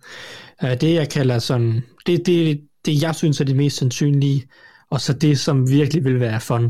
Øh, 0.65 0.81
det 0.81 0.95
jeg 0.95 1.09
kalder 1.09 1.39
sådan, 1.39 1.83
det, 2.07 2.27
det, 2.27 2.61
det 2.87 3.03
jeg 3.03 3.15
synes 3.15 3.41
er 3.41 3.45
det 3.45 3.57
mest 3.57 3.77
sandsynlige, 3.77 4.47
og 4.91 5.01
så 5.01 5.13
det 5.13 5.39
som 5.39 5.71
virkelig 5.71 6.05
vil 6.05 6.21
være 6.21 6.41
fun. 6.41 6.65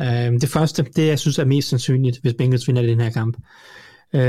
Øh, 0.00 0.40
det 0.40 0.48
første, 0.48 0.82
det 0.82 1.06
jeg 1.06 1.18
synes 1.18 1.38
er 1.38 1.44
mest 1.44 1.68
sandsynligt, 1.68 2.18
hvis 2.22 2.34
Bengals 2.38 2.68
vinder 2.68 2.82
den 2.82 3.00
her 3.00 3.10
kamp, 3.10 3.36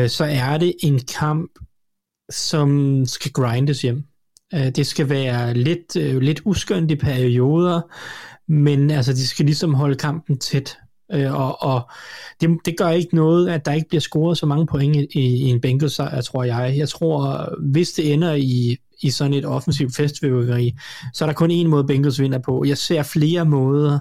så 0.07 0.27
er 0.29 0.57
det 0.57 0.73
en 0.83 0.99
kamp, 1.19 1.51
som 2.29 3.01
skal 3.05 3.31
grindes 3.31 3.81
hjem. 3.81 4.03
Øh, 4.53 4.69
det 4.69 4.87
skal 4.87 5.09
være 5.09 5.53
lidt, 5.53 5.95
øh, 5.95 6.21
lidt 6.21 6.41
uskønt 6.45 6.91
i 6.91 6.95
perioder, 6.95 7.81
men 8.51 8.91
altså, 8.91 9.13
de 9.13 9.27
skal 9.27 9.45
ligesom 9.45 9.73
holde 9.73 9.95
kampen 9.95 10.39
tæt. 10.39 10.77
Øh, 11.13 11.33
og, 11.33 11.63
og 11.63 11.89
det, 12.41 12.49
det 12.65 12.77
gør 12.77 12.89
ikke 12.89 13.15
noget, 13.15 13.49
at 13.49 13.65
der 13.65 13.73
ikke 13.73 13.89
bliver 13.89 14.01
scoret 14.01 14.37
så 14.37 14.45
mange 14.45 14.67
point 14.67 14.95
i, 14.95 15.19
i 15.19 15.49
en 15.49 15.61
Bengals 15.61 15.93
sejr, 15.93 16.21
tror 16.21 16.43
jeg. 16.43 16.73
Jeg 16.77 16.89
tror, 16.89 17.49
hvis 17.71 17.91
det 17.91 18.13
ender 18.13 18.33
i, 18.33 18.77
i 19.01 19.09
sådan 19.09 19.33
et 19.33 19.45
offensivt 19.45 19.95
festfyrværkeri, 19.95 20.73
så 21.13 21.25
er 21.25 21.29
der 21.29 21.33
kun 21.33 21.51
én 21.51 21.67
måde, 21.67 21.83
Bengals 21.83 22.19
vinder 22.19 22.39
på. 22.39 22.63
Jeg 22.67 22.77
ser 22.77 23.03
flere 23.03 23.45
måder, 23.45 23.99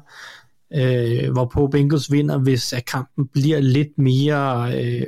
øh, 0.75 1.33
hvorpå 1.33 1.67
Bengals 1.67 2.13
vinder, 2.13 2.39
hvis 2.39 2.73
at 2.73 2.85
kampen 2.85 3.29
bliver 3.29 3.61
lidt 3.61 3.99
mere 3.99 4.73
øh, 4.83 5.07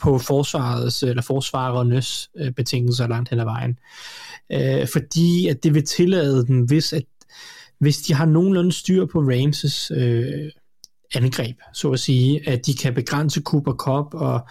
på 0.00 0.18
forsvarets 0.18 1.02
eller 1.02 1.22
forsvarernes 1.22 2.30
øh, 2.36 2.52
betingelser 2.52 3.08
langt 3.08 3.28
hen 3.30 3.40
ad 3.40 3.44
vejen. 3.44 3.78
Øh, 4.52 4.88
fordi 4.92 5.48
at 5.48 5.62
det 5.64 5.74
vil 5.74 5.86
tillade 5.86 6.46
dem, 6.46 6.60
hvis, 6.60 6.92
at, 6.92 7.04
hvis 7.78 7.98
de 7.98 8.14
har 8.14 8.26
nogenlunde 8.26 8.72
styr 8.72 9.06
på 9.06 9.18
Ramses 9.18 9.92
øh, 9.94 10.50
angreb, 11.14 11.56
så 11.72 11.90
at 11.90 12.00
sige, 12.00 12.48
at 12.48 12.66
de 12.66 12.74
kan 12.74 12.94
begrænse 12.94 13.40
Cooper 13.40 13.72
Cup 13.72 14.14
og 14.14 14.48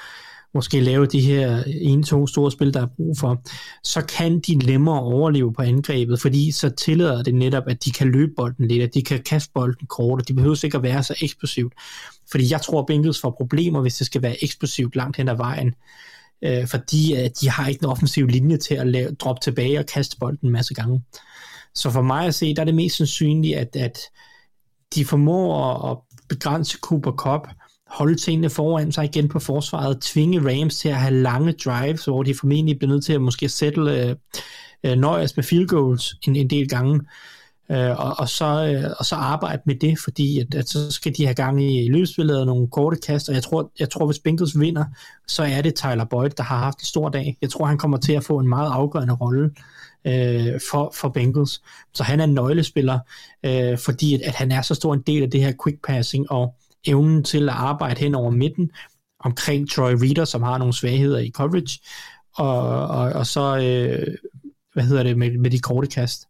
måske 0.58 0.80
lave 0.80 1.05
de 1.05 1.22
her 1.22 1.64
en-to 1.68 2.28
store 2.28 2.51
spil, 2.51 2.74
der 2.74 2.82
er 2.82 2.88
brug 2.95 3.18
for, 3.18 3.41
så 3.84 4.01
kan 4.01 4.39
de 4.39 4.55
nemmere 4.55 5.01
overleve 5.01 5.53
på 5.53 5.62
angrebet, 5.62 6.22
fordi 6.22 6.51
så 6.51 6.70
tillader 6.70 7.24
det 7.24 7.36
netop, 7.36 7.64
at 7.68 7.86
de 7.86 7.91
kan 7.91 8.12
løbe 8.12 8.32
bolden 8.38 8.68
lidt, 8.68 8.84
at 8.84 8.93
de 8.93 9.01
kan 9.01 9.24
kaste 9.24 9.51
bolden 9.53 9.88
kort, 9.88 10.22
og 10.22 10.28
de 10.28 10.34
behøver 10.34 10.66
ikke 10.66 10.78
at 10.78 10.84
være 10.84 11.03
så 11.03 11.16
eksplosivt. 11.22 11.74
Fordi 12.32 12.51
jeg 12.51 12.62
tror, 12.62 12.80
at 12.80 12.86
Bengals 12.86 13.22
får 13.22 13.36
problemer, 13.38 13.82
hvis 13.82 13.95
det 13.95 14.05
skal 14.05 14.22
være 14.22 14.43
eksplosivt 14.43 14.95
langt 14.95 15.18
hen 15.18 15.30
ad 15.30 15.36
vejen, 15.36 15.76
øh, 16.41 16.68
fordi 16.68 17.16
øh, 17.16 17.30
de 17.41 17.49
har 17.49 17.68
ikke 17.68 17.84
en 17.84 17.89
offensiv 17.89 18.28
linje 18.28 18.58
til 18.58 18.76
at 18.76 18.88
lave, 18.88 19.12
droppe 19.12 19.39
tilbage 19.43 19.80
og 19.80 19.86
kaste 19.86 20.18
bolden 20.20 20.47
en 20.47 20.51
masse 20.51 20.74
gange. 20.74 21.03
Så 21.76 21.91
for 21.91 22.01
mig 22.01 22.26
at 22.26 22.36
se, 22.36 22.55
der 22.55 22.62
er 22.62 22.66
det 22.66 22.76
mest 22.76 22.97
sandsynligt, 22.97 23.58
at, 23.58 23.76
at 23.76 23.99
de 24.95 25.05
formår 25.05 25.82
at 25.91 25.97
begrænse 26.30 26.78
Cooper 26.82 27.12
Cup, 27.12 27.47
holde 27.90 28.16
tingene 28.16 28.50
foran 28.50 28.92
sig 28.92 29.06
igen 29.06 29.28
på 29.28 29.40
forsvaret, 29.40 30.02
tvinge 30.02 30.40
Rams 30.40 30.78
til 30.78 30.90
at 30.90 30.96
have 30.96 31.14
lange 31.14 31.52
drives, 31.52 32.06
hvor 32.06 32.24
de 32.24 32.36
formentlig 32.36 32.78
bliver 32.78 32.94
nødt 32.94 33.06
til 33.06 33.14
at 33.14 33.22
måske 33.22 33.50
sætte 33.50 33.82
øh, 33.82 34.16
øh 34.84 34.98
nøjes 34.98 35.36
med 35.36 35.44
field 35.44 35.68
goals 35.68 36.16
en, 36.28 36.36
en 36.36 36.50
del 36.50 36.70
gange, 36.70 37.02
øh, 37.72 38.00
og, 38.00 38.20
og, 38.20 38.30
så, 38.30 38.46
øh, 38.46 38.92
og 39.00 39.06
så 39.06 39.16
arbejde 39.16 39.62
med 39.66 39.76
det, 39.76 40.00
fordi 40.00 40.40
at, 40.40 40.56
at 40.56 40.70
så 40.70 40.92
skal 40.92 41.14
de 41.18 41.26
have 41.26 41.36
gang 41.36 41.64
i 41.64 41.90
løbespillet 41.90 42.40
og 42.40 42.46
nogle 42.46 42.68
korte 42.68 42.98
kast, 42.98 43.30
og 43.30 43.36
jeg 43.36 43.44
tror, 43.44 43.72
jeg 43.80 43.90
tror, 43.90 44.06
hvis 44.06 44.20
Bengals 44.20 44.60
vinder, 44.60 44.86
så 45.28 45.44
er 45.44 45.62
det 45.62 45.76
Tyler 45.76 46.06
Boyd, 46.06 46.30
der 46.30 46.44
har 46.44 46.58
haft 46.58 46.80
en 46.80 46.86
stor 46.86 47.10
dag. 47.10 47.38
Jeg 47.42 47.50
tror, 47.50 47.66
han 47.66 47.78
kommer 47.78 47.98
til 47.98 48.14
at 48.14 48.24
få 48.24 48.40
en 48.40 48.48
meget 48.48 48.72
afgørende 48.72 49.14
rolle 49.14 49.52
øh, 50.06 50.60
for, 50.72 50.94
for 50.96 51.10
Bengals. 51.10 51.62
Så 51.94 52.04
han 52.04 52.20
er 52.20 52.24
en 52.24 52.34
nøglespiller, 52.34 53.00
øh, 53.44 53.78
fordi 53.78 54.14
at, 54.14 54.22
at 54.22 54.36
han 54.36 54.52
er 54.52 54.62
så 54.62 54.76
stor 54.76 54.94
en 54.94 55.02
del 55.08 55.24
af 55.24 55.32
det 55.32 55.42
her 55.42 55.54
quick 55.64 55.78
passing, 55.88 56.32
og 56.32 56.56
evnen 56.86 57.23
til 57.23 57.49
at 57.49 57.55
arbejde 57.55 57.99
hen 57.99 58.15
over 58.15 58.32
midten 58.32 58.71
omkring 59.19 59.69
Troy 59.69 59.91
Reader, 59.91 60.25
som 60.25 60.43
har 60.43 60.57
nogle 60.57 60.73
svagheder 60.73 61.19
i 61.19 61.32
coverage, 61.32 61.80
og, 62.36 62.88
og, 62.88 63.09
og 63.13 63.28
så, 63.28 63.57
øh, 63.57 64.15
hvad 64.73 64.84
hedder 64.84 65.03
det, 65.03 65.17
med, 65.17 65.38
med 65.38 65.51
de 65.51 65.59
korte 65.59 65.88
kast. 65.88 66.28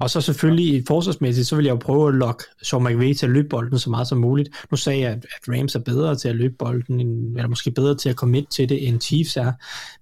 Og 0.00 0.10
så 0.10 0.20
selvfølgelig 0.20 0.84
forsvarsmæssigt, 0.86 1.46
så 1.46 1.56
vil 1.56 1.64
jeg 1.64 1.72
jo 1.72 1.76
prøve 1.76 2.08
at 2.08 2.14
lokke 2.14 2.44
Sean 2.62 2.84
McVay 2.84 3.14
til 3.14 3.26
at 3.26 3.32
løbe 3.32 3.48
bolden 3.48 3.78
så 3.78 3.90
meget 3.90 4.08
som 4.08 4.18
muligt. 4.18 4.48
Nu 4.70 4.76
sagde 4.76 5.00
jeg, 5.00 5.10
at 5.10 5.24
Rams 5.48 5.74
er 5.74 5.78
bedre 5.78 6.16
til 6.16 6.28
at 6.28 6.36
løbe 6.36 6.54
bolden, 6.58 7.00
end, 7.00 7.36
eller 7.36 7.48
måske 7.48 7.70
bedre 7.70 7.94
til 7.94 8.08
at 8.08 8.16
komme 8.16 8.38
ind 8.38 8.46
til 8.46 8.68
det, 8.68 8.88
end 8.88 9.00
Chiefs 9.00 9.36
er. 9.36 9.52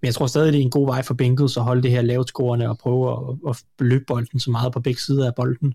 Men 0.00 0.06
jeg 0.06 0.14
tror 0.14 0.26
stadig, 0.26 0.52
det 0.52 0.58
er 0.58 0.62
en 0.62 0.70
god 0.70 0.86
vej 0.86 1.02
for 1.02 1.14
Bengals 1.14 1.56
at 1.56 1.62
holde 1.62 1.82
det 1.82 1.90
her 1.90 2.02
lavt 2.02 2.28
scorende 2.28 2.68
og 2.68 2.78
prøve 2.78 3.12
at, 3.12 3.36
at 3.48 3.62
løbe 3.78 4.04
bolden 4.06 4.40
så 4.40 4.50
meget 4.50 4.72
på 4.72 4.80
begge 4.80 5.00
sider 5.00 5.26
af 5.26 5.34
bolden. 5.34 5.74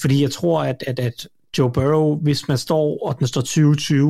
Fordi 0.00 0.22
jeg 0.22 0.30
tror, 0.30 0.62
at, 0.62 0.84
at, 0.86 0.98
at 0.98 1.28
Joe 1.58 1.72
Burrow, 1.72 2.20
hvis 2.22 2.48
man 2.48 2.58
står, 2.58 3.06
og 3.06 3.18
den 3.18 3.26
står 3.26 3.40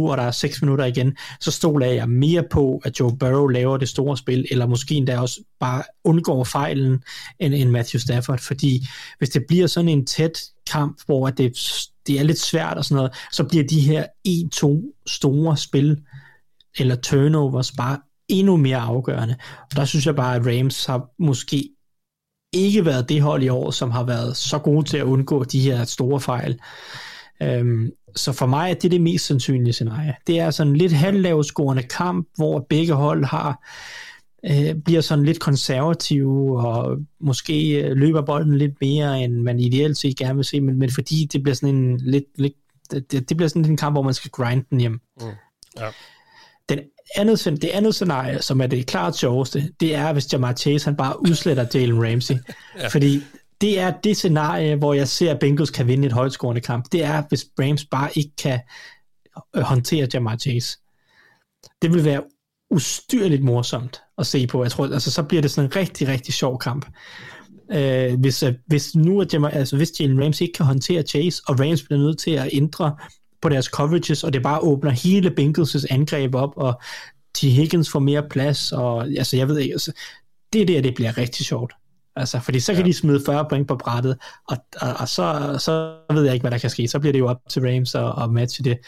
20-20, 0.06 0.10
og 0.10 0.16
der 0.16 0.22
er 0.22 0.30
6 0.30 0.62
minutter 0.62 0.84
igen, 0.84 1.16
så 1.40 1.50
stoler 1.50 1.86
jeg 1.86 2.08
mere 2.08 2.44
på, 2.50 2.80
at 2.84 3.00
Joe 3.00 3.16
Burrow 3.16 3.46
laver 3.46 3.76
det 3.76 3.88
store 3.88 4.16
spil, 4.16 4.46
eller 4.50 4.66
måske 4.66 4.94
endda 4.94 5.18
også 5.18 5.40
bare 5.60 5.82
undgår 6.04 6.44
fejlen, 6.44 7.02
end, 7.38 7.54
end 7.54 7.70
Matthew 7.70 7.98
Stafford, 7.98 8.38
fordi 8.38 8.86
hvis 9.18 9.28
det 9.28 9.44
bliver 9.48 9.66
sådan 9.66 9.88
en 9.88 10.06
tæt 10.06 10.42
kamp, 10.70 11.00
hvor 11.06 11.30
det, 11.30 11.52
det 12.06 12.20
er 12.20 12.22
lidt 12.22 12.40
svært 12.40 12.76
og 12.76 12.84
sådan 12.84 12.96
noget, 12.96 13.12
så 13.32 13.44
bliver 13.44 13.64
de 13.64 13.80
her 13.80 14.06
1-2 14.28 15.02
store 15.06 15.56
spil, 15.56 16.00
eller 16.78 16.96
turnovers, 16.96 17.72
bare 17.72 17.98
endnu 18.28 18.56
mere 18.56 18.78
afgørende. 18.78 19.36
Og 19.70 19.76
der 19.76 19.84
synes 19.84 20.06
jeg 20.06 20.16
bare, 20.16 20.36
at 20.36 20.46
Rams 20.46 20.84
har 20.84 21.08
måske 21.18 21.68
ikke 22.52 22.84
været 22.84 23.08
det 23.08 23.22
hold 23.22 23.42
i 23.42 23.48
år, 23.48 23.70
som 23.70 23.90
har 23.90 24.04
været 24.04 24.36
så 24.36 24.58
gode 24.58 24.88
til 24.88 24.96
at 24.96 25.04
undgå 25.04 25.44
de 25.44 25.60
her 25.60 25.84
store 25.84 26.20
fejl. 26.20 26.60
Øhm, 27.42 27.90
så 28.16 28.32
for 28.32 28.46
mig 28.46 28.70
er 28.70 28.74
det 28.74 28.90
det 28.90 29.00
mest 29.00 29.26
sandsynlige 29.26 29.72
scenarie. 29.72 30.14
Det 30.26 30.40
er 30.40 30.50
sådan 30.50 30.72
en 30.72 30.76
lidt 30.76 30.92
halvlavscorende 30.92 31.82
kamp, 31.82 32.28
hvor 32.36 32.66
begge 32.68 32.92
hold 32.92 33.24
har 33.24 33.68
øh, 34.46 34.74
bliver 34.74 35.00
sådan 35.00 35.24
lidt 35.24 35.40
konservative 35.40 36.60
og 36.66 36.98
måske 37.20 37.82
øh, 37.82 37.96
løber 37.96 38.22
bolden 38.22 38.58
lidt 38.58 38.80
mere, 38.80 39.22
end 39.22 39.36
man 39.36 39.60
ideelt 39.60 39.98
set 39.98 40.16
gerne 40.16 40.36
vil 40.36 40.44
se, 40.44 40.60
men, 40.60 40.78
men 40.78 40.90
fordi 40.90 41.28
det 41.32 41.42
bliver 41.42 41.54
sådan 41.54 41.74
en 41.74 42.00
lidt, 42.00 42.24
lidt 42.34 42.54
det, 42.90 43.28
det 43.28 43.36
bliver 43.36 43.48
sådan 43.48 43.64
en 43.64 43.76
kamp, 43.76 43.94
hvor 43.94 44.02
man 44.02 44.14
skal 44.14 44.30
grinde 44.30 44.64
den 44.70 44.80
hjem. 44.80 45.00
Mm. 45.20 45.26
Ja. 45.80 45.88
Den 46.68 46.80
andet, 47.16 47.44
det 47.44 47.70
andet 47.72 47.94
scenarie, 47.94 48.42
som 48.42 48.60
er 48.60 48.66
det 48.66 48.86
klart 48.86 49.16
sjoveste, 49.16 49.72
det 49.80 49.94
er, 49.94 50.12
hvis 50.12 50.32
Jamar 50.32 50.52
Chase 50.52 50.84
han 50.84 50.96
bare 50.96 51.20
udsletter 51.20 51.66
Jalen 51.74 52.04
Ramsey. 52.06 52.34
ja. 52.78 52.88
Fordi 52.88 53.22
det 53.62 53.78
er 53.78 53.90
det 54.04 54.16
scenarie, 54.16 54.76
hvor 54.76 54.94
jeg 54.94 55.08
ser, 55.08 55.30
at 55.30 55.38
Bengals 55.38 55.70
kan 55.70 55.86
vinde 55.86 56.06
et 56.06 56.12
højtskårende 56.12 56.60
kamp. 56.60 56.84
Det 56.92 57.04
er, 57.04 57.22
hvis 57.28 57.46
Rams 57.60 57.84
bare 57.84 58.10
ikke 58.14 58.36
kan 58.42 58.60
øh, 59.56 59.62
håndtere 59.62 60.08
Jamar 60.14 60.36
Chase. 60.36 60.78
Det 61.82 61.94
vil 61.94 62.04
være 62.04 62.22
ustyrligt 62.70 63.44
morsomt 63.44 64.02
at 64.18 64.26
se 64.26 64.46
på. 64.46 64.62
Jeg 64.62 64.70
tror, 64.70 64.86
altså, 64.86 65.10
så 65.10 65.22
bliver 65.22 65.42
det 65.42 65.50
sådan 65.50 65.70
en 65.70 65.76
rigtig, 65.76 66.08
rigtig 66.08 66.34
sjov 66.34 66.58
kamp. 66.58 66.86
Øh, 67.72 68.20
hvis, 68.20 68.42
øh, 68.42 68.54
hvis 68.66 68.94
nu 68.94 69.20
at 69.20 69.32
Jamar, 69.32 69.48
altså, 69.48 69.76
hvis 69.76 70.00
Jalen 70.00 70.24
Ramsey 70.24 70.42
ikke 70.42 70.56
kan 70.56 70.66
håndtere 70.66 71.02
Chase, 71.02 71.42
og 71.48 71.60
Rams 71.60 71.82
bliver 71.82 71.98
nødt 71.98 72.18
til 72.18 72.30
at 72.30 72.48
ændre 72.52 72.96
på 73.42 73.48
deres 73.48 73.66
coverages, 73.66 74.24
og 74.24 74.32
det 74.32 74.42
bare 74.42 74.60
åbner 74.60 74.90
hele 74.90 75.34
Bengals' 75.40 75.86
angreb 75.90 76.34
op, 76.34 76.52
og 76.56 76.80
T. 77.34 77.40
Higgins 77.40 77.90
får 77.90 77.98
mere 77.98 78.22
plads, 78.30 78.72
og 78.72 79.06
altså, 79.06 79.36
jeg 79.36 79.48
ved 79.48 79.58
ikke, 79.58 79.72
altså, 79.72 79.92
det 80.52 80.68
der, 80.68 80.80
det 80.80 80.94
bliver 80.94 81.18
rigtig 81.18 81.46
sjovt. 81.46 81.72
Altså, 82.16 82.40
fordi 82.40 82.60
så 82.60 82.72
kan 82.72 82.82
ja. 82.82 82.88
de 82.88 82.92
smide 82.92 83.22
40 83.26 83.46
point 83.48 83.68
på 83.68 83.76
brættet, 83.76 84.18
og, 84.48 84.56
og, 84.80 84.88
og 85.00 85.08
så, 85.08 85.56
så 85.58 85.96
ved 86.14 86.24
jeg 86.24 86.34
ikke, 86.34 86.42
hvad 86.42 86.50
der 86.50 86.58
kan 86.58 86.70
ske. 86.70 86.88
Så 86.88 86.98
bliver 86.98 87.12
det 87.12 87.18
jo 87.18 87.28
op 87.28 87.40
til 87.48 87.62
Rams 87.62 87.94
at, 87.94 88.22
at 88.22 88.30
matche 88.30 88.64
det. 88.64 88.78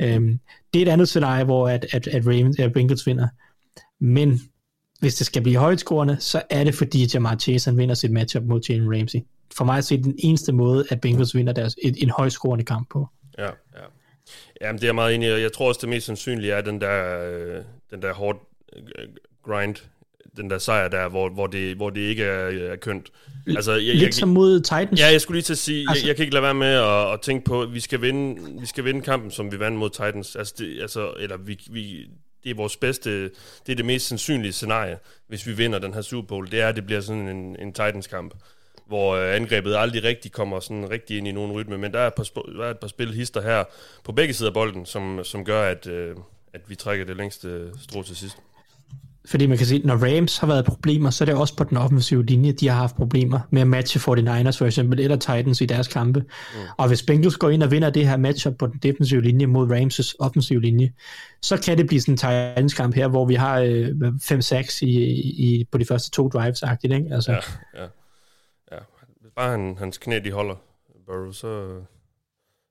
Øhm, 0.00 0.40
det 0.74 0.82
er 0.82 0.86
et 0.86 0.92
andet 0.92 1.08
scenarie, 1.08 1.44
hvor 1.44 1.68
at, 1.68 1.86
at, 1.92 2.06
at 2.06 2.26
Ravens, 2.26 2.58
at 2.58 2.72
Bengals 2.72 3.06
vinder. 3.06 3.28
Men 4.00 4.40
hvis 5.00 5.14
det 5.14 5.26
skal 5.26 5.42
blive 5.42 5.58
højtskårende, 5.58 6.16
så 6.20 6.42
er 6.50 6.64
det 6.64 6.74
fordi 6.74 7.08
Jamar 7.14 7.36
Chase 7.36 7.70
han 7.70 7.78
vinder 7.78 7.94
sit 7.94 8.10
matchup 8.10 8.42
mod 8.42 8.60
Jalen 8.68 8.98
Ramsey. 8.98 9.18
For 9.56 9.64
mig 9.64 9.78
er 9.78 9.86
det 9.90 10.04
den 10.04 10.14
eneste 10.18 10.52
måde, 10.52 10.84
at 10.90 11.00
Bengals 11.00 11.34
vinder 11.34 11.52
deres, 11.52 11.76
et, 11.82 12.02
en 12.02 12.10
højtskårende 12.10 12.64
kamp 12.64 12.90
på. 12.90 13.08
Ja, 13.38 13.44
ja. 13.44 13.84
Jamen, 14.60 14.80
det 14.80 14.88
er 14.88 14.92
meget 14.92 15.14
enig 15.14 15.28
i. 15.28 15.32
Jeg 15.32 15.52
tror 15.52 15.68
også, 15.68 15.78
det 15.80 15.88
mest 15.88 16.06
sandsynlige 16.06 16.52
er 16.52 16.60
den 16.60 16.80
der, 16.80 17.28
øh, 17.30 17.64
den 17.90 18.02
der 18.02 18.14
hårdt 18.14 18.38
øh, 18.76 19.08
grind, 19.44 19.76
den 20.36 20.50
der 20.50 20.58
sejr 20.58 20.88
der, 20.88 21.08
hvor, 21.08 21.28
hvor, 21.28 21.46
det, 21.46 21.76
hvor 21.76 21.90
det 21.90 22.00
ikke 22.00 22.24
er, 22.24 22.70
er 22.72 22.76
kønt. 22.76 23.08
Altså, 23.46 23.72
jeg, 23.72 23.94
Lidt 23.94 24.02
jeg, 24.02 24.14
som 24.14 24.28
mod 24.28 24.60
Titans. 24.60 25.00
Ja, 25.00 25.06
jeg 25.06 25.20
skulle 25.20 25.36
lige 25.36 25.42
til 25.44 25.52
at 25.52 25.58
sige, 25.58 25.86
altså, 25.88 26.04
jeg, 26.04 26.08
jeg 26.08 26.16
kan 26.16 26.22
ikke 26.22 26.34
lade 26.34 26.42
være 26.42 26.54
med 26.54 26.74
at, 26.74 27.12
at 27.12 27.20
tænke 27.20 27.44
på, 27.44 27.62
at 27.62 27.74
vi 27.74 27.80
skal 27.80 28.02
vinde, 28.02 28.60
vi 28.60 28.66
skal 28.66 28.84
vinde 28.84 29.00
kampen, 29.02 29.30
som 29.30 29.52
vi 29.52 29.58
vandt 29.58 29.78
mod 29.78 29.90
Titans. 29.90 30.36
Altså, 30.36 30.54
det, 30.58 30.82
altså 30.82 31.12
eller 31.18 31.36
vi, 31.36 31.60
vi, 31.70 32.06
det 32.44 32.50
er 32.50 32.54
vores 32.54 32.76
bedste, 32.76 33.22
det 33.66 33.72
er 33.72 33.74
det 33.74 33.84
mest 33.84 34.08
sandsynlige 34.08 34.52
scenarie, 34.52 34.98
hvis 35.28 35.46
vi 35.46 35.52
vinder 35.52 35.78
den 35.78 35.94
her 35.94 36.02
Super 36.02 36.26
Bowl. 36.26 36.50
Det 36.50 36.60
er, 36.60 36.68
at 36.68 36.76
det 36.76 36.86
bliver 36.86 37.00
sådan 37.00 37.28
en, 37.28 37.56
en 37.60 37.72
Titans-kamp 37.72 38.34
hvor 38.90 39.14
øh, 39.14 39.36
angrebet 39.36 39.76
aldrig 39.76 40.04
rigtig 40.04 40.32
kommer 40.32 40.60
sådan 40.60 40.90
rigtig 40.90 41.18
ind 41.18 41.28
i 41.28 41.32
nogen 41.32 41.52
rytme, 41.52 41.78
men 41.78 41.92
der 41.92 41.98
er 41.98 42.06
et 42.06 42.14
par, 42.14 42.22
sp- 42.22 42.58
der 42.58 42.64
er 42.64 42.70
et 42.70 42.78
par 42.78 42.88
spil 42.88 43.14
hister 43.14 43.42
her 43.42 43.64
på 44.04 44.12
begge 44.12 44.34
sider 44.34 44.50
af 44.50 44.54
bolden, 44.54 44.86
som, 44.86 45.20
som 45.24 45.44
gør, 45.44 45.62
at, 45.62 45.86
øh, 45.86 46.16
at 46.52 46.60
vi 46.68 46.74
trækker 46.74 47.04
det 47.04 47.16
længste 47.16 47.70
strå 47.82 48.02
til 48.02 48.16
sidst. 48.16 48.36
Fordi 49.30 49.46
man 49.46 49.58
kan 49.58 49.66
se, 49.66 49.82
når 49.84 49.94
Rams 49.94 50.38
har 50.38 50.46
været 50.46 50.64
problemer, 50.64 51.10
så 51.10 51.24
er 51.24 51.26
det 51.26 51.34
også 51.34 51.56
på 51.56 51.64
den 51.64 51.76
offensive 51.76 52.24
linje, 52.24 52.52
de 52.52 52.68
har 52.68 52.76
haft 52.76 52.96
problemer 52.96 53.40
med 53.50 53.60
at 53.60 53.66
matche 53.66 54.00
49ers 54.00 54.58
for 54.58 54.66
eksempel, 54.66 55.00
eller 55.00 55.16
Titans 55.16 55.60
i 55.60 55.66
deres 55.66 55.88
kampe. 55.88 56.20
Mm. 56.20 56.60
Og 56.78 56.88
hvis 56.88 57.02
Bengals 57.02 57.36
går 57.36 57.50
ind 57.50 57.62
og 57.62 57.70
vinder 57.70 57.90
det 57.90 58.08
her 58.08 58.16
matchup 58.16 58.54
på 58.58 58.66
den 58.66 58.78
defensive 58.82 59.20
linje 59.20 59.46
mod 59.46 59.70
Rams' 59.70 60.14
offensive 60.18 60.60
linje, 60.60 60.92
så 61.42 61.60
kan 61.64 61.78
det 61.78 61.86
blive 61.86 62.00
sådan 62.00 62.14
en 62.14 62.16
Titans 62.16 62.74
kamp 62.74 62.94
her, 62.94 63.08
hvor 63.08 63.24
vi 63.24 63.34
har 63.34 63.58
øh, 63.60 63.88
5-6 64.22 64.78
i, 64.82 64.90
i, 65.30 65.64
på 65.72 65.78
de 65.78 65.84
første 65.84 66.10
to 66.10 66.28
drives, 66.28 66.62
ikke? 66.84 67.08
Altså. 67.10 67.32
Ja, 67.32 67.38
ja. 67.82 67.88
ja. 68.72 68.78
Bare 69.36 69.50
han, 69.50 69.76
hans 69.78 69.98
knæ 69.98 70.18
de 70.24 70.32
holder, 70.32 70.54
Burrow, 71.06 71.32
så, 71.32 71.80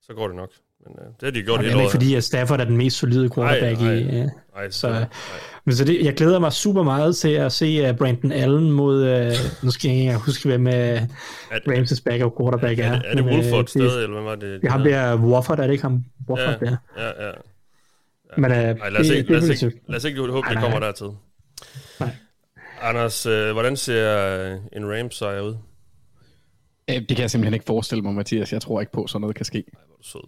så 0.02 0.14
går 0.14 0.28
det 0.28 0.36
nok. 0.36 0.50
Men 0.86 0.96
uh, 1.00 1.06
det 1.20 1.24
har 1.24 1.32
de 1.32 1.42
gjort 1.44 1.58
og 1.58 1.64
hele 1.64 1.74
det 1.74 1.80
er 1.80 1.84
året. 1.84 1.92
fordi, 1.92 2.16
at 2.16 2.24
Stafford 2.24 2.60
er 2.60 2.64
den 2.66 2.78
mest 2.78 2.98
solide 2.98 3.30
quarterback 3.36 3.82
Ej, 3.82 3.88
ej, 3.88 3.94
i... 3.94 4.22
Uh, 4.24 4.28
ej, 4.56 4.70
så, 4.70 4.88
ej. 4.90 5.06
men 5.66 5.76
så 5.76 5.86
det, 5.86 6.06
jeg 6.06 6.14
glæder 6.14 6.40
mig 6.40 6.54
super 6.54 6.84
meget 6.84 7.16
til 7.16 7.30
at 7.30 7.52
se 7.52 7.90
uh, 7.90 7.98
Brandon 7.98 8.32
Allen 8.32 8.72
mod... 8.72 9.04
Uh, 9.04 9.32
nu 9.64 9.72
skal 9.72 9.90
jeg 9.92 10.00
ikke 10.00 10.16
huske, 10.16 10.50
hvem 10.50 10.66
uh, 10.68 10.74
Rams' 11.52 12.02
backup 12.06 12.32
quarterback 12.42 12.80
er. 12.80 12.84
Er, 12.86 12.92
er, 12.92 13.02
er 13.04 13.16
det 13.16 13.26
men, 13.26 13.34
uh, 13.34 13.40
Wolford 13.40 13.60
det- 13.62 13.70
stadig, 13.70 14.04
eller 14.04 14.14
hvad 14.14 14.24
var 14.24 14.36
det? 14.36 14.62
Det 14.62 14.68
er 14.68 14.72
ham 14.72 14.84
der 14.84 15.18
Wofford, 15.18 15.60
er 15.60 15.64
det 15.64 15.72
ikke 15.72 15.82
ham? 15.84 16.04
Wofford, 16.30 16.58
ja, 16.62 16.66
der. 16.66 16.76
ja, 16.98 17.28
ja. 17.28 17.32
Men 18.38 18.52
uh, 18.52 18.58
Ej, 18.58 18.90
lad 18.90 19.00
os 19.00 19.08
det, 19.08 19.16
ikke, 19.16 19.34
det, 19.34 19.44
lad 19.44 19.50
os 19.52 19.62
ikke, 19.64 19.82
lad 19.88 19.98
os 19.98 20.04
ikke 20.04 20.20
håbe, 20.22 20.32
Nej, 20.40 20.50
det 20.50 20.56
nej. 20.56 20.64
kommer 20.72 20.80
dertil. 20.80 21.08
Nej. 22.00 22.10
Anders, 22.82 23.26
øh, 23.26 23.52
hvordan 23.52 23.78
ser 23.78 24.28
øh, 24.52 24.58
en 24.74 24.92
Rams 25.00 25.16
sejr 25.16 25.42
ud? 25.42 25.56
Øh, 26.90 26.96
Det 26.96 27.08
kan 27.08 27.20
jeg 27.20 27.32
simpelthen 27.32 27.54
ikke 27.54 27.66
forestille 27.66 28.02
mig, 28.02 28.14
Mathias. 28.14 28.54
Jeg 28.54 28.62
tror 28.62 28.80
ikke 28.80 28.92
på, 28.92 29.04
at 29.04 29.10
sådan 29.10 29.22
noget 29.22 29.36
kan 29.36 29.46
ske. 29.46 29.58
Ej, 29.58 29.64
hvor 29.88 29.94
er 29.94 29.98
du 29.98 30.04
sød. 30.04 30.22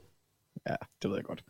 Ja, 0.70 0.76
det 1.02 1.10
ved 1.10 1.18
jeg 1.18 1.24
godt. 1.24 1.44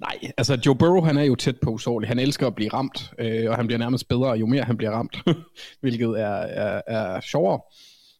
Nej, 0.00 0.32
altså 0.36 0.58
Joe 0.66 0.76
Burrow, 0.76 1.00
han 1.00 1.16
er 1.16 1.22
jo 1.22 1.34
tæt 1.34 1.60
på 1.60 1.70
usårlig. 1.70 2.08
Han 2.08 2.18
elsker 2.18 2.46
at 2.46 2.54
blive 2.54 2.70
ramt, 2.70 3.12
øh, 3.18 3.50
og 3.50 3.56
han 3.56 3.66
bliver 3.66 3.78
nærmest 3.78 4.08
bedre, 4.08 4.30
jo 4.30 4.46
mere 4.46 4.62
han 4.62 4.76
bliver 4.76 4.90
ramt, 4.90 5.16
hvilket 5.80 6.20
er, 6.20 6.36
er, 6.36 6.82
er 6.86 7.20
sjovere, 7.20 7.60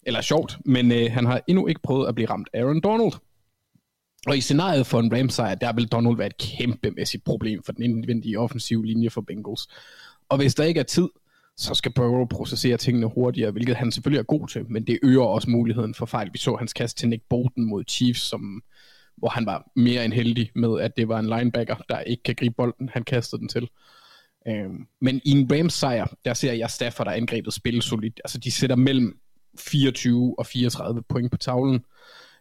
eller 0.03 0.20
sjovt, 0.20 0.59
men 0.64 0.92
øh, 0.92 1.12
han 1.12 1.26
har 1.26 1.40
endnu 1.47 1.66
ikke 1.66 1.80
prøvet 1.82 2.09
at 2.09 2.14
blive 2.14 2.30
ramt 2.30 2.49
af 2.53 2.61
Aaron 2.61 2.80
Donald. 2.80 3.12
Og 4.26 4.36
i 4.36 4.40
scenariet 4.40 4.86
for 4.86 5.01
en 5.01 5.18
Rams 5.18 5.34
sejr, 5.34 5.55
der 5.55 5.72
vil 5.72 5.88
Donald 5.88 6.16
være 6.16 6.26
et 6.26 6.38
kæmpemæssigt 6.38 7.24
problem 7.24 7.62
for 7.62 7.72
den 7.72 7.82
indvendige 7.82 8.38
offensive 8.38 8.86
linje 8.86 9.11
for 9.11 9.20
Bengals. 9.20 9.68
Og 10.28 10.36
hvis 10.36 10.55
der 10.55 10.64
ikke 10.64 10.80
er 10.80 10.84
tid, 10.84 11.09
så 11.57 11.74
skal 11.74 11.92
Burrow 11.92 12.26
processere 12.26 12.76
tingene 12.76 13.07
hurtigere, 13.07 13.51
hvilket 13.51 13.76
han 13.76 13.92
selvfølgelig 13.92 14.18
er 14.18 14.24
god 14.24 14.49
til, 14.49 14.70
men 14.70 14.86
det 14.86 14.99
øger 15.03 15.22
også 15.22 15.51
muligheden 15.51 15.95
for 15.95 16.07
fejl. 16.07 16.30
Vi 16.32 16.38
så 16.38 16.57
hans 16.57 16.72
kast 16.72 16.99
til 16.99 17.09
Nick 17.09 17.22
Bolton 17.30 17.64
mod 17.64 17.84
Chiefs, 17.88 18.20
som, 18.20 18.62
hvor 19.25 19.31
han 19.31 19.47
var 19.47 19.70
mere 19.77 20.05
end 20.05 20.12
heldig 20.12 20.51
med, 20.55 20.81
at 20.81 20.97
det 20.97 21.09
var 21.09 21.18
en 21.18 21.27
linebacker, 21.27 21.77
der 21.89 22.01
ikke 22.01 22.22
kan 22.22 22.35
gribe 22.35 22.55
bolden. 22.55 22.89
Han 22.89 23.05
kastede 23.05 23.41
den 23.41 23.49
til. 23.49 23.68
Øh, 24.49 24.70
men 25.01 25.20
i 25.25 25.31
en 25.31 25.53
Rams 25.53 25.75
sejr, 25.75 26.07
der 26.25 26.35
ser 26.35 26.53
jeg 26.53 26.70
Stafford, 26.70 27.07
der 27.07 27.12
angrebet 27.12 27.53
spille 27.53 27.83
solidt. 27.83 28.20
Altså 28.25 28.39
de 28.39 28.51
sætter 28.51 28.77
mellem 28.77 29.18
24 29.59 30.35
og 30.39 30.47
34 30.47 31.03
point 31.03 31.31
på 31.31 31.37
tavlen. 31.37 31.85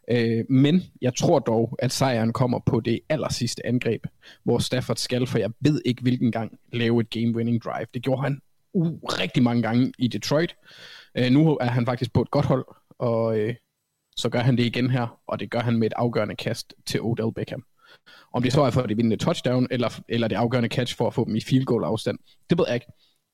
Øh, 0.10 0.46
men 0.50 0.84
jeg 1.02 1.16
tror 1.16 1.40
dog, 1.40 1.76
at 1.80 1.92
sejren 1.92 2.34
kommer 2.34 2.60
på 2.66 2.80
det 2.80 3.00
aller 3.10 3.30
sidste 3.30 3.66
angreb, 3.66 4.06
hvor 4.44 4.60
Stafford 4.60 4.98
skal, 4.98 5.28
for 5.28 5.38
jeg 5.38 5.52
ved 5.60 5.82
ikke 5.86 6.02
hvilken 6.02 6.32
gang, 6.32 6.60
lave 6.74 7.02
et 7.02 7.08
game-winning 7.16 7.60
drive. 7.60 7.88
Det 7.94 8.04
gjorde 8.04 8.22
han 8.22 8.42
uh, 8.74 9.00
rigtig 9.04 9.44
mange 9.44 9.62
gange 9.62 9.94
i 10.00 10.08
Detroit. 10.08 10.56
Øh, 11.18 11.32
nu 11.32 11.58
er 11.62 11.70
han 11.70 11.86
faktisk 11.86 12.14
på 12.14 12.22
et 12.22 12.32
godt 12.32 12.46
hold, 12.46 12.66
og 13.00 13.40
øh, 13.40 13.56
så 14.18 14.30
gør 14.30 14.40
han 14.40 14.58
det 14.58 14.66
igen 14.66 14.90
her, 14.90 15.20
og 15.28 15.40
det 15.40 15.52
gør 15.52 15.60
han 15.60 15.78
med 15.78 15.88
et 15.88 15.94
afgørende 15.96 16.36
kast 16.36 16.74
til 16.86 17.02
Odell 17.02 17.34
Beckham. 17.34 17.64
Om 18.34 18.44
det 18.44 18.54
så 18.54 18.62
er 18.62 18.70
for 18.70 18.82
at 18.82 18.90
det 18.90 18.98
vindende 18.98 19.18
touchdown, 19.18 19.68
eller, 19.72 20.02
eller 20.10 20.28
det 20.28 20.36
afgørende 20.36 20.70
catch 20.70 20.98
for 20.98 21.08
at 21.08 21.14
få 21.14 21.26
dem 21.26 21.36
i 21.36 21.42
field 21.42 21.66
goal 21.66 21.84
afstand, 21.84 22.20
det 22.50 22.58
ved 22.58 22.66
jeg 22.68 22.76
ikke. 22.76 22.88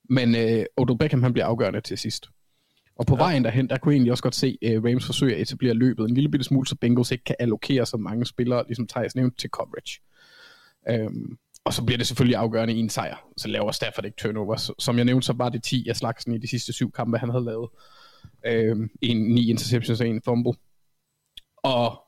Men 0.09 0.36
øh, 0.36 0.65
Odell 0.77 0.97
Beckham 0.97 1.23
han 1.23 1.34
bliver 1.34 1.45
afgørende 1.45 1.82
til 1.82 1.97
sidst. 1.97 2.30
Og 2.95 3.05
på 3.05 3.15
ja. 3.15 3.23
vejen 3.23 3.43
derhen, 3.43 3.69
der 3.69 3.77
kunne 3.77 3.91
jeg 3.91 3.95
egentlig 3.95 4.11
også 4.11 4.23
godt 4.23 4.36
se 4.36 4.57
uh, 4.65 4.84
Rams 4.86 5.05
forsøge 5.05 5.36
at 5.36 5.41
etablere 5.41 5.73
løbet 5.73 6.09
en 6.09 6.15
lille 6.15 6.32
bitte 6.32 6.43
smule, 6.43 6.67
så 6.67 6.75
Bengals 6.75 7.11
ikke 7.11 7.23
kan 7.23 7.36
allokere 7.39 7.86
så 7.86 7.97
mange 7.97 8.25
spillere, 8.25 8.63
ligesom 8.67 8.88
Thijs 8.88 9.15
nævnte, 9.15 9.38
til 9.38 9.49
coverage. 9.49 10.01
Um, 11.05 11.38
og 11.65 11.73
så 11.73 11.84
bliver 11.84 11.97
det 11.97 12.07
selvfølgelig 12.07 12.38
afgørende 12.38 12.73
i 12.73 12.80
en 12.80 12.89
sejr. 12.89 13.27
Så 13.38 13.47
laver 13.47 13.71
Stafford 13.71 14.05
ikke 14.05 14.17
turnovers. 14.17 14.71
Som 14.80 14.97
jeg 14.97 15.05
nævnte, 15.05 15.25
så 15.25 15.34
var 15.34 15.49
det 15.49 15.63
10 15.63 15.89
af 15.89 15.95
slagsen 15.95 16.34
i 16.34 16.38
de 16.38 16.47
sidste 16.47 16.73
syv 16.73 16.91
kampe, 16.91 17.17
han 17.17 17.30
havde 17.30 17.45
lavet. 17.45 17.69
Um, 18.71 18.89
en 19.01 19.17
ni 19.17 19.49
interceptions 19.49 20.01
og 20.01 20.07
en 20.07 20.21
fumble. 20.25 20.53
Og 21.64 22.01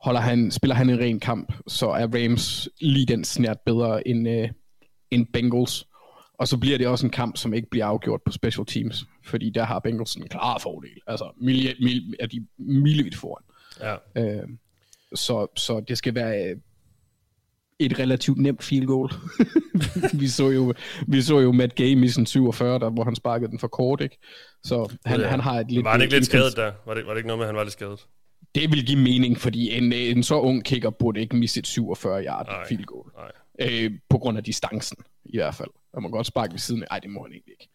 holder 0.00 0.20
han, 0.20 0.50
spiller 0.50 0.74
han 0.74 0.90
en 0.90 0.98
ren 0.98 1.20
kamp, 1.20 1.52
så 1.66 1.88
er 1.88 2.06
Rams 2.06 2.68
lige 2.80 3.06
den 3.06 3.24
snært 3.24 3.60
bedre 3.66 4.08
end, 4.08 4.28
uh, 4.28 4.48
end 5.10 5.26
Bengals. 5.32 5.86
Og 6.38 6.48
så 6.48 6.56
bliver 6.58 6.78
det 6.78 6.86
også 6.86 7.06
en 7.06 7.10
kamp, 7.12 7.36
som 7.36 7.54
ikke 7.54 7.68
bliver 7.70 7.86
afgjort 7.86 8.20
på 8.26 8.32
special 8.32 8.66
teams, 8.66 9.04
fordi 9.26 9.50
der 9.50 9.64
har 9.64 9.78
Bengals 9.78 10.14
en 10.14 10.28
klar 10.28 10.58
fordel. 10.58 10.90
Altså, 11.06 11.30
mil, 11.40 11.74
mil, 11.80 12.14
er 12.20 12.26
de 12.26 12.46
milevidt 12.58 13.16
foran. 13.16 13.44
Ja. 13.80 14.22
Øh, 14.22 14.48
så, 15.14 15.46
så 15.56 15.80
det 15.88 15.98
skal 15.98 16.14
være 16.14 16.50
øh, 16.50 16.56
et 17.78 17.98
relativt 17.98 18.38
nemt 18.38 18.62
field 18.62 18.86
goal. 18.86 19.10
vi, 20.20 20.28
så 20.28 20.50
jo, 20.50 20.74
vi 21.08 21.22
så 21.22 21.38
jo 21.38 21.52
Matt 21.52 21.74
Gay 21.74 22.04
i 22.04 22.08
sin 22.08 22.26
47, 22.26 22.78
der, 22.78 22.90
hvor 22.90 23.04
han 23.04 23.14
sparkede 23.14 23.50
den 23.50 23.58
for 23.58 23.68
kort, 23.68 24.00
ikke? 24.00 24.18
Så 24.64 24.96
han, 25.04 25.20
Ja. 25.20 25.26
han 25.26 25.40
har 25.40 25.60
et 25.60 25.70
lidt... 25.70 25.84
Var 25.84 25.90
han 25.92 26.00
ikke 26.02 26.14
lidt 26.14 26.26
skadet 26.26 26.56
der? 26.56 26.72
Var 26.86 26.94
det, 26.94 27.06
var 27.06 27.10
det 27.12 27.18
ikke 27.18 27.26
noget 27.26 27.38
med, 27.38 27.44
at 27.44 27.48
han 27.48 27.56
var 27.56 27.62
lidt 27.64 27.72
skadet? 27.72 28.06
Det 28.54 28.70
vil 28.70 28.86
give 28.86 28.98
mening, 28.98 29.38
fordi 29.38 29.76
en, 29.76 29.92
en 29.92 30.22
så 30.22 30.40
ung 30.40 30.64
kicker 30.64 30.90
burde 30.90 31.20
ikke 31.20 31.36
miste 31.36 31.58
et 31.60 31.66
47 31.66 32.24
yard 32.24 32.46
Nej. 32.46 32.66
field 32.68 32.84
goal. 32.84 33.06
Nej. 33.16 33.70
Øh, 33.84 33.90
på 34.08 34.18
grund 34.18 34.38
af 34.38 34.44
distancen, 34.44 34.96
i 35.24 35.36
hvert 35.38 35.54
fald. 35.54 35.68
Han 35.94 36.02
må 36.02 36.08
godt 36.08 36.26
sparke 36.26 36.52
ved 36.52 36.58
siden 36.58 36.82
af. 36.82 36.86
Ej, 36.90 36.98
det 36.98 37.10
må 37.10 37.22
han 37.22 37.32
egentlig 37.32 37.52
ikke. 37.60 37.68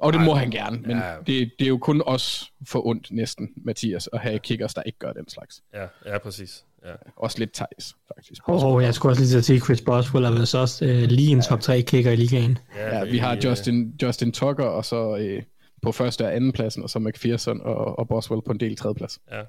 Og 0.00 0.12
det 0.12 0.20
Nej. 0.20 0.26
må 0.26 0.34
han 0.34 0.50
gerne, 0.50 0.78
men 0.80 0.90
Ja. 0.96 1.14
det, 1.26 1.50
det 1.58 1.64
er 1.64 1.68
jo 1.68 1.78
kun 1.78 2.02
os 2.06 2.52
for 2.66 2.86
ondt 2.86 3.10
næsten, 3.10 3.48
Mathias, 3.56 4.08
at 4.12 4.20
have 4.20 4.38
kickers, 4.38 4.74
der 4.74 4.82
ikke 4.82 4.98
gør 4.98 5.12
den 5.12 5.28
slags. 5.28 5.62
Ja, 5.74 5.86
ja 6.06 6.18
præcis. 6.18 6.64
Ja. 6.84 6.92
Også 7.16 7.38
lidt 7.38 7.52
Thijs, 7.52 7.96
faktisk. 8.14 8.48
Og 8.48 8.72
oh, 8.72 8.82
jeg 8.82 8.94
skulle 8.94 9.12
også 9.12 9.22
lige 9.22 9.30
til 9.30 9.38
at 9.38 9.44
sige, 9.44 9.60
Chris 9.60 9.80
Boswell 9.80 10.26
er 10.26 10.44
så 10.44 10.58
også 10.58 10.84
øh, 10.84 11.02
lige 11.02 11.30
en 11.32 11.42
top 11.42 11.60
3 11.60 11.82
kicker 11.82 12.10
i 12.10 12.16
ligaen. 12.16 12.58
Ja, 12.76 13.04
vi 13.04 13.18
har 13.18 13.38
Justin, 13.44 13.94
Justin 14.02 14.32
Tucker, 14.32 14.64
og 14.64 14.84
så 14.84 15.16
øh, 15.16 15.42
på 15.82 15.92
første 15.92 16.24
og 16.24 16.36
anden 16.36 16.52
pladsen, 16.52 16.82
og 16.82 16.90
så 16.90 16.98
McPherson 16.98 17.60
og, 17.60 17.98
og 17.98 18.08
Boswell 18.08 18.42
på 18.42 18.52
en 18.52 18.60
del 18.60 18.76
tredje 18.76 18.94
plads. 18.94 19.18
Ja. 19.30 19.42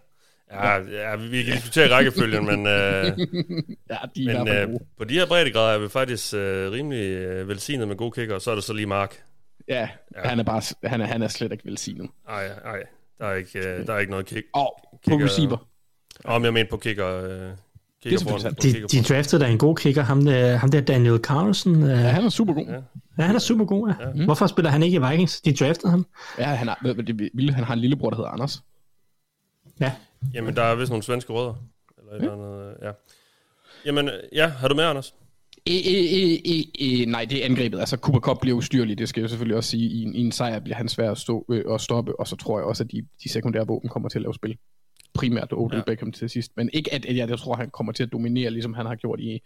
Ja, 0.52 0.76
ja, 0.78 1.16
vi 1.16 1.43
kan 1.43 1.54
diskutere 1.54 1.95
rækkefølgen, 1.95 2.45
men, 2.45 2.68
øh, 2.68 3.04
Ja, 3.89 3.97
de 4.16 4.32
er 4.32 4.43
men 4.43 4.47
øh, 4.47 4.80
på 4.97 5.04
de 5.04 5.14
her 5.14 5.26
breddegrader 5.28 5.74
er 5.76 5.80
vi 5.80 5.89
faktisk 5.89 6.34
øh, 6.34 6.72
rimelig 6.72 7.02
øh, 7.10 7.47
velsignet 7.47 7.88
med 7.88 7.95
gode 7.95 8.12
kicker, 8.12 8.36
og 8.36 8.41
så 8.41 8.52
er 8.52 8.56
der 8.56 8.62
så 8.62 8.74
lige 8.74 8.86
Mark. 8.86 9.24
Ja, 9.68 9.89
han 10.16 10.39
er, 10.39 10.43
bare, 10.43 10.62
han 10.84 11.02
er, 11.02 11.06
han 11.06 11.22
er 11.22 11.28
slet 11.28 11.52
ikke 11.52 11.66
velsignet. 11.66 12.10
Ej, 12.30 12.47
ej, 12.66 12.84
der 13.20 13.26
er 13.26 13.36
ikke, 13.36 13.60
øh, 13.60 13.88
der 13.88 13.93
er 13.93 14.00
ikke 14.00 14.12
noget 14.12 14.26
kick. 14.26 14.45
Og 14.54 14.80
på 14.91 15.00
Kicker- 15.12 15.26
receiver. 15.26 15.58
Om 16.26 16.43
jeg 16.43 16.54
mener 16.54 16.70
på 16.70 16.78
kicker, 16.78 17.08
øh, 17.24 17.52
sandt. 18.39 18.58
på 18.58 18.62
De, 18.64 18.88
de 18.88 19.04
draftede 19.04 19.41
der 19.41 19.47
en 19.47 19.58
god 19.58 19.76
kicker, 19.76 20.02
ham 20.04 20.26
der, 20.26 20.56
ham 20.58 20.72
der 20.72 20.82
Daniel 20.82 21.18
Carlson. 21.20 21.84
Øh, 21.84 21.89
Ja, 21.89 21.95
han 21.95 22.26
er 22.26 22.30
super 22.30 22.54
god. 22.54 22.66
Ja. 22.66 22.74
Ja, 22.74 22.80
ja, 23.18 23.24
han 23.24 23.36
er 23.36 23.39
super 23.39 23.66
god. 23.66 23.93
Ja. 24.00 24.08
Ja. 24.16 24.26
Hvorfor 24.26 24.47
spiller 24.47 24.72
han 24.72 24.84
ikke 24.84 24.95
i 24.95 25.10
Vikings? 25.10 25.41
De 25.41 25.54
draftede 25.54 25.89
ham. 25.91 26.06
ja 26.38 26.43
han, 26.43 26.70
det 27.08 27.20
vilde, 27.34 27.54
han 27.54 27.64
har 27.64 27.74
en 27.74 27.80
lillebror, 27.80 28.10
der 28.10 28.18
hedder 28.18 28.30
Anders. 28.30 28.62
Ja. 29.80 29.91
Jamen, 30.34 30.55
der 30.55 30.63
er 30.63 30.76
vist 30.76 30.89
nogle 30.89 31.03
svenske 31.03 31.34
rødder. 31.34 31.55
Eller 31.97 32.11
et 32.11 32.17
eller 32.17 32.34
andet, 32.34 32.78
ja. 32.82 32.91
Jamen, 33.86 34.07
øh, 34.07 34.13
ja, 34.34 34.47
har 34.47 34.67
du 34.67 34.76
med, 34.76 34.84
Anders? 34.84 35.13
E, 35.65 35.72
e, 35.72 36.41
e, 36.45 36.65
e, 36.80 37.05
nej, 37.05 37.26
det 37.26 37.41
er 37.41 37.45
angrebet. 37.45 37.80
Altså, 37.80 37.97
Cooper 37.97 38.20
Cup 38.20 38.38
bliver 38.41 38.57
ustyrlig, 38.57 38.97
det 38.97 39.09
skal 39.09 39.22
jeg 39.22 39.30
selvfølgelig 39.30 39.57
også 39.57 39.70
sige. 39.70 39.89
I 39.89 40.03
en, 40.03 40.15
i 40.15 40.20
en 40.20 40.32
sejr 40.32 40.59
bliver 40.59 40.76
han 40.76 40.89
svær 40.89 41.11
at, 41.11 41.17
stå, 41.17 41.45
øh, 41.49 41.74
at 41.74 41.82
stoppe, 41.82 42.20
og 42.20 42.28
så 42.28 42.36
tror 42.36 42.59
jeg 42.59 42.65
også, 42.65 42.84
at 42.84 42.91
de, 42.91 43.05
de 43.24 43.30
sekundære 43.30 43.67
våben 43.67 43.89
kommer 43.89 44.09
til 44.09 44.17
at 44.17 44.22
lave 44.22 44.34
spil. 44.34 44.57
Primært 45.13 45.53
Odell 45.53 45.78
Ja. 45.78 45.84
Beckham 45.84 46.11
til 46.11 46.30
sidst. 46.30 46.51
Men 46.55 46.70
ikke 46.74 46.93
at, 46.93 47.05
at 47.05 47.17
jeg, 47.17 47.30
jeg 47.30 47.39
tror, 47.39 47.55
han 47.55 47.70
kommer 47.70 47.91
til 47.91 48.03
at 48.03 48.11
dominere, 48.11 48.49
ligesom 48.49 48.74
han 48.74 48.86
har 48.86 48.95
gjort 48.95 49.20
i... 49.20 49.41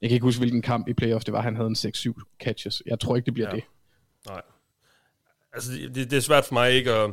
Jeg 0.00 0.08
kan 0.10 0.14
ikke 0.14 0.24
huske, 0.24 0.40
hvilken 0.40 0.62
kamp 0.62 0.88
i 0.88 0.92
playoff 0.92 1.24
det 1.24 1.34
var, 1.34 1.40
han 1.40 1.56
havde 1.56 1.68
en 1.68 1.76
6-7 1.76 2.36
catches. 2.40 2.82
Jeg 2.86 3.00
tror 3.00 3.16
ikke, 3.16 3.26
det 3.26 3.34
bliver 3.34 3.48
ja. 3.48 3.54
det. 3.56 3.64
Nej. 4.26 4.42
Altså, 5.52 5.72
det, 5.72 6.10
det 6.10 6.12
er 6.12 6.20
svært 6.20 6.44
for 6.44 6.54
mig 6.54 6.72
ikke 6.72 6.92
at... 6.92 7.10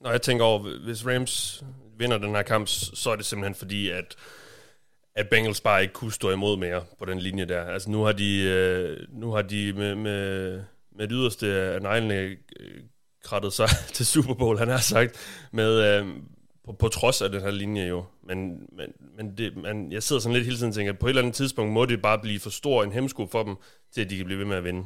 Når 0.00 0.10
jeg 0.10 0.22
tænker 0.22 0.44
over, 0.44 0.78
hvis 0.84 1.06
Rams 1.06 1.64
vinder 1.98 2.18
den 2.18 2.34
her 2.34 2.42
kamp, 2.42 2.68
så 2.68 3.10
er 3.10 3.16
det 3.16 3.26
simpelthen 3.26 3.54
fordi, 3.54 3.90
at, 3.90 4.16
at 5.14 5.28
Bengals 5.28 5.60
bare 5.60 5.82
ikke 5.82 5.94
kunne 5.94 6.12
stå 6.12 6.30
imod 6.30 6.56
mere 6.56 6.84
på 6.98 7.04
den 7.04 7.18
linje 7.18 7.44
der. 7.44 7.64
Altså, 7.64 7.90
nu 7.90 8.02
har 8.02 8.12
de, 8.12 8.42
øh, 8.42 9.06
nu 9.10 9.30
har 9.30 9.42
de 9.42 9.72
med, 9.72 9.94
med, 9.94 10.52
med 10.96 11.08
det 11.08 11.16
yderste 11.16 11.46
af 11.46 11.82
neglene 11.82 12.14
øh, 12.60 12.82
krattet 13.24 13.52
sig 13.52 13.68
til 13.94 14.06
Super 14.06 14.34
Bowl, 14.34 14.58
han 14.58 14.68
har 14.68 14.78
sagt, 14.78 15.16
med, 15.52 16.00
øh, 16.00 16.06
på, 16.64 16.72
på 16.72 16.88
trods 16.88 17.22
af 17.22 17.30
den 17.30 17.40
her 17.40 17.50
linje 17.50 17.86
jo. 17.86 18.04
Men, 18.22 18.50
men, 18.76 18.92
men 19.16 19.38
det, 19.38 19.56
man, 19.56 19.92
jeg 19.92 20.02
sidder 20.02 20.22
sådan 20.22 20.34
lidt 20.34 20.44
hele 20.44 20.56
tiden 20.56 20.68
og 20.68 20.74
tænker, 20.74 20.92
at 20.92 20.98
på 20.98 21.06
et 21.06 21.10
eller 21.10 21.22
andet 21.22 21.34
tidspunkt 21.34 21.72
må 21.72 21.84
det 21.86 22.02
bare 22.02 22.18
blive 22.18 22.40
for 22.40 22.50
stor 22.50 22.84
en 22.84 22.92
hemsko 22.92 23.26
for 23.26 23.42
dem, 23.42 23.56
til 23.94 24.00
at 24.00 24.10
de 24.10 24.16
kan 24.16 24.24
blive 24.24 24.38
ved 24.38 24.46
med 24.46 24.56
at 24.56 24.64
vinde. 24.64 24.84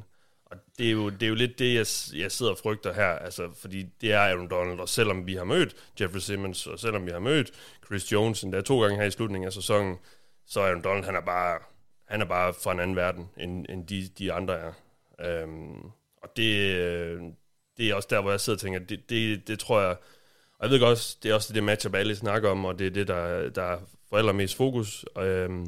Og 0.53 0.59
det 0.79 0.87
er 0.87 0.91
jo, 0.91 1.11
det 1.11 1.23
er 1.23 1.29
jo 1.29 1.35
lidt 1.35 1.59
det, 1.59 1.75
jeg, 1.75 1.87
jeg 2.23 2.33
sidder 2.33 2.53
og 2.53 2.59
frygter 2.59 2.93
her, 2.93 3.09
altså, 3.09 3.51
fordi 3.61 3.83
det 4.01 4.13
er 4.13 4.19
Aaron 4.19 4.51
Donald, 4.51 4.81
og 4.81 4.89
selvom 4.89 5.27
vi 5.27 5.35
har 5.35 5.45
mødt 5.45 5.75
Jeffrey 6.01 6.21
Simmons, 6.21 6.67
og 6.67 6.79
selvom 6.79 7.07
vi 7.07 7.11
har 7.11 7.19
mødt 7.19 7.53
Chris 7.87 8.13
Jones, 8.13 8.41
der 8.41 8.61
to 8.61 8.83
gange 8.83 8.97
her 8.97 9.05
i 9.05 9.11
slutningen 9.11 9.47
af 9.47 9.53
sæsonen, 9.53 9.97
så 10.47 10.61
er 10.61 10.65
Aaron 10.65 10.83
Donald, 10.85 11.05
han 11.05 11.15
er 11.15 11.21
bare, 11.21 11.59
han 12.09 12.21
er 12.21 12.25
bare 12.25 12.55
fra 12.55 12.73
en 12.73 12.81
anden 12.81 12.97
verden, 12.97 13.29
end, 13.37 13.67
end 13.69 13.87
de, 13.87 14.09
de 14.19 14.33
andre 14.33 14.55
er. 14.55 14.73
Øhm, 15.21 15.81
og 16.23 16.37
det, 16.37 16.77
øh, 16.77 17.23
det 17.77 17.91
er 17.91 17.95
også 17.95 18.09
der, 18.11 18.21
hvor 18.21 18.31
jeg 18.31 18.41
sidder 18.41 18.57
og 18.57 18.61
tænker, 18.61 18.79
det, 18.79 19.11
det, 19.11 19.49
det 19.49 19.59
tror 19.59 19.81
jeg, 19.81 19.97
og 20.59 20.63
jeg 20.63 20.71
ved 20.71 20.81
godt 20.81 20.91
også, 20.91 21.17
det 21.23 21.31
er 21.31 21.35
også 21.35 21.53
det 21.53 21.65
matchup, 21.65 21.95
alle 21.95 22.17
snakker 22.17 22.51
om, 22.51 22.65
og 22.65 22.79
det 22.79 22.87
er 22.87 22.91
det, 22.91 23.09
der, 23.09 23.51
der 23.51 23.79
får 24.11 24.19
allermest 24.19 24.57
fokus. 24.57 25.05
Øhm, 25.19 25.67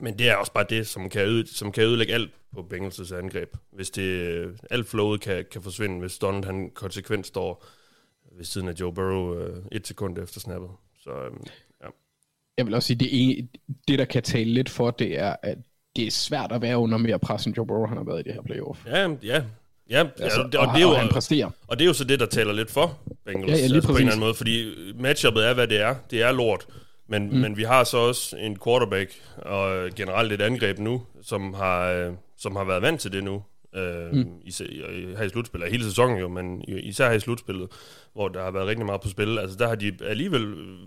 men 0.00 0.18
det 0.18 0.28
er 0.28 0.34
også 0.34 0.52
bare 0.52 0.66
det, 0.70 0.86
som 0.86 1.08
kan, 1.10 1.22
øde, 1.22 1.54
som 1.54 1.72
kan 1.72 1.84
ødelægge 1.84 2.14
alt 2.14 2.30
på 2.52 2.68
Bengals' 2.72 3.14
angreb. 3.14 3.56
Hvis 3.72 3.90
det, 3.90 4.02
øh, 4.02 4.52
alt 4.70 4.86
flowet 4.88 5.20
kan, 5.20 5.44
kan 5.52 5.62
forsvinde, 5.62 6.00
hvis 6.00 6.18
Donald 6.18 6.44
han 6.44 6.70
konsekvent 6.70 7.26
står 7.26 7.66
ved 8.36 8.44
siden 8.44 8.68
af 8.68 8.72
Joe 8.80 8.94
Burrow 8.94 9.38
øh, 9.38 9.56
et 9.72 9.86
sekund 9.86 10.18
efter 10.18 10.40
snappet. 10.40 10.70
Så 11.04 11.10
øhm, 11.10 11.44
ja. 11.82 11.88
Jeg 12.58 12.66
vil 12.66 12.74
også 12.74 12.86
sige, 12.86 12.96
det, 12.96 13.38
er, 13.38 13.42
det 13.88 13.98
der 13.98 14.04
kan 14.04 14.22
tale 14.22 14.50
lidt 14.50 14.70
for, 14.70 14.90
det 14.90 15.18
er, 15.18 15.36
at 15.42 15.58
det 15.96 16.06
er 16.06 16.10
svært 16.10 16.52
at 16.52 16.62
være 16.62 16.78
under 16.78 16.98
mere 16.98 17.18
pres, 17.18 17.46
end 17.46 17.56
Joe 17.56 17.66
Burrow 17.66 17.86
han 17.86 17.96
har 17.96 18.04
været 18.04 18.20
i 18.20 18.22
det 18.22 18.34
her 18.34 18.42
playoff. 18.42 18.86
Ja, 18.86 19.08
ja. 19.22 19.42
Ja, 19.90 20.04
Altså, 20.20 20.40
ja, 20.40 20.44
og, 20.46 20.52
det, 20.52 20.60
og, 20.60 20.66
det 20.66 20.76
er 20.76 20.80
jo, 20.80 20.88
og 20.88 21.00
han 21.00 21.08
præsterer. 21.08 21.50
og 21.66 21.78
det 21.78 21.84
er 21.84 21.86
jo 21.86 21.92
så 21.92 22.04
det, 22.04 22.20
der 22.20 22.26
taler 22.26 22.52
lidt 22.52 22.70
for 22.70 22.98
Bengals, 23.24 23.50
Ja, 23.50 23.56
ja, 23.56 23.66
lige 23.66 23.74
altså 23.74 23.88
på 23.88 23.92
en 23.92 23.98
eller 23.98 24.12
anden 24.12 24.20
måde, 24.20 24.34
fordi 24.34 24.74
matchuppet 24.98 25.46
er, 25.46 25.54
hvad 25.54 25.68
det 25.68 25.80
er. 25.80 25.94
Det 26.10 26.22
er 26.22 26.32
lort. 26.32 26.66
Men, 27.06 27.30
mm. 27.30 27.36
men 27.36 27.56
vi 27.56 27.62
har 27.62 27.84
så 27.84 27.98
også 27.98 28.36
en 28.36 28.58
quarterback 28.64 29.10
og 29.36 29.90
generelt 29.96 30.32
et 30.32 30.40
angreb 30.40 30.78
nu, 30.78 31.02
som 31.22 31.54
har, 31.54 31.90
øh, 31.90 32.12
som 32.36 32.56
har 32.56 32.64
været 32.64 32.82
vant 32.82 33.00
til 33.00 33.12
det 33.12 33.24
nu. 33.24 33.42
Øh, 33.76 34.12
mm. 34.12 34.26
især, 34.44 34.64
her 35.16 35.24
i 35.24 35.28
slutspillet, 35.28 35.70
hele 35.70 35.84
sæsonen 35.84 36.18
jo, 36.18 36.28
men 36.28 36.64
især 36.68 37.08
her 37.08 37.16
i 37.16 37.20
slutspillet, 37.20 37.68
hvor 38.12 38.28
der 38.28 38.44
har 38.44 38.50
været 38.50 38.66
rigtig 38.66 38.86
meget 38.86 39.00
på 39.00 39.08
spil. 39.08 39.38
Altså 39.38 39.56
der 39.58 39.68
har 39.68 39.74
de 39.74 39.92
alligevel 40.04 40.42
øh, 40.42 40.78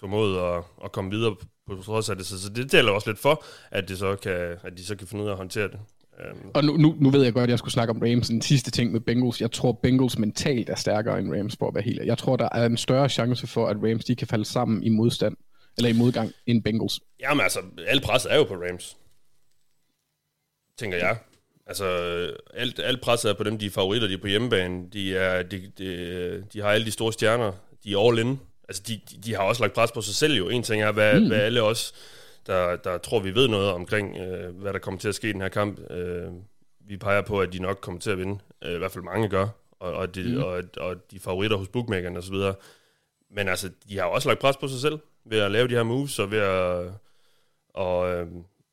formået 0.00 0.38
at, 0.38 0.64
at 0.84 0.92
komme 0.92 1.10
videre 1.10 1.36
på 1.66 1.82
trods 1.82 2.10
af 2.10 2.16
det, 2.16 2.26
så, 2.26 2.42
så 2.42 2.48
det 2.48 2.70
taler 2.70 2.92
også 2.92 3.10
lidt 3.10 3.18
for, 3.18 3.44
at, 3.70 3.88
det 3.88 3.98
så 3.98 4.16
kan, 4.16 4.56
at 4.62 4.72
de 4.76 4.84
så 4.84 4.96
kan 4.96 5.06
finde 5.06 5.24
ud 5.24 5.28
af 5.28 5.32
at 5.32 5.38
håndtere 5.38 5.68
det. 5.68 5.78
Um, 6.32 6.50
Og 6.54 6.64
nu, 6.64 6.76
nu, 6.76 6.94
nu 6.98 7.10
ved 7.10 7.22
jeg 7.22 7.32
godt, 7.32 7.42
at 7.42 7.50
jeg 7.50 7.58
skulle 7.58 7.72
snakke 7.72 7.90
om 7.90 8.02
Rams. 8.02 8.28
En 8.28 8.42
sidste 8.42 8.70
ting 8.70 8.92
med 8.92 9.00
Bengals. 9.00 9.40
Jeg 9.40 9.50
tror, 9.52 9.72
Bengals 9.72 10.18
mentalt 10.18 10.70
er 10.70 10.74
stærkere 10.74 11.18
end 11.18 11.34
Rams, 11.34 11.56
for 11.58 11.68
at 11.68 11.74
være 11.74 11.84
helt. 11.84 12.00
Jeg 12.04 12.18
tror, 12.18 12.36
der 12.36 12.48
er 12.52 12.66
en 12.66 12.76
større 12.76 13.08
chance 13.08 13.46
for, 13.46 13.66
at 13.66 13.76
Rams 13.76 14.04
de 14.04 14.16
kan 14.16 14.26
falde 14.26 14.44
sammen 14.44 14.82
i 14.82 14.88
modstand, 14.88 15.36
eller 15.76 15.90
i 15.90 15.92
modgang, 15.92 16.32
end 16.46 16.62
Bengals. 16.62 17.00
Jamen 17.20 17.42
altså, 17.42 17.60
alt 17.86 18.02
presset 18.02 18.32
er 18.32 18.36
jo 18.36 18.44
på 18.44 18.54
Rams. 18.54 18.96
Tænker 20.78 20.98
jeg. 20.98 21.18
Altså, 21.66 21.86
alt, 22.54 22.78
alt 22.78 23.00
presset 23.00 23.28
er 23.30 23.34
på 23.34 23.44
dem, 23.44 23.58
de 23.58 23.66
er 23.66 23.70
favoritter, 23.70 24.08
de 24.08 24.14
er 24.14 24.18
på 24.18 24.26
hjemmebane. 24.26 24.88
De, 24.92 25.16
er, 25.16 25.42
de, 25.42 25.72
de, 25.78 26.44
de 26.52 26.60
har 26.60 26.68
alle 26.70 26.86
de 26.86 26.90
store 26.90 27.12
stjerner. 27.12 27.52
De 27.84 27.92
er 27.92 28.08
all 28.08 28.18
in. 28.18 28.40
Altså, 28.68 28.82
de, 28.86 29.00
de, 29.10 29.16
de 29.24 29.34
har 29.34 29.42
også 29.42 29.62
lagt 29.62 29.74
pres 29.74 29.92
på 29.92 30.02
sig 30.02 30.14
selv 30.14 30.34
jo. 30.34 30.48
En 30.48 30.62
ting 30.62 30.82
er, 30.82 30.92
hvad, 30.92 31.20
mm. 31.20 31.26
hvad 31.26 31.38
alle 31.38 31.62
os, 31.62 31.94
der, 32.46 32.76
der 32.76 32.98
tror, 32.98 33.20
vi 33.20 33.34
ved 33.34 33.48
noget 33.48 33.70
omkring, 33.70 34.16
øh, 34.16 34.56
hvad 34.56 34.72
der 34.72 34.78
kommer 34.78 35.00
til 35.00 35.08
at 35.08 35.14
ske 35.14 35.28
i 35.28 35.32
den 35.32 35.40
her 35.40 35.48
kamp. 35.48 35.90
Øh, 35.90 36.32
vi 36.88 36.96
peger 36.96 37.22
på, 37.22 37.40
at 37.40 37.52
de 37.52 37.58
nok 37.58 37.78
kommer 37.80 38.00
til 38.00 38.10
at 38.10 38.18
vinde. 38.18 38.38
Øh, 38.64 38.74
I 38.74 38.78
hvert 38.78 38.92
fald 38.92 39.04
mange 39.04 39.28
gør. 39.28 39.48
Og, 39.80 39.92
og, 39.92 40.14
de, 40.14 40.34
mm. 40.34 40.42
og, 40.42 40.62
og 40.76 41.10
de 41.10 41.16
er 41.16 41.20
favoritter 41.20 41.56
hos 41.56 41.68
bookmakerne 41.68 42.18
osv. 42.18 42.34
Men 43.30 43.48
altså, 43.48 43.70
de 43.88 43.98
har 43.98 44.04
også 44.04 44.28
lagt 44.28 44.40
pres 44.40 44.56
på 44.56 44.68
sig 44.68 44.80
selv 44.80 44.98
ved 45.24 45.38
at 45.38 45.50
lave 45.50 45.68
de 45.68 45.74
her 45.74 45.82
moves 45.82 46.18
og 46.18 46.30
ved 46.30 46.38
at 46.38 46.92
og, 47.74 48.14
øh, 48.14 48.26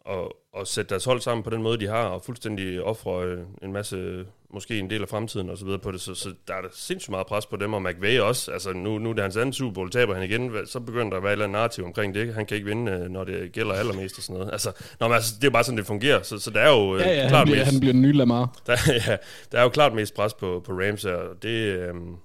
og, 0.06 0.38
og 0.54 0.68
sætte 0.68 0.90
deres 0.90 1.06
hold 1.06 1.22
sammen 1.22 1.44
på 1.44 1.50
den 1.50 1.62
måde, 1.62 1.80
de 1.80 1.88
har, 1.88 2.04
og 2.04 2.22
fuldstændig 2.22 2.84
ofre 2.84 3.26
øh, 3.26 3.40
en 3.64 3.74
masse, 3.74 4.26
måske 4.54 4.80
en 4.80 4.90
del 4.90 5.02
af 5.02 5.10
fremtiden 5.10 5.50
og 5.50 5.58
så 5.58 5.66
videre 5.66 5.80
på 5.80 5.92
det, 5.92 6.02
så, 6.02 6.16
så 6.16 6.34
der 6.48 6.54
er 6.54 6.62
der 6.62 6.70
sindssygt 6.72 7.10
meget 7.10 7.28
pres 7.28 7.46
på 7.46 7.56
dem, 7.56 7.74
og 7.74 7.82
McVay 7.82 8.20
også, 8.20 8.52
altså 8.52 8.74
nu, 8.74 8.98
nu 8.98 9.10
er 9.10 9.14
det 9.14 9.24
hans 9.24 9.38
anden 9.38 9.54
Super 9.54 9.74
Bowl, 9.74 9.92
taber 9.92 10.14
han 10.14 10.24
igen, 10.24 10.52
så 10.66 10.80
begynder 10.80 11.10
der 11.10 11.18
at 11.18 11.24
være 11.24 11.32
et 11.32 11.34
eller 11.34 11.46
andet 11.46 11.58
narrativ 11.58 11.86
omkring 11.86 12.16
det, 12.16 12.34
han 12.34 12.46
kan 12.46 12.56
ikke 12.56 12.68
vinde, 12.68 12.92
øh, 12.92 13.10
når 13.10 13.24
det 13.24 13.52
gælder 13.52 13.74
allermest 13.74 14.18
og 14.18 14.24
sådan 14.24 14.40
noget, 14.40 14.52
altså, 14.52 14.72
nå, 15.00 15.08
men 15.08 15.16
altså 15.16 15.34
det 15.42 15.48
er 15.48 15.52
bare 15.52 15.64
sådan, 15.64 15.78
det 15.78 15.86
fungerer, 15.86 16.22
så, 16.22 16.40
så 16.40 16.52
der 16.52 16.60
er 16.60 16.70
jo 16.70 16.96
øh, 16.96 17.02
Ja, 17.02 17.14
ja, 17.14 17.22
han 17.22 17.30
klart 17.30 17.46
bliver, 17.46 17.60
mest, 17.60 17.72
han 17.72 17.80
bliver 17.80 17.94
den 17.94 18.02
nye 18.02 18.14
Lamar. 18.14 18.58
der, 18.68 18.78
ja, 19.08 19.18
der 19.52 19.60
er 19.60 19.64
jo 19.64 19.70
klart 19.70 19.94
mest 19.94 20.14
pres 20.14 20.34
på, 20.34 20.64
på 20.66 20.72
Rams 20.72 21.04
her, 21.04 21.14
og 21.14 21.44
det, 21.44 21.80
øhm, 21.80 22.16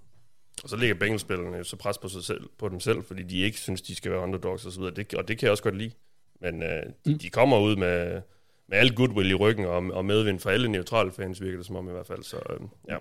og 0.63 0.69
så 0.69 0.77
ligger 0.77 0.95
Bengals-spillerne 0.95 1.57
jo 1.57 1.65
så 1.65 1.77
pres 1.77 1.99
på, 1.99 2.09
sig 2.09 2.25
selv, 2.25 2.49
på 2.59 2.69
dem 2.69 2.81
selv, 2.81 3.03
fordi 3.05 3.23
de 3.23 3.39
ikke 3.39 3.59
synes, 3.59 3.83
de 3.83 3.95
skal 3.95 4.11
være 4.13 4.21
underdogs 4.21 4.67
og 4.67 4.73
så 4.73 4.81
videre, 4.81 4.95
det, 4.95 5.15
og 5.15 5.29
det 5.29 5.39
kan 5.39 5.47
jeg 5.47 5.51
også 5.51 5.63
godt 5.63 5.79
lide. 5.79 5.93
Men 6.41 6.63
øh, 6.63 6.83
de, 7.05 7.19
de 7.19 7.31
kommer 7.31 7.61
ud 7.61 7.77
med, 7.77 8.23
med 8.69 8.79
alt 8.79 8.97
goodwill 8.97 9.31
i 9.31 9.35
ryggen 9.35 9.65
og, 9.65 9.77
og 9.77 10.05
medvind 10.05 10.39
for 10.39 10.51
alle 10.51 10.69
neutrale 10.69 11.13
fans, 11.13 11.43
virker 11.43 11.57
det 11.57 11.67
som 11.67 11.77
om 11.77 11.89
i 11.89 11.93
hvert 11.93 12.07
fald. 12.07 12.23
Så 12.23 12.37
øh, 12.37 12.61
ja. 12.89 12.97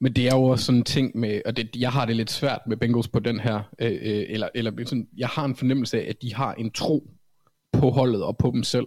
Men 0.00 0.12
det 0.12 0.26
er 0.28 0.34
jo 0.34 0.42
også 0.42 0.64
sådan 0.64 0.78
en 0.78 0.84
ting 0.84 1.16
med, 1.16 1.42
og 1.44 1.56
det, 1.56 1.76
jeg 1.76 1.92
har 1.92 2.06
det 2.06 2.16
lidt 2.16 2.30
svært 2.30 2.60
med 2.66 2.76
Bengals 2.76 3.08
på 3.08 3.18
den 3.18 3.40
her, 3.40 3.62
øh, 3.78 3.92
øh, 3.92 4.24
eller, 4.28 4.48
eller 4.54 4.72
sådan, 4.86 5.08
jeg 5.16 5.28
har 5.28 5.44
en 5.44 5.56
fornemmelse 5.56 6.00
af, 6.02 6.10
at 6.10 6.22
de 6.22 6.34
har 6.34 6.54
en 6.54 6.70
tro 6.70 7.10
på 7.72 7.90
holdet 7.90 8.22
og 8.22 8.38
på 8.38 8.50
dem 8.54 8.62
selv, 8.62 8.86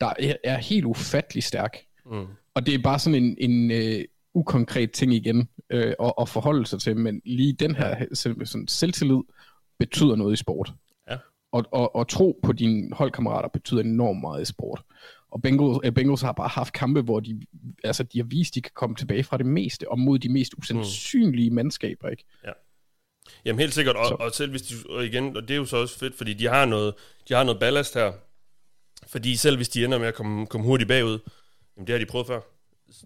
der 0.00 0.12
er, 0.18 0.34
er 0.44 0.58
helt 0.58 0.84
ufattelig 0.84 1.42
stærk. 1.42 1.76
Mm. 2.06 2.26
Og 2.54 2.66
det 2.66 2.74
er 2.74 2.82
bare 2.82 2.98
sådan 2.98 3.22
en, 3.24 3.36
en 3.38 3.70
øh, 3.70 4.04
ukonkret 4.34 4.92
ting 4.92 5.14
igen 5.14 5.48
øh, 5.70 5.94
at, 6.02 6.12
at 6.20 6.28
forholde 6.28 6.66
sig 6.66 6.80
til, 6.80 6.96
men 6.96 7.22
lige 7.24 7.52
den 7.52 7.74
her 7.74 8.06
sådan, 8.14 8.68
selvtillid 8.68 9.20
betyder 9.78 10.16
noget 10.16 10.32
i 10.32 10.36
sport. 10.36 10.72
Ja. 11.10 11.16
Og, 11.52 11.64
og, 11.72 11.96
og 11.96 12.08
tro 12.08 12.40
på 12.42 12.52
dine 12.52 12.94
holdkammerater 12.94 13.48
betyder 13.48 13.80
enormt 13.80 14.20
meget 14.20 14.42
i 14.42 14.44
sport. 14.44 14.82
Og 15.30 15.42
Bengals, 15.42 15.78
øh, 15.84 15.92
Bengals 15.92 16.20
har 16.20 16.32
bare 16.32 16.48
haft 16.48 16.72
kampe, 16.72 17.00
hvor 17.00 17.20
de, 17.20 17.40
altså, 17.84 18.02
de 18.02 18.18
har 18.18 18.24
vist, 18.24 18.54
de 18.54 18.62
kan 18.62 18.72
komme 18.74 18.96
tilbage 18.96 19.24
fra 19.24 19.36
det 19.36 19.46
meste, 19.46 19.90
og 19.90 19.98
mod 19.98 20.18
de 20.18 20.28
mest 20.28 20.54
usandsynlige 20.58 21.50
mm. 21.50 21.56
mandskaber, 21.56 22.08
ikke? 22.08 22.24
Jamen 23.44 23.60
helt 23.60 23.74
sikkert, 23.74 23.96
Så. 23.96 24.14
og, 24.14 24.20
og 24.20 24.32
selv 24.32 24.50
hvis 24.50 24.62
de, 24.62 24.74
og 24.88 25.06
igen, 25.06 25.36
og 25.36 25.42
det 25.42 25.50
er 25.50 25.56
jo 25.56 25.64
så 25.64 25.76
også 25.76 25.98
fedt, 25.98 26.14
fordi 26.14 26.34
de 26.34 26.46
har 26.46 26.64
noget, 26.64 26.94
de 27.28 27.34
har 27.34 27.44
noget 27.44 27.60
ballast 27.60 27.94
her, 27.94 28.12
fordi 29.06 29.36
selv 29.36 29.56
hvis 29.56 29.68
de 29.68 29.84
ender 29.84 29.98
med 29.98 30.06
at 30.06 30.14
komme, 30.14 30.46
komme 30.46 30.66
hurtigt 30.66 30.88
bagud, 30.88 31.18
jamen 31.76 31.86
det 31.86 31.92
har 31.92 31.98
de 31.98 32.06
prøvet 32.06 32.26
før. 32.26 32.40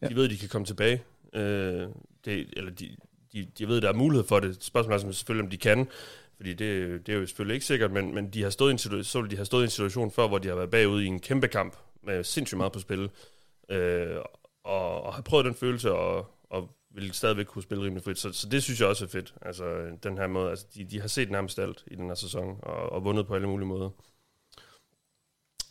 Ja. 0.02 0.08
De 0.08 0.14
ved, 0.14 0.28
de 0.28 0.36
kan 0.36 0.48
komme 0.48 0.66
tilbage, 0.66 1.02
øh, 1.34 1.88
det, 2.24 2.48
eller 2.56 2.70
de, 2.70 2.96
de, 3.32 3.46
de 3.58 3.68
ved, 3.68 3.80
der 3.80 3.88
er 3.88 3.92
mulighed 3.92 4.26
for 4.26 4.40
det. 4.40 4.64
Spørgsmålet 4.64 5.02
er 5.02 5.06
altså 5.06 5.18
selvfølgelig, 5.18 5.44
om 5.44 5.50
de 5.50 5.56
kan, 5.56 5.88
fordi 6.36 6.54
det, 6.54 7.06
det 7.06 7.14
er 7.14 7.18
jo 7.18 7.26
selvfølgelig 7.26 7.54
ikke 7.54 7.66
sikkert, 7.66 7.92
men, 7.92 8.14
men 8.14 8.30
de 8.30 8.42
har 8.42 8.50
stået 8.50 8.70
i 8.70 8.72
en 8.72 8.78
situation, 8.78 9.24
så 9.24 9.30
de 9.30 9.36
har 9.36 9.44
stået 9.44 9.62
i 9.62 9.64
en 9.64 9.70
situation 9.70 10.10
før, 10.10 10.28
hvor 10.28 10.38
de 10.38 10.48
har 10.48 10.54
været 10.54 10.70
bagud 10.70 11.02
i 11.02 11.06
en 11.06 11.20
kæmpe 11.20 11.48
kamp, 11.48 11.76
med 12.02 12.24
sindssygt 12.24 12.56
meget 12.56 12.72
på 12.72 12.78
spil, 12.78 13.10
øh, 13.68 14.16
og, 14.64 15.02
og 15.02 15.14
har 15.14 15.22
prøvet 15.22 15.44
den 15.44 15.54
følelse, 15.54 15.92
og, 15.92 16.26
og 16.50 16.70
vil 16.90 17.12
stadigvæk 17.12 17.46
kunne 17.46 17.62
spille 17.62 17.84
rimelig 17.84 18.04
frit. 18.04 18.18
Så, 18.18 18.32
så 18.32 18.48
det 18.48 18.62
synes 18.62 18.80
jeg 18.80 18.88
også 18.88 19.04
er 19.04 19.08
fedt. 19.08 19.34
Altså 19.42 19.64
den 20.02 20.18
her 20.18 20.26
måde, 20.26 20.50
altså 20.50 20.66
de, 20.74 20.84
de 20.84 21.00
har 21.00 21.08
set 21.08 21.30
nærmest 21.30 21.58
alt 21.58 21.84
i 21.86 21.94
den 21.94 22.06
her 22.06 22.14
sæson, 22.14 22.58
og, 22.62 22.92
og 22.92 23.04
vundet 23.04 23.26
på 23.26 23.34
alle 23.34 23.48
mulige 23.48 23.68
måder. 23.68 23.90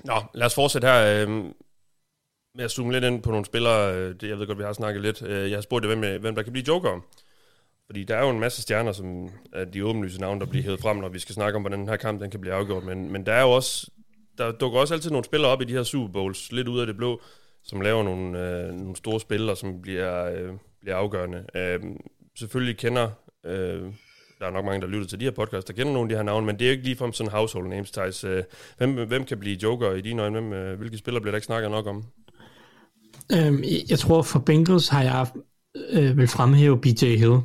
Nå, 0.03 0.21
lad 0.33 0.45
os 0.45 0.55
fortsætte 0.55 0.87
her 0.87 1.27
øh, 1.27 1.45
med 2.55 2.65
at 2.65 2.71
zoome 2.71 2.91
lidt 2.91 3.03
ind 3.03 3.21
på 3.21 3.31
nogle 3.31 3.45
spillere. 3.45 3.95
Øh, 3.95 4.15
det, 4.21 4.29
jeg 4.29 4.39
ved 4.39 4.47
godt, 4.47 4.57
vi 4.57 4.63
har 4.63 4.73
snakket 4.73 5.01
lidt. 5.01 5.21
Øh, 5.21 5.49
jeg 5.49 5.57
har 5.57 5.61
spurgt 5.61 5.85
jer, 5.85 5.95
hvem, 5.95 6.03
øh, 6.03 6.21
hvem 6.21 6.35
der 6.35 6.43
kan 6.43 6.51
blive 6.51 6.67
joker. 6.67 6.99
Fordi 7.85 8.03
der 8.03 8.15
er 8.15 8.23
jo 8.23 8.29
en 8.29 8.39
masse 8.39 8.61
stjerner, 8.61 8.91
som 8.91 9.29
er 9.53 9.65
de 9.65 9.85
åbenlyse 9.85 10.21
navne, 10.21 10.39
der 10.39 10.45
bliver 10.45 10.63
hævet 10.63 10.79
frem, 10.79 10.97
når 10.97 11.09
vi 11.09 11.19
skal 11.19 11.35
snakke 11.35 11.55
om, 11.55 11.61
hvordan 11.61 11.79
den 11.79 11.87
her 11.87 11.95
kamp 11.95 12.21
den 12.21 12.31
kan 12.31 12.41
blive 12.41 12.53
afgjort. 12.53 12.83
Men, 12.83 13.11
men 13.11 13.25
der 13.25 13.33
er 13.33 13.41
jo 13.41 13.51
også, 13.51 13.91
der 14.37 14.51
dukker 14.51 14.79
også 14.79 14.93
altid 14.93 15.11
nogle 15.11 15.25
spillere 15.25 15.51
op 15.51 15.61
i 15.61 15.65
de 15.65 15.73
her 15.73 15.83
Super 15.83 16.11
Bowls, 16.11 16.51
lidt 16.51 16.67
ud 16.67 16.79
af 16.79 16.87
det 16.87 16.97
blå, 16.97 17.21
som 17.63 17.81
laver 17.81 18.03
nogle, 18.03 18.39
øh, 18.39 18.73
nogle 18.73 18.95
store 18.95 19.19
spillere, 19.19 19.55
som 19.55 19.81
bliver, 19.81 20.25
øh, 20.25 20.53
bliver 20.81 20.95
afgørende. 20.95 21.45
Øh, 21.55 21.79
selvfølgelig 22.39 22.77
kender, 22.77 23.09
øh, 23.45 23.81
der 24.39 24.45
er 24.45 24.51
nok 24.51 24.65
mange, 24.65 24.81
der 24.81 24.87
lytter 24.87 25.07
til 25.07 25.19
de 25.19 25.25
her 25.25 25.31
podcasts, 25.31 25.65
der 25.65 25.73
kender 25.73 25.93
nogle 25.93 26.05
af 26.05 26.09
de 26.09 26.15
her 26.15 26.23
navne, 26.23 26.45
men 26.45 26.59
det 26.59 26.65
er 26.65 26.69
jo 26.69 26.71
ikke 26.71 26.83
ligefrem 26.83 27.13
sådan 27.13 27.31
household 27.31 27.67
names, 27.67 27.91
Thijs. 27.91 28.23
Øh, 28.23 28.43
hvem, 28.77 29.07
hvem 29.07 29.25
kan 29.25 29.39
blive 29.39 29.57
joker 29.63 29.91
i 29.91 30.01
dine 30.01 30.21
øjne? 30.21 30.39
Hvem, 30.39 30.53
øh, 30.53 30.77
hvilke 30.77 30.97
spillere 30.97 31.21
bliver 31.21 31.31
der 31.31 31.37
ikke 31.37 31.45
snakket 31.45 31.71
nok 31.71 31.87
om? 31.87 32.03
Øhm, 33.31 33.63
jeg 33.89 33.99
tror 33.99 34.21
for 34.21 34.39
Bengals 34.39 34.87
har 34.87 35.03
jeg 35.03 35.27
øh, 35.89 36.17
vil 36.17 36.27
fremhæve 36.27 36.81
BJ 36.81 37.05
Hill. 37.05 37.39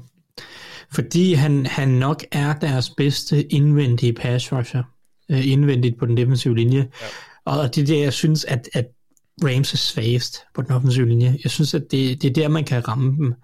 Fordi 0.93 1.33
han, 1.33 1.67
han 1.67 1.89
nok 1.89 2.25
er 2.33 2.55
deres 2.55 2.91
bedste 2.91 3.53
indvendige 3.53 4.13
pass 4.13 4.53
rusher. 4.53 4.83
Øh, 5.31 5.49
indvendigt 5.49 5.99
på 5.99 6.07
den 6.07 6.17
defensive 6.17 6.57
linje. 6.57 6.89
Ja. 7.01 7.07
Og 7.45 7.75
det 7.75 7.83
er 7.83 7.87
der, 7.87 8.03
jeg 8.03 8.13
synes, 8.13 8.45
at, 8.45 8.69
at 8.73 8.87
Rams 9.45 9.73
er 9.73 9.77
svagest 9.77 10.37
på 10.55 10.63
den 10.63 10.71
offensive 10.71 11.09
linje. 11.09 11.39
Jeg 11.43 11.51
synes, 11.51 11.75
at 11.75 11.83
det, 11.91 12.23
det 12.23 12.31
er 12.31 12.35
der, 12.35 12.49
man 12.49 12.65
kan 12.65 12.89
ramme 12.89 13.17
dem. 13.17 13.35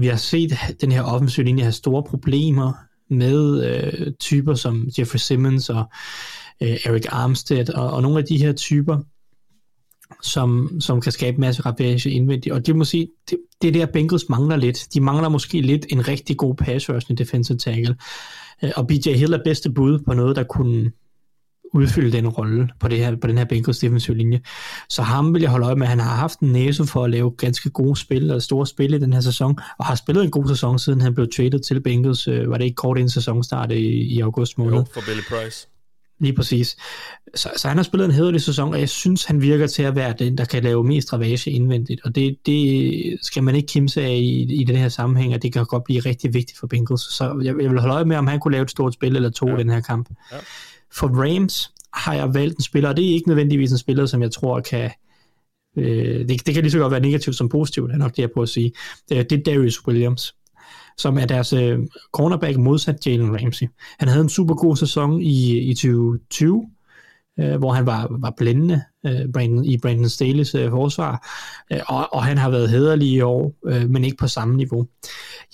Vi 0.00 0.06
har 0.06 0.16
set 0.16 0.52
den 0.80 0.92
her 0.92 1.02
offensive 1.02 1.46
linje 1.46 1.62
have 1.62 1.72
store 1.72 2.02
problemer 2.02 2.72
med 3.10 3.64
øh, 3.64 4.12
typer 4.20 4.54
som 4.54 4.88
Jeffrey 4.98 5.18
Simmons 5.18 5.70
og 5.70 5.84
øh, 6.62 6.76
Eric 6.84 7.04
Armstead 7.08 7.70
og, 7.74 7.90
og 7.90 8.02
nogle 8.02 8.18
af 8.18 8.24
de 8.24 8.36
her 8.36 8.52
typer, 8.52 8.98
som, 10.22 10.80
som 10.80 11.00
kan 11.00 11.12
skabe 11.12 11.40
masse 11.40 11.62
ravage 11.62 12.10
indvendigt. 12.10 12.54
Og 12.54 12.66
det 12.66 12.76
må 12.76 12.84
sige, 12.84 13.08
det, 13.30 13.38
det 13.62 13.74
der 13.74 13.86
Bengals 13.86 14.28
mangler 14.28 14.56
lidt. 14.56 14.86
De 14.94 15.00
mangler 15.00 15.28
måske 15.28 15.60
lidt 15.60 15.86
en 15.88 16.08
rigtig 16.08 16.36
god 16.36 16.54
pass 16.54 16.90
rush 16.90 17.12
defensive 17.18 17.58
tackle. 17.58 17.96
Øh, 18.64 18.70
og 18.76 18.86
BJ 18.86 19.12
Hill 19.12 19.32
er 19.32 19.40
bedste 19.44 19.70
bud 19.70 19.98
på 19.98 20.14
noget, 20.14 20.36
der 20.36 20.42
kunne 20.42 20.90
udfylde 21.74 22.12
den 22.12 22.28
rolle 22.28 22.68
på, 22.80 22.88
det 22.88 22.98
her, 22.98 23.16
på 23.16 23.26
den 23.26 23.38
her 23.38 23.44
Bengals 23.44 23.78
defensive 23.78 24.16
linje. 24.16 24.40
Så 24.88 25.02
ham 25.02 25.34
vil 25.34 25.42
jeg 25.42 25.50
holde 25.50 25.66
øje 25.66 25.76
med. 25.76 25.86
Han 25.86 26.00
har 26.00 26.16
haft 26.16 26.38
en 26.38 26.52
næse 26.52 26.86
for 26.86 27.04
at 27.04 27.10
lave 27.10 27.30
ganske 27.30 27.70
gode 27.70 27.96
spil, 27.96 28.30
og 28.30 28.42
store 28.42 28.66
spil 28.66 28.94
i 28.94 28.98
den 28.98 29.12
her 29.12 29.20
sæson, 29.20 29.58
og 29.78 29.86
har 29.86 29.94
spillet 29.94 30.24
en 30.24 30.30
god 30.30 30.48
sæson, 30.48 30.78
siden 30.78 31.00
han 31.00 31.14
blev 31.14 31.28
traded 31.36 31.60
til 31.60 31.80
Bengals. 31.80 32.28
Øh, 32.28 32.50
Var 32.50 32.56
det 32.56 32.64
ikke 32.64 32.74
kort 32.74 32.98
inden 32.98 33.10
sæsonstart 33.10 33.72
i, 33.72 34.14
i 34.14 34.20
august 34.20 34.58
måned? 34.58 34.78
Jo, 34.78 34.84
for 34.94 35.00
Billy 35.06 35.22
Price. 35.28 35.68
Lige 36.20 36.32
præcis. 36.32 36.76
Så, 37.34 37.48
så 37.56 37.68
han 37.68 37.76
har 37.76 37.84
spillet 37.84 38.06
en 38.06 38.14
hederlig 38.14 38.40
sæson, 38.40 38.74
og 38.74 38.80
jeg 38.80 38.88
synes, 38.88 39.24
han 39.24 39.42
virker 39.42 39.66
til 39.66 39.82
at 39.82 39.96
være 39.96 40.14
den, 40.18 40.38
der 40.38 40.44
kan 40.44 40.62
lave 40.62 40.84
mest 40.84 41.12
ravage 41.12 41.50
indvendigt. 41.50 42.00
Og 42.04 42.14
det, 42.14 42.36
det 42.46 43.18
skal 43.22 43.42
man 43.42 43.54
ikke 43.54 43.66
kimse 43.66 44.02
af 44.02 44.16
i, 44.16 44.60
i 44.60 44.64
den 44.64 44.76
her 44.76 44.88
sammenhæng, 44.88 45.34
og 45.34 45.42
det 45.42 45.52
kan 45.52 45.64
godt 45.64 45.84
blive 45.84 46.00
rigtig 46.00 46.34
vigtigt 46.34 46.58
for 46.58 46.66
Bengals. 46.66 47.00
Så 47.00 47.40
jeg, 47.44 47.54
jeg 47.60 47.70
vil 47.70 47.80
holde 47.80 47.94
øje 47.94 48.04
med, 48.04 48.16
om 48.16 48.26
han 48.26 48.40
kunne 48.40 48.52
lave 48.52 48.62
et 48.62 48.70
stort 48.70 48.94
spil 48.94 49.16
eller 49.16 49.30
to 49.30 49.48
ja. 49.48 49.56
i 49.56 49.58
den 49.58 49.70
her 49.70 49.80
kamp. 49.80 50.08
Ja. 50.32 50.36
For 50.92 51.06
Rams 51.06 51.70
har 51.92 52.14
jeg 52.14 52.34
valgt 52.34 52.56
en 52.56 52.62
spiller, 52.62 52.88
og 52.88 52.96
det 52.96 53.10
er 53.10 53.14
ikke 53.14 53.28
nødvendigvis 53.28 53.72
en 53.72 53.78
spiller, 53.78 54.06
som 54.06 54.22
jeg 54.22 54.30
tror 54.30 54.60
kan... 54.60 54.90
Øh, 55.78 56.28
det, 56.28 56.46
det 56.46 56.54
kan 56.54 56.62
lige 56.62 56.70
så 56.70 56.78
godt 56.78 56.90
være 56.90 57.00
negativt 57.00 57.36
som 57.36 57.48
positivt, 57.48 57.92
er 57.92 57.96
nok 57.96 58.10
det, 58.10 58.18
jeg 58.18 58.30
prøver 58.30 58.42
at 58.42 58.48
sige. 58.48 58.72
Det, 59.08 59.30
det 59.30 59.38
er 59.38 59.42
Darius 59.42 59.86
Williams 59.86 60.34
som 61.00 61.18
er 61.18 61.26
deres 61.26 61.52
øh, 61.52 61.78
cornerback 62.12 62.58
modsat 62.58 63.06
Jalen 63.06 63.40
Ramsey. 63.42 63.66
Han 63.98 64.08
havde 64.08 64.22
en 64.22 64.28
super 64.28 64.54
god 64.54 64.76
sæson 64.76 65.22
i, 65.22 65.58
i 65.58 65.74
2020, 65.74 66.70
øh, 67.40 67.56
hvor 67.58 67.72
han 67.72 67.86
var, 67.86 68.06
var 68.10 68.34
blændende 68.36 68.82
øh, 69.06 69.32
Brandon, 69.34 69.64
i 69.64 69.78
Brandon 69.78 70.04
Staley's 70.04 70.58
øh, 70.58 70.70
forsvar, 70.70 71.28
øh, 71.72 71.80
og, 71.86 72.14
og 72.14 72.24
han 72.24 72.38
har 72.38 72.50
været 72.50 72.70
hederlig 72.70 73.08
i 73.08 73.20
år, 73.20 73.54
øh, 73.66 73.90
men 73.90 74.04
ikke 74.04 74.16
på 74.16 74.28
samme 74.28 74.56
niveau. 74.56 74.86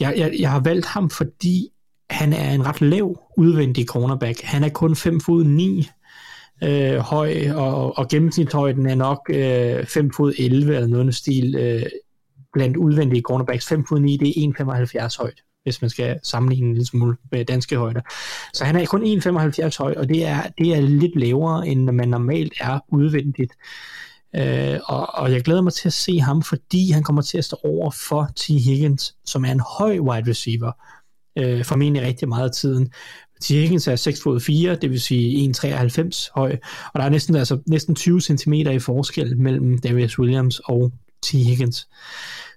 Jeg, 0.01 0.15
jeg, 0.17 0.33
jeg 0.39 0.51
har 0.51 0.61
valgt 0.61 0.87
ham, 0.87 1.11
fordi 1.11 1.69
han 2.11 2.33
er 2.33 2.53
en 2.53 2.67
ret 2.67 2.81
lav 2.81 3.21
udvendig 3.37 3.87
cornerback. 3.87 4.41
Han 4.41 4.65
er 4.65 4.69
kun 4.69 4.97
5 4.97 5.21
fod 5.21 5.45
9, 5.45 5.89
øh, 6.65 6.97
høj, 6.97 7.51
og, 7.55 7.99
og 7.99 8.09
gennemsnitshøjden 8.09 8.87
er 8.87 8.95
nok 8.95 9.31
øh, 9.31 9.87
5 9.87 10.11
fod 10.17 10.33
11 10.39 10.75
eller 10.75 10.89
noget 10.89 11.09
i 11.09 11.13
stil 11.13 11.55
øh, 11.59 11.83
blandt 12.57 12.77
udvendige 12.77 13.23
cornerbacks. 13.23 13.67
5 13.67 13.87
fod 13.87 14.01
9, 14.01 14.17
det 14.17 14.29
er 14.29 15.09
1,75 15.11 15.19
højt, 15.19 15.43
hvis 15.63 15.81
man 15.81 15.91
skal 15.91 16.19
sammenligne 16.23 16.67
en 16.67 16.75
lille 16.75 16.87
smule 16.87 17.17
med 17.33 17.45
danske 17.45 17.77
højder. 17.77 18.01
Så 18.55 18.65
han 18.65 18.77
er 18.77 18.87
kun 18.87 19.03
1,75 19.03 19.79
høj, 19.79 19.95
og 19.97 20.09
det 20.09 20.25
er, 20.25 20.43
det 20.59 20.77
er 20.77 20.81
lidt 20.81 21.21
lavere, 21.21 21.69
end 21.69 21.91
man 21.91 22.09
normalt 22.09 22.53
er 22.61 22.79
udvendigt. 22.89 23.53
Øh, 24.37 24.79
og, 24.85 25.15
og 25.15 25.33
jeg 25.33 25.43
glæder 25.43 25.61
mig 25.61 25.73
til 25.73 25.89
at 25.89 25.93
se 25.93 26.21
ham, 26.21 26.43
fordi 26.43 26.91
han 26.91 27.03
kommer 27.03 27.23
til 27.23 27.39
at 27.39 27.45
stå 27.45 27.57
over 27.65 27.91
for 27.91 28.31
T. 28.37 28.47
Higgins, 28.49 29.15
som 29.25 29.45
er 29.45 29.53
en 29.53 29.61
høj 29.79 29.99
wide 29.99 30.31
receiver, 30.31 30.73
øh, 31.39 31.65
formentlig 31.65 32.03
rigtig 32.03 32.29
meget 32.29 32.49
af 32.49 32.55
tiden. 32.55 32.93
T. 33.41 33.49
Higgins 33.49 33.89
er 33.89 33.97
6 33.97 34.23
fod 34.23 34.41
4, 34.41 34.75
det 34.75 34.91
vil 34.91 35.01
sige 35.01 35.55
1,93 35.65 36.31
høj, 36.35 36.57
og 36.95 37.01
der 37.01 37.07
er 37.07 37.11
næsten, 37.11 37.37
altså, 37.37 37.59
næsten 37.67 37.95
20 37.95 38.21
cm 38.21 38.53
i 38.53 38.79
forskel 38.79 39.39
mellem 39.39 39.79
Darius 39.79 40.19
Williams 40.19 40.61
og 40.65 40.93
T. 41.23 41.33
Higgins. 41.33 41.89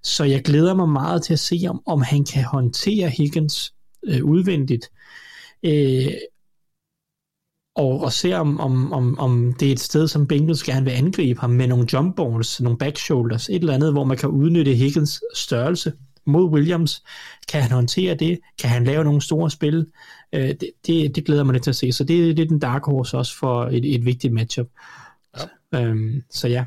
Så 0.03 0.23
jeg 0.23 0.43
glæder 0.43 0.73
mig 0.73 0.89
meget 0.89 1.23
til 1.23 1.33
at 1.33 1.39
se, 1.39 1.65
om, 1.69 1.81
om 1.85 2.01
han 2.01 2.25
kan 2.25 2.43
håndtere 2.43 3.09
Higgins 3.09 3.73
øh, 4.03 4.25
udvendigt, 4.25 4.91
øh, 5.63 6.11
og, 7.75 8.01
og 8.01 8.13
se 8.13 8.33
om, 8.33 8.59
om, 8.59 8.93
om, 8.93 9.19
om 9.19 9.53
det 9.59 9.67
er 9.67 9.71
et 9.71 9.79
sted, 9.79 10.07
som 10.07 10.27
Bengals 10.27 10.63
gerne 10.63 10.85
vil 10.85 10.91
angribe 10.91 11.39
ham 11.39 11.49
med 11.49 11.67
nogle 11.67 11.87
jump 11.93 12.15
balls, 12.15 12.61
nogle 12.61 12.77
back 12.77 12.97
shoulders, 12.97 13.49
et 13.49 13.55
eller 13.55 13.73
andet, 13.73 13.91
hvor 13.91 14.03
man 14.03 14.17
kan 14.17 14.29
udnytte 14.29 14.73
Higgins 14.73 15.21
størrelse 15.33 15.93
mod 16.25 16.49
Williams. 16.49 17.03
Kan 17.47 17.61
han 17.61 17.71
håndtere 17.71 18.15
det? 18.15 18.39
Kan 18.61 18.69
han 18.69 18.83
lave 18.83 19.03
nogle 19.03 19.21
store 19.21 19.51
spil? 19.51 19.87
Øh, 20.33 20.49
det, 20.49 20.71
det, 20.87 21.15
det 21.15 21.25
glæder 21.25 21.43
mig 21.43 21.53
lidt 21.53 21.63
til 21.63 21.71
at 21.71 21.75
se. 21.75 21.91
Så 21.91 22.03
det, 22.03 22.37
det 22.37 22.43
er 22.43 22.47
den 22.47 22.59
dark 22.59 22.85
horse 22.85 23.17
også 23.17 23.37
for 23.37 23.65
et, 23.65 23.95
et 23.95 24.05
vigtigt 24.05 24.33
matchup. 24.33 24.67
Ja. 25.73 25.79
Øhm, 25.79 26.23
så 26.29 26.47
ja. 26.47 26.65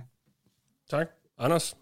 Tak. 0.91 1.07
Anders? 1.39 1.77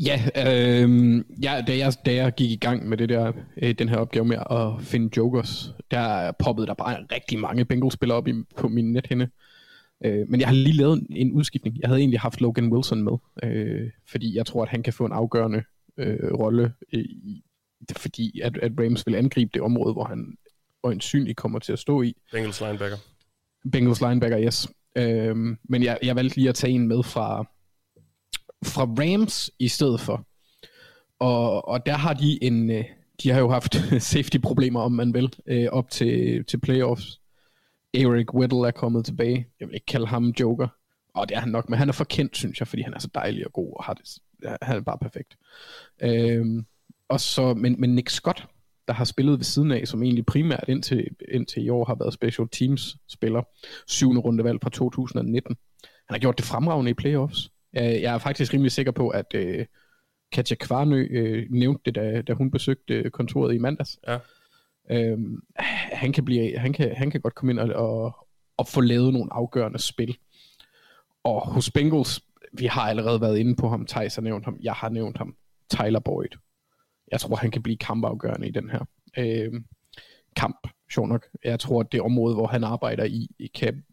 Ja, 0.00 0.22
øh, 0.36 1.24
ja 1.42 1.62
da, 1.66 1.76
jeg, 1.76 1.92
da 2.06 2.14
jeg 2.14 2.34
gik 2.34 2.50
i 2.50 2.56
gang 2.56 2.88
med 2.88 2.96
det 2.96 3.08
der, 3.08 3.32
øh, 3.62 3.74
den 3.74 3.88
her 3.88 3.96
opgave 3.96 4.24
med 4.24 4.36
at 4.50 4.84
finde 4.86 5.10
jokers, 5.16 5.74
der 5.90 6.32
poppede 6.32 6.66
der 6.66 6.74
bare 6.74 7.06
rigtig 7.12 7.38
mange 7.38 7.64
Bengals-spillere 7.64 8.18
op 8.18 8.28
i, 8.28 8.34
på 8.56 8.68
min 8.68 8.92
nethænde. 8.92 9.28
Øh, 10.04 10.28
men 10.28 10.40
jeg 10.40 10.48
har 10.48 10.54
lige 10.54 10.76
lavet 10.76 10.98
en, 10.98 11.06
en 11.10 11.32
udskiftning. 11.32 11.80
Jeg 11.80 11.88
havde 11.88 12.00
egentlig 12.00 12.20
haft 12.20 12.40
Logan 12.40 12.72
Wilson 12.72 13.02
med, 13.02 13.12
øh, 13.42 13.90
fordi 14.06 14.36
jeg 14.36 14.46
tror, 14.46 14.62
at 14.62 14.68
han 14.68 14.82
kan 14.82 14.92
få 14.92 15.04
en 15.04 15.12
afgørende 15.12 15.62
øh, 15.96 16.34
rolle, 16.34 16.72
i, 16.92 17.42
fordi 17.96 18.40
at, 18.40 18.56
at 18.56 18.72
Rams 18.80 19.06
vil 19.06 19.14
angribe 19.14 19.50
det 19.54 19.62
område, 19.62 19.92
hvor 19.92 20.04
han 20.04 20.36
øjensynligt 20.82 21.36
kommer 21.36 21.58
til 21.58 21.72
at 21.72 21.78
stå 21.78 22.02
i. 22.02 22.16
Bengals 22.32 22.60
linebacker. 22.60 22.96
Bengals 23.72 24.00
linebacker, 24.00 24.40
yes. 24.40 24.68
Øhm, 24.96 25.58
men 25.64 25.82
jeg, 25.82 25.98
jeg 26.02 26.16
valgte 26.16 26.36
lige 26.36 26.48
at 26.48 26.54
tage 26.54 26.72
en 26.72 26.88
med 26.88 27.02
fra, 27.02 27.46
fra 28.64 28.82
Rams 28.82 29.50
i 29.58 29.68
stedet 29.68 30.00
for. 30.00 30.26
Og, 31.18 31.68
og 31.68 31.86
der 31.86 31.96
har 31.96 32.14
de 32.14 32.44
en, 32.44 32.70
øh, 32.70 32.84
de 33.22 33.30
har 33.30 33.40
jo 33.40 33.50
haft 33.50 33.76
safety-problemer, 34.12 34.80
om 34.80 34.92
man 34.92 35.14
vil, 35.14 35.34
øh, 35.46 35.68
op 35.72 35.90
til, 35.90 36.44
til 36.44 36.60
playoffs. 36.60 37.20
Eric 37.94 38.34
Whittle 38.34 38.66
er 38.66 38.70
kommet 38.70 39.04
tilbage. 39.04 39.46
Jeg 39.60 39.68
vil 39.68 39.74
ikke 39.74 39.86
kalde 39.86 40.06
ham 40.06 40.34
joker. 40.40 40.68
Og 41.14 41.28
det 41.28 41.36
er 41.36 41.40
han 41.40 41.48
nok, 41.48 41.68
men 41.68 41.78
han 41.78 41.88
er 41.88 41.92
for 41.92 42.04
kendt, 42.04 42.36
synes 42.36 42.60
jeg, 42.60 42.68
fordi 42.68 42.82
han 42.82 42.94
er 42.94 42.98
så 42.98 43.08
dejlig 43.14 43.46
og 43.46 43.52
god, 43.52 43.72
og 43.76 43.84
har 43.84 43.94
det, 43.94 44.18
han 44.62 44.76
er 44.76 44.80
bare 44.80 44.98
perfekt. 44.98 45.36
Øhm, 46.02 46.66
og 47.08 47.20
så, 47.20 47.54
men, 47.54 47.76
men 47.78 47.94
Nick 47.94 48.10
Scott, 48.10 48.46
der 48.88 48.94
har 48.94 49.04
spillet 49.04 49.38
ved 49.38 49.44
siden 49.44 49.72
af, 49.72 49.88
som 49.88 50.02
egentlig 50.02 50.26
primært 50.26 50.64
indtil, 50.68 51.08
indtil 51.28 51.64
i 51.64 51.68
år 51.68 51.84
har 51.84 51.94
været 51.94 52.14
special 52.14 52.48
teams 52.48 52.96
spiller, 53.08 53.42
syvende 53.86 54.20
rundevalg 54.20 54.58
fra 54.62 54.70
2019. 54.70 55.56
Han 55.82 56.14
har 56.14 56.18
gjort 56.18 56.38
det 56.38 56.44
fremragende 56.44 56.90
i 56.90 56.94
playoffs. 56.94 57.51
Jeg, 57.74 58.14
er 58.14 58.18
faktisk 58.18 58.54
rimelig 58.54 58.72
sikker 58.72 58.92
på, 58.92 59.08
at 59.08 59.34
øh, 59.34 59.66
Katja 60.32 60.56
Kvarnø 60.56 61.06
øh, 61.10 61.46
nævnte 61.50 61.82
det, 61.84 61.94
da, 61.94 62.22
da 62.22 62.32
hun 62.32 62.50
besøgte 62.50 63.10
kontoret 63.10 63.54
i 63.54 63.58
mandags. 63.58 63.98
Ja. 64.08 64.18
Øhm, 64.90 65.42
han, 65.92 66.12
kan 66.12 66.24
blive, 66.24 66.58
han, 66.58 66.72
kan, 66.72 66.96
han 66.96 67.10
kan 67.10 67.20
godt 67.20 67.34
komme 67.34 67.52
ind 67.52 67.58
og, 67.58 67.68
og, 67.74 68.26
og 68.56 68.68
få 68.68 68.80
lavet 68.80 69.12
nogle 69.12 69.32
afgørende 69.32 69.78
spil. 69.78 70.18
Og 71.24 71.46
hos 71.46 71.70
Bengals, 71.70 72.20
vi 72.52 72.66
har 72.66 72.82
allerede 72.82 73.20
været 73.20 73.38
inde 73.38 73.56
på 73.56 73.68
ham, 73.68 73.86
Thijs 73.86 74.14
har 74.14 74.22
nævnt 74.22 74.44
ham, 74.44 74.58
jeg 74.62 74.72
har 74.72 74.88
nævnt 74.88 75.18
ham, 75.18 75.36
Tyler 75.70 76.00
Boyd. 76.00 76.36
Jeg 77.12 77.20
tror, 77.20 77.36
han 77.36 77.50
kan 77.50 77.62
blive 77.62 77.76
kampafgørende 77.76 78.48
i 78.48 78.50
den 78.50 78.70
her 78.70 78.84
øh, 79.18 79.52
kamp, 80.36 80.68
sjov 80.92 81.06
nok. 81.06 81.26
Jeg 81.44 81.60
tror, 81.60 81.80
at 81.80 81.92
det 81.92 82.00
område, 82.00 82.34
hvor 82.34 82.46
han 82.46 82.64
arbejder 82.64 83.04
i, 83.04 83.50
kan 83.54 83.84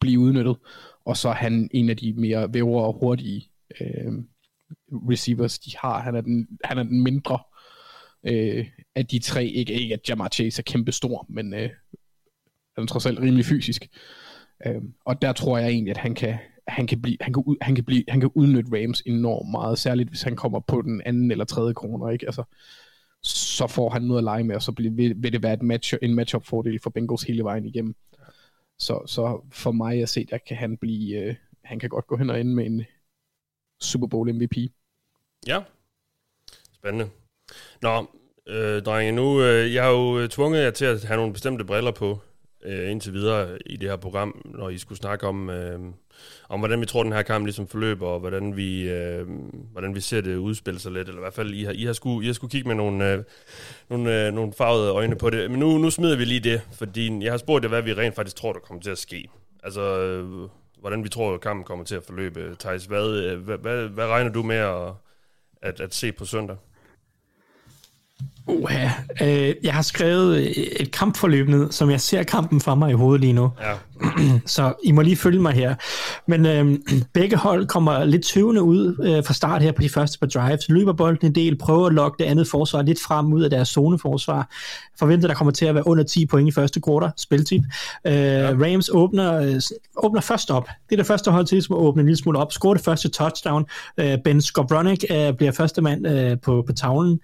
blive 0.00 0.20
udnyttet. 0.20 0.56
Og 1.04 1.16
så 1.16 1.28
er 1.28 1.34
han 1.34 1.70
en 1.72 1.90
af 1.90 1.96
de 1.96 2.12
mere 2.12 2.54
vævre 2.54 2.84
og 2.84 2.98
hurtige 3.00 3.50
øh, 3.80 4.12
receivers, 4.90 5.58
de 5.58 5.70
har. 5.78 6.00
Han 6.00 6.14
er 6.14 6.20
den, 6.20 6.48
han 6.64 6.78
er 6.78 6.82
den 6.82 7.02
mindre 7.02 7.38
øh, 8.26 8.66
af 8.94 9.06
de 9.06 9.18
tre. 9.18 9.46
Ikke, 9.46 9.72
ikke 9.72 9.94
at 9.94 10.08
Jamar 10.08 10.28
Chase 10.28 10.60
er 10.60 10.62
kæmpe 10.62 10.92
stor, 10.92 11.26
men 11.28 11.54
øh, 11.54 11.70
han 12.74 12.84
er 12.84 12.86
trods 12.86 13.06
alt 13.06 13.20
rimelig 13.20 13.44
fysisk. 13.44 13.88
Øh, 14.66 14.82
og 15.04 15.22
der 15.22 15.32
tror 15.32 15.58
jeg 15.58 15.68
egentlig, 15.68 15.90
at 15.90 15.96
han 15.96 16.14
kan, 16.14 16.38
han 16.68 16.86
kan, 16.86 17.02
blive, 17.02 17.16
han, 17.20 17.32
kan 17.32 17.42
ud, 17.46 17.56
han, 17.60 17.74
kan 17.74 17.84
blive, 17.84 18.04
han 18.08 18.20
kan 18.20 18.30
udnytte 18.34 18.82
Rams 18.82 19.02
enormt 19.06 19.50
meget, 19.50 19.78
særligt 19.78 20.08
hvis 20.08 20.22
han 20.22 20.36
kommer 20.36 20.60
på 20.60 20.82
den 20.82 21.02
anden 21.04 21.30
eller 21.30 21.44
tredje 21.44 21.74
kroner, 21.74 22.10
ikke? 22.10 22.26
Altså, 22.26 22.42
så 23.22 23.66
får 23.66 23.90
han 23.90 24.02
noget 24.02 24.18
at 24.18 24.24
lege 24.24 24.44
med, 24.44 24.56
og 24.56 24.62
så 24.62 24.72
bliver, 24.72 24.92
vil, 24.92 25.14
vil 25.16 25.32
det 25.32 25.42
være 25.42 25.54
et 25.54 25.62
match, 25.62 25.94
en 26.02 26.14
matchup-fordel 26.14 26.80
for 26.82 26.90
Bengals 26.90 27.22
hele 27.22 27.44
vejen 27.44 27.66
igennem. 27.66 27.94
Så, 28.80 29.02
så 29.06 29.40
for 29.52 29.72
mig 29.72 30.02
at 30.02 30.08
se, 30.08 30.24
der 30.24 30.38
kan 30.38 30.56
han 30.56 30.76
blive, 30.76 31.18
øh, 31.18 31.34
han 31.64 31.78
kan 31.78 31.88
godt 31.88 32.06
gå 32.06 32.16
hen 32.16 32.30
og 32.30 32.40
ende 32.40 32.54
med 32.54 32.66
en 32.66 32.84
Super 33.80 34.06
Bowl 34.06 34.34
MVP. 34.34 34.56
Ja. 35.46 35.62
Spændende. 36.72 37.10
Nå, 37.82 38.06
øh, 38.46 38.82
drenge, 38.82 39.12
nu, 39.12 39.42
øh, 39.42 39.74
jeg 39.74 39.82
har 39.84 39.90
jo 39.90 40.18
øh, 40.18 40.28
tvunget 40.28 40.62
jer 40.62 40.70
til 40.70 40.84
at 40.84 41.04
have 41.04 41.16
nogle 41.16 41.32
bestemte 41.32 41.64
briller 41.64 41.92
på 41.92 42.18
øh, 42.64 42.90
indtil 42.90 43.12
videre 43.12 43.58
i 43.66 43.76
det 43.76 43.88
her 43.88 43.96
program, 43.96 44.42
når 44.44 44.68
I 44.68 44.78
skulle 44.78 44.98
snakke 44.98 45.26
om, 45.26 45.50
øh, 45.50 45.78
om 46.48 46.60
hvordan 46.60 46.80
vi 46.80 46.86
tror, 46.86 47.02
den 47.02 47.12
her 47.12 47.22
kamp 47.22 47.44
ligesom 47.44 47.66
forløber, 47.66 48.06
og 48.06 48.20
hvordan 48.20 48.56
vi, 48.56 48.90
øh, 48.90 49.26
hvordan 49.72 49.94
vi 49.94 50.00
ser 50.00 50.20
det 50.20 50.36
udspille 50.36 50.80
sig 50.80 50.92
lidt, 50.92 51.08
eller 51.08 51.20
i 51.20 51.24
hvert 51.24 51.34
fald, 51.34 51.54
I 51.54 51.64
har, 51.64 51.72
I 51.72 51.84
har, 51.84 51.92
skulle, 51.92 52.24
I 52.24 52.26
har 52.26 52.34
skulle 52.34 52.50
kigge 52.50 52.68
med 52.68 52.76
nogle, 52.76 53.12
øh, 53.12 53.24
nogle, 53.90 54.26
øh, 54.26 54.32
nogle 54.32 54.52
farvede 54.52 54.90
øjne 54.90 55.16
på 55.16 55.30
det. 55.30 55.50
Men 55.50 55.60
nu, 55.60 55.78
nu 55.78 55.90
smider 55.90 56.16
vi 56.16 56.24
lige 56.24 56.40
det, 56.40 56.62
fordi 56.72 57.24
jeg 57.24 57.32
har 57.32 57.38
spurgt 57.38 57.64
jer, 57.64 57.68
hvad 57.68 57.82
vi 57.82 57.92
rent 57.92 58.14
faktisk 58.14 58.36
tror, 58.36 58.52
der 58.52 58.60
kommer 58.60 58.82
til 58.82 58.90
at 58.90 58.98
ske. 58.98 59.28
Altså, 59.62 60.00
øh, 60.00 60.48
hvordan 60.80 61.04
vi 61.04 61.08
tror, 61.08 61.34
at 61.34 61.40
kampen 61.40 61.64
kommer 61.64 61.84
til 61.84 61.94
at 61.94 62.04
forløbe. 62.04 62.56
Thijs, 62.58 62.84
hvad, 62.84 63.08
øh, 63.08 63.40
hvad, 63.40 63.58
hvad, 63.58 63.88
hvad 63.88 64.06
regner 64.06 64.30
du 64.30 64.42
med 64.42 64.56
at, 64.56 64.92
at, 65.62 65.80
at 65.80 65.94
se 65.94 66.12
på 66.12 66.24
søndag? 66.24 66.56
Uha, 68.50 68.88
øh, 69.22 69.54
jeg 69.62 69.74
har 69.74 69.82
skrevet 69.82 70.36
øh, 70.36 70.46
et 70.46 70.90
kampforløb 70.90 71.48
ned, 71.48 71.72
som 71.72 71.90
jeg 71.90 72.00
ser 72.00 72.22
kampen 72.22 72.60
for 72.60 72.74
mig 72.74 72.90
i 72.90 72.94
hovedet 72.94 73.20
lige 73.20 73.32
nu. 73.32 73.50
Ja. 73.60 73.72
Så 74.46 74.72
I 74.84 74.92
må 74.92 75.02
lige 75.02 75.16
følge 75.16 75.40
mig 75.40 75.52
her. 75.52 75.74
Men 76.26 76.46
øh, 76.46 76.78
begge 77.14 77.36
hold 77.36 77.66
kommer 77.66 78.04
lidt 78.04 78.24
tøvende 78.24 78.62
ud 78.62 78.96
øh, 79.02 79.24
fra 79.24 79.34
start 79.34 79.62
her 79.62 79.72
på 79.72 79.82
de 79.82 79.88
første 79.88 80.18
par 80.18 80.26
drives. 80.26 80.68
Løber 80.68 80.92
bolden 80.92 81.26
en 81.26 81.34
del, 81.34 81.58
prøver 81.58 81.86
at 81.86 81.94
lokke 81.94 82.16
det 82.18 82.24
andet 82.24 82.48
forsvar 82.48 82.82
lidt 82.82 83.00
frem 83.02 83.32
ud 83.32 83.42
af 83.42 83.50
deres 83.50 83.68
zoneforsvar. 83.68 84.48
Forventer, 84.98 85.28
der 85.28 85.34
kommer 85.34 85.52
til 85.52 85.66
at 85.66 85.74
være 85.74 85.86
under 85.86 86.04
10 86.04 86.26
point 86.26 86.48
i 86.48 86.52
første 86.52 86.80
quarter, 86.86 87.10
spiltip. 87.16 87.62
Øh, 88.04 88.12
ja. 88.14 88.50
Rams 88.50 88.90
åbner, 88.92 89.40
øh, 89.40 89.60
åbner 89.96 90.20
først 90.20 90.50
op. 90.50 90.68
Det 90.88 90.94
er 90.94 90.96
det 90.96 91.06
første 91.06 91.30
hold 91.30 91.46
til, 91.46 91.62
som 91.62 91.76
at 91.76 91.80
åbne 91.80 92.00
en 92.00 92.06
lille 92.06 92.18
smule 92.18 92.38
op. 92.38 92.52
Scorer 92.52 92.74
det 92.74 92.84
første 92.84 93.08
touchdown. 93.08 93.66
Øh, 93.98 94.18
ben 94.24 94.40
Skowronek 94.42 95.04
øh, 95.10 95.32
bliver 95.32 95.52
første 95.52 95.82
mand 95.82 96.06
øh, 96.06 96.36
på, 96.42 96.64
på 96.66 96.72
tavlen. 96.72 97.20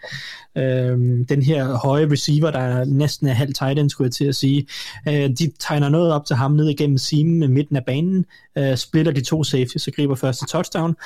Øh, 0.56 0.98
den 1.28 1.42
her 1.42 1.74
høje 1.74 2.10
receiver, 2.10 2.50
der 2.50 2.58
er 2.58 2.84
næsten 2.84 3.28
er 3.28 3.32
halv 3.32 3.54
tight 3.54 3.78
end, 3.78 3.90
skulle 3.90 4.06
jeg 4.06 4.12
til 4.12 4.24
at 4.24 4.36
sige. 4.36 4.66
Øh, 5.08 5.30
de 5.30 5.52
tegner 5.58 5.88
noget 5.88 6.12
op 6.12 6.24
til 6.26 6.36
ham 6.36 6.52
ned 6.52 6.65
igennem 6.70 6.98
simen 6.98 7.38
med 7.38 7.48
midten 7.48 7.76
af 7.76 7.84
banen, 7.84 8.24
øh, 8.58 8.76
splitter 8.76 9.12
de 9.12 9.20
to 9.20 9.44
safeties 9.44 9.86
og 9.86 9.92
griber 9.92 10.14
første 10.14 10.46
touchdown. 10.46 10.96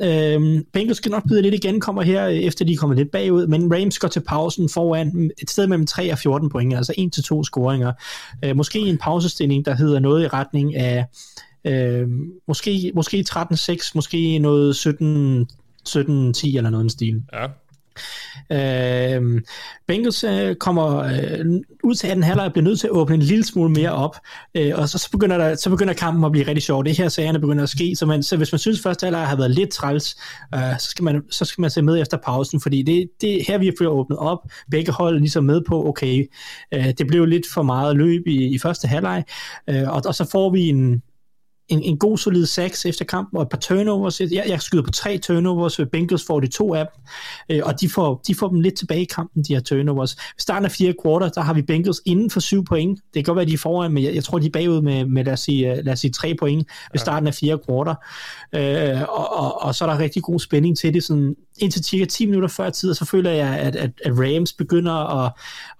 Øh, 0.00 0.62
Bengals 0.72 0.96
skal 0.96 1.10
nok 1.10 1.28
byde 1.28 1.42
lidt 1.42 1.54
igen, 1.54 1.80
kommer 1.80 2.02
her, 2.02 2.28
øh, 2.28 2.34
efter 2.34 2.64
de 2.64 2.76
kommer 2.76 2.96
lidt 2.96 3.10
bagud, 3.10 3.46
men 3.46 3.74
Rams 3.74 3.98
går 3.98 4.08
til 4.08 4.20
pausen 4.20 4.68
foran 4.68 5.30
et 5.42 5.50
sted 5.50 5.66
mellem 5.66 5.86
3 5.86 6.12
og 6.12 6.18
14 6.18 6.50
point, 6.50 6.76
altså 6.76 6.94
1 6.98 7.12
til 7.12 7.24
scoringer. 7.44 7.92
Øh, 8.44 8.56
måske 8.56 8.78
en 8.78 8.98
pausestilling, 8.98 9.64
der 9.64 9.74
hedder 9.74 9.98
noget 9.98 10.24
i 10.24 10.28
retning 10.28 10.76
af 10.76 11.04
øh, 11.64 12.08
måske, 12.48 12.92
måske 12.94 13.24
13-6, 13.30 13.92
måske 13.94 14.38
noget 14.38 14.76
17 14.76 15.48
17-10 15.88 16.02
eller 16.02 16.70
noget 16.70 16.82
i 16.82 16.82
den 16.82 16.90
stil. 16.90 17.22
Ja. 17.32 17.46
Øh, 18.52 19.40
Bengals 19.88 20.24
øh, 20.24 20.54
kommer 20.54 20.98
øh, 20.98 21.46
ud 21.84 21.94
til 21.94 22.06
anden 22.06 22.22
halvleg 22.22 22.46
og 22.46 22.52
bliver 22.52 22.64
nødt 22.64 22.80
til 22.80 22.86
at 22.86 22.90
åbne 22.90 23.14
en 23.14 23.22
lille 23.22 23.44
smule 23.44 23.70
mere 23.70 23.90
op, 23.92 24.16
øh, 24.54 24.72
og 24.74 24.88
så, 24.88 24.98
så, 24.98 25.10
begynder 25.10 25.38
der, 25.38 25.54
så 25.54 25.70
begynder 25.70 25.94
kampen 25.94 26.24
at 26.24 26.32
blive 26.32 26.46
rigtig 26.46 26.62
sjov. 26.62 26.84
Det 26.84 26.98
her 26.98 27.08
sagerne 27.08 27.38
begynder 27.38 27.62
at 27.62 27.68
ske, 27.68 27.96
så, 27.96 28.06
man, 28.06 28.22
så 28.22 28.36
hvis 28.36 28.52
man 28.52 28.58
synes 28.58 28.82
første 28.82 29.04
halvleg 29.04 29.26
har 29.26 29.36
været 29.36 29.50
lidt 29.50 29.70
træls, 29.70 30.16
øh, 30.54 30.78
så, 30.78 30.86
skal 30.90 31.04
man, 31.04 31.22
så 31.30 31.44
skal 31.44 31.62
man 31.62 31.70
se 31.70 31.82
med 31.82 32.00
efter 32.00 32.16
pausen, 32.16 32.60
fordi 32.60 32.82
det, 32.82 33.10
det 33.20 33.44
her 33.48 33.58
vi 33.58 33.72
har 33.80 33.86
åbnet 33.86 34.18
op, 34.18 34.38
begge 34.70 34.92
hold 34.92 35.14
er 35.14 35.20
ligesom 35.20 35.44
med 35.44 35.60
på, 35.68 35.88
okay, 35.88 36.26
øh, 36.74 36.88
det 36.98 37.06
blev 37.06 37.24
lidt 37.24 37.46
for 37.54 37.62
meget 37.62 37.96
løb 37.96 38.26
i, 38.26 38.54
i 38.54 38.58
første 38.58 38.88
halvleg, 38.88 39.24
øh, 39.68 39.88
og, 39.88 40.02
og 40.06 40.14
så 40.14 40.30
får 40.30 40.50
vi 40.50 40.68
en, 40.68 41.02
en, 41.70 41.82
en 41.82 41.98
god 41.98 42.18
solid 42.18 42.46
6 42.46 42.86
efter 42.86 43.04
kampen, 43.04 43.36
og 43.36 43.42
et 43.42 43.48
par 43.48 43.58
turnovers. 43.58 44.20
Jeg, 44.20 44.44
jeg 44.48 44.62
skyder 44.62 44.82
på 44.82 44.90
tre 44.90 45.18
turnovers, 45.18 45.80
Bengals 45.92 46.24
får 46.26 46.40
de 46.40 46.46
to 46.46 46.74
af 46.74 46.86
dem, 46.86 47.56
øh, 47.56 47.62
og 47.64 47.80
de 47.80 47.88
får, 47.88 48.22
de 48.26 48.34
får 48.34 48.48
dem 48.48 48.60
lidt 48.60 48.74
tilbage 48.74 49.02
i 49.02 49.04
kampen, 49.04 49.44
de 49.44 49.54
her 49.54 49.60
turnovers. 49.60 50.16
Ved 50.16 50.40
starten 50.40 50.64
af 50.64 50.72
fire 50.72 50.94
kvarter, 51.02 51.28
der 51.28 51.40
har 51.40 51.54
vi 51.54 51.62
Bengals 51.62 52.00
inden 52.04 52.30
for 52.30 52.40
syv 52.40 52.64
point. 52.64 53.00
Det 53.14 53.14
kan 53.14 53.24
godt 53.24 53.36
være, 53.36 53.46
de 53.46 53.52
er 53.52 53.58
foran, 53.58 53.92
men 53.92 54.04
jeg, 54.04 54.14
jeg 54.14 54.24
tror, 54.24 54.38
de 54.38 54.46
er 54.46 54.50
bagud 54.50 54.82
med, 54.82 55.04
med 55.04 55.24
lad, 55.24 55.32
os 55.32 55.40
sige, 55.40 55.72
øh, 55.72 55.84
lad 55.84 55.92
os 55.92 56.00
sige, 56.00 56.10
tre 56.10 56.34
point 56.40 56.68
ved 56.92 56.98
starten 56.98 57.26
af 57.26 57.34
fire 57.34 57.58
kvarter. 57.58 57.94
Øh, 58.54 59.02
og, 59.08 59.36
og, 59.38 59.62
og, 59.62 59.74
så 59.74 59.84
er 59.84 59.90
der 59.90 59.98
rigtig 59.98 60.22
god 60.22 60.40
spænding 60.40 60.78
til 60.78 60.94
det, 60.94 61.04
sådan 61.04 61.36
indtil 61.58 61.84
cirka 61.84 62.04
10 62.04 62.26
minutter 62.26 62.48
før 62.48 62.70
tid, 62.70 62.90
og 62.90 62.96
så 62.96 63.04
føler 63.04 63.30
jeg, 63.30 63.58
at, 63.58 63.76
at, 63.76 63.90
at 64.04 64.12
Rams 64.18 64.52
begynder 64.52 65.24
at, 65.24 65.32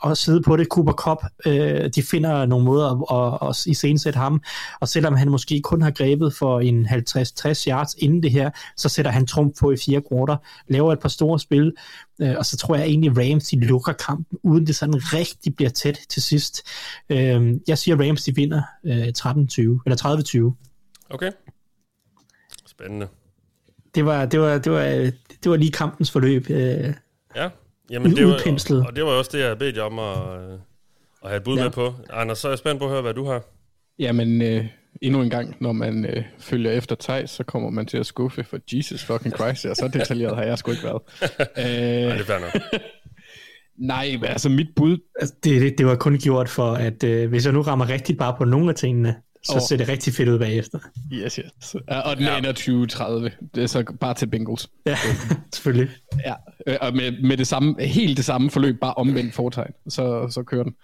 at 0.07 0.19
sidde 0.19 0.43
på 0.43 0.57
det. 0.57 0.67
Cooper 0.67 0.93
Cup, 0.93 1.25
øh, 1.47 1.91
de 1.95 2.03
finder 2.03 2.47
nogle 2.47 2.65
måder 2.65 3.13
at, 3.13 3.43
at, 3.43 3.49
at 3.49 3.67
iscenesætte 3.67 4.19
ham, 4.19 4.43
og 4.81 4.89
selvom 4.89 5.15
han 5.15 5.31
måske 5.31 5.61
kun 5.61 5.83
har 5.83 5.91
grebet 5.91 6.35
for 6.35 6.61
en 6.61 6.87
50-60 6.87 7.69
yards 7.69 7.95
inden 7.99 8.23
det 8.23 8.31
her, 8.31 8.51
så 8.77 8.89
sætter 8.89 9.11
han 9.11 9.27
trump 9.27 9.55
på 9.61 9.71
i 9.73 9.77
fire 9.77 10.03
kvarter, 10.09 10.37
laver 10.69 10.93
et 10.93 11.01
par 11.01 11.09
store 11.09 11.39
spil, 11.39 11.73
øh, 12.21 12.35
og 12.39 12.47
så 12.47 12.57
tror 12.57 12.77
jeg 12.77 12.87
egentlig, 12.87 13.11
Rams 13.19 13.49
de 13.49 13.61
lukker 13.61 13.93
kampen, 13.93 14.39
uden 14.43 14.67
det 14.67 14.77
sådan 14.77 14.95
rigtig 14.97 15.57
bliver 15.57 15.71
tæt 15.71 16.01
til 16.09 16.23
sidst. 16.23 16.63
Øh, 17.11 17.55
jeg 17.69 17.79
siger, 17.79 18.09
Rams 18.09 18.25
de 18.25 18.35
vinder 18.35 18.63
øh, 18.85 18.93
13-20, 18.93 19.83
eller 19.87 20.53
30-20. 20.55 21.15
Okay. 21.15 21.31
Spændende. 22.67 23.09
Det 23.95 24.05
var, 24.05 24.27
det 24.27 24.41
var, 24.41 24.59
det 24.59 24.73
var, 24.73 24.81
det 25.45 25.51
var 25.51 25.57
lige 25.57 25.73
kampens 25.73 26.11
forløb. 26.11 26.51
Øh, 26.51 26.95
Ja, 27.37 27.49
jamen 27.91 28.17
det 28.17 28.27
var, 28.27 28.33
og, 28.71 28.87
og 28.87 28.97
det 28.97 29.05
var 29.05 29.11
også 29.11 29.31
det, 29.35 29.41
jeg 29.45 29.59
bedte 29.59 29.79
jer 29.79 29.85
om 29.85 29.99
at, 29.99 30.43
øh, 30.43 30.59
at 31.23 31.29
have 31.29 31.37
et 31.37 31.43
bud 31.43 31.57
Ja. 31.57 31.63
med 31.63 31.71
på. 31.71 31.95
Anders, 32.11 32.39
så 32.39 32.49
er 32.49 32.53
jeg 32.53 32.59
spændt 32.59 32.79
på 32.79 32.85
at 32.85 32.91
høre, 32.91 33.03
hvad 33.03 33.15
du 33.15 33.25
har. 33.25 33.43
Jamen, 33.99 34.43
øh, 34.43 34.67
endnu 35.03 35.23
en 35.23 35.31
gang, 35.31 35.57
når 35.61 35.73
man 35.73 36.05
øh, 36.05 36.23
følger 36.39 36.71
efter 36.73 36.97
Thijs, 37.01 37.31
så 37.31 37.45
kommer 37.45 37.71
man 37.71 37.87
til 37.87 37.99
at 37.99 38.07
skuffe 38.07 38.45
for 38.45 38.59
Jesus 38.73 39.05
fucking 39.05 39.35
Christ. 39.35 39.65
Ja, 39.65 39.75
så 39.75 39.89
detaljeret 39.93 40.37
har 40.37 40.43
jeg 40.45 40.59
sgu 40.59 40.71
ikke 40.71 40.85
været. 40.85 41.03
Nej, 41.57 42.13
øh, 42.13 42.19
det 42.19 42.31
er 42.31 42.39
nok. 42.41 42.63
nej, 43.79 44.11
men 44.21 44.25
altså 44.25 44.49
mit 44.49 44.69
bud... 44.77 44.99
Altså, 45.21 45.35
det, 45.45 45.61
det, 45.63 45.79
det 45.79 45.87
var 45.87 45.95
kun 45.97 46.19
gjort 46.19 46.49
for, 46.49 46.73
at 46.73 47.05
øh, 47.05 47.29
hvis 47.29 47.45
jeg 47.45 47.53
nu 47.53 47.63
rammer 47.63 47.89
rigtigt 47.89 48.19
bare 48.19 48.35
på 48.39 48.45
nogle 48.45 48.69
af 48.69 48.75
tingene, 48.75 49.15
så 49.43 49.55
Åh. 49.55 49.61
ser 49.69 49.77
det 49.77 49.89
rigtig 49.89 50.13
fedt 50.13 50.29
ud 50.29 50.39
bagefter. 50.39 50.79
Yes, 51.13 51.35
yes. 51.35 51.77
Ja, 51.89 52.01
Og 52.01 52.17
den 52.17 52.25
ja. 52.25 52.39
ender 52.39 52.53
2030. 52.53 53.31
Det 53.55 53.63
er 53.63 53.67
så 53.67 53.85
bare 54.01 54.15
til 54.15 54.27
Bengals. 54.27 54.71
Ja, 54.87 54.97
selvfølgelig. 55.55 55.91
Ja, 56.25 56.35
øh, 56.67 56.77
og 56.81 56.97
med, 56.97 57.23
med 57.23 57.37
det 57.37 57.47
samme, 57.47 57.83
helt 57.83 58.17
det 58.17 58.25
samme 58.25 58.51
forløb, 58.51 58.81
bare 58.81 58.95
omvendt 58.95 59.35
foretegn, 59.35 59.73
så, 59.89 60.29
så 60.31 60.43
kører 60.43 60.63
den. 60.63 60.75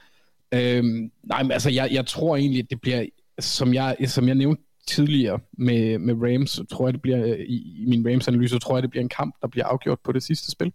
Øhm, 0.54 1.10
nej, 1.22 1.42
men 1.42 1.52
altså, 1.52 1.70
jeg, 1.70 1.88
jeg 1.92 2.06
tror 2.06 2.36
egentlig, 2.36 2.62
at 2.62 2.70
det 2.70 2.80
bliver, 2.80 3.06
som 3.38 3.74
jeg, 3.74 3.96
som 4.06 4.28
jeg 4.28 4.34
nævnte 4.34 4.62
tidligere 4.88 5.40
med, 5.58 5.98
med 5.98 6.14
Rams, 6.14 6.60
tror 6.70 6.86
jeg, 6.86 6.94
det 6.94 7.02
bliver, 7.02 7.26
øh, 7.26 7.38
i, 7.38 7.82
i 7.82 7.84
min 7.86 8.06
Rams-analyse, 8.08 8.58
tror 8.58 8.76
jeg, 8.76 8.82
det 8.82 8.90
bliver 8.90 9.02
en 9.02 9.08
kamp, 9.08 9.34
der 9.42 9.48
bliver 9.48 9.64
afgjort 9.66 9.98
på 10.04 10.12
det 10.12 10.22
sidste 10.22 10.50
spil. 10.50 10.72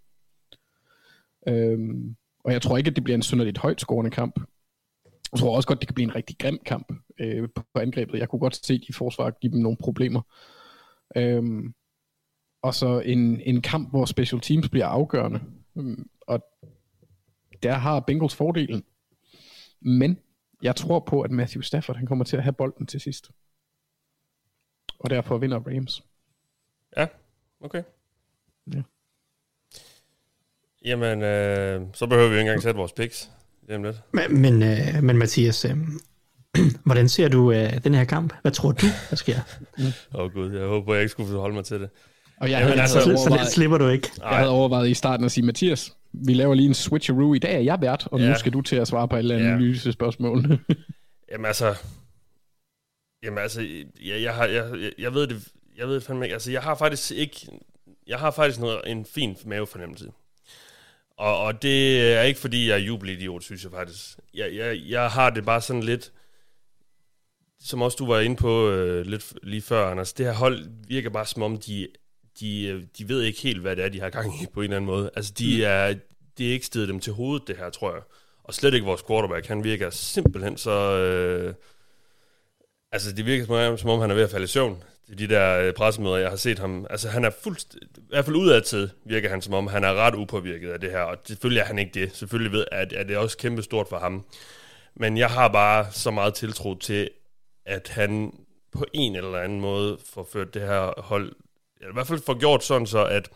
Øhm, 1.47 2.15
og 2.45 2.53
jeg 2.53 2.61
tror 2.61 2.77
ikke, 2.77 2.89
at 2.89 2.95
det 2.95 3.03
bliver 3.03 3.15
en 3.15 3.21
synderligt 3.21 3.57
højt 3.57 3.81
scorende 3.81 4.11
kamp. 4.11 4.39
Jeg 5.31 5.39
tror 5.39 5.55
også 5.55 5.67
godt, 5.67 5.79
det 5.79 5.87
kan 5.87 5.95
blive 5.95 6.03
en 6.03 6.15
rigtig 6.15 6.35
grim 6.39 6.59
kamp 6.65 6.93
øh, 7.21 7.49
på, 7.55 7.63
angrebet. 7.75 8.19
Jeg 8.19 8.29
kunne 8.29 8.39
godt 8.39 8.65
se 8.65 8.79
de 8.87 8.93
forsvar 8.93 9.29
give 9.29 9.51
dem 9.51 9.61
nogle 9.61 9.77
problemer. 9.77 10.21
Øhm, 11.15 11.73
og 12.61 12.73
så 12.73 12.99
en, 12.99 13.41
en 13.41 13.61
kamp, 13.61 13.89
hvor 13.89 14.05
special 14.05 14.41
teams 14.41 14.69
bliver 14.69 14.85
afgørende. 14.85 15.41
Øhm, 15.77 16.09
Og 16.21 16.43
der 17.63 17.73
har 17.73 17.99
Bengals 17.99 18.35
fordelen. 18.35 18.83
Men 19.81 20.19
jeg 20.63 20.75
tror 20.75 20.99
på, 20.99 21.21
at 21.21 21.31
Matthew 21.31 21.61
Stafford 21.61 21.95
han 21.95 22.05
kommer 22.05 22.25
til 22.25 22.37
at 22.37 22.43
have 22.43 22.53
bolden 22.53 22.87
til 22.87 23.01
sidst. 23.01 23.31
Og 24.99 25.09
derfor 25.09 25.37
vinder 25.37 25.59
Rams. 25.59 26.03
Ja, 26.97 27.07
okay. 27.61 27.83
Ja. 28.73 28.81
Jamen, 30.85 31.21
øh, 31.21 31.87
så 31.93 32.07
behøver 32.07 32.27
vi 32.27 32.33
jo 32.33 32.39
ikke 32.39 32.49
engang 32.49 32.61
sætte 32.61 32.77
vores 32.77 32.93
picks. 32.93 33.31
Lidt. 33.67 34.01
Men, 34.13 34.41
men, 34.41 34.63
øh, 34.63 35.03
men 35.03 35.17
Mathias, 35.17 35.65
øh, 35.65 35.77
hvordan 36.85 37.09
ser 37.09 37.27
du 37.27 37.51
øh, 37.51 37.83
den 37.83 37.93
her 37.95 38.03
kamp? 38.03 38.33
Hvad 38.41 38.51
tror 38.51 38.71
du, 38.71 38.85
der 39.09 39.15
sker? 39.15 39.35
Åh 40.15 40.19
oh, 40.21 40.31
gud, 40.33 40.51
jeg 40.51 40.67
håber, 40.67 40.93
jeg 40.93 41.01
ikke 41.03 41.11
skulle 41.11 41.39
holde 41.39 41.55
mig 41.55 41.65
til 41.65 41.79
det. 41.81 41.89
Og 42.37 42.49
jeg, 42.51 42.59
Jamen, 42.59 42.67
havde, 42.69 42.81
altså, 42.81 43.01
Så, 43.01 43.23
så 43.29 43.37
let 43.39 43.47
slipper 43.51 43.77
du 43.77 43.87
ikke. 43.87 44.09
jeg 44.21 44.29
havde 44.29 44.49
overvejet 44.49 44.89
i 44.89 44.93
starten 44.93 45.25
at 45.25 45.31
sige, 45.31 45.45
Mathias, 45.45 45.93
vi 46.13 46.33
laver 46.33 46.53
lige 46.55 46.67
en 46.67 46.73
switcheroo. 46.73 47.33
I 47.33 47.39
dag 47.39 47.55
er 47.55 47.59
jeg 47.59 47.77
vært, 47.81 48.07
og 48.11 48.19
ja. 48.19 48.29
Nu 48.29 48.35
skal 48.35 48.53
du 48.53 48.61
til 48.61 48.75
at 48.75 48.87
svare 48.87 49.07
på 49.07 49.15
alle 49.15 49.33
Ja. 49.33 49.39
analysespørgsmål. 49.39 50.59
Jamen 51.31 51.45
altså, 51.45 51.75
jamen 53.23 53.37
altså, 53.39 53.61
jeg, 54.05 54.21
jeg, 54.21 54.33
har, 54.33 54.45
jeg, 54.45 54.65
jeg, 54.81 54.91
jeg 54.99 55.13
ved 55.13 55.27
det, 55.27 55.47
jeg 55.77 55.87
ved 55.87 55.95
det 55.95 56.03
fandme 56.03 56.25
ikke, 56.25 56.33
altså 56.33 56.51
jeg 56.51 56.61
har 56.61 56.75
faktisk 56.75 57.11
ikke, 57.11 57.47
jeg 58.07 58.17
har 58.19 58.31
faktisk 58.31 58.59
noget, 58.59 58.81
en 58.87 59.05
fin 59.05 59.37
mavefornemmelse. 59.45 60.05
Og, 61.17 61.39
og 61.43 61.61
det 61.61 62.01
er 62.17 62.21
ikke 62.21 62.39
fordi, 62.39 62.67
jeg 62.69 62.73
er 62.73 62.77
jubelidiot, 62.85 63.43
synes 63.43 63.63
jeg 63.63 63.71
faktisk. 63.71 63.99
Jeg, 64.33 64.55
jeg, 64.55 64.79
jeg 64.87 65.07
har 65.09 65.29
det 65.29 65.45
bare 65.45 65.61
sådan 65.61 65.83
lidt, 65.83 66.11
som 67.63 67.81
også 67.81 67.95
du 67.95 68.05
var 68.05 68.19
inde 68.19 68.35
på 68.35 68.69
øh, 68.69 69.05
lidt 69.05 69.33
lige 69.43 69.61
før, 69.61 69.87
Anders, 69.87 70.13
det 70.13 70.25
her 70.25 70.33
hold 70.33 70.65
virker 70.87 71.09
bare 71.09 71.25
som 71.25 71.41
om, 71.41 71.57
de, 71.57 71.87
de, 72.39 72.67
øh, 72.67 72.83
de 72.97 73.09
ved 73.09 73.21
ikke 73.21 73.41
helt, 73.41 73.61
hvad 73.61 73.75
det 73.75 73.85
er, 73.85 73.89
de 73.89 73.99
har 73.99 74.09
gang 74.09 74.41
i 74.41 74.45
på 74.53 74.59
en 74.59 74.63
eller 74.63 74.77
anden 74.77 74.85
måde. 74.85 75.09
Altså, 75.15 75.33
de 75.37 75.55
mm. 75.57 75.63
er, 75.63 75.93
det 76.37 76.47
er 76.47 76.53
ikke 76.53 76.65
stedet 76.65 76.89
dem 76.89 76.99
til 76.99 77.13
hovedet, 77.13 77.47
det 77.47 77.57
her, 77.57 77.69
tror 77.69 77.93
jeg. 77.93 78.01
Og 78.43 78.53
slet 78.53 78.73
ikke 78.73 78.85
vores 78.85 79.03
quarterback. 79.07 79.47
Han 79.47 79.63
virker 79.63 79.89
simpelthen 79.89 80.57
så... 80.57 80.97
Øh, 80.97 81.53
altså, 82.91 83.11
det 83.11 83.25
virker 83.25 83.45
som 83.45 83.55
om, 83.55 83.77
som 83.77 83.89
om, 83.89 83.99
han 83.99 84.11
er 84.11 84.15
ved 84.15 84.23
at 84.23 84.29
falde 84.29 84.43
i 84.43 84.47
søvn. 84.47 84.83
Det 85.07 85.13
er 85.13 85.27
de 85.27 85.33
der 85.33 85.59
øh, 85.59 85.73
pressemøder, 85.73 86.17
jeg 86.17 86.29
har 86.29 86.35
set 86.35 86.59
ham. 86.59 86.87
Altså, 86.89 87.09
han 87.09 87.25
er 87.25 87.29
fuldst... 87.43 87.77
I 87.97 88.01
hvert 88.09 88.25
fald 88.25 88.35
udadtil 88.35 88.89
virker 89.05 89.29
han 89.29 89.41
som 89.41 89.53
om, 89.53 89.67
han 89.67 89.83
er 89.83 89.93
ret 89.93 90.15
upåvirket 90.15 90.69
af 90.69 90.79
det 90.79 90.91
her. 90.91 90.99
Og 90.99 91.17
selvfølgelig 91.25 91.61
er 91.61 91.65
han 91.65 91.79
ikke 91.79 91.91
det. 91.93 92.15
Selvfølgelig 92.15 92.51
ved 92.51 92.65
at, 92.71 92.93
at 92.93 93.07
det 93.07 93.15
er 93.15 93.19
også 93.19 93.37
kæmpe 93.37 93.61
stort 93.61 93.87
for 93.89 93.99
ham. 93.99 94.25
Men 94.95 95.17
jeg 95.17 95.29
har 95.29 95.47
bare 95.47 95.87
så 95.91 96.11
meget 96.11 96.33
tiltro 96.33 96.75
til, 96.75 97.09
at 97.71 97.87
han 97.87 98.33
på 98.71 98.85
en 98.93 99.15
eller 99.15 99.37
anden 99.37 99.61
måde 99.61 99.97
får 100.13 100.29
ført 100.33 100.53
det 100.53 100.61
her 100.61 101.01
hold... 101.01 101.35
Eller 101.79 101.91
i 101.91 101.93
hvert 101.93 102.07
fald 102.07 102.21
får 102.25 102.39
gjort 102.39 102.63
sådan 102.63 102.87
så, 102.87 103.05
at 103.05 103.29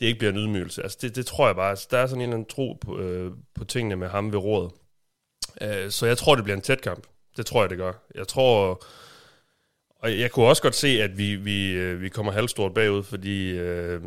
det 0.00 0.06
ikke 0.06 0.18
bliver 0.18 0.32
en 0.32 0.38
ydmygelse. 0.38 0.82
Altså, 0.82 0.98
det, 1.02 1.16
det 1.16 1.26
tror 1.26 1.46
jeg 1.46 1.56
bare. 1.56 1.70
Altså, 1.70 1.88
der 1.90 1.98
er 1.98 2.06
sådan 2.06 2.20
en 2.20 2.22
eller 2.22 2.36
anden 2.36 2.48
tro 2.48 2.78
på, 2.80 2.98
øh, 2.98 3.32
på 3.54 3.64
tingene 3.64 3.96
med 3.96 4.08
ham 4.08 4.32
ved 4.32 4.38
rådet. 4.38 4.72
Øh, 5.60 5.90
så 5.90 6.06
jeg 6.06 6.18
tror, 6.18 6.34
det 6.34 6.44
bliver 6.44 6.56
en 6.56 6.62
tæt 6.62 6.80
kamp. 6.80 7.06
Det 7.36 7.46
tror 7.46 7.62
jeg, 7.62 7.70
det 7.70 7.78
gør. 7.78 7.92
Jeg 8.14 8.28
tror... 8.28 8.82
Og 10.02 10.20
jeg 10.20 10.30
kunne 10.30 10.46
også 10.46 10.62
godt 10.62 10.74
se, 10.74 11.02
at 11.02 11.18
vi, 11.18 11.36
vi, 11.36 11.72
øh, 11.72 12.00
vi 12.00 12.08
kommer 12.08 12.32
halvstort 12.32 12.74
bagud, 12.74 13.02
fordi, 13.02 13.50
øh, 13.50 14.02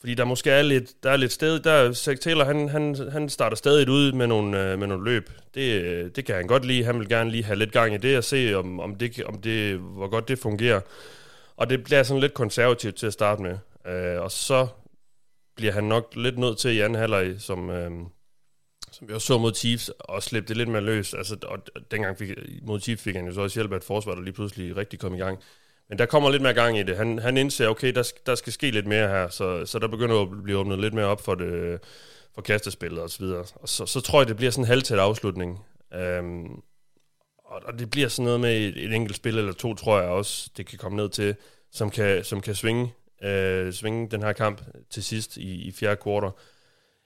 fordi 0.00 0.14
der 0.14 0.24
måske 0.24 0.50
er 0.50 0.62
lidt, 0.62 1.02
der 1.02 1.10
er 1.10 1.16
lidt 1.16 1.32
sted. 1.32 1.60
Der, 1.60 1.92
Zach 1.92 2.20
Taylor, 2.20 2.44
han, 2.44 2.68
han, 2.68 3.10
han 3.12 3.28
starter 3.28 3.56
stadig 3.56 3.88
ud 3.88 4.12
med 4.12 4.26
nogle, 4.26 4.72
øh, 4.72 4.78
med 4.78 4.86
nogle 4.86 5.04
løb. 5.04 5.30
Det, 5.54 5.82
øh, 5.82 6.10
det 6.16 6.24
kan 6.24 6.34
han 6.34 6.46
godt 6.46 6.64
lide. 6.64 6.84
Han 6.84 6.98
vil 6.98 7.08
gerne 7.08 7.30
lige 7.30 7.44
have 7.44 7.58
lidt 7.58 7.72
gang 7.72 7.94
i 7.94 7.98
det 7.98 8.16
og 8.16 8.24
se, 8.24 8.54
om, 8.54 8.80
om, 8.80 8.94
det, 8.94 9.24
om 9.24 9.40
det, 9.40 9.78
hvor 9.78 10.08
godt 10.08 10.28
det 10.28 10.38
fungerer. 10.38 10.80
Og 11.56 11.70
det 11.70 11.84
bliver 11.84 12.02
sådan 12.02 12.20
lidt 12.20 12.34
konservativt 12.34 12.96
til 12.96 13.06
at 13.06 13.12
starte 13.12 13.42
med. 13.42 13.58
Øh, 13.86 14.20
og 14.20 14.30
så 14.30 14.66
bliver 15.56 15.72
han 15.72 15.84
nok 15.84 16.12
lidt 16.16 16.38
nødt 16.38 16.58
til 16.58 16.70
i 16.70 16.80
anden 16.80 16.98
halvleg, 16.98 17.34
som, 17.38 17.70
øh, 17.70 17.90
som 18.92 19.08
vi 19.08 19.14
også 19.14 19.26
så 19.26 19.38
mod 19.38 19.54
Chiefs, 19.54 19.90
og 19.98 20.22
slippe 20.22 20.48
det 20.48 20.56
lidt 20.56 20.68
mere 20.68 20.82
løs. 20.82 21.14
Altså, 21.14 21.36
og 21.42 21.58
dengang 21.90 22.18
fik, 22.18 22.30
mod 22.62 22.80
Chiefs 22.80 23.02
fik 23.02 23.16
han 23.16 23.26
jo 23.26 23.32
så 23.32 23.40
også 23.40 23.60
hjælp 23.60 23.72
af 23.72 23.76
et 23.76 23.84
forsvar, 23.84 24.14
der 24.14 24.22
lige 24.22 24.34
pludselig 24.34 24.76
rigtig 24.76 24.98
kom 24.98 25.14
i 25.14 25.18
gang. 25.18 25.38
Men 25.90 25.98
der 25.98 26.06
kommer 26.06 26.30
lidt 26.30 26.42
mere 26.42 26.54
gang 26.54 26.78
i 26.78 26.82
det. 26.82 26.96
Han, 26.96 27.18
han 27.18 27.36
indser, 27.36 27.68
okay, 27.68 27.94
der, 27.94 28.12
der 28.26 28.34
skal 28.34 28.52
ske 28.52 28.70
lidt 28.70 28.86
mere 28.86 29.08
her, 29.08 29.28
så, 29.28 29.66
så 29.66 29.78
der 29.78 29.88
begynder 29.88 30.22
at 30.22 30.42
blive 30.42 30.58
åbnet 30.58 30.78
lidt 30.78 30.94
mere 30.94 31.06
op 31.06 31.20
for 31.24 31.34
det 31.34 31.80
for 32.34 32.42
kastespillet 32.42 33.02
og 33.02 33.10
så 33.10 33.18
videre. 33.24 33.44
Og 33.54 33.68
så, 33.68 33.86
så 33.86 34.00
tror 34.00 34.20
jeg, 34.20 34.28
det 34.28 34.36
bliver 34.36 34.50
sådan 34.50 34.64
en 34.64 34.68
halvtæt 34.68 34.98
afslutning. 34.98 35.58
Øhm, 35.94 36.50
og, 37.44 37.62
og 37.64 37.78
det 37.78 37.90
bliver 37.90 38.08
sådan 38.08 38.24
noget 38.24 38.40
med 38.40 38.56
et, 38.56 38.84
et 38.84 38.94
enkelt 38.94 39.16
spil 39.16 39.38
eller 39.38 39.52
to, 39.52 39.74
tror 39.74 40.00
jeg 40.00 40.08
også, 40.10 40.50
det 40.56 40.66
kan 40.66 40.78
komme 40.78 40.96
ned 40.96 41.08
til, 41.08 41.34
som 41.72 41.90
kan, 41.90 42.24
som 42.24 42.40
kan 42.40 42.54
svinge, 42.54 42.92
øh, 43.22 43.72
svinge 43.72 44.08
den 44.10 44.22
her 44.22 44.32
kamp 44.32 44.62
til 44.90 45.04
sidst 45.04 45.36
i, 45.36 45.54
i 45.68 45.72
fjerde 45.72 45.96
kvartal. 46.02 46.30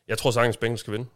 Jeg 0.09 0.19
tror 0.19 0.31
sagtens, 0.31 0.57
Bengals 0.57 0.81
skal 0.81 0.93
vinde. 0.93 1.07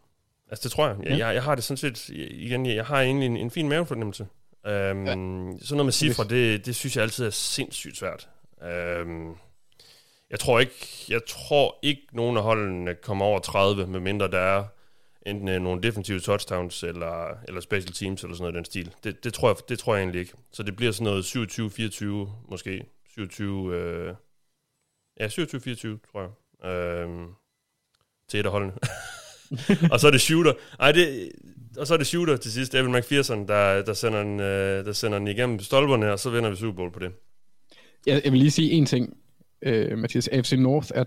Altså, 0.49 0.63
det 0.63 0.71
tror 0.71 0.87
jeg. 0.87 0.97
Jeg, 1.03 1.07
Ja. 1.17 1.27
jeg, 1.27 1.35
jeg 1.35 1.43
har 1.43 1.55
det 1.55 1.63
sådan 1.63 1.77
set, 1.95 2.09
igen, 2.09 2.65
jeg 2.65 2.85
har 2.85 3.01
egentlig 3.01 3.25
en, 3.25 3.37
en 3.37 3.51
fin 3.51 3.69
mavefornemmelse. 3.69 4.27
Um, 4.63 5.05
ja. 5.05 5.13
Sådan 5.13 5.57
noget 5.71 5.85
med 5.85 5.91
cifre, 5.91 6.23
det, 6.23 6.65
det 6.65 6.75
synes 6.75 6.95
jeg 6.95 7.03
altid 7.03 7.25
er 7.25 7.29
sindssygt 7.29 7.97
svært. 7.97 8.29
Um, 9.01 9.37
Jeg 10.29 10.39
tror 10.39 10.59
ikke, 10.59 11.05
jeg 11.09 11.21
tror 11.27 11.79
ikke 11.81 12.01
nogen 12.11 12.37
af 12.37 12.43
holdene 12.43 12.95
kommer 12.95 13.25
over 13.25 13.39
30, 13.39 13.87
medmindre 13.87 14.31
der 14.31 14.39
er 14.39 14.63
enten 15.25 15.47
øh, 15.47 15.61
nogle 15.61 15.81
defensive 15.83 16.19
touchdowns 16.19 16.83
eller, 16.83 17.37
eller 17.47 17.61
special 17.61 17.93
teams 17.93 18.23
eller 18.23 18.35
sådan 18.35 18.43
noget 18.43 18.53
i 18.53 18.57
den 18.57 18.65
stil. 18.65 18.95
Det, 19.03 19.23
det, 19.23 19.33
tror 19.33 19.49
jeg, 19.49 19.55
det 19.69 19.79
tror 19.79 19.95
jeg 19.95 20.01
egentlig 20.01 20.19
ikke. 20.21 20.33
Så 20.51 20.63
det 20.63 20.75
bliver 20.75 20.91
sådan 20.91 21.05
noget 21.05 21.23
27-24 22.29 22.49
måske. 22.51 22.85
27, 23.13 23.75
øh, 23.75 24.15
ja, 25.19 25.27
27-24 25.27 25.31
tror 26.11 26.21
jeg. 26.21 26.71
Øh, 26.71 27.09
til 28.27 28.39
et 28.39 28.45
af 28.45 28.51
holdene. 28.51 28.73
og 29.91 29.99
så 29.99 30.07
er 30.07 30.11
det 30.11 30.21
shooter. 30.21 30.53
Ej, 30.79 30.91
det, 30.91 31.31
og 31.77 31.87
så 31.87 31.93
er 31.93 31.97
det 31.97 32.07
shooter 32.07 32.37
til 32.37 32.51
sidst. 32.51 32.75
Evan 32.75 32.91
McPherson, 32.91 33.47
der, 33.47 33.81
der, 33.81 33.93
sender 33.93 34.23
den, 34.23 34.39
øh, 34.39 34.85
der 34.85 34.93
sender 34.93 35.19
den 35.19 35.27
igennem 35.27 35.59
stolperne, 35.59 36.11
og 36.11 36.19
så 36.19 36.29
vinder 36.29 36.49
vi 36.49 36.55
Super 36.55 36.75
Bowl 36.75 36.91
på 36.91 36.99
det. 36.99 37.11
Jeg, 38.05 38.21
jeg 38.23 38.31
vil 38.31 38.39
lige 38.39 38.51
sige 38.51 38.71
en 38.71 38.85
ting, 38.85 39.17
øh, 39.61 39.97
Mathias. 39.97 40.27
AFC 40.27 40.53
North 40.53 40.91
er 40.95 41.03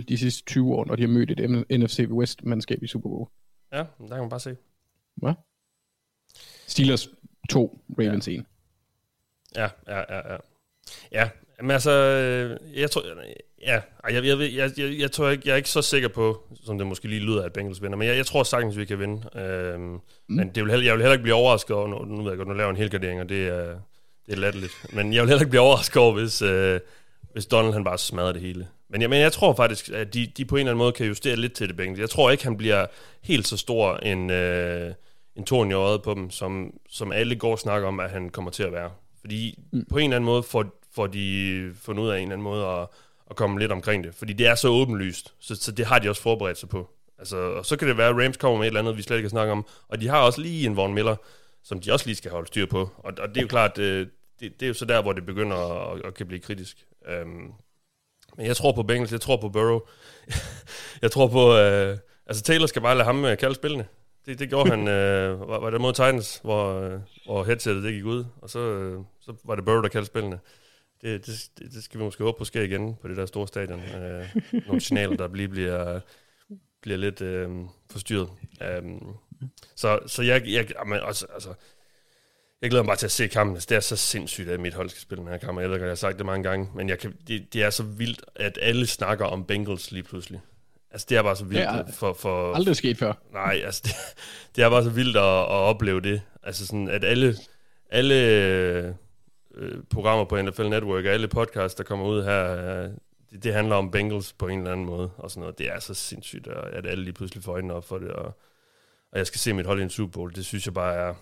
3-0 0.00 0.04
de 0.08 0.18
sidste 0.18 0.44
20 0.44 0.74
år, 0.74 0.84
når 0.84 0.96
de 0.96 1.02
har 1.02 1.08
mødt 1.08 1.30
et 1.30 1.50
NFC 1.80 2.06
West-mandskab 2.10 2.82
i 2.82 2.86
Super 2.86 3.08
Bowl. 3.08 3.28
Ja, 3.72 3.78
der 3.78 4.08
kan 4.08 4.18
man 4.18 4.28
bare 4.28 4.40
se. 4.40 4.56
Hvad? 5.16 5.34
Steelers 6.66 7.08
2, 7.50 7.84
Ravens 7.98 8.28
1. 8.28 8.44
Ja, 9.56 9.68
ja, 9.88 9.98
ja, 9.98 10.32
ja. 10.32 10.36
Ja, 11.12 11.30
men 11.60 11.70
altså, 11.70 11.90
øh, 11.90 12.80
jeg 12.80 12.90
tror, 12.90 13.02
ja, 13.62 13.80
jeg, 14.08 14.24
jeg, 14.24 14.24
jeg, 14.24 14.52
jeg, 14.54 14.70
jeg, 14.78 14.98
jeg 14.98 15.12
tror 15.12 15.28
ikke, 15.28 15.42
jeg 15.46 15.52
er 15.52 15.56
ikke 15.56 15.68
så 15.68 15.82
sikker 15.82 16.08
på, 16.08 16.42
som 16.64 16.78
det 16.78 16.86
måske 16.86 17.08
lige 17.08 17.20
lyder, 17.20 17.42
at 17.42 17.52
Bengals 17.52 17.82
vinder, 17.82 17.96
men 17.96 18.08
jeg, 18.08 18.16
jeg 18.16 18.26
tror 18.26 18.42
sagtens, 18.42 18.76
vi 18.76 18.84
kan 18.84 18.98
vinde. 18.98 19.40
Øhm, 19.40 19.80
mm. 19.82 20.00
Men 20.28 20.48
det 20.48 20.62
vil 20.62 20.70
heller, 20.70 20.86
jeg 20.86 20.94
vil 20.94 21.02
heller 21.02 21.12
ikke 21.12 21.22
blive 21.22 21.34
overrasket 21.34 21.76
over, 21.76 21.88
nu, 21.88 22.04
nu 22.04 22.22
ved 22.22 22.30
jeg 22.30 22.36
godt, 22.36 22.48
nu 22.48 22.54
laver 22.54 22.70
en 22.70 22.76
helgardering, 22.76 23.20
og 23.20 23.28
det 23.28 23.48
er, 23.48 23.66
det 24.26 24.32
er 24.32 24.36
latterligt, 24.36 24.72
men 24.92 25.12
jeg 25.12 25.22
vil 25.22 25.28
heller 25.28 25.42
ikke 25.42 25.50
blive 25.50 25.62
overrasket 25.62 25.96
over, 25.96 26.12
hvis, 26.12 26.42
øh, 26.42 26.80
hvis 27.32 27.46
Donald 27.46 27.72
han 27.72 27.84
bare 27.84 27.98
smadrer 27.98 28.32
det 28.32 28.42
hele. 28.42 28.66
Men 28.90 29.00
jeg, 29.00 29.10
men 29.10 29.20
jeg 29.20 29.32
tror 29.32 29.54
faktisk, 29.54 29.88
at 29.88 30.14
de, 30.14 30.26
de 30.36 30.44
på 30.44 30.56
en 30.56 30.60
eller 30.60 30.70
anden 30.70 30.78
måde 30.78 30.92
kan 30.92 31.06
justere 31.06 31.36
lidt 31.36 31.52
til 31.52 31.68
det 31.68 31.76
Bengals. 31.76 32.00
Jeg 32.00 32.10
tror 32.10 32.30
ikke, 32.30 32.44
han 32.44 32.56
bliver 32.56 32.86
helt 33.22 33.48
så 33.48 33.56
stor 33.56 33.96
en, 33.96 34.30
øh, 34.30 34.92
en 35.36 35.44
torn 35.44 35.70
i 35.70 35.74
øjet 35.74 36.02
på 36.02 36.14
dem, 36.14 36.30
som, 36.30 36.70
som 36.88 37.12
alle 37.12 37.36
går 37.36 37.52
og 37.52 37.58
snakker 37.58 37.88
om, 37.88 38.00
at 38.00 38.10
han 38.10 38.30
kommer 38.30 38.50
til 38.50 38.62
at 38.62 38.72
være. 38.72 38.90
Fordi 39.20 39.58
mm. 39.72 39.84
på 39.90 39.98
en 39.98 40.04
eller 40.04 40.16
anden 40.16 40.26
måde 40.26 40.42
får, 40.42 40.83
får 40.94 41.06
de 41.06 41.72
fundet 41.82 42.02
ud 42.02 42.08
af 42.08 42.16
en 42.16 42.22
eller 42.22 42.32
anden 42.32 42.44
måde 42.44 42.66
at, 42.66 42.88
at 43.30 43.36
komme 43.36 43.58
lidt 43.58 43.72
omkring 43.72 44.04
det. 44.04 44.14
Fordi 44.14 44.32
det 44.32 44.46
er 44.46 44.54
så 44.54 44.68
åbenlyst, 44.68 45.34
så, 45.40 45.54
så 45.54 45.72
det 45.72 45.86
har 45.86 45.98
de 45.98 46.08
også 46.08 46.22
forberedt 46.22 46.58
sig 46.58 46.68
på. 46.68 46.90
Altså, 47.18 47.36
og 47.36 47.66
så 47.66 47.76
kan 47.76 47.88
det 47.88 47.96
være, 47.96 48.08
at 48.08 48.24
Rams 48.24 48.36
kommer 48.36 48.58
med 48.58 48.66
et 48.66 48.70
eller 48.70 48.80
andet, 48.80 48.96
vi 48.96 49.02
slet 49.02 49.16
ikke 49.16 49.24
kan 49.24 49.30
snakke 49.30 49.52
om. 49.52 49.66
Og 49.88 50.00
de 50.00 50.08
har 50.08 50.20
også 50.20 50.40
lige 50.40 50.66
en 50.66 50.76
Von 50.76 50.94
Miller, 50.94 51.16
som 51.62 51.80
de 51.80 51.92
også 51.92 52.06
lige 52.06 52.16
skal 52.16 52.30
holde 52.30 52.46
styr 52.46 52.66
på. 52.66 52.90
Og, 52.98 53.12
og 53.18 53.28
det 53.28 53.36
er 53.36 53.42
jo 53.42 53.48
klart, 53.48 53.78
øh, 53.78 54.06
det, 54.40 54.60
det 54.60 54.66
er 54.66 54.68
jo 54.68 54.74
så 54.74 54.84
der, 54.84 55.02
hvor 55.02 55.12
det 55.12 55.26
begynder 55.26 55.56
at, 55.56 55.98
at, 55.98 56.06
at 56.06 56.14
kan 56.14 56.26
blive 56.26 56.40
kritisk. 56.40 56.86
Um, 57.22 57.52
men 58.36 58.46
jeg 58.46 58.56
tror 58.56 58.72
på 58.72 58.82
Bengals, 58.82 59.12
jeg 59.12 59.20
tror 59.20 59.36
på 59.36 59.48
Burrow. 59.48 59.80
jeg 61.02 61.10
tror 61.10 61.28
på... 61.28 61.56
Øh, 61.56 61.98
altså, 62.26 62.42
Taylor 62.42 62.66
skal 62.66 62.82
bare 62.82 62.94
lade 62.94 63.04
ham 63.04 63.24
øh, 63.24 63.38
kalde 63.38 63.54
spillene. 63.54 63.86
Det, 64.26 64.38
det 64.38 64.48
gjorde 64.48 64.70
han, 64.70 64.88
øh, 64.96 65.48
var, 65.48 65.58
var 65.58 65.70
det 65.70 65.80
mod 65.80 65.92
Titans, 65.92 66.40
hvor, 66.42 66.80
øh, 66.80 67.00
hvor 67.24 67.44
headsetet 67.44 67.82
det 67.82 67.92
gik 67.92 68.04
ud, 68.04 68.24
og 68.42 68.50
så, 68.50 68.58
øh, 68.58 69.00
så 69.20 69.34
var 69.44 69.54
det 69.54 69.64
Burrow, 69.64 69.82
der 69.82 69.88
kaldte 69.88 70.06
spillene. 70.06 70.38
Det, 71.04 71.26
det, 71.26 71.50
det, 71.58 71.84
skal 71.84 72.00
vi 72.00 72.04
måske 72.04 72.24
håbe 72.24 72.38
på 72.38 72.44
sker 72.44 72.62
igen 72.62 72.96
på 73.02 73.08
det 73.08 73.16
der 73.16 73.26
store 73.26 73.48
stadion. 73.48 73.80
Øh, 73.80 74.26
nogle 74.66 74.80
signaler, 74.80 75.16
der 75.16 75.34
lige 75.34 75.48
bliver, 75.48 76.00
bliver 76.82 76.98
lidt 76.98 77.20
øh, 77.20 77.50
forstyrret. 77.90 78.28
Um, 78.82 79.16
så, 79.76 79.98
så 80.06 80.22
jeg, 80.22 80.42
jeg, 80.46 80.70
jamen, 80.78 81.00
også, 81.00 81.26
altså, 81.34 81.54
jeg 82.62 82.70
glæder 82.70 82.82
mig 82.82 82.88
bare 82.88 82.96
til 82.96 83.06
at 83.06 83.12
se 83.12 83.28
kampen. 83.28 83.56
Altså, 83.56 83.66
Det 83.68 83.76
er 83.76 83.80
så 83.80 83.96
sindssygt, 83.96 84.48
at 84.48 84.60
mit 84.60 84.74
hold 84.74 84.88
skal 84.88 85.02
spille 85.02 85.22
den 85.24 85.30
her 85.30 85.38
kamp. 85.38 85.60
Jeg 85.60 85.70
ved 85.70 85.74
godt, 85.74 85.82
jeg 85.82 85.90
har 85.90 85.94
sagt 85.94 86.18
det 86.18 86.26
mange 86.26 86.42
gange, 86.42 86.68
men 86.74 86.88
jeg 86.88 86.98
kan, 86.98 87.14
det, 87.28 87.52
det 87.52 87.62
er 87.62 87.70
så 87.70 87.82
vildt, 87.82 88.24
at 88.34 88.58
alle 88.62 88.86
snakker 88.86 89.24
om 89.24 89.44
Bengals 89.44 89.92
lige 89.92 90.02
pludselig. 90.02 90.40
Altså, 90.90 91.06
det 91.10 91.16
er 91.16 91.22
bare 91.22 91.36
så 91.36 91.44
vildt 91.44 91.68
Det 91.68 91.88
er 91.88 91.92
for, 91.92 92.12
for, 92.12 92.54
Aldrig 92.54 92.76
sket 92.76 92.98
før. 92.98 93.12
Nej, 93.32 93.60
altså, 93.64 93.82
det, 93.84 93.94
det 94.56 94.64
er 94.64 94.70
bare 94.70 94.84
så 94.84 94.90
vildt 94.90 95.16
at, 95.16 95.22
at 95.22 95.50
opleve 95.50 96.00
det. 96.00 96.22
Altså 96.42 96.66
sådan, 96.66 96.88
at 96.88 97.04
alle, 97.04 97.36
alle 97.90 98.96
øh, 99.56 99.82
programmer 99.90 100.24
på 100.24 100.42
NFL 100.42 100.68
Network, 100.68 101.04
og 101.04 101.10
alle 101.10 101.28
podcasts, 101.28 101.74
der 101.74 101.84
kommer 101.84 102.06
ud 102.06 102.24
her, 102.24 102.52
øh, 102.52 102.90
det, 103.30 103.44
det 103.44 103.54
handler 103.54 103.76
om 103.76 103.90
Bengals 103.90 104.32
på 104.32 104.48
en 104.48 104.58
eller 104.58 104.72
anden 104.72 104.86
måde, 104.86 105.10
og 105.16 105.30
sådan 105.30 105.40
noget. 105.40 105.58
Det 105.58 105.68
er 105.68 105.80
så 105.80 105.94
sindssygt, 105.94 106.46
at 106.46 106.86
alle 106.86 107.04
lige 107.04 107.14
pludselig 107.14 107.44
får 107.44 107.52
øjnene 107.52 107.74
op 107.74 107.84
for 107.84 107.98
det, 107.98 108.08
og, 108.10 108.24
og 109.12 109.18
jeg 109.18 109.26
skal 109.26 109.38
se 109.38 109.52
mit 109.52 109.66
hold 109.66 109.80
i 109.80 109.82
en 109.82 109.90
Super 109.90 110.12
Bowl. 110.12 110.34
Det 110.34 110.44
synes 110.44 110.66
jeg 110.66 110.74
bare 110.74 110.94
er... 110.94 111.14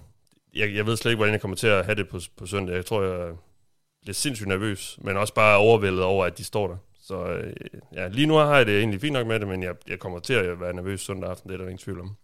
Jeg, 0.55 0.75
jeg 0.75 0.87
ved 0.87 0.97
slet 0.97 1.11
ikke, 1.11 1.17
hvordan 1.17 1.33
jeg 1.33 1.41
kommer 1.41 1.57
til 1.57 1.67
at 1.67 1.85
have 1.85 1.95
det 1.95 2.09
på, 2.09 2.21
på 2.37 2.47
søndag. 2.47 2.75
Jeg 2.75 2.87
tror, 2.87 3.03
jeg 3.03 3.35
bliver 4.03 4.15
sindssygt 4.15 4.49
nervøs, 4.49 4.99
men 5.01 5.17
også 5.17 5.35
bare 5.35 5.59
overvældet 5.59 6.03
over, 6.05 6.25
at 6.25 6.39
de 6.39 6.45
står 6.45 6.69
der. 6.69 6.77
Så 7.03 7.25
øh, 7.25 7.53
ja, 7.95 8.09
lige 8.09 8.27
nu 8.27 8.35
har 8.35 8.57
jeg 8.57 8.67
det 8.67 8.79
egentlig 8.79 9.01
fint 9.01 9.13
nok 9.13 9.27
med 9.27 9.41
det, 9.41 9.49
men 9.49 9.63
jeg, 9.63 9.75
jeg 9.89 9.99
kommer 9.99 10.19
til 10.19 10.35
at 10.35 10.61
være 10.61 10.73
nervøs 10.73 11.01
søndag 11.01 11.31
aften, 11.31 11.49
det 11.49 11.55
er 11.55 11.59
der 11.59 11.65
ingen 11.65 11.79
tvivl 11.79 12.01
om. 12.01 12.17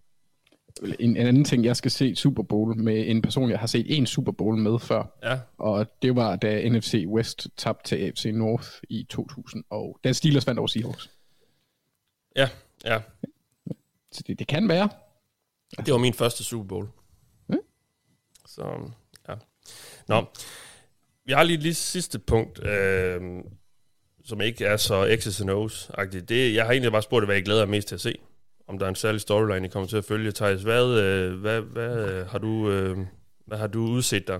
En, 0.82 1.16
en 1.16 1.16
anden 1.16 1.44
ting, 1.44 1.64
jeg 1.64 1.76
skal 1.76 1.90
se 1.90 2.14
Super 2.16 2.42
Bowl 2.42 2.76
med 2.76 3.08
en 3.08 3.22
person, 3.22 3.50
jeg 3.50 3.58
har 3.58 3.66
set 3.66 3.96
en 3.96 4.06
Super 4.06 4.32
Bowl 4.32 4.56
med 4.56 4.78
før. 4.78 5.18
Ja. 5.22 5.38
Og 5.58 5.86
det 6.02 6.16
var, 6.16 6.36
da 6.36 6.68
NFC 6.68 7.04
West 7.08 7.48
tabte 7.56 7.88
til 7.88 7.96
AFC 7.96 8.30
North 8.34 8.68
i 8.88 9.06
2000, 9.10 9.64
og 9.70 9.98
da 10.04 10.12
Steelers 10.12 10.46
vandt 10.46 10.58
over 10.58 10.66
Seahawks. 10.66 11.10
Ja, 12.36 12.48
ja. 12.84 13.00
Så 14.12 14.22
det, 14.26 14.38
det 14.38 14.46
kan 14.46 14.68
være. 14.68 14.88
Det 15.76 15.92
var 15.92 15.98
min 15.98 16.14
første 16.14 16.44
Super 16.44 16.64
Bowl. 16.64 16.88
Mm. 17.48 17.58
Så, 18.46 18.90
ja. 19.28 19.34
Nå, 20.08 20.24
vi 21.24 21.32
har 21.32 21.42
lige 21.42 21.56
lige 21.56 21.74
sidste 21.74 22.18
punkt, 22.18 22.66
øh, 22.66 23.20
som 24.24 24.40
ikke 24.40 24.64
er 24.64 24.76
så 24.76 25.06
X's 25.06 25.42
and 25.42 25.50
O's-agtigt. 25.50 26.24
Det, 26.24 26.54
jeg 26.54 26.64
har 26.64 26.72
egentlig 26.72 26.92
bare 26.92 27.02
spurgt, 27.02 27.26
hvad 27.26 27.34
jeg 27.34 27.44
glæder 27.44 27.66
mig 27.66 27.70
mest 27.70 27.88
til 27.88 27.94
at 27.94 28.00
se. 28.00 28.18
Om 28.68 28.78
der 28.78 28.86
er 28.86 28.88
en 28.88 28.94
særlig 28.94 29.20
storyline, 29.20 29.66
I 29.66 29.70
kommer 29.70 29.88
til 29.88 29.96
at 29.96 30.04
følge. 30.04 30.32
Thijs, 30.32 30.62
hvad, 30.62 30.84
øh, 30.84 31.40
hvad, 31.40 31.60
hvad, 31.60 32.08
øh, 32.08 32.26
har 32.26 32.38
du, 32.38 32.70
øh, 32.70 32.96
hvad 33.46 33.58
har 33.58 33.66
du 33.66 33.80
udset 33.80 34.28
der? 34.28 34.38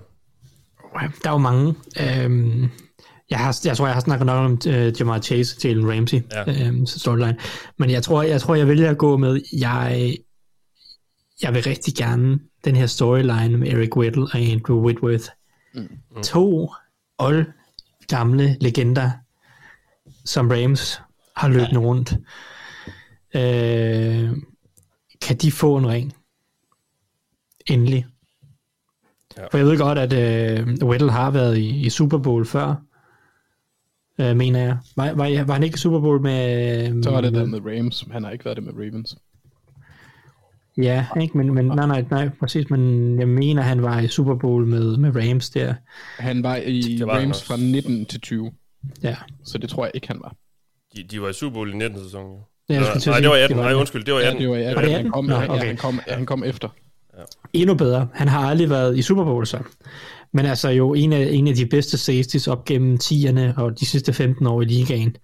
Der 1.23 1.29
er 1.29 1.31
jo 1.31 1.37
mange. 1.37 1.75
Øhm, 1.99 2.69
jeg, 3.29 3.39
har, 3.39 3.59
jeg 3.65 3.77
tror, 3.77 3.85
jeg 3.85 3.93
har 3.93 4.01
snakket 4.01 4.25
nok 4.25 4.45
om 4.45 4.51
uh, 4.67 4.99
Jamar 4.99 5.19
Chase 5.19 5.57
og 5.57 5.63
Jalen 5.63 5.91
Ramsey 5.91 6.21
Ja. 6.31 6.67
øhm, 6.67 6.85
storyline. 6.85 7.37
Men 7.77 7.89
jeg 7.89 8.03
tror, 8.03 8.23
jeg 8.23 8.41
tror, 8.41 8.55
jeg 8.55 8.67
vælger 8.67 8.89
at 8.89 8.97
gå 8.97 9.17
med, 9.17 9.41
jeg, 9.53 10.17
jeg 11.41 11.53
vil 11.53 11.63
rigtig 11.63 11.95
gerne 11.95 12.39
den 12.65 12.75
her 12.75 12.85
storyline 12.85 13.57
med 13.57 13.67
Eric 13.67 13.97
Weddle 13.97 14.23
og 14.23 14.39
Andrew 14.39 14.85
Whitworth. 14.85 15.25
Mm. 15.75 16.23
To 16.23 16.69
old 17.17 17.45
gamle 18.07 18.57
legender, 18.61 19.11
som 20.25 20.51
Rams 20.51 21.01
har 21.35 21.47
løbet 21.47 21.71
ja. 21.71 21.77
rundt. 21.77 22.13
Øh, 23.35 24.29
kan 25.21 25.37
de 25.37 25.51
få 25.51 25.77
en 25.77 25.87
ring? 25.87 26.13
Endelig. 27.67 28.05
Ja. 29.37 29.45
For 29.51 29.57
jeg 29.57 29.67
ved 29.67 29.77
godt, 29.77 29.97
at 29.97 30.13
øh, 30.13 30.67
Weddle 30.83 31.11
har 31.11 31.31
været 31.31 31.57
i, 31.57 31.85
i 31.85 31.89
Super 31.89 32.17
Bowl 32.17 32.45
før, 32.45 32.75
øh, 34.19 34.35
mener 34.37 34.59
jeg. 34.59 34.77
Var, 34.95 35.13
var, 35.13 35.43
var 35.43 35.53
han 35.53 35.63
ikke 35.63 35.75
i 35.75 35.77
Super 35.77 35.99
Bowl 35.99 36.21
med... 36.21 37.03
Så 37.03 37.11
var 37.11 37.21
det 37.21 37.33
der 37.33 37.45
med 37.45 37.59
Rams. 37.65 38.05
Han 38.11 38.23
har 38.23 38.31
ikke 38.31 38.45
været 38.45 38.57
det 38.57 38.65
med 38.65 38.73
Ravens. 38.73 39.17
Ja, 40.77 41.07
ikke, 41.21 41.37
men, 41.37 41.53
men 41.53 41.65
nej, 41.65 41.87
nej, 41.87 42.05
nej, 42.11 42.29
præcis, 42.39 42.69
men 42.69 43.19
jeg 43.19 43.27
mener, 43.27 43.61
han 43.61 43.81
var 43.81 43.99
i 43.99 44.07
Super 44.07 44.35
Bowl 44.35 44.65
med, 44.67 44.97
med 44.97 45.15
Rams 45.15 45.49
der. 45.49 45.73
Han 46.17 46.43
var 46.43 46.55
i 46.55 46.81
Det 46.81 47.07
var 47.07 47.19
Rams 47.19 47.43
fra 47.43 47.57
19 47.57 48.05
til 48.05 48.21
20. 48.21 48.51
Ja, 49.03 49.15
Så 49.43 49.57
det 49.57 49.69
tror 49.69 49.85
jeg 49.85 49.91
ikke, 49.93 50.07
han 50.07 50.19
var. 50.21 50.35
De, 50.95 51.03
de 51.03 51.21
var 51.21 51.29
i 51.29 51.33
Super 51.33 51.53
Bowl 51.53 51.69
i 51.73 51.77
19. 51.77 52.03
sæson, 52.03 52.31
jo. 52.31 52.41
Ja, 52.69 52.73
jeg 52.75 52.85
skulle 52.85 53.01
til 53.01 53.09
at 53.09 53.13
nej, 53.13 53.19
det 53.19 53.29
var 53.29 53.35
18. 53.35 53.49
det 53.49 53.57
var 53.57 53.63
nej, 53.63 53.71
det. 53.71 53.79
undskyld, 53.79 54.03
det 54.03 54.13
var 54.13 54.19
18. 54.19 54.33
Ja, 54.33 54.39
det 54.43 54.49
var, 54.49 54.57
ja, 54.57 54.73
Var 54.73 54.81
det 54.81 54.91
han, 54.91 54.99
18? 54.99 55.11
kom, 55.11 55.25
Nå, 55.25 55.35
ja, 55.35 55.53
okay. 55.53 55.65
han, 55.65 55.77
kom, 55.77 55.99
ja, 56.07 56.13
han 56.13 56.25
kom 56.25 56.43
efter. 56.43 56.69
endnu 57.53 57.75
bedre. 57.75 58.07
Han 58.13 58.27
har 58.27 58.49
aldrig 58.49 58.69
været 58.69 58.97
i 58.97 59.01
Super 59.01 59.23
Bowl 59.23 59.45
så. 59.45 59.59
Men 60.33 60.45
altså 60.45 60.69
jo 60.69 60.93
en 60.93 61.13
af, 61.13 61.27
en 61.31 61.47
af 61.47 61.55
de 61.55 61.65
bedste 61.65 61.97
safeties 61.97 62.47
op 62.47 62.65
gennem 62.65 62.97
10'erne 63.03 63.61
og 63.61 63.79
de 63.79 63.85
sidste 63.85 64.13
15 64.13 64.47
år 64.47 64.61
i 64.61 64.65
ligaen. 64.65 65.15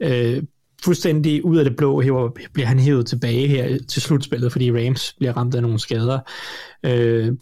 Øh, 0.00 0.42
fuldstændig 0.84 1.44
ud 1.44 1.56
af 1.56 1.64
det 1.64 1.76
blå 1.76 2.00
hæver, 2.00 2.30
bliver 2.52 2.66
han 2.66 2.78
hævet 2.78 3.06
tilbage 3.06 3.48
her 3.48 3.78
til 3.88 4.02
slutspillet, 4.02 4.52
fordi 4.52 4.72
Rams 4.72 5.14
bliver 5.18 5.32
ramt 5.36 5.54
af 5.54 5.62
nogle 5.62 5.78
skader. 5.78 6.18
Øh, 6.82 7.32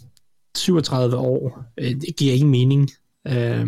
37 0.57 1.17
år, 1.17 1.65
øh, 1.79 1.91
det 1.91 2.17
giver 2.17 2.35
ingen 2.35 2.51
mening, 2.51 2.91
øh, 3.27 3.67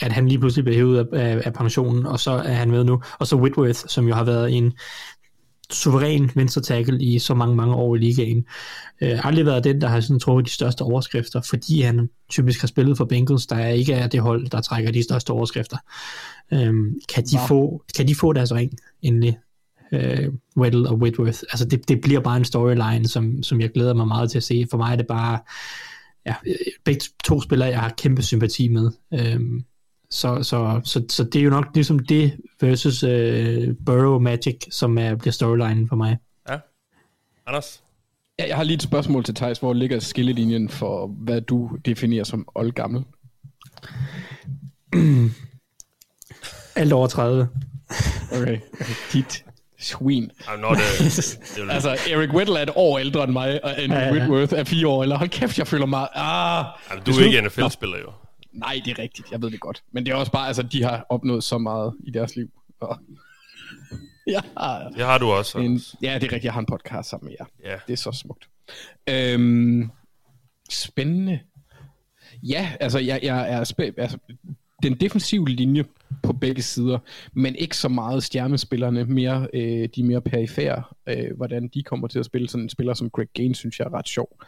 at 0.00 0.12
han 0.12 0.28
lige 0.28 0.38
pludselig 0.38 0.64
bliver 0.64 0.76
hævet 0.76 0.98
af, 0.98 1.04
af, 1.12 1.42
af 1.44 1.52
pensionen, 1.52 2.06
og 2.06 2.20
så 2.20 2.30
er 2.30 2.52
han 2.52 2.70
med 2.70 2.84
nu. 2.84 3.02
Og 3.18 3.26
så 3.26 3.36
Whitworth, 3.36 3.80
som 3.86 4.08
jo 4.08 4.14
har 4.14 4.24
været 4.24 4.52
en 4.56 4.72
suveræn 5.70 6.30
venstre 6.34 6.62
tackle 6.62 7.02
i 7.02 7.18
så 7.18 7.34
mange, 7.34 7.56
mange 7.56 7.74
år 7.74 7.96
i 7.96 7.98
ligaen. 7.98 8.44
Øh, 9.00 9.26
aldrig 9.26 9.46
været 9.46 9.64
den, 9.64 9.80
der 9.80 9.88
har 9.88 10.00
sådan 10.00 10.20
trukket 10.20 10.46
de 10.46 10.50
største 10.50 10.82
overskrifter, 10.82 11.40
fordi 11.50 11.80
han 11.80 12.08
typisk 12.30 12.60
har 12.60 12.68
spillet 12.68 12.96
for 12.96 13.04
Bengals, 13.04 13.46
der 13.46 13.66
ikke 13.66 13.92
er 13.92 14.06
det 14.06 14.20
hold, 14.20 14.48
der 14.48 14.60
trækker 14.60 14.90
de 14.92 15.02
største 15.02 15.30
overskrifter. 15.30 15.76
Øhm, 16.52 16.94
kan, 17.14 17.24
de 17.24 17.36
Wow. 17.36 17.46
få, 17.46 17.84
kan 17.96 18.08
de 18.08 18.14
få 18.14 18.32
deres 18.32 18.52
ring 18.54 18.72
endelig? 19.02 19.38
Øh, 19.92 20.28
Weddle 20.56 20.88
og 20.88 20.98
Whitworth. 20.98 21.38
Altså 21.50 21.64
det, 21.64 21.88
det 21.88 22.00
bliver 22.00 22.20
bare 22.20 22.36
en 22.36 22.44
storyline, 22.44 23.08
som, 23.08 23.42
som 23.42 23.60
jeg 23.60 23.70
glæder 23.70 23.94
mig 23.94 24.08
meget 24.08 24.30
til 24.30 24.38
at 24.38 24.44
se. 24.44 24.66
For 24.70 24.76
mig 24.76 24.92
er 24.92 24.96
det 24.96 25.06
bare 25.06 25.38
ja, 26.26 26.34
øh, 26.46 26.54
begge 26.84 27.00
to 27.24 27.40
spillere, 27.40 27.68
jeg 27.68 27.80
har 27.80 27.94
kæmpe 27.98 28.22
sympati 28.22 28.68
med. 28.68 28.90
Øhm, 29.14 29.64
Så, 30.10 30.42
så, 30.42 30.80
så, 30.84 31.04
så 31.08 31.24
det 31.24 31.38
er 31.38 31.42
jo 31.42 31.50
nok 31.50 31.66
ligesom 31.74 31.98
det 31.98 32.36
versus 32.60 33.02
uh, 33.04 33.76
Burrow 33.86 34.18
Magic, 34.18 34.56
som 34.70 34.98
er, 34.98 35.14
bliver 35.14 35.32
storylinen 35.32 35.88
for 35.88 35.96
mig. 35.96 36.18
Ja. 36.48 36.58
Anders? 37.46 37.82
Ja, 38.38 38.46
jeg 38.48 38.56
har 38.56 38.64
lige 38.64 38.74
et 38.74 38.82
spørgsmål 38.82 39.24
til 39.24 39.34
Thijs. 39.34 39.58
Hvor 39.58 39.72
ligger 39.72 39.98
skillelinjen 39.98 40.68
for, 40.68 41.06
hvad 41.06 41.40
du 41.40 41.70
definerer 41.84 42.24
som 42.24 42.48
oldgammel? 42.54 43.04
Alt 46.76 46.92
over 46.92 47.06
30. 47.06 47.48
Okay. 48.40 48.58
Dit 49.12 49.44
svin. 49.78 50.30
I'm 50.40 50.56
not 50.60 50.76
a, 50.76 51.04
det 51.04 51.70
Altså, 51.74 51.96
Eric 52.10 52.30
Weddle 52.30 52.58
er 52.58 52.62
et 52.62 52.70
år 52.74 52.98
ældre 52.98 53.24
end 53.24 53.32
mig, 53.32 53.64
og 53.64 53.82
Andrew 53.82 53.98
Ja, 53.98 54.06
ja. 54.06 54.12
Whitworth 54.12 54.54
er 54.54 54.64
fire 54.64 54.88
år 54.88 55.02
ældre. 55.02 55.16
Hold 55.16 55.28
kæft, 55.28 55.58
jeg 55.58 55.66
føler 55.66 55.86
mig... 55.86 56.08
Ah, 56.14 56.64
altså, 56.90 57.12
du 57.12 57.18
er 57.20 57.24
ikke 57.24 57.40
NFL-spiller 57.40 57.98
jo. 57.98 58.12
Nej, 58.52 58.80
det 58.84 58.90
er 58.90 58.98
rigtigt. 58.98 59.30
Jeg 59.32 59.42
ved 59.42 59.50
det 59.50 59.60
godt. 59.60 59.82
Men 59.92 60.06
det 60.06 60.12
er 60.12 60.16
også 60.16 60.32
bare, 60.32 60.46
altså, 60.46 60.62
de 60.62 60.82
har 60.82 61.06
opnået 61.08 61.44
så 61.44 61.58
meget 61.58 61.94
i 62.04 62.10
deres 62.10 62.36
liv. 62.36 62.50
Og... 62.80 62.98
Ja, 64.26 64.40
Det 64.96 65.04
har 65.06 65.18
du 65.18 65.26
også. 65.26 65.58
en, 65.58 65.80
ja, 66.02 66.14
det 66.14 66.22
er 66.22 66.22
rigtigt. 66.22 66.44
Jeg 66.44 66.52
har 66.52 66.60
en 66.60 66.66
podcast 66.66 67.08
sammen 67.10 67.26
med 67.28 67.36
jer. 67.40 67.70
Ja. 67.70 67.78
Det 67.86 67.92
er 67.92 67.96
så 67.96 68.12
smukt. 68.12 68.48
Øhm, 69.08 69.90
spændende. 70.70 71.40
Ja, 72.42 72.72
altså, 72.80 72.98
jeg, 72.98 73.20
jeg 73.22 73.52
er 73.52 73.60
spæ- 73.64 74.00
altså, 74.02 74.18
den 74.82 74.94
defensive 75.00 75.48
linje 75.48 75.84
på 76.22 76.32
begge 76.32 76.62
sider, 76.62 76.98
men 77.32 77.56
ikke 77.56 77.76
så 77.76 77.88
meget 77.88 78.22
stjernespillerne, 78.22 79.04
mere, 79.04 79.48
øh, 79.54 79.88
de 79.96 80.02
mere 80.02 80.20
perifære, 80.20 80.82
øh, 81.06 81.36
hvordan 81.36 81.68
de 81.68 81.82
kommer 81.82 82.08
til 82.08 82.18
at 82.18 82.24
spille. 82.26 82.48
Sådan 82.48 82.62
en 82.64 82.68
spiller 82.68 82.94
som 82.94 83.10
Greg 83.10 83.28
Gaines, 83.34 83.58
synes 83.58 83.78
jeg 83.78 83.84
er 83.84 83.94
ret 83.94 84.08
sjov 84.08 84.40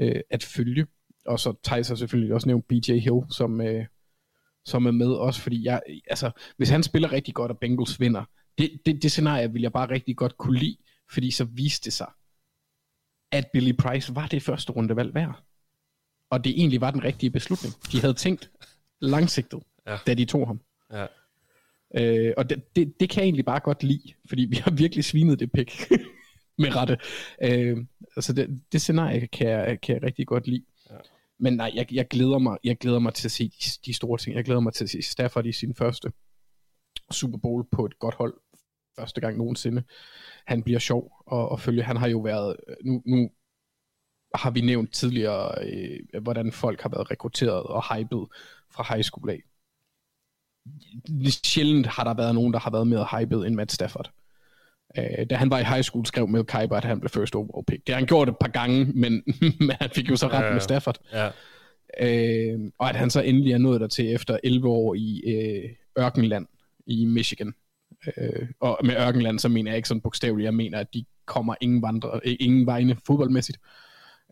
øh, 0.00 0.20
at 0.30 0.42
følge. 0.42 0.86
Og 1.26 1.40
så 1.40 1.54
Thijs 1.64 1.88
har 1.88 1.94
selvfølgelig 1.94 2.34
også 2.34 2.48
nævnt 2.48 2.68
BJ 2.68 2.92
Hill, 2.92 3.20
som, 3.30 3.60
øh, 3.60 3.86
som 4.64 4.86
er 4.86 4.90
med 4.90 5.06
også, 5.12 5.40
fordi 5.40 5.64
jeg, 5.64 5.82
altså, 6.06 6.30
hvis 6.56 6.68
han 6.68 6.82
spiller 6.82 7.12
rigtig 7.12 7.34
godt, 7.34 7.50
og 7.50 7.58
Bengals 7.58 8.00
vinder, 8.00 8.24
det, 8.58 8.80
det, 8.86 9.02
det 9.02 9.10
scenarie 9.10 9.52
vil 9.52 9.62
jeg 9.62 9.72
bare 9.72 9.90
rigtig 9.90 10.16
godt 10.16 10.36
kunne 10.38 10.58
lide, 10.58 10.76
fordi 11.12 11.30
så 11.30 11.44
viste 11.44 11.84
det 11.84 11.92
sig, 11.92 12.10
at 13.32 13.46
Billy 13.52 13.72
Price 13.78 14.14
var 14.14 14.26
det 14.26 14.42
første 14.42 14.72
rundevalg 14.72 15.14
værd. 15.14 15.42
Og 16.30 16.44
det 16.44 16.50
egentlig 16.60 16.80
var 16.80 16.90
den 16.90 17.04
rigtige 17.04 17.30
beslutning. 17.30 17.74
De 17.92 18.00
havde 18.00 18.14
tænkt 18.14 18.50
langsigtet, 19.00 19.62
Ja. 19.86 19.98
da 20.06 20.14
de 20.14 20.24
tog 20.24 20.46
ham. 20.46 20.60
Ja. 20.92 21.06
Øh, 21.96 22.34
og 22.36 22.50
det, 22.50 22.76
det, 22.76 23.00
det 23.00 23.10
kan 23.10 23.20
jeg 23.20 23.24
egentlig 23.24 23.44
bare 23.44 23.60
godt 23.60 23.82
lide, 23.82 24.12
fordi 24.28 24.42
vi 24.42 24.56
har 24.56 24.70
virkelig 24.70 25.04
svinet 25.04 25.40
det 25.40 25.52
pik 25.52 25.72
med 26.58 26.76
rette. 26.76 26.98
Øh, 27.42 27.76
altså 28.16 28.32
det, 28.32 28.60
det 28.72 28.80
scenarie 28.80 29.26
kan 29.26 29.48
jeg, 29.48 29.80
kan 29.80 29.94
jeg 29.94 30.02
rigtig 30.02 30.26
godt 30.26 30.46
lide. 30.46 30.64
Men 31.38 31.52
nej, 31.52 31.72
jeg, 31.74 31.92
jeg, 31.92 32.08
glæder 32.08 32.38
mig, 32.38 32.58
jeg 32.64 32.78
glæder 32.78 32.98
mig 32.98 33.14
til 33.14 33.28
at 33.28 33.32
se 33.32 33.48
de, 33.48 33.70
de 33.86 33.94
store 33.94 34.18
ting. 34.18 34.36
Jeg 34.36 34.44
glæder 34.44 34.60
mig 34.60 34.72
til 34.72 34.84
at 34.84 34.90
se 34.90 35.02
Stafford 35.02 35.46
i 35.46 35.52
sin 35.52 35.74
første 35.74 36.12
Super 37.10 37.38
Bowl 37.38 37.64
på 37.72 37.86
et 37.86 37.98
godt 37.98 38.14
hold 38.14 38.34
første 38.96 39.20
gang 39.20 39.38
nogensinde. 39.38 39.82
Han 40.46 40.62
bliver 40.62 40.78
sjov 40.78 41.12
at, 41.32 41.48
at 41.52 41.60
følge. 41.60 41.82
Han 41.82 41.96
har 41.96 42.08
jo 42.08 42.18
været, 42.18 42.56
nu, 42.84 43.02
nu 43.06 43.30
har 44.34 44.50
vi 44.50 44.60
nævnt 44.60 44.92
tidligere, 44.92 45.64
øh, 45.64 46.22
hvordan 46.22 46.52
folk 46.52 46.80
har 46.80 46.88
været 46.88 47.10
rekrutteret 47.10 47.62
og 47.62 47.96
hypet 47.96 48.26
fra 48.70 48.94
high 48.94 49.02
school 49.02 49.30
af. 49.30 49.40
Sjældent 51.44 51.86
har 51.86 52.04
der 52.04 52.14
været 52.14 52.34
nogen, 52.34 52.52
der 52.52 52.58
har 52.58 52.70
været 52.70 52.86
mere 52.86 53.20
hypet 53.20 53.46
end 53.46 53.54
Matt 53.54 53.72
Stafford. 53.72 54.12
Øh, 54.98 55.26
da 55.30 55.34
han 55.34 55.50
var 55.50 55.58
i 55.58 55.64
high 55.64 55.82
school, 55.82 56.06
skrev 56.06 56.28
Mel 56.28 56.44
Kiper, 56.44 56.76
at 56.76 56.84
han 56.84 57.00
blev 57.00 57.10
first 57.10 57.34
overall 57.34 57.64
pick. 57.66 57.86
Det 57.86 57.94
har 57.94 58.00
han 58.00 58.06
gjort 58.06 58.28
et 58.28 58.36
par 58.40 58.48
gange, 58.48 58.84
men, 59.02 59.22
men 59.60 59.70
han 59.80 59.90
fik 59.94 60.10
jo 60.10 60.16
så 60.16 60.28
ret 60.28 60.44
Ja, 60.44 60.52
med 60.52 60.60
Stafford. 60.60 60.98
Ja. 61.12 61.30
Øh, 62.00 62.60
og 62.78 62.88
at 62.88 62.96
han 62.96 63.10
så 63.10 63.20
endelig 63.20 63.52
er 63.52 63.58
nået 63.58 63.80
der 63.80 63.86
til 63.86 64.14
efter 64.14 64.38
11 64.44 64.68
år 64.68 64.94
i 64.94 65.22
øh, 65.26 65.70
Ørkenland 66.04 66.46
i 66.86 67.04
Michigan. 67.04 67.54
Øh, 68.16 68.48
og 68.60 68.78
med 68.84 68.96
Ørkenland, 68.96 69.38
så 69.38 69.48
mener 69.48 69.70
jeg 69.70 69.76
ikke 69.76 69.88
sådan 69.88 70.00
bogstaveligt, 70.00 70.44
jeg 70.44 70.54
mener, 70.54 70.78
at 70.78 70.94
de 70.94 71.04
kommer 71.26 71.54
ingen, 71.60 71.82
vandre, 71.82 72.20
øh, 72.24 72.36
ingen 72.40 72.66
vegne 72.66 72.96
fodboldmæssigt. 73.06 73.58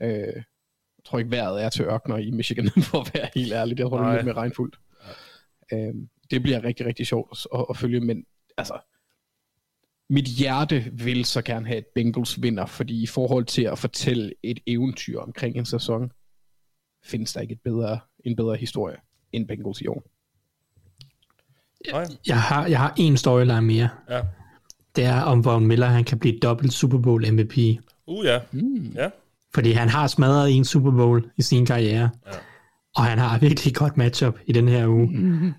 Øh, 0.02 0.10
jeg 0.10 1.04
tror 1.04 1.18
ikke, 1.18 1.30
vejret 1.30 1.64
er 1.64 1.68
til 1.68 1.84
ørkener 1.84 2.16
i 2.16 2.30
Michigan, 2.30 2.70
for 2.90 3.00
at 3.00 3.10
være 3.14 3.28
helt 3.34 3.52
ærlig. 3.52 3.78
Jeg 3.78 3.86
tror, 3.86 3.98
det 3.98 4.06
er 4.06 4.12
lidt 4.14 4.24
mere 4.24 4.36
regnfuldt. 4.36 4.78
Øh, 5.72 5.94
det 6.30 6.42
bliver 6.42 6.64
rigtig, 6.64 6.86
rigtig 6.86 7.06
sjovt 7.06 7.46
at, 7.54 7.64
at 7.70 7.76
følge, 7.76 8.00
men 8.00 8.24
altså, 8.56 8.78
mit 10.12 10.24
hjerte 10.24 10.84
vil 10.92 11.24
så 11.24 11.42
gerne 11.42 11.66
have, 11.66 11.76
at 11.76 11.84
Bengals 11.94 12.42
vinder, 12.42 12.66
fordi 12.66 13.02
i 13.02 13.06
forhold 13.06 13.44
til 13.44 13.62
at 13.62 13.78
fortælle 13.78 14.32
et 14.42 14.60
eventyr 14.66 15.18
omkring 15.18 15.56
en 15.56 15.64
sæson, 15.64 16.12
findes 17.04 17.32
der 17.32 17.40
ikke 17.40 17.52
et 17.52 17.60
bedre, 17.64 17.98
en 18.24 18.36
bedre 18.36 18.56
historie 18.56 18.96
end 19.32 19.48
Bengals 19.48 19.80
i 19.80 19.86
år. 19.86 20.02
Jeg 22.26 22.42
har, 22.42 22.66
jeg 22.66 22.78
har 22.78 22.94
en 22.96 23.16
storyline 23.16 23.62
mere. 23.62 23.88
Ja. 24.10 24.20
Det 24.96 25.04
er 25.04 25.20
om 25.20 25.44
Von 25.44 25.66
Miller, 25.66 25.86
han 25.86 26.04
kan 26.04 26.18
blive 26.18 26.38
dobbelt 26.38 26.72
Super 26.72 26.98
Bowl 26.98 27.32
MVP. 27.32 27.58
Uh, 28.06 28.24
ja. 28.24 28.40
Mm. 28.52 28.92
Ja. 28.94 29.10
Fordi 29.54 29.72
han 29.72 29.88
har 29.88 30.06
smadret 30.06 30.56
en 30.56 30.64
Super 30.64 30.90
Bowl 30.90 31.30
i 31.36 31.42
sin 31.42 31.66
karriere. 31.66 32.10
Ja. 32.26 32.32
Og 32.96 33.04
han 33.04 33.18
har 33.18 33.38
virkelig 33.38 33.70
et 33.70 33.76
godt 33.76 33.96
matchup 33.96 34.38
i 34.46 34.52
den 34.52 34.68
her 34.68 34.86
uge. 34.86 35.06
Mm. 35.06 35.52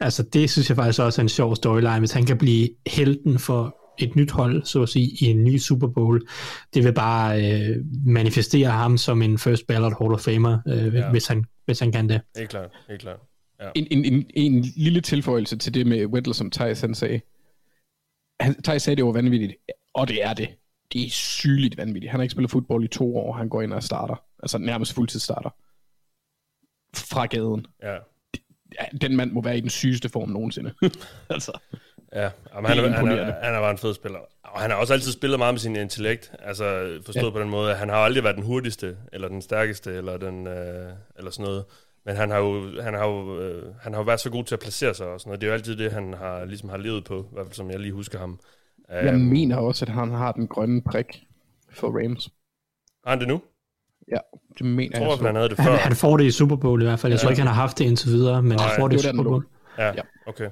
Altså 0.00 0.22
det 0.22 0.50
synes 0.50 0.68
jeg 0.68 0.76
faktisk 0.76 1.00
også 1.00 1.20
er 1.20 1.24
en 1.24 1.28
sjov 1.28 1.56
storyline, 1.56 1.98
hvis 1.98 2.12
han 2.12 2.26
kan 2.26 2.38
blive 2.38 2.68
helten 2.86 3.38
for 3.38 3.81
et 3.98 4.16
nyt 4.16 4.30
hold, 4.30 4.64
så 4.64 4.82
at 4.82 4.88
sige, 4.88 5.06
i 5.20 5.24
en 5.30 5.44
ny 5.44 5.58
Super 5.58 5.86
Bowl. 5.88 6.28
Det 6.74 6.84
vil 6.84 6.94
bare 6.94 7.52
øh, 7.52 7.76
manifestere 8.06 8.70
ham 8.70 8.98
som 8.98 9.22
en 9.22 9.38
first 9.38 9.66
ballot 9.66 9.92
Hall 10.00 10.12
of 10.14 10.20
Famer, 10.20 10.58
øh, 10.68 10.94
Ja. 10.94 11.00
ja. 11.00 11.10
hvis, 11.10 11.26
han, 11.26 11.44
hvis 11.64 11.80
han 11.80 11.92
kan 11.92 12.08
det. 12.08 12.20
Helt 12.36 12.50
klart. 12.50 12.70
Helt 12.88 13.00
klart. 13.00 13.20
En, 13.74 13.86
en, 13.90 14.04
en, 14.04 14.30
en 14.34 14.60
lille 14.76 15.00
tilføjelse 15.00 15.56
til 15.56 15.74
det 15.74 15.86
med 15.86 16.06
Weddle, 16.06 16.34
som 16.34 16.50
Thijs 16.50 16.80
han 16.80 16.94
sagde. 16.94 17.20
Han, 18.40 18.62
Thijs 18.62 18.82
sagde, 18.82 18.96
det 18.96 19.04
var 19.04 19.12
vanvittigt, 19.12 19.52
og 19.94 20.08
det 20.08 20.24
er 20.24 20.34
det. 20.34 20.48
Det 20.92 21.06
er 21.06 21.10
sygeligt 21.10 21.76
vanvittigt. 21.76 22.10
Han 22.10 22.18
har 22.20 22.22
ikke 22.22 22.32
spillet 22.32 22.50
fodbold 22.50 22.84
i 22.84 22.88
to 22.88 23.16
år, 23.16 23.32
han 23.32 23.48
går 23.48 23.62
ind 23.62 23.72
og 23.72 23.82
starter. 23.82 24.24
Altså 24.42 24.58
nærmest 24.58 24.92
fuldtidsstarter. 24.94 25.50
Fra 26.96 27.26
gaden. 27.26 27.66
Ja. 27.82 27.96
Ja, 28.80 28.98
den 28.98 29.16
mand 29.16 29.32
må 29.32 29.42
være 29.42 29.58
i 29.58 29.60
den 29.60 29.70
sygeste 29.70 30.08
form 30.08 30.28
nogensinde. 30.28 30.74
altså. 31.30 31.58
Ja, 32.12 32.30
Jamen, 32.54 32.70
han, 32.70 32.78
er 32.78 32.88
han, 32.88 33.08
er, 33.08 33.34
han 33.42 33.54
er 33.54 33.60
bare 33.60 33.70
en 33.70 33.78
fed 33.78 33.94
spiller. 33.94 34.18
Og 34.42 34.60
han 34.60 34.70
har 34.70 34.78
også 34.78 34.92
altid 34.92 35.12
spillet 35.12 35.38
meget 35.38 35.54
med 35.54 35.58
sin 35.58 35.76
intellekt. 35.76 36.32
Altså 36.38 36.98
forstået 37.04 37.24
ja. 37.24 37.30
på 37.30 37.40
den 37.40 37.50
måde, 37.50 37.70
at 37.70 37.78
han 37.78 37.88
har 37.88 37.96
aldrig 37.96 38.24
været 38.24 38.36
den 38.36 38.44
hurtigste, 38.44 38.96
eller 39.12 39.28
den 39.28 39.42
stærkeste, 39.42 39.94
eller, 39.94 40.16
den, 40.16 40.46
øh, 40.46 40.92
eller 41.18 41.30
sådan 41.30 41.44
noget. 41.44 41.64
Men 42.04 42.16
han 42.16 42.30
har 42.30 42.38
jo, 42.38 42.82
han 42.82 42.94
har 42.94 43.06
jo, 43.08 43.40
øh, 43.40 43.74
han 43.80 43.92
har 43.92 44.00
jo 44.00 44.04
været 44.04 44.20
så 44.20 44.30
god 44.30 44.44
til 44.44 44.54
at 44.54 44.60
placere 44.60 44.94
sig 44.94 45.06
og 45.06 45.20
sådan 45.20 45.28
noget. 45.28 45.40
Det 45.40 45.46
er 45.46 45.50
jo 45.50 45.54
altid 45.54 45.76
det, 45.76 45.92
han 45.92 46.14
har, 46.14 46.44
ligesom 46.44 46.68
har 46.68 46.76
levet 46.76 47.04
på, 47.04 47.20
i 47.20 47.32
hvert 47.32 47.46
fald 47.46 47.54
som 47.54 47.70
jeg 47.70 47.80
lige 47.80 47.92
husker 47.92 48.18
ham. 48.18 48.40
Jeg 48.88 49.14
Øhm, 49.14 49.20
mener 49.20 49.56
også, 49.56 49.84
at 49.84 49.88
han 49.88 50.10
har 50.10 50.32
den 50.32 50.48
grønne 50.48 50.82
prik 50.82 51.06
for 51.70 52.02
Rams. 52.02 52.30
Har 53.04 53.10
han 53.10 53.20
det 53.20 53.28
nu? 53.28 53.42
Ja, 54.10 54.16
det 54.58 54.66
mener 54.66 54.98
Jeg 54.98 55.06
tror, 55.06 55.16
jeg. 55.16 55.26
han 55.26 55.36
havde 55.36 55.48
det 55.48 55.58
Han, 55.58 55.66
før. 55.66 55.76
han 55.76 55.96
får 55.96 56.16
det 56.16 56.24
i 56.24 56.30
Super 56.30 56.56
Bowl 56.56 56.82
i 56.82 56.84
hvert 56.84 56.98
fald. 56.98 57.12
Jeg 57.12 57.20
tror 57.20 57.30
ikke, 57.30 57.40
han 57.42 57.46
har 57.48 57.54
haft 57.54 57.78
det 57.78 57.84
indtil 57.84 58.10
videre, 58.10 58.42
men 58.42 58.52
Nej, 58.56 58.66
han 58.66 58.80
får 58.80 58.88
det 58.88 58.94
i 58.94 58.96
det 58.96 59.04
der, 59.04 59.10
Super 59.12 59.22
Bowl. 59.30 59.44
Ja, 59.78 59.86
Ja. 59.86 59.92
okay. 60.26 60.48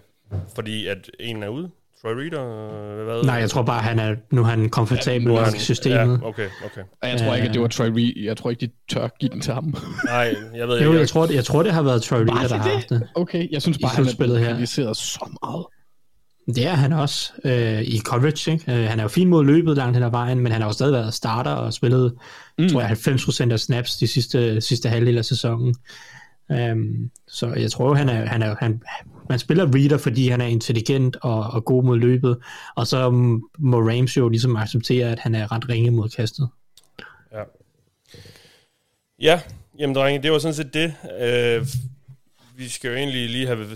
Fordi 0.54 0.86
at 0.86 1.10
en 1.20 1.42
er 1.42 1.48
ude? 1.48 1.70
Troy 2.02 2.10
Reader? 2.12 2.98
øh, 2.98 3.04
Hvad? 3.04 3.22
Nej, 3.24 3.34
jeg 3.34 3.50
tror 3.50 3.62
bare, 3.62 3.80
han 3.82 3.98
er, 3.98 4.14
nu 4.30 4.40
er 4.40 4.44
han 4.46 4.68
komfortabel 4.70 5.32
ja, 5.32 5.40
han- 5.42 5.54
i 5.56 5.58
systemet. 5.58 6.20
Ja, 6.22 6.28
okay, 6.28 6.48
okay. 6.64 6.80
Og 7.02 7.08
jeg 7.08 7.18
tror 7.20 7.34
ikke, 7.34 7.48
at 7.48 7.54
det 7.54 7.62
var 7.62 7.68
Troy 7.68 7.86
Reed. 7.86 8.12
Jeg 8.24 8.36
tror 8.36 8.50
ikke, 8.50 8.66
de 8.66 8.72
tør 8.94 9.08
give 9.20 9.30
den 9.32 9.40
til 9.40 9.54
ham. 9.54 9.74
Nej, 10.04 10.34
jeg 10.56 10.68
ved 10.68 10.80
Jo, 10.82 10.88
ikke. 10.88 11.00
jeg 11.00 11.08
tror, 11.08 11.32
jeg 11.32 11.44
tror, 11.44 11.62
det 11.62 11.72
har 11.72 11.82
været 11.82 12.02
Troy 12.02 12.18
Reader, 12.18 12.48
der 12.48 12.56
har 12.56 12.68
haft 12.70 12.88
det. 12.90 13.08
Okay, 13.14 13.48
jeg 13.52 13.62
synes 13.62 13.78
bare, 13.78 13.92
I 13.92 13.96
han 13.96 14.04
er 14.04 14.38
her. 14.38 14.92
så 14.92 15.36
meget. 15.42 15.64
Det 16.54 16.66
er 16.66 16.74
han 16.74 16.92
også 16.92 17.32
øh, 17.44 17.82
i 17.82 17.98
coverage. 17.98 18.52
Ikke? 18.52 18.72
Øh, 18.72 18.88
han 18.88 18.98
er 18.98 19.02
jo 19.02 19.08
fin 19.08 19.28
mod 19.28 19.44
løbet 19.44 19.76
langt 19.76 19.96
hen 19.96 20.02
ad 20.02 20.10
vejen, 20.10 20.38
men 20.38 20.52
han 20.52 20.60
har 20.60 20.68
jo 20.68 20.72
stadig 20.72 20.92
været 20.92 21.14
starter 21.14 21.50
og 21.50 21.72
spillet, 21.72 22.14
mm. 22.58 22.68
tror 22.68 22.80
jeg, 22.80 22.90
90% 22.90 23.52
af 23.52 23.60
snaps 23.60 23.96
de 23.96 24.06
sidste, 24.06 24.60
sidste 24.60 24.88
halvdel 24.88 25.18
af 25.18 25.24
sæsonen. 25.24 25.74
Um, 26.48 27.10
så 27.28 27.54
jeg 27.54 27.70
tror, 27.70 27.94
han 27.94 28.08
er, 28.08 28.26
han 28.26 28.42
er, 28.42 28.56
han, 28.60 28.82
man 29.28 29.38
spiller 29.38 29.74
reader, 29.74 29.98
fordi 29.98 30.28
han 30.28 30.40
er 30.40 30.46
intelligent 30.46 31.16
og, 31.22 31.42
og 31.42 31.64
god 31.64 31.84
mod 31.84 31.98
løbet, 31.98 32.38
og 32.76 32.86
så 32.86 33.10
må 33.58 33.78
Rams 33.78 34.16
jo 34.16 34.28
ligesom 34.28 34.56
acceptere, 34.56 35.08
at 35.08 35.18
han 35.18 35.34
er 35.34 35.52
ret 35.52 35.68
ringe 35.68 35.90
mod 35.90 36.08
kastet. 36.08 36.48
Ja. 37.32 37.42
Ja, 39.20 39.40
jamen 39.78 39.96
drenge, 39.96 40.22
det 40.22 40.32
var 40.32 40.38
sådan 40.38 40.54
set 40.54 40.74
det. 40.74 40.94
Øh, 41.20 41.66
vi 42.56 42.68
skal 42.68 42.88
jo 42.88 42.96
egentlig 42.96 43.30
lige 43.30 43.46
have, 43.46 43.66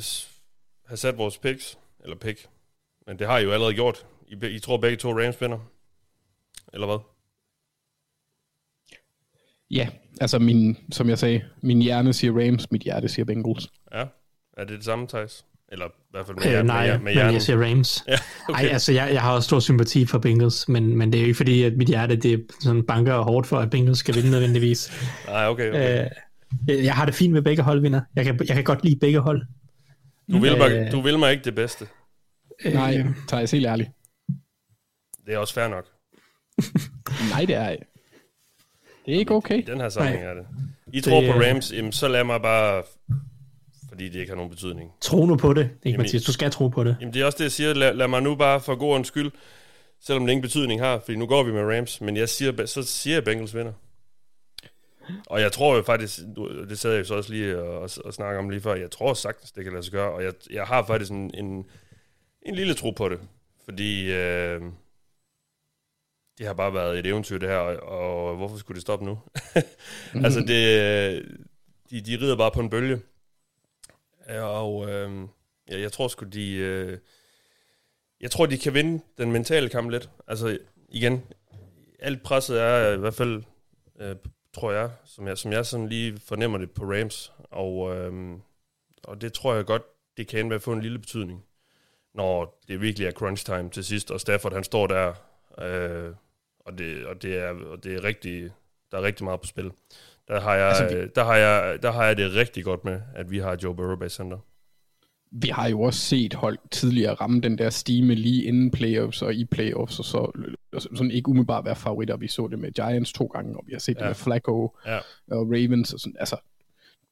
have 0.86 0.96
sat 0.96 1.18
vores 1.18 1.38
picks, 1.38 1.78
eller 2.04 2.16
pick, 2.16 2.46
men 3.06 3.18
det 3.18 3.26
har 3.26 3.38
I 3.38 3.42
jo 3.42 3.50
allerede 3.52 3.74
gjort. 3.74 4.06
I, 4.28 4.46
I 4.46 4.58
tror 4.58 4.76
begge 4.76 4.96
to 4.96 5.20
Rams 5.20 5.40
vinder? 5.40 5.58
Eller 6.72 6.86
hvad? 6.86 6.98
Ja, 9.70 9.88
altså 10.20 10.38
min, 10.38 10.76
som 10.92 11.08
jeg 11.08 11.18
sagde, 11.18 11.42
min 11.62 11.82
hjerne 11.82 12.12
siger 12.12 12.32
Rams, 12.46 12.70
mit 12.70 12.82
hjerte 12.82 13.08
siger 13.08 13.24
Bengals. 13.24 13.68
Ja, 13.94 14.04
er 14.56 14.64
det 14.64 14.68
det 14.68 14.84
samme, 14.84 15.06
Thijs? 15.08 15.44
Eller 15.72 15.86
i 15.86 15.90
hvert 16.10 16.26
fald 16.26 16.36
med, 16.36 16.44
Øh, 16.46 16.50
hjer- 16.50 16.62
nej, 16.62 16.86
med, 16.86 16.92
med 16.98 17.04
men 17.04 17.12
hjernen? 17.14 17.34
jeg 17.34 17.42
siger 17.42 17.64
Rams. 17.64 18.02
Ja, 18.08 18.16
Okay. 18.48 18.64
Ej, 18.64 18.68
altså, 18.72 18.92
jeg, 18.92 19.12
jeg 19.12 19.22
har 19.22 19.34
også 19.34 19.46
stor 19.46 19.60
sympati 19.60 20.06
for 20.06 20.18
Bengals, 20.18 20.68
men, 20.68 20.96
men 20.96 21.12
det 21.12 21.18
er 21.18 21.22
jo 21.22 21.26
ikke 21.26 21.36
fordi, 21.36 21.62
at 21.62 21.76
mit 21.76 21.88
hjerte 21.88 22.16
det 22.16 22.46
sådan 22.60 22.82
banker 22.86 23.18
hårdt 23.18 23.46
for, 23.46 23.58
at 23.58 23.70
Bengals 23.70 23.98
skal 23.98 24.14
vinde 24.14 24.30
nødvendigvis. 24.30 24.92
Nej, 25.26 25.46
okay, 25.48 25.68
okay. 25.70 26.08
Øh, 26.70 26.84
jeg- 26.84 26.94
har 26.94 27.04
det 27.04 27.14
fint 27.14 27.32
med 27.32 27.42
begge 27.42 27.62
hold 27.62 27.80
vinder. 27.80 28.00
Jeg 28.16 28.24
kan, 28.24 28.38
jeg 28.48 28.54
kan 28.56 28.64
godt 28.64 28.84
lide 28.84 28.98
begge 28.98 29.18
hold. 29.20 29.42
Du 30.32 30.38
vil, 30.38 30.56
mig, 30.58 30.72
Øh. 30.72 30.92
du 30.92 31.00
vil 31.00 31.18
mig 31.18 31.32
ikke 31.32 31.44
det 31.44 31.54
bedste. 31.54 31.86
Nej, 32.64 32.96
Øh, 32.98 33.06
Thijs, 33.28 33.50
helt 33.50 33.66
ærligt. 33.66 33.90
Det 35.26 35.34
er 35.34 35.38
også 35.38 35.54
fair 35.54 35.68
nok. 35.68 35.84
Nej, 37.32 37.44
det 37.44 37.54
er 37.54 37.68
ikke. 37.68 37.86
Det 39.06 39.14
er 39.14 39.18
ikke 39.18 39.34
okay. 39.34 39.58
I 39.58 39.62
den 39.62 39.80
her 39.80 39.88
sammenhæng 39.88 40.22
Nej. 40.22 40.30
er 40.30 40.34
det. 40.34 40.46
I 40.92 41.00
tror 41.00 41.20
Det, 41.20 41.32
på 41.32 41.38
øh, 41.38 41.48
Rams, 41.50 41.72
jamen, 41.72 41.92
så 41.92 42.08
lad 42.08 42.24
mig 42.24 42.42
bare... 42.42 42.82
Fordi 43.88 44.08
det 44.08 44.20
ikke 44.20 44.30
har 44.30 44.36
nogen 44.36 44.50
betydning. 44.50 44.90
tro 45.00 45.26
nu 45.26 45.36
på 45.36 45.52
det, 45.52 45.62
ikke 45.62 45.78
Jamen, 45.84 45.98
Mathias? 46.00 46.22
Du 46.22 46.32
skal 46.32 46.50
tro 46.50 46.68
på 46.68 46.84
det. 46.84 46.96
Jamen 47.00 47.14
det 47.14 47.22
er 47.22 47.26
også 47.26 47.38
det, 47.38 47.44
jeg 47.44 47.52
siger. 47.52 47.74
Lad, 47.74 47.94
lad 47.94 48.08
mig 48.08 48.22
nu 48.22 48.34
bare 48.34 48.60
for 48.60 48.74
god 48.74 48.96
en 48.96 49.04
skyld, 49.04 49.30
selvom 50.00 50.26
det 50.26 50.32
ingen 50.32 50.42
betydning 50.42 50.80
har, 50.80 50.98
fordi 50.98 51.16
nu 51.16 51.26
går 51.26 51.42
vi 51.42 51.52
med 51.52 51.76
Rams, 51.76 52.00
men 52.00 52.16
jeg 52.16 52.28
siger, 52.28 52.66
så 52.66 52.82
siger 52.82 53.16
jeg 53.16 53.24
Bengals 53.24 53.54
vinder. 53.54 53.72
Og 55.26 55.40
jeg 55.40 55.52
tror 55.52 55.76
jo 55.76 55.82
faktisk, 55.82 56.20
det 56.68 56.78
sad 56.78 56.90
jeg 56.92 56.98
jo 56.98 57.04
så 57.04 57.14
også 57.14 57.32
lige 57.32 57.58
og, 57.62 57.78
og, 57.78 57.90
og 58.04 58.14
snakke 58.14 58.38
om 58.38 58.48
lige 58.50 58.60
før, 58.60 58.74
jeg 58.74 58.90
tror 58.90 59.14
sagtens, 59.14 59.52
det 59.52 59.64
kan 59.64 59.72
lade 59.72 59.82
sig 59.82 59.92
gøre, 59.92 60.12
og 60.12 60.24
jeg, 60.24 60.32
jeg 60.50 60.64
har 60.64 60.84
faktisk 60.84 61.10
en, 61.10 61.34
en, 61.34 61.64
en 62.44 62.54
lille 62.54 62.74
tro 62.74 62.90
på 62.90 63.08
det, 63.08 63.20
fordi 63.64 64.12
øh, 64.12 64.62
det 66.38 66.46
har 66.46 66.54
bare 66.54 66.74
været 66.74 66.98
et 66.98 67.06
eventyr 67.06 67.38
det 67.38 67.48
her, 67.48 67.56
og, 67.56 68.28
og 68.28 68.36
hvorfor 68.36 68.56
skulle 68.56 68.76
det 68.76 68.82
stoppe 68.82 69.04
nu? 69.04 69.18
altså 70.24 70.40
det, 70.40 71.40
de, 71.90 72.00
de 72.00 72.16
rider 72.20 72.36
bare 72.36 72.50
på 72.50 72.60
en 72.60 72.70
bølge, 72.70 73.00
og 74.28 74.90
øh, 74.90 75.28
ja, 75.70 75.80
jeg 75.80 75.92
tror 75.92 76.08
sgu, 76.08 76.26
de... 76.26 76.52
Øh, 76.52 76.98
jeg 78.20 78.30
tror, 78.30 78.46
de 78.46 78.58
kan 78.58 78.74
vinde 78.74 79.04
den 79.18 79.32
mentale 79.32 79.68
kamp 79.68 79.90
lidt. 79.90 80.10
Altså, 80.26 80.58
igen, 80.88 81.24
alt 81.98 82.22
presset 82.22 82.60
er 82.60 82.92
i 82.92 82.96
hvert 82.96 83.14
fald, 83.14 83.42
øh, 84.00 84.16
tror 84.54 84.72
jeg, 84.72 84.90
som 85.04 85.26
jeg, 85.26 85.38
som 85.38 85.52
jeg 85.52 85.66
sådan 85.66 85.88
lige 85.88 86.18
fornemmer 86.18 86.58
det 86.58 86.70
på 86.70 86.84
Rams. 86.84 87.32
Og, 87.38 87.96
øh, 87.96 88.38
og 89.04 89.20
det 89.20 89.32
tror 89.32 89.54
jeg 89.54 89.64
godt, 89.64 89.82
det 90.16 90.28
kan 90.28 90.40
ende 90.40 90.60
få 90.60 90.72
en 90.72 90.82
lille 90.82 90.98
betydning, 90.98 91.44
når 92.14 92.60
det 92.68 92.80
virkelig 92.80 93.06
er 93.06 93.12
crunch 93.12 93.44
time 93.46 93.70
til 93.70 93.84
sidst, 93.84 94.10
og 94.10 94.20
Stafford 94.20 94.52
han 94.54 94.64
står 94.64 94.86
der, 94.86 95.08
øh, 95.62 96.12
og, 96.60 96.78
det, 96.78 97.06
og, 97.06 97.22
det 97.22 97.38
er, 97.38 97.48
og 97.70 97.84
det 97.84 97.94
er 97.94 98.04
rigtig, 98.04 98.50
der 98.90 98.98
er 98.98 99.02
rigtig 99.02 99.24
meget 99.24 99.40
på 99.40 99.46
spil. 99.46 99.70
Der 100.28 100.40
har, 100.40 100.54
jeg, 100.54 100.68
Altså, 100.68 100.96
vi- 100.96 101.08
der, 101.14 101.24
har 101.24 101.36
jeg, 101.36 101.82
der 101.82 101.92
har 101.92 102.04
jeg 102.04 102.16
det 102.16 102.34
rigtig 102.34 102.64
godt 102.64 102.84
med, 102.84 103.00
at 103.14 103.30
vi 103.30 103.38
har 103.38 103.56
Joe 103.62 103.74
Burrow 103.76 103.96
bag 103.96 104.10
center. 104.10 104.38
Vi 105.36 105.48
har 105.48 105.68
jo 105.68 105.80
også 105.82 106.00
set 106.00 106.34
hold 106.34 106.58
tidligere 106.70 107.14
ramme 107.14 107.40
den 107.40 107.58
der 107.58 107.70
stime 107.70 108.14
lige 108.14 108.44
inden 108.44 108.70
playoffs 108.70 109.22
og 109.22 109.34
i 109.34 109.44
playoffs, 109.44 109.98
og 109.98 110.04
så 110.04 110.48
sådan 110.72 111.10
ikke 111.10 111.28
umiddelbart 111.28 111.64
være 111.64 111.76
favoritter. 111.76 112.16
Vi 112.16 112.28
så 112.28 112.48
det 112.48 112.58
med 112.58 112.72
Giants 112.72 113.12
to 113.12 113.26
gange, 113.26 113.56
og 113.56 113.64
vi 113.66 113.72
har 113.72 113.78
set 113.80 113.96
det 113.96 114.02
Ja. 114.02 114.06
med 114.06 114.14
Flacco 114.14 114.76
Ja. 114.86 114.96
og 115.30 115.46
Ravens. 115.50 115.92
Og 115.92 116.00
sådan. 116.00 116.16
Altså, 116.20 116.36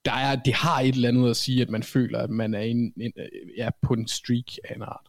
der 0.05 0.12
er, 0.12 0.37
det 0.37 0.55
har 0.55 0.81
et 0.81 0.95
eller 0.95 1.09
andet 1.09 1.31
at 1.31 1.37
sige, 1.37 1.62
at 1.62 1.70
man 1.70 1.83
føler, 1.83 2.19
at 2.19 2.31
man 2.31 2.55
er 2.55 2.61
en, 2.61 2.93
en, 2.97 3.12
ja, 3.57 3.70
på 3.83 3.95
en 3.95 4.09
streak 4.09 4.57
af 4.65 4.74
en 4.74 4.83
art. 4.83 5.07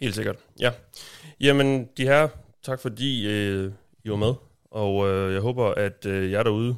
Helt 0.00 0.14
sikkert, 0.14 0.36
ja. 0.60 0.72
Jamen, 1.40 1.88
de 1.96 2.02
her, 2.02 2.28
tak 2.62 2.80
fordi 2.80 3.26
øh, 3.26 3.72
I 4.04 4.10
var 4.10 4.16
med, 4.16 4.34
og 4.70 5.08
øh, 5.08 5.32
jeg 5.32 5.40
håber, 5.40 5.66
at 5.66 6.06
øh, 6.06 6.30
jer 6.30 6.42
derude 6.42 6.76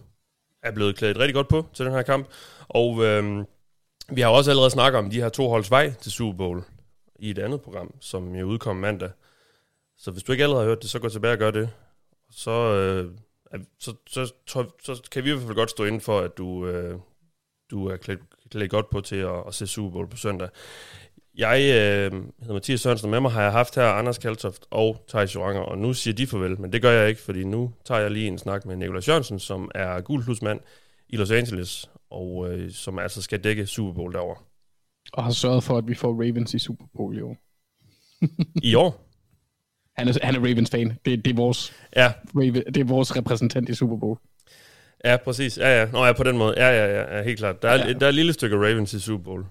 er 0.63 0.73
blevet 0.73 0.97
klædt 0.97 1.19
rigtig 1.19 1.35
godt 1.35 1.49
på 1.49 1.67
til 1.75 1.85
den 1.85 1.95
her 1.95 2.03
kamp. 2.03 2.29
Og 2.69 3.05
øh, 3.05 3.45
vi 4.13 4.21
har 4.21 4.29
også 4.29 4.51
allerede 4.51 4.71
snakket 4.71 4.99
om 4.99 5.11
de 5.11 5.21
her 5.21 5.29
to 5.29 5.49
holds 5.49 5.71
vej 5.71 5.93
til 5.93 6.13
Super 6.13 6.37
Bowl 6.37 6.63
i 7.19 7.31
et 7.31 7.39
andet 7.39 7.61
program, 7.61 7.95
som 8.01 8.35
jo 8.35 8.47
udkom 8.47 8.77
mandag. 8.77 9.11
Så 9.99 10.11
hvis 10.11 10.23
du 10.23 10.33
ikke 10.33 10.45
allerede 10.45 10.65
har 10.65 10.71
hørt 10.71 10.83
det, 10.83 10.91
så 10.91 10.99
gå 10.99 11.09
tilbage 11.09 11.33
og 11.33 11.39
gør 11.39 11.51
det. 11.51 11.71
Så, 12.31 12.51
øh, 12.51 13.11
så, 13.79 13.95
så, 14.07 14.33
så, 14.47 14.65
så 14.83 15.03
kan 15.13 15.25
vi 15.25 15.31
i 15.31 15.33
hvert 15.33 15.47
fald 15.47 15.57
godt 15.57 15.71
stå 15.71 15.85
inden 15.85 16.01
for, 16.01 16.21
at 16.21 16.39
du, 16.39 16.67
øh, 16.67 16.99
du 17.71 17.87
er 17.87 17.97
klædt, 17.97 18.21
klædt 18.51 18.71
godt 18.71 18.91
på 18.91 19.01
til 19.01 19.17
at, 19.17 19.47
at 19.47 19.55
se 19.55 19.67
Super 19.67 19.91
Bowl 19.91 20.09
på 20.09 20.17
søndag. 20.17 20.49
Jeg 21.35 21.61
øh, 21.61 22.13
hedder 22.41 22.53
Mathias 22.53 22.81
Sørensen, 22.81 23.07
og 23.07 23.11
med 23.11 23.21
mig 23.21 23.31
har 23.31 23.43
jeg 23.43 23.53
haft 23.53 23.75
her 23.75 23.85
Anders 23.85 24.19
Kaltoft 24.19 24.67
og 24.71 25.05
Thijs 25.09 25.35
Joranger, 25.35 25.63
og 25.63 25.79
nu 25.79 25.93
siger 25.95 26.15
de 26.15 26.27
farvel, 26.27 26.61
men 26.61 26.73
det 26.73 26.83
gør 26.83 26.91
jeg 26.91 27.09
ikke, 27.09 27.21
fordi 27.21 27.45
nu 27.45 27.73
tager 27.85 28.01
jeg 28.01 28.11
lige 28.11 28.29
en 28.29 28.39
snak 28.39 28.67
med 28.67 28.77
Nikolaj 28.77 29.03
Jørgensen, 29.09 29.39
som 29.39 29.71
er 29.75 30.01
guldhusmand 30.01 30.61
i 31.09 31.17
Los 31.17 31.31
Angeles, 31.31 31.91
og 32.11 32.53
øh, 32.53 32.71
som 32.71 32.99
altså 32.99 33.23
skal 33.23 33.45
dække 33.45 33.67
Super 33.67 33.93
Bowl 33.93 34.13
derovre. 34.13 34.43
Og 35.13 35.25
har 35.25 35.31
sørget 35.31 35.65
for, 35.65 35.79
at 35.79 35.89
vi 35.89 35.95
får 35.95 36.13
Ravens 36.13 36.55
i 36.55 36.59
Super 36.59 36.85
Bowl 36.97 37.19
i 37.19 37.21
år. 37.21 37.37
I 38.63 38.75
år? 38.75 39.10
Han 40.01 40.09
er, 40.09 40.19
han 40.23 40.35
er 40.35 40.39
Ravens-fan. 40.41 40.99
Det, 41.05 41.25
det, 41.25 41.31
er 41.31 41.35
vores, 41.37 41.73
Ja, 41.97 42.13
Raven, 42.37 42.55
det 42.55 42.77
er 42.77 42.85
vores 42.85 43.17
repræsentant 43.17 43.69
i 43.69 43.75
Super 43.75 43.97
Bowl. 43.97 44.19
ja, 45.05 45.17
præcis. 45.17 45.59
Ja, 45.59 45.81
ja. 45.81 45.87
Nå, 45.93 46.05
ja, 46.07 46.13
på 46.13 46.23
den 46.25 46.39
måde. 46.39 46.55
Ja, 46.57 46.69
ja, 46.69 47.01
ja, 47.01 47.17
ja 47.17 47.23
helt 47.23 47.39
klart. 47.39 47.63
Der 47.63 47.69
er, 47.69 47.77
Ja. 47.77 47.87
ja. 47.87 47.93
der 47.93 48.07
er 48.07 48.09
et 48.09 48.15
lille 48.15 48.33
stykke 48.33 48.57
Ravens 48.57 48.93
i 48.95 49.01
Super 49.01 49.25
Bowl. 49.25 49.45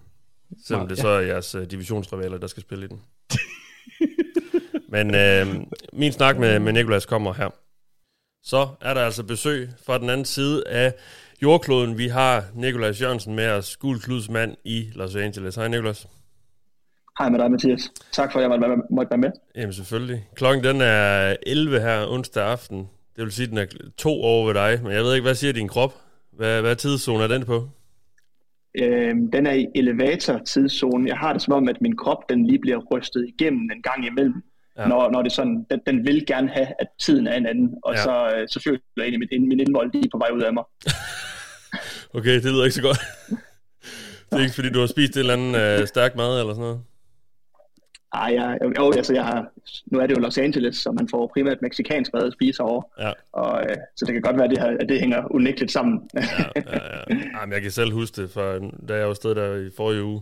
Selvom 0.67 0.83
Nå, 0.83 0.89
det 0.89 0.97
ja. 0.97 1.01
så 1.01 1.07
er 1.07 1.19
jeres 1.19 1.55
uh, 1.55 1.63
divisionsrivaler, 1.63 2.37
der 2.37 2.47
skal 2.47 2.61
spille 2.61 2.85
i 2.85 2.87
den. 2.87 3.01
Men 4.93 5.15
øh, 5.15 5.47
min 5.93 6.11
snak 6.11 6.37
med, 6.37 6.59
med 6.59 6.73
Nikolas 6.73 7.05
kommer 7.05 7.33
her. 7.33 7.49
Så 8.43 8.67
er 8.81 8.93
der 8.93 9.01
altså 9.01 9.23
besøg 9.23 9.69
fra 9.85 9.97
den 9.97 10.09
anden 10.09 10.25
side 10.25 10.63
af 10.67 10.93
jordkloden. 11.41 11.97
Vi 11.97 12.07
har 12.07 12.45
Nikolas 12.55 13.01
Jørgensen 13.01 13.35
med 13.35 13.47
os, 13.49 13.77
guldkludsmand 13.77 14.55
i 14.65 14.89
Los 14.95 15.15
Angeles. 15.15 15.55
Hej 15.55 15.67
Nikolas. 15.67 16.07
Hej 17.19 17.29
med 17.29 17.39
dig, 17.39 17.51
Mathias. 17.51 17.91
Tak 18.11 18.31
for, 18.31 18.39
at 18.39 18.43
jeg 18.43 18.49
måtte 18.49 18.67
være- 18.69 18.81
måtte 18.91 19.09
være 19.11 19.17
med. 19.17 19.31
Jamen 19.55 19.73
selvfølgelig. 19.73 20.27
Klokken 20.35 20.63
den 20.63 20.81
er 20.81 21.35
11 21.47 21.79
her 21.79 22.07
onsdag 22.07 22.43
aften. 22.45 22.77
Det 23.15 23.23
vil 23.23 23.31
sige, 23.31 23.43
at 23.43 23.49
den 23.49 23.57
er 23.57 23.65
to 23.97 24.09
over 24.21 24.45
ved 24.47 24.53
dig. 24.53 24.79
Men 24.83 24.91
jeg 24.91 25.03
ved 25.03 25.13
ikke, 25.13 25.23
hvad 25.25 25.35
siger 25.35 25.53
din 25.53 25.67
krop? 25.67 25.93
Hvad, 26.33 26.61
hvad 26.61 26.75
tidszone 26.75 27.23
er 27.23 27.27
den 27.27 27.45
på? 27.45 27.69
Øhm, 28.81 29.31
den 29.31 29.47
er 29.47 29.51
i 29.53 29.67
elevator-tidszone. 29.75 31.07
Jeg 31.09 31.17
har 31.17 31.33
det 31.33 31.41
som 31.41 31.53
om, 31.53 31.69
at 31.69 31.81
min 31.81 31.97
krop 31.97 32.29
den 32.29 32.47
lige 32.47 32.59
bliver 32.59 32.77
rystet 32.95 33.27
igennem 33.27 33.61
en 33.75 33.81
gang 33.81 34.05
imellem. 34.07 34.43
Ja. 34.77 34.87
Når, 34.87 35.11
når 35.11 35.21
det 35.21 35.31
sådan, 35.31 35.65
den, 35.71 35.79
den 35.87 36.07
vil 36.07 36.25
gerne 36.27 36.49
have, 36.49 36.67
at 36.79 36.87
tiden 36.99 37.27
er 37.27 37.33
en 37.37 37.45
anden. 37.45 37.73
Og 37.83 37.93
Ja. 37.93 38.03
så, 38.03 38.31
øh, 38.35 38.47
så 38.47 38.61
føler 38.63 38.79
jeg 38.97 39.03
egentlig, 39.03 39.27
at 39.33 39.39
min, 39.39 39.49
min 39.49 39.59
indvold 39.59 39.91
lige 39.93 40.05
er 40.05 40.09
på 40.11 40.17
vej 40.17 40.29
ud 40.37 40.41
af 40.41 40.53
mig. 40.53 40.63
Okay, 42.13 42.33
det 42.35 42.43
lyder 42.45 42.63
ikke 42.63 42.75
så 42.75 42.81
godt. 42.81 42.99
det 44.31 44.37
er 44.39 44.43
ikke, 44.43 44.55
fordi 44.55 44.69
du 44.69 44.79
har 44.79 44.87
spist 44.87 45.13
et 45.15 45.19
eller 45.19 45.33
andet 45.33 45.81
øh, 45.81 45.87
stærk 45.87 46.15
mad 46.15 46.39
eller 46.39 46.53
sådan 46.53 46.61
noget? 46.61 46.81
Ej, 48.13 48.31
jeg, 48.33 48.59
jo, 48.77 48.91
altså 48.91 49.13
jeg 49.13 49.25
har, 49.25 49.51
nu 49.85 49.99
er 49.99 50.07
det 50.07 50.15
jo 50.15 50.21
Los 50.21 50.37
Angeles, 50.37 50.77
så 50.77 50.91
man 50.91 51.07
får 51.09 51.31
primært 51.33 51.61
meksikansk 51.61 52.13
mad 52.13 52.23
at 52.23 52.33
spise 52.33 52.63
over. 52.63 52.81
Ja. 52.99 53.11
Og, 53.31 53.63
øh, 53.69 53.75
så 53.95 54.05
det 54.05 54.13
kan 54.13 54.21
godt 54.21 54.35
være, 54.35 54.45
at 54.45 54.49
det, 54.49 54.59
her, 54.59 54.77
at 54.79 54.89
det 54.89 54.99
hænger 54.99 55.31
unægteligt 55.31 55.71
sammen. 55.71 56.09
ja, 56.13 56.21
ja, 56.55 56.61
ja. 56.65 57.15
Jamen, 57.39 57.53
jeg 57.53 57.61
kan 57.61 57.71
selv 57.71 57.93
huske 57.93 58.21
det, 58.21 58.31
fra, 58.31 58.59
da 58.87 58.95
jeg 58.95 59.07
var 59.07 59.13
sted 59.13 59.35
der 59.35 59.55
i 59.55 59.69
forrige 59.77 60.03
uge. 60.03 60.21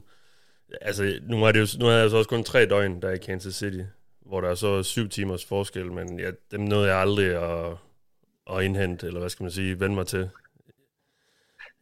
Altså, 0.81 1.19
nu 1.30 1.43
er 1.43 1.51
det 1.51 1.59
jo, 1.59 1.80
nu 1.80 1.85
er 1.85 1.91
jeg 1.91 2.09
så 2.09 2.18
også 2.18 2.30
kun 2.30 2.43
tre 2.43 2.65
døgn, 2.65 3.01
der 3.01 3.09
er 3.09 3.14
i 3.14 3.18
Kansas 3.18 3.55
City, 3.55 3.81
hvor 4.26 4.41
der 4.41 4.49
er 4.49 4.55
så 4.55 4.84
syv 4.84 5.09
timers 5.09 5.45
forskel, 5.45 5.91
men 5.91 6.19
ja, 6.19 6.31
dem 6.51 6.59
nåede 6.59 6.88
jeg 6.88 6.97
aldrig 6.97 7.27
at, 7.27 7.72
at 8.53 8.64
indhente, 8.64 9.07
eller 9.07 9.19
hvad 9.19 9.30
skal 9.30 9.43
man 9.43 9.51
sige, 9.51 9.80
vende 9.80 9.95
mig 9.95 10.07
til. 10.07 10.30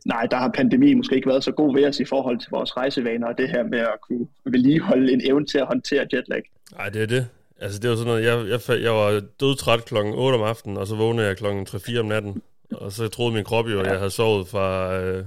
Nej, 0.06 0.28
der 0.32 0.38
har 0.38 0.52
pandemi 0.56 0.94
måske 0.94 1.16
ikke 1.16 1.30
været 1.30 1.44
så 1.44 1.52
god 1.52 1.76
ved 1.76 1.88
os 1.88 2.00
i 2.00 2.06
forhold 2.06 2.40
til 2.40 2.50
vores 2.52 2.78
rejsevaner, 2.78 3.28
og 3.28 3.38
det 3.38 3.50
her 3.50 3.64
med 3.64 3.80
at 3.80 4.02
kunne 4.02 4.28
vedligeholde 4.46 5.14
en 5.14 5.22
evne 5.24 5.46
til 5.46 5.58
at 5.58 5.68
håndtere 5.68 6.08
jetlag. 6.14 6.44
Nej, 6.78 6.90
det 6.90 7.02
er 7.02 7.06
det. 7.06 7.28
Altså, 7.62 7.80
det 7.80 7.90
var 7.90 7.96
sådan 7.96 8.08
noget, 8.08 8.26
jeg, 8.26 8.60
jeg, 8.70 8.82
jeg 8.84 8.92
var 8.92 9.22
dødtræt 9.40 9.86
klokken 9.86 10.14
8 10.14 10.36
om 10.36 10.42
aftenen, 10.42 10.78
og 10.78 10.88
så 10.88 10.96
vågnede 10.96 11.28
jeg 11.28 11.38
klokken 11.38 11.68
3-4 11.70 12.00
om 12.00 12.06
natten, 12.06 12.42
og 12.72 12.92
så 12.92 13.08
troede 13.08 13.34
min 13.34 13.44
krop 13.44 13.68
jo, 13.68 13.80
at 13.80 13.88
jeg 13.88 13.98
havde 13.98 14.12
sovet 14.12 14.48
fra 14.48 14.98
øh, 15.00 15.26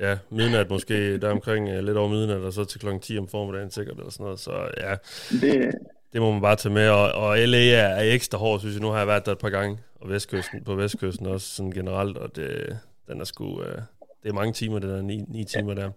ja, 0.00 0.18
midnat 0.30 0.70
måske, 0.70 1.18
der 1.18 1.30
omkring 1.30 1.68
øh, 1.68 1.84
lidt 1.84 1.96
over 1.96 2.08
midnat, 2.08 2.40
og 2.40 2.52
så 2.52 2.64
til 2.64 2.80
klokken 2.80 3.00
10 3.00 3.18
om 3.18 3.28
formiddagen 3.28 3.70
sikkert, 3.70 3.96
eller 3.96 4.10
sådan 4.10 4.24
noget. 4.24 4.40
Så 4.40 4.52
ja, 4.80 4.94
Det, 5.40 5.70
det 6.12 6.20
må 6.20 6.32
man 6.32 6.40
bare 6.40 6.56
tage 6.56 6.74
med, 6.74 6.88
og, 6.88 7.12
og 7.12 7.38
LA 7.38 7.66
er, 7.66 7.88
er 7.88 8.12
ekstra 8.12 8.38
hård, 8.38 8.60
synes 8.60 8.74
jeg. 8.74 8.82
Nu 8.82 8.88
har 8.88 8.98
jeg 8.98 9.06
været 9.06 9.26
der 9.26 9.32
et 9.32 9.38
par 9.38 9.50
gange, 9.50 9.78
og 10.00 10.10
vestkysten, 10.10 10.64
på 10.64 10.74
vestkysten 10.74 11.26
også 11.26 11.54
sådan 11.54 11.72
generelt, 11.72 12.16
og 12.16 12.36
det, 12.36 12.78
den 13.08 13.20
er 13.20 13.24
sgu, 13.24 13.62
øh, 13.62 13.78
det 14.24 14.30
er 14.30 14.34
mange 14.34 14.52
timer, 14.52 14.78
det 14.78 14.88
der 14.88 15.02
ni, 15.02 15.24
ni 15.28 15.44
timer 15.44 15.74
der. 15.74 15.90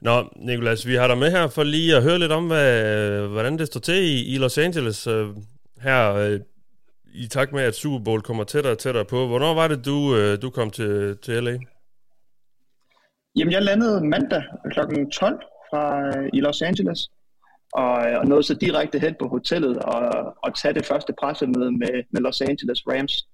Nå, 0.00 0.32
Nikolas, 0.36 0.86
vi 0.86 0.94
har 0.94 1.06
dig 1.08 1.18
med 1.18 1.30
her 1.30 1.48
for 1.48 1.62
lige 1.62 1.96
at 1.96 2.02
høre 2.02 2.18
lidt 2.18 2.32
om, 2.32 2.46
hvad, 2.46 3.28
hvordan 3.28 3.58
det 3.58 3.66
står 3.66 3.80
til 3.80 3.94
i, 3.94 4.34
i 4.34 4.38
Los 4.38 4.58
Angeles 4.58 5.06
øh, 5.06 5.26
her, 5.80 6.14
øh, 6.14 6.40
i 7.14 7.26
takt 7.26 7.52
med, 7.52 7.62
at 7.62 7.74
Super 7.74 8.04
Bowl 8.04 8.22
kommer 8.22 8.44
tættere 8.44 8.72
og 8.72 8.78
tættere 8.78 9.04
på. 9.04 9.26
Hvornår 9.26 9.54
var 9.54 9.68
det, 9.68 9.84
du, 9.84 10.16
øh, 10.16 10.42
du 10.42 10.50
kom 10.50 10.70
til, 10.70 11.18
til 11.22 11.44
LA? 11.44 11.58
Jamen, 13.36 13.52
jeg 13.52 13.62
landede 13.62 14.04
mandag 14.04 14.42
kl. 14.72 14.80
12 15.12 15.40
fra, 15.70 16.08
øh, 16.18 16.30
i 16.32 16.40
Los 16.40 16.62
Angeles, 16.62 17.10
og, 17.72 18.10
øh, 18.10 18.18
og 18.18 18.26
nåede 18.26 18.42
så 18.42 18.54
direkte 18.54 18.98
hen 18.98 19.14
på 19.20 19.28
hotellet 19.28 19.78
og, 19.78 20.36
og 20.42 20.54
tage 20.54 20.74
det 20.74 20.86
første 20.86 21.12
pressemøde 21.20 21.72
med, 21.72 22.04
med 22.10 22.20
Los 22.20 22.40
Angeles 22.40 22.82
Rams. 22.86 23.28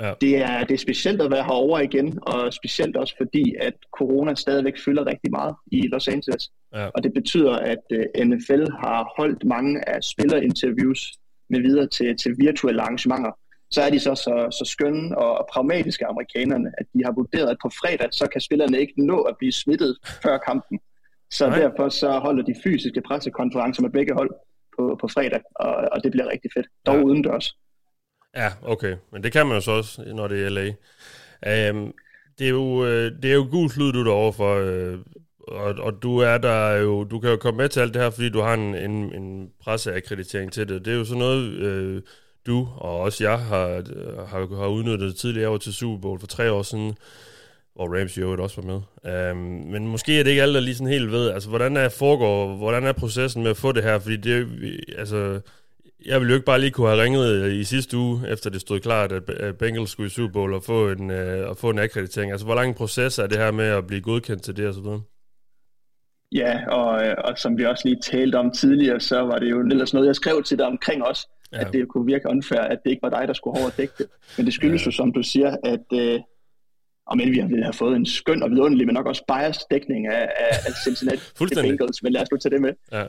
Ja. 0.00 0.12
Det, 0.20 0.36
er, 0.36 0.64
det 0.64 0.74
er 0.74 0.78
specielt 0.78 1.22
at 1.22 1.30
være 1.30 1.44
herovre 1.44 1.84
igen, 1.84 2.18
og 2.22 2.52
specielt 2.52 2.96
også 2.96 3.14
fordi, 3.22 3.54
at 3.60 3.74
corona 3.98 4.34
stadigvæk 4.34 4.78
fylder 4.84 5.06
rigtig 5.06 5.30
meget 5.30 5.54
i 5.72 5.86
Los 5.86 6.08
Angeles. 6.08 6.50
Ja. 6.74 6.86
Og 6.86 7.02
det 7.02 7.12
betyder, 7.12 7.52
at 7.52 7.84
øh, 7.92 8.26
NFL 8.26 8.64
har 8.80 9.12
holdt 9.18 9.44
mange 9.44 9.88
af 9.88 10.04
spillerinterviews 10.04 11.12
med 11.50 11.60
videre 11.60 11.86
til, 11.86 12.16
til 12.16 12.34
virtuelle 12.38 12.82
arrangementer. 12.82 13.30
Så 13.70 13.82
er 13.82 13.90
de 13.90 14.00
så, 14.00 14.14
så, 14.14 14.34
så 14.58 14.64
skønne 14.72 15.18
og 15.18 15.48
pragmatiske 15.52 16.06
amerikanerne, 16.06 16.72
at 16.78 16.86
de 16.94 17.04
har 17.04 17.12
vurderet, 17.12 17.50
at 17.50 17.56
på 17.62 17.70
fredag, 17.80 18.08
så 18.12 18.26
kan 18.32 18.40
spillerne 18.40 18.80
ikke 18.80 19.06
nå 19.06 19.18
at 19.20 19.36
blive 19.38 19.52
smittet 19.52 19.96
før 20.22 20.38
kampen. 20.38 20.78
Så 21.30 21.48
Nej. 21.48 21.58
derfor 21.58 21.88
så 21.88 22.10
holder 22.18 22.42
de 22.44 22.54
fysiske 22.64 23.00
pressekonferencer 23.00 23.82
med 23.82 23.90
begge 23.90 24.14
hold 24.14 24.30
på, 24.78 24.98
på 25.00 25.08
fredag, 25.08 25.40
og, 25.54 25.74
og 25.92 26.04
det 26.04 26.10
bliver 26.12 26.30
rigtig 26.32 26.50
fedt. 26.56 26.66
Dog 26.86 26.96
ja. 26.96 27.02
udendørs. 27.02 27.56
Ja, 28.36 28.52
okay. 28.62 28.96
Men 29.12 29.22
det 29.22 29.32
kan 29.32 29.46
man 29.46 29.54
jo 29.54 29.60
så 29.60 29.70
også, 29.70 30.02
når 30.02 30.28
det 30.28 30.44
er 30.44 30.48
LA. 30.48 30.66
Um, 30.66 31.76
øhm, 31.76 31.92
det, 32.38 32.44
er 32.46 32.50
jo, 32.50 32.86
øh, 32.86 33.12
det 33.22 33.30
er 33.30 33.34
jo 33.34 33.48
gul 33.50 33.70
lyd, 33.76 33.92
du 33.92 34.00
er 34.00 34.04
derovre 34.04 34.32
for, 34.32 34.54
øh, 34.54 34.98
og, 35.48 35.74
og 35.84 36.02
du 36.02 36.18
er 36.18 36.38
der 36.38 36.70
jo, 36.72 37.04
du 37.04 37.20
kan 37.20 37.30
jo 37.30 37.36
komme 37.36 37.58
med 37.58 37.68
til 37.68 37.80
alt 37.80 37.94
det 37.94 38.02
her, 38.02 38.10
fordi 38.10 38.28
du 38.28 38.40
har 38.40 38.54
en, 38.54 38.74
en, 38.74 39.14
en 39.14 39.50
presseakkreditering 39.60 40.52
til 40.52 40.68
det. 40.68 40.84
Det 40.84 40.92
er 40.92 40.96
jo 40.96 41.04
sådan 41.04 41.18
noget, 41.18 41.50
øh, 41.52 42.02
du 42.46 42.68
og 42.76 43.00
også 43.00 43.24
jeg 43.24 43.38
har, 43.38 43.66
øh, 43.68 44.28
har, 44.28 44.56
har 44.56 44.66
udnyttet 44.66 45.16
tidligere. 45.16 45.42
Jeg 45.42 45.52
var 45.52 45.58
til 45.58 45.74
Super 45.74 46.00
Bowl 46.00 46.20
for 46.20 46.26
tre 46.26 46.52
år 46.52 46.62
siden, 46.62 46.96
hvor 47.74 47.98
Rams 47.98 48.18
jo 48.18 48.42
også 48.42 48.60
var 48.60 48.80
med. 49.02 49.30
Um, 49.30 49.36
men 49.72 49.88
måske 49.88 50.18
er 50.18 50.22
det 50.22 50.30
ikke 50.30 50.42
alle, 50.42 50.54
der 50.54 50.60
lige 50.60 50.74
sådan 50.74 50.92
helt 50.92 51.12
ved, 51.12 51.30
altså 51.30 51.48
hvordan 51.48 51.76
er 51.76 51.88
foregår, 51.88 52.56
hvordan 52.56 52.84
er 52.84 52.92
processen 52.92 53.42
med 53.42 53.50
at 53.50 53.56
få 53.56 53.72
det 53.72 53.82
her, 53.82 53.98
fordi 53.98 54.16
det, 54.16 54.48
altså, 54.98 55.40
jeg 56.06 56.20
ville 56.20 56.30
jo 56.30 56.34
ikke 56.34 56.46
bare 56.46 56.60
lige 56.60 56.70
kunne 56.70 56.88
have 56.88 57.02
ringet 57.02 57.52
i 57.52 57.64
sidste 57.64 57.96
uge, 57.96 58.28
efter 58.28 58.50
det 58.50 58.60
stod 58.60 58.80
klart, 58.80 59.12
at 59.12 59.56
Bengals 59.58 59.90
skulle 59.90 60.06
i 60.06 60.10
Super 60.10 60.32
Bowl 60.32 60.54
og 60.54 60.62
få 60.64 60.90
en, 60.90 61.10
øh, 61.10 61.48
og 61.48 61.56
få 61.56 61.70
en 61.70 61.78
akkreditering. 61.78 62.32
Altså, 62.32 62.44
hvor 62.46 62.54
lang 62.54 62.68
en 62.68 62.74
proces 62.74 63.18
er 63.18 63.26
det 63.26 63.38
her 63.38 63.50
med 63.50 63.64
at 63.64 63.86
blive 63.86 64.00
godkendt 64.00 64.42
til 64.42 64.56
det 64.56 64.68
og 64.68 64.74
så 64.74 64.80
videre? 64.80 65.02
Ja, 66.32 66.70
og, 66.70 67.06
øh, 67.06 67.14
og 67.24 67.38
som 67.38 67.58
vi 67.58 67.64
også 67.64 67.88
lige 67.88 68.00
talte 68.02 68.36
om 68.36 68.50
tidligere, 68.50 69.00
så 69.00 69.20
var 69.20 69.38
det 69.38 69.50
jo 69.50 69.60
ellers 69.60 69.94
noget, 69.94 70.06
jeg 70.06 70.16
skrev 70.16 70.42
til 70.42 70.58
dig 70.58 70.66
omkring 70.66 71.04
også, 71.04 71.28
Ja. 71.52 71.60
at 71.60 71.72
det 71.72 71.88
kunne 71.88 72.06
virke 72.06 72.28
unfair, 72.28 72.60
at 72.60 72.78
det 72.84 72.90
ikke 72.90 73.02
var 73.02 73.08
dig, 73.10 73.28
der 73.28 73.34
skulle 73.34 73.60
overdække 73.60 73.94
det. 73.98 74.06
Men 74.36 74.46
det 74.46 74.54
skyldes 74.54 74.82
ja. 74.82 74.86
jo, 74.86 74.90
som 74.90 75.12
du 75.12 75.22
siger, 75.22 75.56
at 75.64 75.84
øh, 75.92 76.20
om 77.10 77.20
end 77.20 77.30
vi 77.30 77.38
har, 77.38 77.48
have 77.62 77.72
fået 77.72 77.96
en 77.96 78.06
skøn 78.06 78.42
og 78.42 78.50
vidunderlig, 78.50 78.86
men 78.86 78.94
nok 78.94 79.06
også 79.06 79.24
biased 79.28 79.66
dækning 79.70 80.06
af, 80.06 80.28
af, 80.44 80.54
af 80.66 80.72
Cincinnati. 80.84 81.22
Bengals, 81.62 82.02
men 82.02 82.12
lad 82.12 82.22
os 82.22 82.30
nu 82.30 82.36
tage 82.36 82.54
det 82.54 82.60
med. 82.60 82.72
Ja. 82.92 83.04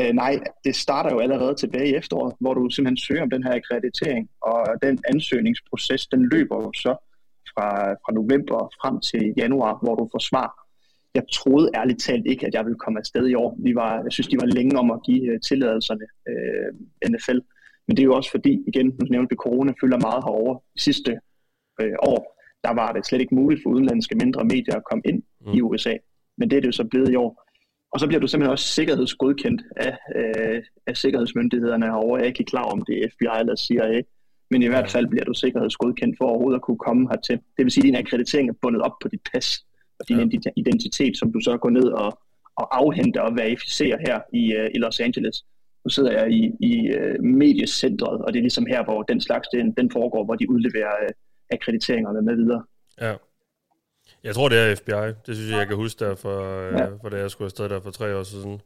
øh, 0.00 0.12
nej, 0.14 0.40
det 0.64 0.76
starter 0.76 1.10
jo 1.10 1.18
allerede 1.18 1.54
tilbage 1.54 1.88
i 1.90 1.94
efteråret, 1.94 2.34
hvor 2.40 2.54
du 2.54 2.70
simpelthen 2.70 2.96
søger 2.96 3.22
om 3.22 3.30
den 3.30 3.42
her 3.42 3.54
akkreditering, 3.54 4.28
og 4.42 4.66
den 4.82 4.98
ansøgningsproces, 5.12 6.06
den 6.06 6.28
løber 6.32 6.56
jo 6.56 6.72
så 6.72 6.92
fra, 7.54 7.68
fra 7.92 8.12
november 8.12 8.58
frem 8.80 9.00
til 9.00 9.34
januar, 9.36 9.78
hvor 9.82 9.94
du 9.94 10.08
får 10.12 10.22
svar. 10.30 10.48
Jeg 11.14 11.22
troede 11.32 11.70
ærligt 11.74 12.00
talt 12.00 12.26
ikke, 12.26 12.46
at 12.46 12.54
jeg 12.54 12.64
ville 12.64 12.78
komme 12.78 12.98
afsted 12.98 13.26
i 13.28 13.34
år. 13.34 13.56
Vi 13.58 13.74
var, 13.74 14.02
jeg 14.02 14.12
synes, 14.12 14.28
de 14.28 14.40
var 14.40 14.46
længe 14.46 14.78
om 14.78 14.90
at 14.90 15.00
give 15.06 15.24
øh, 15.32 15.40
tilladelserne 15.40 16.06
øh, 16.28 16.68
NFL. 17.12 17.38
Men 17.86 17.96
det 17.96 18.02
er 18.02 18.10
jo 18.10 18.14
også 18.14 18.30
fordi, 18.30 18.52
igen, 18.66 18.86
nu 18.86 19.06
nævnte 19.10 19.30
vi, 19.30 19.36
corona 19.36 19.72
fylder 19.80 19.98
meget 19.98 20.24
herovre. 20.24 20.60
Sidste 20.76 21.20
øh, 21.80 21.92
år, 22.02 22.20
der 22.64 22.74
var 22.74 22.92
det 22.92 23.06
slet 23.06 23.20
ikke 23.20 23.34
muligt 23.34 23.62
for 23.62 23.70
udenlandske 23.70 24.14
mindre 24.22 24.44
medier 24.44 24.76
at 24.76 24.84
komme 24.90 25.02
ind 25.04 25.22
mm. 25.40 25.52
i 25.52 25.60
USA. 25.62 25.94
Men 26.38 26.50
det 26.50 26.56
er 26.56 26.60
det 26.60 26.66
jo 26.66 26.72
så 26.72 26.84
blevet 26.84 27.12
i 27.12 27.16
år. 27.16 27.44
Og 27.92 28.00
så 28.00 28.06
bliver 28.06 28.20
du 28.20 28.26
simpelthen 28.26 28.52
også 28.52 28.68
sikkerhedsgodkendt 28.68 29.62
af, 29.76 29.96
øh, 30.16 30.62
af 30.86 30.96
sikkerhedsmyndighederne 30.96 31.86
herovre. 31.86 32.16
Jeg 32.16 32.22
er 32.22 32.26
ikke 32.26 32.44
klar 32.44 32.62
om 32.62 32.82
det 32.82 33.04
er 33.04 33.08
FBI 33.14 33.38
eller 33.40 33.56
CIA, 33.56 34.02
men 34.50 34.62
i 34.62 34.66
hvert 34.66 34.90
fald 34.90 35.06
bliver 35.06 35.24
du 35.24 35.34
sikkerhedsgodkendt 35.34 36.18
for 36.18 36.24
overhovedet 36.24 36.58
at 36.58 36.62
kunne 36.62 36.78
komme 36.78 37.08
hertil. 37.10 37.36
Det 37.56 37.64
vil 37.64 37.70
sige, 37.70 37.82
at 37.82 37.86
din 37.86 37.96
akkreditering 37.96 38.48
er 38.48 38.54
bundet 38.62 38.82
op 38.82 38.92
på 39.02 39.08
dit 39.08 39.20
pas 39.32 39.64
og 40.00 40.08
din 40.08 40.18
Ja. 40.18 40.50
identitet, 40.56 41.18
som 41.18 41.32
du 41.32 41.40
så 41.40 41.56
går 41.56 41.70
ned 41.70 41.88
og, 42.02 42.18
og 42.56 42.78
afhenter 42.80 43.20
og 43.20 43.36
verificerer 43.36 43.98
her 44.06 44.20
i, 44.32 44.52
øh, 44.52 44.70
i 44.74 44.78
Los 44.78 45.00
Angeles. 45.00 45.44
Nu 45.84 45.90
sidder 45.90 46.12
jeg 46.12 46.32
i, 46.32 46.42
i 46.60 46.72
uh, 46.98 47.24
mediecentret, 47.24 48.18
og 48.24 48.32
det 48.32 48.38
er 48.38 48.42
ligesom 48.42 48.66
her, 48.66 48.84
hvor 48.84 49.02
den 49.02 49.20
slags 49.20 49.48
den, 49.48 49.72
den 49.72 49.90
foregår, 49.92 50.24
hvor 50.24 50.34
de 50.34 50.50
udleverer 50.50 50.94
uh, 51.02 51.08
akkrediteringerne 51.50 52.22
med 52.22 52.36
videre. 52.36 52.64
ja. 53.00 53.14
Jeg 54.24 54.34
tror, 54.34 54.48
det 54.48 54.58
er 54.58 54.74
FBI. 54.74 54.92
Det 55.26 55.36
synes 55.36 55.50
jeg, 55.50 55.58
jeg 55.58 55.66
kan 55.66 55.76
huske 55.76 56.04
der, 56.04 56.14
for, 56.14 56.62
ja. 56.62 56.84
Ja. 56.84 56.88
for 57.02 57.08
da 57.08 57.16
jeg 57.16 57.30
skulle 57.30 57.46
afsted 57.46 57.68
der 57.68 57.80
for 57.80 57.90
tre 57.90 58.16
år 58.16 58.22
siden. 58.22 58.60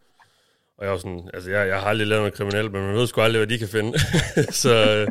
Og 0.78 0.84
jeg 0.84 0.92
var 0.92 0.98
sådan, 0.98 1.30
altså 1.34 1.50
jeg, 1.50 1.68
jeg 1.68 1.80
har 1.80 1.86
aldrig 1.86 2.08
lavet 2.08 2.20
noget 2.20 2.34
kriminelt, 2.34 2.72
men 2.72 2.82
man 2.82 2.94
ved 2.94 3.06
sgu 3.06 3.20
aldrig, 3.20 3.38
hvad 3.38 3.46
de 3.46 3.58
kan 3.58 3.68
finde. 3.68 3.98
så 4.62 4.70
øh, 4.74 5.08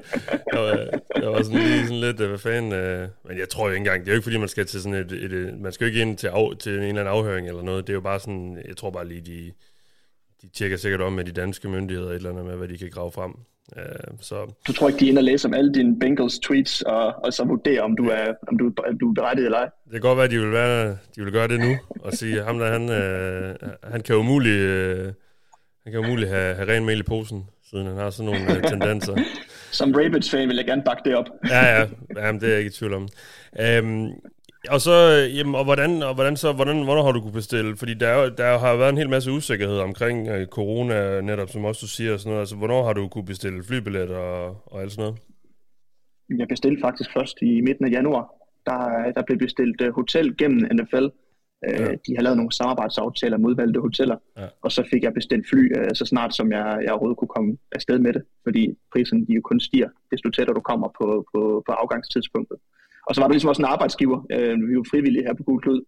jeg, 0.53 0.61
var, 0.61 0.99
jeg 1.22 1.31
var 1.31 1.43
sådan 1.43 1.60
lige 1.60 1.84
sådan 1.84 1.99
lidt, 1.99 2.19
øh, 2.22 2.30
hvad 2.30 2.39
fanden, 2.39 2.72
øh, 2.73 3.10
men 3.27 3.38
jeg 3.38 3.49
tror 3.49 3.65
jo 3.68 3.72
ikke 3.72 3.77
engang, 3.77 4.02
det 4.02 4.07
er 4.07 4.14
jo 4.14 4.18
ikke 4.18 4.23
fordi, 4.23 4.38
man 4.38 4.48
skal 4.49 4.65
til 4.65 4.81
sådan 4.81 4.99
et, 4.99 5.11
et, 5.11 5.34
et 5.34 5.60
man 5.60 5.72
skal 5.72 5.85
jo 5.85 5.88
ikke 5.88 6.02
ind 6.02 6.18
til, 6.18 6.27
af, 6.27 6.57
til 6.60 6.72
en 6.72 6.80
eller 6.80 6.89
anden 6.89 7.07
afhøring 7.07 7.48
eller 7.48 7.61
noget, 7.61 7.88
det 7.88 7.93
er 7.93 7.95
jo 7.95 8.02
bare 8.02 8.19
sådan, 8.19 8.64
jeg 8.68 8.77
tror 8.77 8.89
bare 8.89 9.07
lige, 9.07 9.22
de, 9.22 9.52
de 10.41 10.49
tjekker 10.49 10.77
sikkert 10.77 11.02
om 11.02 11.14
med 11.14 11.26
de 11.26 11.31
danske 11.31 11.69
myndigheder 11.69 12.10
et 12.10 12.15
eller 12.15 12.30
andet 12.30 12.45
med, 12.45 12.56
hvad 12.56 12.68
de 12.68 12.77
kan 12.77 12.89
grave 12.89 13.11
frem. 13.11 13.34
Øh, 13.77 13.84
så 14.22 14.53
Du 14.68 14.73
tror 14.73 14.88
ikke, 14.88 14.99
de 14.99 15.06
er 15.06 15.10
inde 15.10 15.19
og 15.19 15.23
læse 15.23 15.48
om 15.48 15.53
alle 15.53 15.73
dine 15.73 15.99
Bengals 15.99 16.39
tweets, 16.39 16.81
og, 16.81 17.26
og 17.26 17.34
så 17.34 17.43
vurdere, 17.43 17.81
om 17.81 17.95
du 17.95 18.06
er, 18.06 18.34
om 18.48 18.57
du, 18.57 18.73
om 18.88 18.99
du 18.99 19.10
er 19.10 19.14
berettiget 19.14 19.45
eller 19.45 19.57
ej? 19.57 19.69
det 19.84 19.91
kan 19.91 20.02
godt 20.02 20.18
være, 20.18 20.26
at 20.26 20.31
de 20.31 20.39
vil, 20.39 20.52
være, 20.52 20.89
de 21.15 21.23
vil 21.23 21.31
gøre 21.31 21.48
det 21.48 21.60
nu, 21.60 21.77
og 21.99 22.14
sige, 22.14 22.43
ham 22.43 22.60
der, 22.60 22.72
han, 22.72 22.89
øh, 22.89 23.56
han 23.84 24.02
kan 24.02 24.15
umuligt, 24.15 24.61
øh, 24.61 25.06
han 25.84 25.91
kan 25.91 25.99
umuligt 25.99 26.30
have, 26.30 26.56
have 26.56 26.76
ren 26.76 26.85
mel 26.85 26.99
i 26.99 27.03
posen, 27.03 27.45
siden 27.69 27.88
han 27.88 27.95
har 27.95 28.10
sådan 28.10 28.26
nogle 28.26 28.57
øh, 28.57 28.64
tendenser. 28.64 29.15
Som 29.72 29.91
Ravens-fan 29.91 30.48
vil 30.48 30.56
jeg 30.56 30.65
gerne 30.65 30.84
bakke 30.85 31.02
det 31.06 31.15
op. 31.15 31.26
Ja, 31.49 31.80
ja, 31.80 31.88
jamen, 32.18 32.41
det 32.41 32.48
er 32.48 32.52
jeg 32.52 32.60
ikke 32.60 32.69
i 32.69 32.73
tvivl 32.73 32.93
om. 32.93 33.07
Øhm, 33.60 34.07
og 34.70 34.82
så, 34.82 34.92
jamen, 35.38 35.56
og 35.56 35.64
hvordan, 35.64 36.04
og 36.04 36.14
hvordan 36.16 36.38
så, 36.38 36.54
hvordan, 36.54 36.84
hvornår 36.84 37.04
har 37.04 37.12
du 37.12 37.22
kunne 37.22 37.34
bestille? 37.34 37.78
Fordi 37.78 37.94
der, 37.94 38.08
er 38.08 38.30
der 38.30 38.58
har 38.58 38.76
været 38.76 38.90
en 38.90 38.98
hel 38.98 39.10
masse 39.10 39.32
usikkerhed 39.32 39.80
omkring 39.80 40.28
øh, 40.28 40.48
corona, 40.48 41.22
netop 41.22 41.50
som 41.50 41.66
også 41.66 41.80
du 41.82 41.88
siger, 41.88 42.14
og 42.14 42.20
sådan 42.20 42.30
noget. 42.30 42.40
Altså, 42.40 42.56
hvornår 42.56 42.86
har 42.86 42.94
du 42.94 43.08
kunne 43.08 43.26
bestille 43.26 43.64
flybilletter 43.64 44.18
og, 44.18 44.64
og 44.66 44.82
alt 44.82 44.92
sådan 44.92 45.02
noget? 45.04 45.20
Jeg 46.40 46.48
bestilte 46.48 46.82
faktisk 46.82 47.10
først 47.14 47.38
i 47.42 47.62
midten 47.62 47.86
af 47.86 47.92
januar. 47.92 48.34
Der, 48.66 49.12
der 49.16 49.22
blev 49.28 49.38
bestilt 49.38 49.82
øh, 49.82 49.94
hotel 49.94 50.38
gennem 50.38 50.70
NFL. 50.76 51.06
Øh, 51.06 51.12
Ja. 51.80 51.86
De 52.06 52.16
har 52.16 52.22
lavet 52.22 52.38
nogle 52.38 52.52
samarbejdsaftaler 52.52 53.38
med 53.38 53.50
udvalgte 53.50 53.80
hoteller. 53.80 54.18
Ja. 54.38 54.48
Og 54.62 54.72
så 54.72 54.88
fik 54.92 55.04
jeg 55.04 55.14
bestilt 55.14 55.46
fly, 55.50 55.78
øh, 55.78 55.90
så 55.94 56.06
snart 56.06 56.36
som 56.36 56.52
jeg, 56.52 56.80
jeg 56.84 56.92
overhovedet 56.92 57.18
kunne 57.18 57.36
komme 57.38 57.58
afsted 57.72 58.00
med 58.00 58.14
det. 58.14 58.24
Fordi 58.44 58.78
priserne 58.94 59.26
de 59.28 59.34
jo 59.34 59.42
kun 59.42 59.60
stiger, 59.60 59.90
desto 60.12 60.30
tættere 60.30 60.56
du 60.56 60.62
kommer 60.62 60.88
på, 61.00 61.26
på, 61.34 61.64
på 61.68 61.72
afgangstidspunktet. 61.72 62.58
Og 63.07 63.15
så 63.15 63.22
var 63.22 63.28
der 63.28 63.34
ligesom 63.34 63.49
også 63.49 63.61
en 63.61 63.65
arbejdsgiver. 63.76 64.19
Øh, 64.32 64.68
vi 64.69 64.73
jo 64.73 64.84
frivillige 64.91 65.23
her 65.28 65.34
på 65.34 65.44
Gul 65.44 65.61
Klud, 65.61 65.82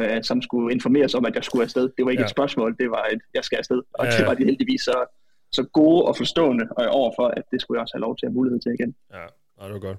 øh, 0.00 0.22
som 0.22 0.42
skulle 0.42 0.74
informeres 0.74 1.14
om, 1.14 1.24
at 1.26 1.34
jeg 1.34 1.44
skulle 1.44 1.64
afsted. 1.64 1.82
Det 1.96 2.04
var 2.04 2.10
ikke 2.10 2.20
Ja. 2.20 2.24
et 2.24 2.30
spørgsmål, 2.30 2.76
det 2.80 2.90
var 2.90 3.04
et, 3.12 3.20
jeg 3.34 3.44
skal 3.44 3.56
afsted. 3.58 3.80
Og 3.92 4.06
Ja, 4.06 4.10
det 4.18 4.26
var 4.26 4.34
de 4.34 4.44
heldigvis 4.44 4.80
så, 4.82 5.04
så 5.52 5.62
gode 5.72 6.04
og 6.04 6.16
forstående 6.16 6.64
øh, 6.80 6.86
overfor, 6.90 7.26
at 7.28 7.42
det 7.50 7.60
skulle 7.60 7.76
jeg 7.78 7.82
også 7.82 7.94
have 7.96 8.00
lov 8.00 8.16
til 8.16 8.26
at 8.26 8.30
have 8.30 8.34
mulighed 8.34 8.60
til 8.60 8.72
igen. 8.80 8.94
Ja, 9.12 9.18
ja 9.60 9.64
det 9.66 9.72
var 9.72 9.78
godt. 9.78 9.98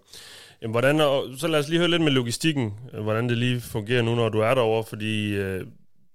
Jamen, 0.61 0.71
hvordan, 0.71 0.97
så 1.37 1.47
lad 1.47 1.59
os 1.59 1.69
lige 1.69 1.79
høre 1.79 1.89
lidt 1.89 2.01
med 2.01 2.11
logistikken, 2.11 2.73
øh, 2.93 3.03
hvordan 3.03 3.29
det 3.29 3.37
lige 3.37 3.61
fungerer 3.61 4.01
nu, 4.01 4.15
når 4.15 4.29
du 4.29 4.39
er 4.39 4.53
derovre, 4.53 4.83
fordi 4.83 5.35
øh, 5.37 5.61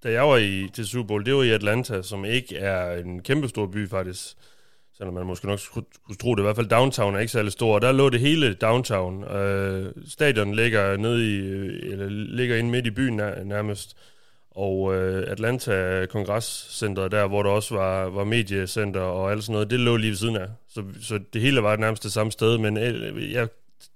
da 0.04 0.12
jeg 0.12 0.22
var 0.28 0.36
i, 0.36 0.68
til 0.74 0.86
Super 0.86 1.06
Bowl, 1.06 1.26
det 1.26 1.34
var 1.34 1.42
i 1.42 1.50
Atlanta, 1.50 2.02
som 2.02 2.24
ikke 2.24 2.56
er 2.56 2.96
en 2.98 3.22
kæmpestor 3.22 3.66
by 3.66 3.88
faktisk, 3.88 4.36
selvom 4.96 5.14
man 5.14 5.26
måske 5.26 5.46
nok 5.46 5.58
skulle, 5.58 5.86
skulle 6.04 6.18
tro 6.18 6.34
det, 6.34 6.42
i 6.42 6.42
hvert 6.42 6.56
fald 6.56 6.68
downtown 6.68 7.14
er 7.14 7.18
ikke 7.18 7.32
særlig 7.32 7.52
stor, 7.52 7.74
og 7.74 7.82
der 7.82 7.92
lå 7.92 8.10
det 8.10 8.20
hele 8.20 8.54
downtown. 8.54 9.24
Øh, 9.24 9.92
stadion 10.08 10.54
ligger 10.54 10.96
nede 10.96 11.36
i, 11.36 11.38
øh, 11.38 11.92
eller 11.92 12.06
ligger 12.08 12.56
inde 12.56 12.70
midt 12.70 12.86
i 12.86 12.90
byen 12.90 13.16
nær, 13.16 13.44
nærmest, 13.44 13.96
og 14.50 14.94
øh, 14.94 15.24
Atlanta 15.30 16.06
Kongresscenter 16.10 17.08
der, 17.08 17.26
hvor 17.26 17.42
der 17.42 17.50
også 17.50 17.74
var, 17.74 18.04
var 18.04 18.24
mediecenter 18.24 19.00
og 19.00 19.32
alt 19.32 19.44
sådan 19.44 19.52
noget, 19.52 19.70
det 19.70 19.80
lå 19.80 19.96
lige 19.96 20.10
ved 20.10 20.16
siden 20.16 20.36
af. 20.36 20.48
Så, 20.68 20.84
så 21.02 21.20
det 21.32 21.40
hele 21.40 21.62
var 21.62 21.76
nærmest 21.76 22.02
det 22.02 22.12
samme 22.12 22.32
sted, 22.32 22.58
men 22.58 22.76
øh, 22.76 23.32
jeg 23.32 23.48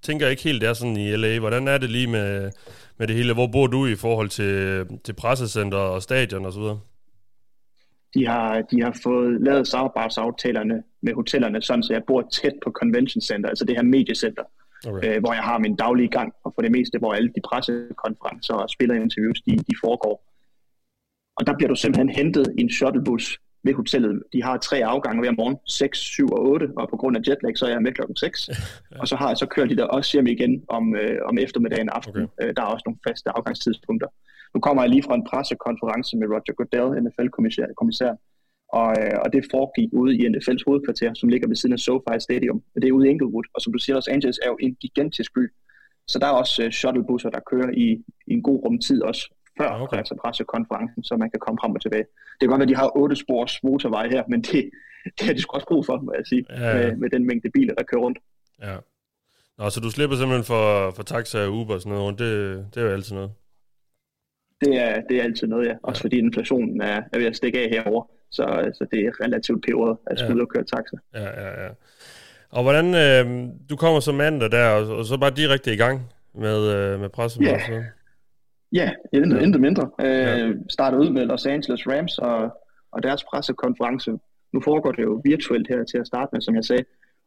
tænker 0.03 0.29
ikke 0.29 0.43
helt, 0.43 0.61
det 0.61 0.69
er 0.69 0.75
sådan 0.75 0.97
i 0.97 1.17
LA. 1.17 1.39
Hvordan 1.39 1.69
er 1.69 1.79
det 1.79 1.91
lige 1.91 2.07
med, 2.07 2.51
med 2.99 3.07
det 3.07 3.17
hele? 3.17 3.33
Hvor 3.33 3.47
bor 3.47 3.67
du 3.67 3.87
i 3.87 3.97
forhold 3.97 4.29
til, 4.29 4.87
til 5.05 5.13
pressecenter 5.13 5.79
og 5.79 6.03
stadion 6.03 6.47
og 6.47 6.53
så 6.53 6.61
videre? 6.61 6.81
De 8.15 8.27
har, 8.27 8.61
de 8.61 8.83
har 8.83 9.01
fået 9.03 9.41
lavet 9.43 9.69
samarbejdsaftalerne 9.69 10.83
med 11.03 11.13
hotellerne, 11.15 11.63
sådan 11.63 11.83
så 11.83 11.93
jeg 11.93 12.05
bor 12.07 12.29
tæt 12.33 12.53
på 12.65 12.71
Convention 12.71 13.21
Center, 13.21 13.49
altså 13.49 13.65
det 13.65 13.77
her 13.77 13.83
mediecenter, 13.83 14.43
Okay. 14.87 15.15
øh, 15.17 15.21
hvor 15.21 15.33
jeg 15.33 15.43
har 15.43 15.59
min 15.59 15.77
daglige 15.77 16.09
gang, 16.09 16.33
og 16.45 16.53
for 16.55 16.63
det 16.63 16.73
meste, 16.73 16.99
hvor 16.99 17.13
alle 17.13 17.29
de 17.37 17.41
pressekonferencer 17.49 18.55
og 18.55 18.71
spillerinterviews, 18.71 19.41
de, 19.41 19.57
de 19.57 19.75
foregår. 19.85 20.15
Og 21.37 21.47
der 21.47 21.55
bliver 21.57 21.69
du 21.69 21.75
simpelthen 21.75 22.09
hentet 22.09 22.55
i 22.59 22.61
en 22.61 22.71
shuttlebus 22.71 23.39
ved 23.65 23.75
hotellet. 23.75 24.23
De 24.33 24.43
har 24.43 24.57
tre 24.57 24.85
afgange 24.85 25.21
hver 25.23 25.33
morgen, 25.41 25.57
6, 25.69 25.99
7 25.99 26.29
og 26.29 26.43
8, 26.43 26.69
og 26.77 26.89
på 26.91 26.97
grund 26.97 27.17
af 27.17 27.21
jetlag, 27.29 27.59
så 27.59 27.67
er 27.67 27.71
jeg 27.71 27.83
med 27.83 27.93
klokken 27.93 28.17
6. 28.17 28.49
Og 29.01 29.09
så 29.09 29.17
har 29.17 29.35
så 29.35 29.47
kørt 29.47 29.71
de 29.71 29.77
der 29.77 29.85
også 29.85 30.11
hjem 30.13 30.27
igen 30.27 30.65
om, 30.69 30.97
øh, 30.97 31.19
om 31.29 31.39
eftermiddagen 31.39 31.91
og 31.91 31.97
aften. 31.97 32.23
Okay. 32.23 32.49
Øh, 32.49 32.53
der 32.57 32.63
er 32.63 32.67
også 32.67 32.83
nogle 32.87 32.99
faste 33.09 33.31
afgangstidspunkter. 33.37 34.09
Nu 34.55 34.61
kommer 34.61 34.83
jeg 34.83 34.91
lige 34.91 35.03
fra 35.03 35.15
en 35.15 35.27
pressekonference 35.31 36.17
med 36.17 36.27
Roger 36.33 36.55
Goodell, 36.59 36.89
NFL-kommissær, 37.05 37.67
kommissær, 37.81 38.13
og, 38.81 38.91
øh, 39.01 39.17
og 39.25 39.33
det 39.33 39.43
foregik 39.55 39.91
ude 39.93 40.13
i 40.17 40.21
NFL's 40.33 40.63
hovedkvarter, 40.67 41.15
som 41.15 41.29
ligger 41.29 41.49
ved 41.49 41.57
siden 41.57 41.73
af 41.73 41.79
SoFi 41.79 42.17
Stadium. 42.21 42.63
Det 42.75 42.89
er 42.89 42.93
ude 42.93 43.07
i 43.07 43.11
Inglewood, 43.11 43.47
og 43.55 43.61
som 43.63 43.73
du 43.73 43.79
siger, 43.79 43.95
Los 43.97 44.09
Angeles 44.09 44.39
er 44.45 44.49
jo 44.49 44.57
en 44.61 44.75
gigantisk 44.75 45.35
by. 45.35 45.45
Så 46.09 46.19
der 46.19 46.27
er 46.27 46.37
også 46.43 46.65
øh, 46.65 46.71
shuttlebusser, 46.71 47.31
der 47.31 47.41
kører 47.51 47.71
i, 47.85 47.87
i 48.27 48.33
en 48.37 48.43
god 48.43 48.59
rumtid 48.65 49.03
også, 49.03 49.23
før 49.59 49.69
Ah, 49.69 49.83
okay. 49.83 49.97
altså 49.97 50.15
pressekonferencen, 50.25 51.05
så 51.05 51.17
man 51.17 51.31
kan 51.31 51.41
komme 51.41 51.59
frem 51.63 51.75
og 51.75 51.81
tilbage. 51.81 52.07
Det 52.33 52.41
kan 52.41 52.49
godt 52.49 52.59
være, 52.59 52.69
at 52.71 52.75
de 52.75 52.77
har 52.77 52.97
otte 52.97 53.17
spors 53.17 53.63
motorvej 53.63 54.09
her, 54.09 54.23
men 54.29 54.43
det, 54.43 54.71
det 55.17 55.23
har 55.27 55.33
de 55.35 55.41
sgu 55.43 55.55
også 55.55 55.67
brug 55.67 55.87
for, 55.87 56.01
må 56.01 56.13
jeg 56.19 56.27
sige, 56.27 56.45
ja. 56.51 56.75
med, 56.75 56.97
med 56.97 57.11
den 57.11 57.27
mængde 57.27 57.51
biler, 57.55 57.75
der 57.75 57.85
kører 57.85 58.01
rundt. 58.01 58.19
Ja. 58.63 58.77
Nå, 59.59 59.71
så 59.71 59.81
du 59.81 59.91
slipper 59.91 60.17
simpelthen 60.17 60.45
for, 60.45 60.91
for 60.97 61.03
taxa 61.03 61.39
og 61.47 61.53
Uber 61.53 61.75
og 61.75 61.81
sådan 61.81 61.91
noget 61.93 62.07
rundt. 62.07 62.19
Det, 62.19 62.31
det 62.75 62.81
er 62.81 62.87
jo 62.87 62.93
altid 62.93 63.15
noget. 63.15 63.31
Det 64.61 64.77
er, 64.83 65.01
det 65.09 65.17
er 65.17 65.23
altid 65.23 65.47
noget, 65.47 65.67
ja. 65.69 65.75
Også 65.83 66.01
fordi 66.03 66.19
inflationen 66.19 66.81
er, 66.81 67.03
er 67.13 67.19
ved 67.19 67.27
at 67.27 67.37
stikke 67.37 67.59
af 67.61 67.69
herover, 67.71 68.05
så, 68.31 68.71
så 68.75 68.87
det 68.91 69.01
er 69.07 69.25
relativt 69.25 69.65
peberet 69.67 69.97
at 70.07 70.19
skulle 70.19 70.33
Ja. 70.33 70.39
ja. 70.39 70.43
og 70.43 70.49
køre 70.49 70.65
taxa. 70.65 70.97
Ja, 71.15 71.43
ja, 71.43 71.65
ja. 71.65 71.71
Og 72.51 72.63
hvordan, 72.63 72.87
øh, 72.95 73.49
du 73.71 73.77
kommer 73.77 74.01
som 74.01 74.15
mandag 74.15 74.51
der, 74.51 74.69
og, 74.69 74.97
og 74.97 75.05
så 75.05 75.19
bare 75.19 75.31
direkte 75.31 75.73
i 75.73 75.77
gang 75.77 76.01
med, 76.35 76.59
øh, 76.77 77.01
med 77.01 77.09
pressen 77.09 77.43
Ja. 77.43 77.61
noget. 77.69 77.85
Ja, 78.73 78.91
intet, 79.13 79.37
Ja. 79.39 79.43
intet 79.43 79.61
mindre. 79.61 79.91
Øh, 80.01 80.07
Ja. 80.11 80.53
Startede 80.69 81.01
ud 81.03 81.11
med 81.11 81.27
Los 81.27 81.47
Angeles 81.47 81.87
Rams 81.87 82.19
og, 82.19 82.57
og 82.93 83.03
deres 83.03 83.25
pressekonference. 83.25 84.11
Nu 84.53 84.61
foregår 84.61 84.93
det 84.93 85.03
jo 85.03 85.21
virtuelt 85.25 85.69
her 85.69 85.85
til 85.85 85.99
at 85.99 86.07
starte 86.07 86.29
med, 86.33 86.41
som 86.41 86.55
jeg 86.55 86.65
sagde. 86.65 86.85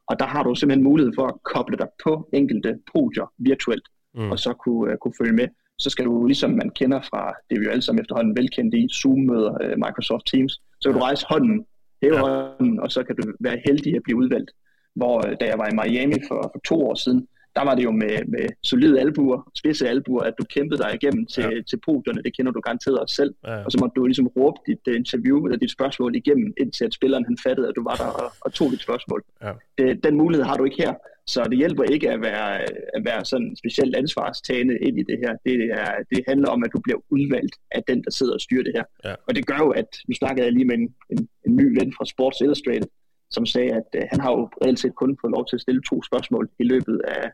Og 0.08 0.20
der 0.20 0.26
har 0.26 0.44
du 0.44 0.56
simpelthen 0.56 0.84
mulighed 0.84 1.14
for 1.18 1.28
at 1.28 1.34
koble 1.44 1.78
dig 1.78 1.88
på 2.04 2.30
enkelte 2.34 2.80
podier 2.94 3.34
virtuelt, 3.38 3.84
mm. 4.16 4.32
og 4.32 4.40
så 4.40 4.54
kunne, 4.54 4.92
uh, 4.92 4.98
kunne 4.98 5.14
følge 5.22 5.34
med. 5.34 5.48
Så 5.80 5.90
skal 5.90 6.06
du, 6.06 6.26
ligesom 6.26 6.52
man 6.52 6.70
kender 6.70 7.02
fra, 7.02 7.34
det 7.50 7.56
er 7.56 7.60
vi 7.60 7.66
jo 7.66 7.72
alle 7.72 7.82
sammen 7.82 8.02
efterhånden 8.02 8.36
velkendt 8.38 8.74
i, 8.76 8.88
Zoom-møder, 8.94 9.52
uh, 9.64 9.76
Microsoft 9.86 10.26
Teams, 10.32 10.54
så 10.82 10.90
kan 10.90 10.94
du 10.94 11.00
rejse 11.06 11.26
hånden, 11.30 11.66
hæve 12.04 12.16
Ja. 12.16 12.22
hånden, 12.22 12.80
og 12.80 12.92
så 12.92 13.04
kan 13.04 13.16
du 13.16 13.24
være 13.40 13.58
heldig 13.66 13.96
at 13.96 14.04
blive 14.04 14.18
udvalgt. 14.18 14.52
Hvor 14.96 15.18
uh, 15.28 15.34
da 15.40 15.46
jeg 15.46 15.58
var 15.58 15.68
i 15.70 15.76
Miami 15.82 16.14
for, 16.28 16.42
for 16.54 16.60
to 16.66 16.76
år 16.90 16.96
siden, 16.96 17.28
der 17.56 17.64
var 17.66 17.76
det 17.76 17.84
jo 17.84 17.92
med, 17.92 18.16
med 18.28 18.46
solide 18.64 19.00
albuer, 19.00 19.52
spidse 19.58 19.90
albuer, 19.90 20.24
at 20.24 20.34
du 20.40 20.44
kæmpede 20.56 20.82
dig 20.84 20.92
igennem 21.02 21.26
til, 21.26 21.44
Ja. 21.44 21.50
ja. 21.50 21.62
til 21.70 21.80
podierne. 21.86 22.24
Det 22.24 22.36
kender 22.38 22.52
du 22.52 22.60
garanteret 22.60 23.00
også 23.00 23.16
selv. 23.16 23.34
Ja. 23.48 23.64
Og 23.66 23.72
så 23.72 23.78
måtte 23.82 23.94
du 23.96 24.06
ligesom 24.06 24.28
råbe 24.28 24.58
dit 24.68 24.80
uh, 24.90 24.96
interview 24.96 25.46
eller 25.46 25.58
dit 25.58 25.72
spørgsmål 25.72 26.16
igennem, 26.16 26.54
indtil 26.58 26.86
at 26.86 26.94
spilleren 26.94 27.26
han 27.26 27.38
fattede, 27.48 27.68
at 27.68 27.76
du 27.76 27.84
var 27.84 27.96
der 27.96 28.06
og, 28.24 28.32
og 28.42 28.54
tog 28.54 28.72
dit 28.72 28.82
spørgsmål. 28.82 29.24
Ja. 29.44 29.52
Det, 29.78 30.04
den 30.04 30.16
mulighed 30.18 30.46
har 30.46 30.58
du 30.58 30.64
ikke 30.64 30.78
her. 30.84 30.94
Så 31.34 31.40
det 31.44 31.58
hjælper 31.58 31.84
ikke 31.84 32.10
at 32.16 32.22
være, 32.22 32.50
at 32.98 33.02
være 33.10 33.26
sådan 33.26 33.56
specielt 33.56 33.96
ansvarstagende 33.96 34.76
ind 34.88 35.00
i 35.00 35.04
det 35.04 35.18
her. 35.24 35.34
Det, 35.46 35.56
er, 35.82 35.92
det 36.12 36.20
handler 36.28 36.50
om, 36.56 36.64
at 36.66 36.72
du 36.76 36.80
bliver 36.86 37.00
udvalgt 37.10 37.56
af 37.72 37.82
den, 37.90 38.04
der 38.04 38.12
sidder 38.12 38.34
og 38.34 38.42
styrer 38.42 38.64
det 38.64 38.74
her. 38.76 38.84
Ja. 39.06 39.16
Og 39.28 39.36
det 39.36 39.46
gør 39.50 39.58
jo, 39.58 39.70
at 39.70 39.90
nu 40.08 40.14
snakkede 40.22 40.46
jeg 40.46 40.54
lige 40.54 40.66
med 40.66 40.76
en, 40.76 40.96
en, 41.14 41.30
en 41.48 41.56
ny 41.56 41.68
ven 41.80 41.94
fra 41.98 42.06
Sports 42.06 42.42
Illustrated, 42.42 42.90
som 43.32 43.46
sagde, 43.46 43.72
at 43.80 43.90
uh, 43.98 44.04
han 44.12 44.20
har 44.20 44.32
jo 44.32 44.50
reelt 44.64 44.80
set 44.80 44.96
kun 44.96 45.18
fået 45.22 45.32
lov 45.32 45.46
til 45.48 45.56
at 45.58 45.62
stille 45.62 45.82
to 45.90 46.04
spørgsmål 46.10 46.50
i 46.60 46.64
løbet 46.64 47.02
af, 47.18 47.26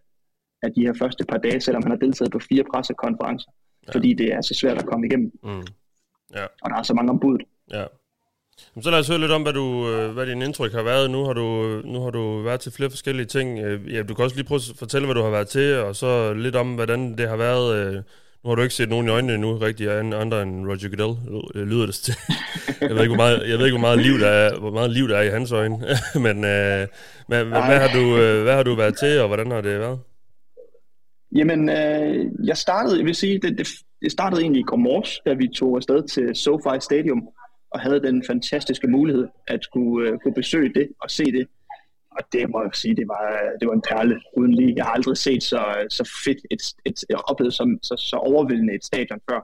af 0.64 0.70
de 0.76 0.82
her 0.86 0.94
første 0.94 1.24
par 1.26 1.38
dage, 1.38 1.60
selvom 1.62 1.84
han 1.84 1.92
har 1.92 2.00
deltaget 2.06 2.32
på 2.32 2.40
fire 2.40 2.64
pressekonferencer, 2.74 3.50
ja. 3.88 3.92
fordi 3.96 4.14
det 4.14 4.28
er 4.34 4.42
så 4.42 4.54
svært 4.54 4.78
at 4.78 4.86
komme 4.86 5.08
igennem, 5.08 5.32
Mm. 5.44 5.66
Ja, 6.36 6.46
og 6.64 6.68
der 6.70 6.76
er 6.76 6.84
så 6.84 6.94
mange 6.94 7.10
ombud. 7.12 7.38
ja. 7.74 7.86
Så 8.82 8.92
lad 8.92 9.00
os 9.00 9.08
høre 9.08 9.20
lidt 9.20 9.32
om, 9.32 9.42
hvad, 9.42 9.54
du, 9.54 9.90
øh, 9.90 10.14
hvad 10.14 10.26
din 10.26 10.42
indtryk 10.42 10.74
har 10.74 10.84
været. 10.84 11.12
Nu 11.12 11.24
har, 11.26 11.34
du, 11.34 11.82
nu 11.86 12.02
har 12.02 12.10
du 12.10 12.42
været 12.42 12.60
til 12.60 12.72
flere 12.72 12.90
forskellige 12.90 13.26
ting. 13.26 13.60
Øh, 13.60 13.94
ja, 13.94 14.04
du 14.04 14.14
kan 14.14 14.24
også 14.24 14.36
lige 14.36 14.48
prøve 14.48 14.58
at 14.58 14.78
fortælle, 14.80 15.08
hvad 15.08 15.16
du 15.16 15.22
har 15.22 15.30
været 15.30 15.48
til, 15.48 15.76
og 15.76 15.96
så 15.96 16.34
lidt 16.34 16.56
om, 16.56 16.76
hvordan 16.76 17.18
det 17.18 17.30
har 17.30 17.36
været. 17.36 17.76
Øh. 17.76 18.04
Nu 18.44 18.50
har 18.50 18.56
du 18.56 18.62
ikke 18.62 18.76
set 18.76 18.90
nogen 18.90 19.08
i 19.08 19.10
øjnene 19.10 19.34
endnu, 19.34 19.58
rigtig 19.58 19.92
andre 20.00 20.42
end 20.42 20.68
Roger 20.68 20.90
Goodell, 20.90 21.68
lyder 21.68 21.86
det 21.86 21.96
til. 21.96 22.16
Jeg 22.82 22.90
ved 22.90 23.02
ikke, 23.02 23.16
hvor 23.16 23.24
meget, 23.24 23.50
jeg 23.50 23.58
ved 23.58 23.66
ikke, 23.66 23.78
hvor 23.78 23.88
meget, 23.88 24.00
liv, 24.00 24.20
der 24.20 24.28
er, 24.28 24.60
hvor 24.60 24.72
meget 24.72 24.92
liv 24.92 25.08
der 25.08 25.18
er 25.18 25.22
i 25.22 25.30
hans 25.30 25.52
øjne. 25.52 25.78
Men 26.26 26.38
øh, 26.44 26.88
hvad, 27.28 27.44
hvad, 27.44 27.44
hvad, 27.46 27.80
har 27.80 28.00
du, 28.00 28.16
hvad 28.44 28.54
har 28.54 28.64
du 28.64 28.76
været 28.76 28.98
til, 28.98 29.20
og 29.20 29.28
hvordan 29.28 29.52
har 29.52 29.62
det 29.62 29.80
været? 29.80 30.00
Jamen, 31.36 31.70
øh, 31.70 32.26
jeg 32.44 32.58
startede, 32.58 32.98
jeg 32.98 33.06
vil 33.06 33.16
sige, 33.16 33.40
det, 33.40 33.58
det, 33.58 33.68
det 34.02 34.12
startede 34.12 34.42
egentlig 34.42 34.60
i 34.60 34.64
går 34.64 34.78
morges, 34.78 35.20
da 35.26 35.34
vi 35.34 35.48
tog 35.48 35.76
afsted 35.76 36.08
til 36.08 36.36
SoFi 36.36 36.80
Stadium, 36.80 37.22
og 37.76 37.82
havde 37.82 38.02
den 38.08 38.24
fantastiske 38.28 38.88
mulighed 38.88 39.28
at 39.48 39.64
skulle, 39.64 40.10
øh, 40.10 40.20
kunne 40.20 40.34
besøge 40.34 40.74
det 40.74 40.88
og 41.02 41.12
se 41.12 41.26
det. 41.38 41.48
Og 42.12 42.22
det 42.34 42.50
må 42.50 42.62
jeg 42.62 42.70
sige, 42.74 42.96
det 42.96 43.08
var, 43.08 43.26
det 43.60 43.68
var 43.68 43.74
en 43.74 43.88
perle 43.90 44.22
uden 44.38 44.54
lige. 44.54 44.74
Jeg 44.76 44.86
har 44.86 44.92
aldrig 44.92 45.18
set 45.18 45.44
så, 45.44 45.62
så 45.90 46.04
fedt 46.26 46.38
et, 46.52 46.64
et, 46.86 46.98
et 47.10 47.16
oplevet 47.30 47.54
som, 47.54 47.80
så, 47.84 47.96
så 48.10 48.16
overvældende 48.16 48.74
et 48.76 48.86
stadion 48.86 49.20
før. 49.30 49.40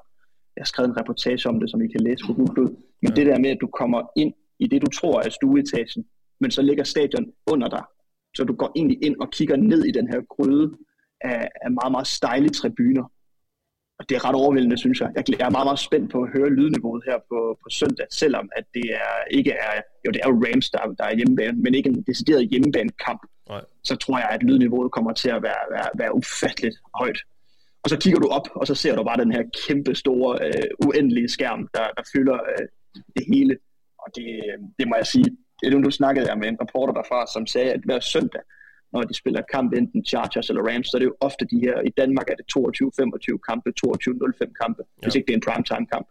Jeg 0.56 0.62
har 0.62 0.66
skrevet 0.66 0.90
en 0.90 1.00
reportage 1.00 1.50
om 1.50 1.60
det, 1.60 1.70
som 1.72 1.82
I 1.82 1.88
kan 1.88 2.02
læse 2.02 2.24
på 2.28 2.34
Google. 2.34 2.70
Men 3.02 3.10
ja. 3.10 3.16
det 3.16 3.26
der 3.26 3.40
med, 3.40 3.50
at 3.50 3.58
du 3.62 3.68
kommer 3.68 4.02
ind 4.16 4.34
i 4.60 4.68
det, 4.68 4.82
du 4.82 4.90
tror 5.00 5.22
er 5.22 5.30
stueetagen, 5.30 6.06
men 6.42 6.52
så 6.52 6.62
ligger 6.62 6.84
stadion 6.84 7.26
under 7.48 7.68
dig. 7.68 7.84
Så 8.36 8.44
du 8.44 8.54
går 8.54 8.72
egentlig 8.76 9.04
ind 9.04 9.16
og 9.20 9.32
kigger 9.32 9.56
ned 9.56 9.84
i 9.86 9.92
den 9.92 10.08
her 10.08 10.22
gryde 10.34 10.78
af, 11.22 11.50
af 11.62 11.72
meget, 11.72 11.92
meget 11.92 12.08
stejle 12.08 12.50
tribuner. 12.50 13.12
Og 14.02 14.10
det 14.10 14.16
er 14.16 14.26
ret 14.28 14.36
overvældende, 14.36 14.78
synes 14.78 15.02
jeg. 15.02 15.10
Jeg 15.16 15.46
er 15.48 15.56
meget, 15.58 15.68
meget 15.70 15.80
spændt 15.80 16.12
på 16.12 16.22
at 16.24 16.30
høre 16.36 16.50
lydniveauet 16.50 17.04
her 17.10 17.18
på, 17.30 17.40
på 17.64 17.68
søndag, 17.70 18.08
selvom 18.12 18.50
at 18.56 18.66
det 18.74 18.86
er, 18.94 19.14
ikke 19.32 19.52
er, 19.52 19.74
jo 20.06 20.12
det 20.12 20.22
er 20.24 20.30
jo 20.30 20.44
Rams, 20.46 20.70
der, 20.70 20.80
der 21.00 21.04
er 21.04 21.16
hjemmebane, 21.16 21.58
men 21.64 21.76
ikke 21.76 21.90
en 21.90 22.04
decideret 22.10 22.50
hjemmebanekamp. 22.52 23.22
Nej. 23.50 23.62
Så 23.84 23.96
tror 23.96 24.18
jeg, 24.18 24.30
at 24.32 24.44
lydniveauet 24.44 24.92
kommer 24.92 25.14
til 25.14 25.30
at 25.30 25.44
være, 25.44 25.64
være, 25.72 25.90
være 25.96 26.16
ufatteligt 26.16 26.78
højt. 26.96 27.20
Og 27.84 27.90
så 27.90 27.98
kigger 27.98 28.20
du 28.20 28.28
op, 28.28 28.48
og 28.56 28.68
så 28.68 28.76
ser 28.76 28.96
du 28.96 29.04
bare 29.04 29.22
den 29.24 29.32
her 29.32 29.44
kæmpe 29.68 29.96
store, 29.96 30.32
øh, 30.46 30.68
uendelige 30.86 31.30
skærm, 31.30 31.70
der, 31.74 31.86
der 31.98 32.04
fylder 32.14 32.34
øh, 32.52 32.68
det 33.16 33.26
hele. 33.34 33.58
Og 34.00 34.08
det, 34.16 34.28
øh, 34.48 34.58
det 34.80 34.88
må 34.88 34.96
jeg 34.96 35.08
sige, 35.08 35.26
det 35.60 35.68
er 35.68 35.72
nu, 35.72 35.84
du 35.84 35.92
snakkede 35.92 36.30
jeg 36.30 36.38
med 36.38 36.48
en 36.48 36.62
reporter 36.62 36.94
derfra, 36.94 37.28
som 37.34 37.48
sagde, 37.48 37.72
at 37.72 37.82
hver 37.86 38.00
søndag, 38.00 38.42
når 38.94 39.02
de 39.02 39.14
spiller 39.14 39.42
kamp, 39.54 39.74
enten 39.74 40.06
Chargers 40.06 40.50
eller 40.50 40.64
Rams, 40.70 40.88
så 40.88 40.98
er 40.98 41.00
det 41.00 41.06
jo 41.06 41.16
ofte 41.20 41.46
de 41.52 41.60
her, 41.66 41.76
i 41.82 41.90
Danmark 41.98 42.28
er 42.30 42.36
det 42.36 42.46
22-25 42.58 43.38
kampe, 43.50 43.68
22-05 43.86 44.54
kampe, 44.62 44.82
ja. 44.88 45.06
hvis 45.06 45.16
ikke 45.16 45.28
det 45.28 45.34
er 45.34 45.38
en 45.38 45.46
primetime 45.48 45.86
kamp. 45.94 46.08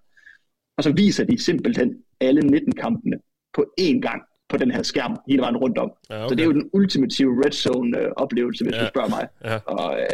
Og 0.76 0.84
så 0.84 0.92
viser 0.92 1.24
de 1.24 1.38
simpelthen 1.44 1.88
alle 2.20 2.40
19 2.42 2.72
kampene 2.72 3.16
på 3.54 3.64
én 3.80 4.00
gang 4.00 4.22
på 4.48 4.56
den 4.56 4.70
her 4.70 4.82
skærm 4.82 5.16
hele 5.28 5.42
vejen 5.42 5.56
rundt 5.56 5.78
om. 5.78 5.90
Ja, 6.10 6.14
Så 6.18 6.24
okay. 6.24 6.36
det 6.36 6.40
er 6.42 6.46
jo 6.46 6.52
den 6.52 6.70
ultimative 6.72 7.32
red 7.44 7.52
zone 7.52 7.98
øh, 7.98 8.10
oplevelse, 8.16 8.64
hvis 8.64 8.74
Ja. 8.76 8.82
du 8.82 8.88
spørger 8.88 9.08
mig. 9.08 9.28
Ja. 9.44 9.56
Og 9.66 10.00
øh, 10.00 10.06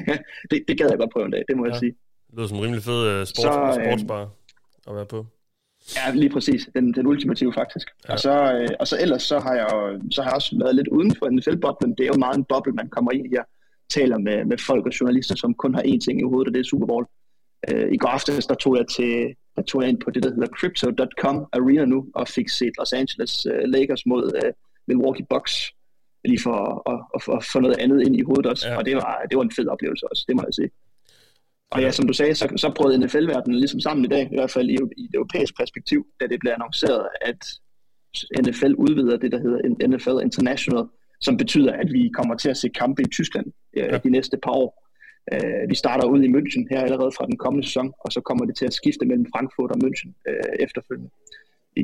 det, 0.50 0.64
det 0.68 0.78
gad 0.78 0.88
jeg 0.90 0.98
godt 0.98 1.10
prøve 1.12 1.26
en 1.26 1.32
dag, 1.32 1.42
det 1.48 1.56
må 1.56 1.64
ja. 1.66 1.70
Jeg 1.70 1.78
sige. 1.78 1.92
Det 2.26 2.34
lyder 2.36 2.48
som 2.48 2.56
en 2.58 2.64
rimelig 2.64 2.82
fed 2.82 3.26
sports, 3.26 3.40
Så, 3.42 3.80
øh, 3.80 3.84
sportsbar 3.86 4.22
at 4.88 4.94
være 4.94 5.06
på. 5.06 5.26
Ja, 5.96 6.14
lige 6.14 6.30
præcis. 6.30 6.68
Den, 6.74 6.94
den 6.94 7.06
ultimative 7.06 7.52
faktisk. 7.52 7.88
Ja. 8.08 8.12
Og, 8.12 8.18
så, 8.18 8.52
øh, 8.54 8.68
og 8.80 8.88
så 8.88 8.96
ellers 9.00 9.22
så 9.22 9.38
har 9.38 9.54
jeg 9.54 9.68
så 10.10 10.22
har 10.22 10.30
jeg 10.30 10.34
også 10.34 10.58
været 10.62 10.74
lidt 10.74 10.88
uden 10.88 11.14
for 11.18 11.30
NFL-boblen. 11.30 11.94
Det 11.98 12.04
er 12.04 12.12
jo 12.14 12.18
meget 12.18 12.36
en 12.36 12.44
boble, 12.44 12.72
man 12.72 12.88
kommer 12.88 13.12
ind 13.12 13.26
i 13.26 13.28
her. 13.28 13.42
Taler 13.90 14.18
med, 14.18 14.44
med 14.44 14.58
folk 14.58 14.86
og 14.86 14.92
journalister, 15.00 15.36
som 15.36 15.54
kun 15.54 15.74
har 15.74 15.82
én 15.82 15.98
ting 15.98 16.20
i 16.20 16.24
hovedet, 16.24 16.48
og 16.48 16.54
det 16.54 16.60
er 16.60 16.64
Super 16.64 16.86
Bowl. 16.86 17.06
Øh, 17.70 17.92
I 17.92 17.96
går 17.96 18.08
aftes, 18.08 18.46
der 18.46 18.54
tog 18.54 18.76
jeg 18.76 18.86
til 18.96 19.34
der 19.56 19.62
tog 19.62 19.82
jeg 19.82 19.88
ind 19.90 20.00
på 20.04 20.10
det, 20.10 20.22
der 20.22 20.30
hedder 20.34 20.48
Crypto.com 20.58 21.36
Arena 21.52 21.84
nu, 21.84 22.06
og 22.14 22.28
fik 22.28 22.48
set 22.48 22.72
Los 22.78 22.92
Angeles 22.92 23.46
øh, 23.52 23.62
Lakers 23.74 24.06
mod 24.06 24.24
øh, 24.44 24.52
Milwaukee 24.88 25.26
Bucks, 25.30 25.54
lige 26.24 26.42
for 26.42 26.58
at, 26.92 26.98
at, 27.14 27.36
at, 27.36 27.44
få 27.52 27.60
noget 27.60 27.78
andet 27.78 28.06
ind 28.06 28.16
i 28.16 28.22
hovedet 28.22 28.46
også. 28.46 28.68
Ja. 28.68 28.76
Og 28.76 28.84
det 28.84 28.96
var, 28.96 29.22
det 29.30 29.36
var 29.36 29.42
en 29.42 29.56
fed 29.56 29.66
oplevelse 29.68 30.04
også, 30.10 30.24
det 30.28 30.36
må 30.36 30.42
jeg 30.46 30.54
sige. 30.54 30.70
Og 31.70 31.80
ja, 31.80 31.90
som 31.90 32.06
du 32.06 32.12
sagde, 32.12 32.34
så, 32.34 32.52
så 32.56 32.72
brød 32.76 32.98
NFL-verdenen 32.98 33.58
ligesom 33.58 33.80
sammen 33.80 34.04
i 34.04 34.08
dag, 34.08 34.22
i 34.32 34.36
hvert 34.36 34.50
fald 34.50 34.68
i, 34.70 34.76
i 34.96 35.04
et 35.04 35.14
europæisk 35.14 35.56
perspektiv, 35.56 36.06
da 36.20 36.26
det 36.26 36.40
blev 36.40 36.52
annonceret, 36.52 37.08
at 37.20 37.40
NFL 38.44 38.72
udvider 38.78 39.16
det, 39.16 39.32
der 39.32 39.38
hedder 39.38 39.86
NFL 39.88 40.16
International, 40.22 40.84
som 41.20 41.36
betyder, 41.36 41.72
at 41.72 41.92
vi 41.92 42.10
kommer 42.14 42.34
til 42.36 42.48
at 42.50 42.56
se 42.56 42.68
kampe 42.68 43.02
i 43.02 43.08
Tyskland 43.08 43.46
øh, 43.76 43.84
Ja. 43.92 43.98
de 43.98 44.10
næste 44.10 44.36
par 44.42 44.50
år. 44.50 44.86
Øh, 45.32 45.70
vi 45.70 45.74
starter 45.74 46.06
ud 46.06 46.22
i 46.22 46.28
München 46.36 46.66
her 46.70 46.80
allerede 46.80 47.12
fra 47.16 47.26
den 47.26 47.36
kommende 47.36 47.66
sæson, 47.66 47.92
og 48.00 48.12
så 48.12 48.20
kommer 48.20 48.44
det 48.44 48.56
til 48.56 48.66
at 48.66 48.74
skifte 48.74 49.06
mellem 49.06 49.26
Frankfurt 49.34 49.70
og 49.70 49.78
München 49.84 50.10
øh, 50.28 50.64
efterfølgende 50.64 51.10
i, 51.76 51.82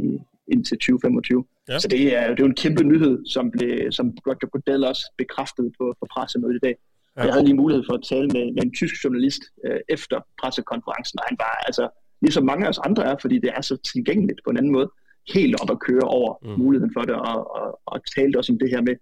indtil 0.53 0.77
2025. 0.79 1.45
Ja. 1.69 1.73
Ja. 1.73 1.79
Så 1.79 1.89
det 1.89 2.17
er, 2.17 2.29
det 2.31 2.39
er 2.41 2.45
jo 2.47 2.47
en 2.47 2.55
kæmpe 2.65 2.85
nyhed, 2.85 3.27
som, 3.27 3.51
blev, 3.51 3.93
som 3.93 4.07
Roger 4.27 4.49
Goodell 4.53 4.85
også 4.85 5.13
bekræftede 5.19 5.71
på, 5.79 5.85
på 6.01 6.07
pressemødet 6.15 6.57
i 6.57 6.59
dag. 6.67 6.77
Ja. 7.17 7.23
Jeg 7.25 7.33
havde 7.33 7.45
lige 7.45 7.57
mulighed 7.63 7.85
for 7.89 7.95
at 7.95 8.05
tale 8.13 8.29
med, 8.37 8.45
med 8.55 8.63
en 8.63 8.73
tysk 8.75 9.05
journalist 9.05 9.43
øh, 9.67 9.81
efter 9.89 10.17
pressekonferencen, 10.41 11.19
og 11.21 11.25
han 11.29 11.37
var 11.45 11.55
altså, 11.69 11.85
ligesom 12.23 12.45
mange 12.45 12.65
af 12.65 12.69
os 12.69 12.79
andre 12.89 13.05
er, 13.11 13.17
fordi 13.21 13.37
det 13.39 13.51
er 13.57 13.61
så 13.61 13.77
tilgængeligt 13.93 14.41
på 14.45 14.51
en 14.51 14.57
anden 14.57 14.73
måde, 14.73 14.89
helt 15.35 15.55
op 15.63 15.71
at 15.71 15.81
køre 15.81 16.07
over 16.19 16.31
Mm. 16.43 16.59
muligheden 16.63 16.93
for 16.97 17.03
det, 17.03 17.15
og, 17.15 17.39
og, 17.61 17.81
og 17.87 17.97
talte 18.17 18.37
også 18.37 18.53
om 18.53 18.59
det 18.59 18.71
her 18.71 18.83
med, 18.83 18.95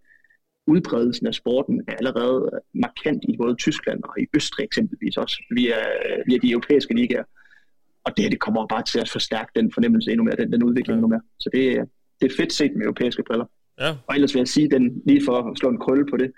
udbredelsen 0.67 1.27
af 1.27 1.35
sporten 1.35 1.83
er 1.89 1.93
allerede 2.01 2.51
markant 2.75 3.23
i 3.29 3.37
både 3.37 3.55
Tyskland 3.55 4.01
og 4.05 4.15
i 4.21 4.27
Østrig 4.37 4.65
eksempelvis 4.65 5.17
også, 5.17 5.37
via, 5.51 5.75
via 6.27 6.39
de 6.43 6.51
europæiske 6.51 6.95
ligaer. 6.95 7.25
Og 8.05 8.17
det 8.17 8.23
her, 8.25 8.31
det 8.31 8.41
kommer 8.41 8.67
bare 8.67 8.83
til 8.83 8.99
at 8.99 9.09
forstærke 9.09 9.51
den 9.57 9.73
fornemmelse 9.75 10.11
endnu 10.11 10.25
mere, 10.25 10.37
den, 10.37 10.53
den 10.53 10.63
udvikling 10.63 10.95
Ja. 10.95 10.95
endnu 10.95 11.09
mere. 11.09 11.21
Så 11.41 11.51
det, 11.53 11.73
er- 11.79 11.85
det 12.21 12.33
er 12.33 12.37
fedt 12.37 12.53
set 12.53 12.73
med 12.77 12.85
europæiske 12.87 13.23
briller. 13.27 13.47
Ja, 13.81 13.91
Og 14.07 14.15
ellers 14.15 14.35
vil 14.35 14.41
jeg 14.41 14.49
sige, 14.49 14.71
den, 14.71 15.03
lige 15.07 15.23
for 15.25 15.37
at 15.51 15.59
slå 15.59 15.69
en 15.71 15.79
krølle 15.79 16.07
på 16.11 16.17
det, 16.17 16.33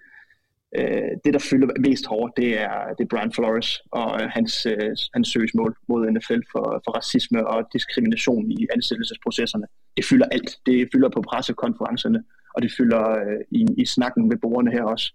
øh, 0.79 1.11
det 1.25 1.35
der 1.35 1.39
fylder 1.51 1.69
mest 1.81 2.07
hårdt, 2.07 2.37
det 2.37 2.61
er, 2.61 2.95
det 2.99 3.05
er 3.05 3.09
Brian 3.09 3.33
Flores 3.33 3.83
og 3.91 4.23
øh, 4.23 4.29
hans, 4.37 4.67
øh, 4.67 4.97
hans 5.15 5.29
søgsmål 5.29 5.77
mod 5.89 6.11
NFL 6.11 6.41
for, 6.53 6.83
for 6.85 6.91
racisme 6.99 7.47
og 7.47 7.69
diskrimination 7.73 8.51
i 8.51 8.67
ansættelsesprocesserne. 8.75 9.67
Det 9.97 10.05
fylder 10.05 10.27
alt. 10.27 10.51
Det 10.67 10.89
fylder 10.93 11.09
på 11.09 11.21
pressekonferencerne, 11.21 12.25
og 12.55 12.63
det 12.63 12.73
fylder 12.79 13.11
øh, 13.11 13.41
i, 13.51 13.67
i 13.79 13.87
snakken 13.87 14.29
med 14.29 14.37
borgerne 14.37 14.71
her 14.71 14.83
også. 14.83 15.15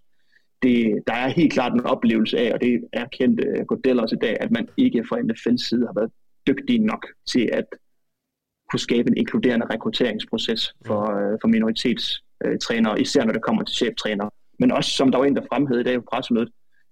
Det, 0.62 1.02
der 1.06 1.12
er 1.12 1.28
helt 1.28 1.52
klart 1.52 1.72
en 1.72 1.80
oplevelse 1.80 2.38
af, 2.38 2.52
og 2.54 2.60
det 2.60 2.84
er 2.92 3.06
kendt 3.06 3.40
uh, 3.40 3.66
Godell 3.66 4.00
også 4.00 4.14
i 4.14 4.18
dag, 4.18 4.36
at 4.40 4.50
man 4.50 4.68
ikke 4.76 5.04
fra 5.08 5.18
NFL's 5.18 5.68
side 5.68 5.86
har 5.86 5.94
været 6.00 6.10
dygtig 6.46 6.80
nok 6.80 7.06
til 7.26 7.50
at 7.52 7.64
kunne 8.70 8.80
skabe 8.80 9.10
en 9.10 9.16
inkluderende 9.16 9.66
rekrutteringsproces 9.66 10.74
for, 10.86 11.02
øh, 11.02 11.38
for 11.40 11.48
minoritetstrænere, 11.48 13.00
især 13.00 13.24
når 13.24 13.32
det 13.32 13.42
kommer 13.42 13.62
til 13.62 13.76
cheftrænere. 13.76 14.30
Men 14.58 14.72
også, 14.72 14.90
som 14.90 15.10
der 15.10 15.18
var 15.18 15.24
en, 15.24 15.36
der 15.36 15.48
fremhævede 15.52 15.80
i 15.80 15.84
dag 15.84 15.96
på 15.96 16.08
pressemødet, 16.12 16.50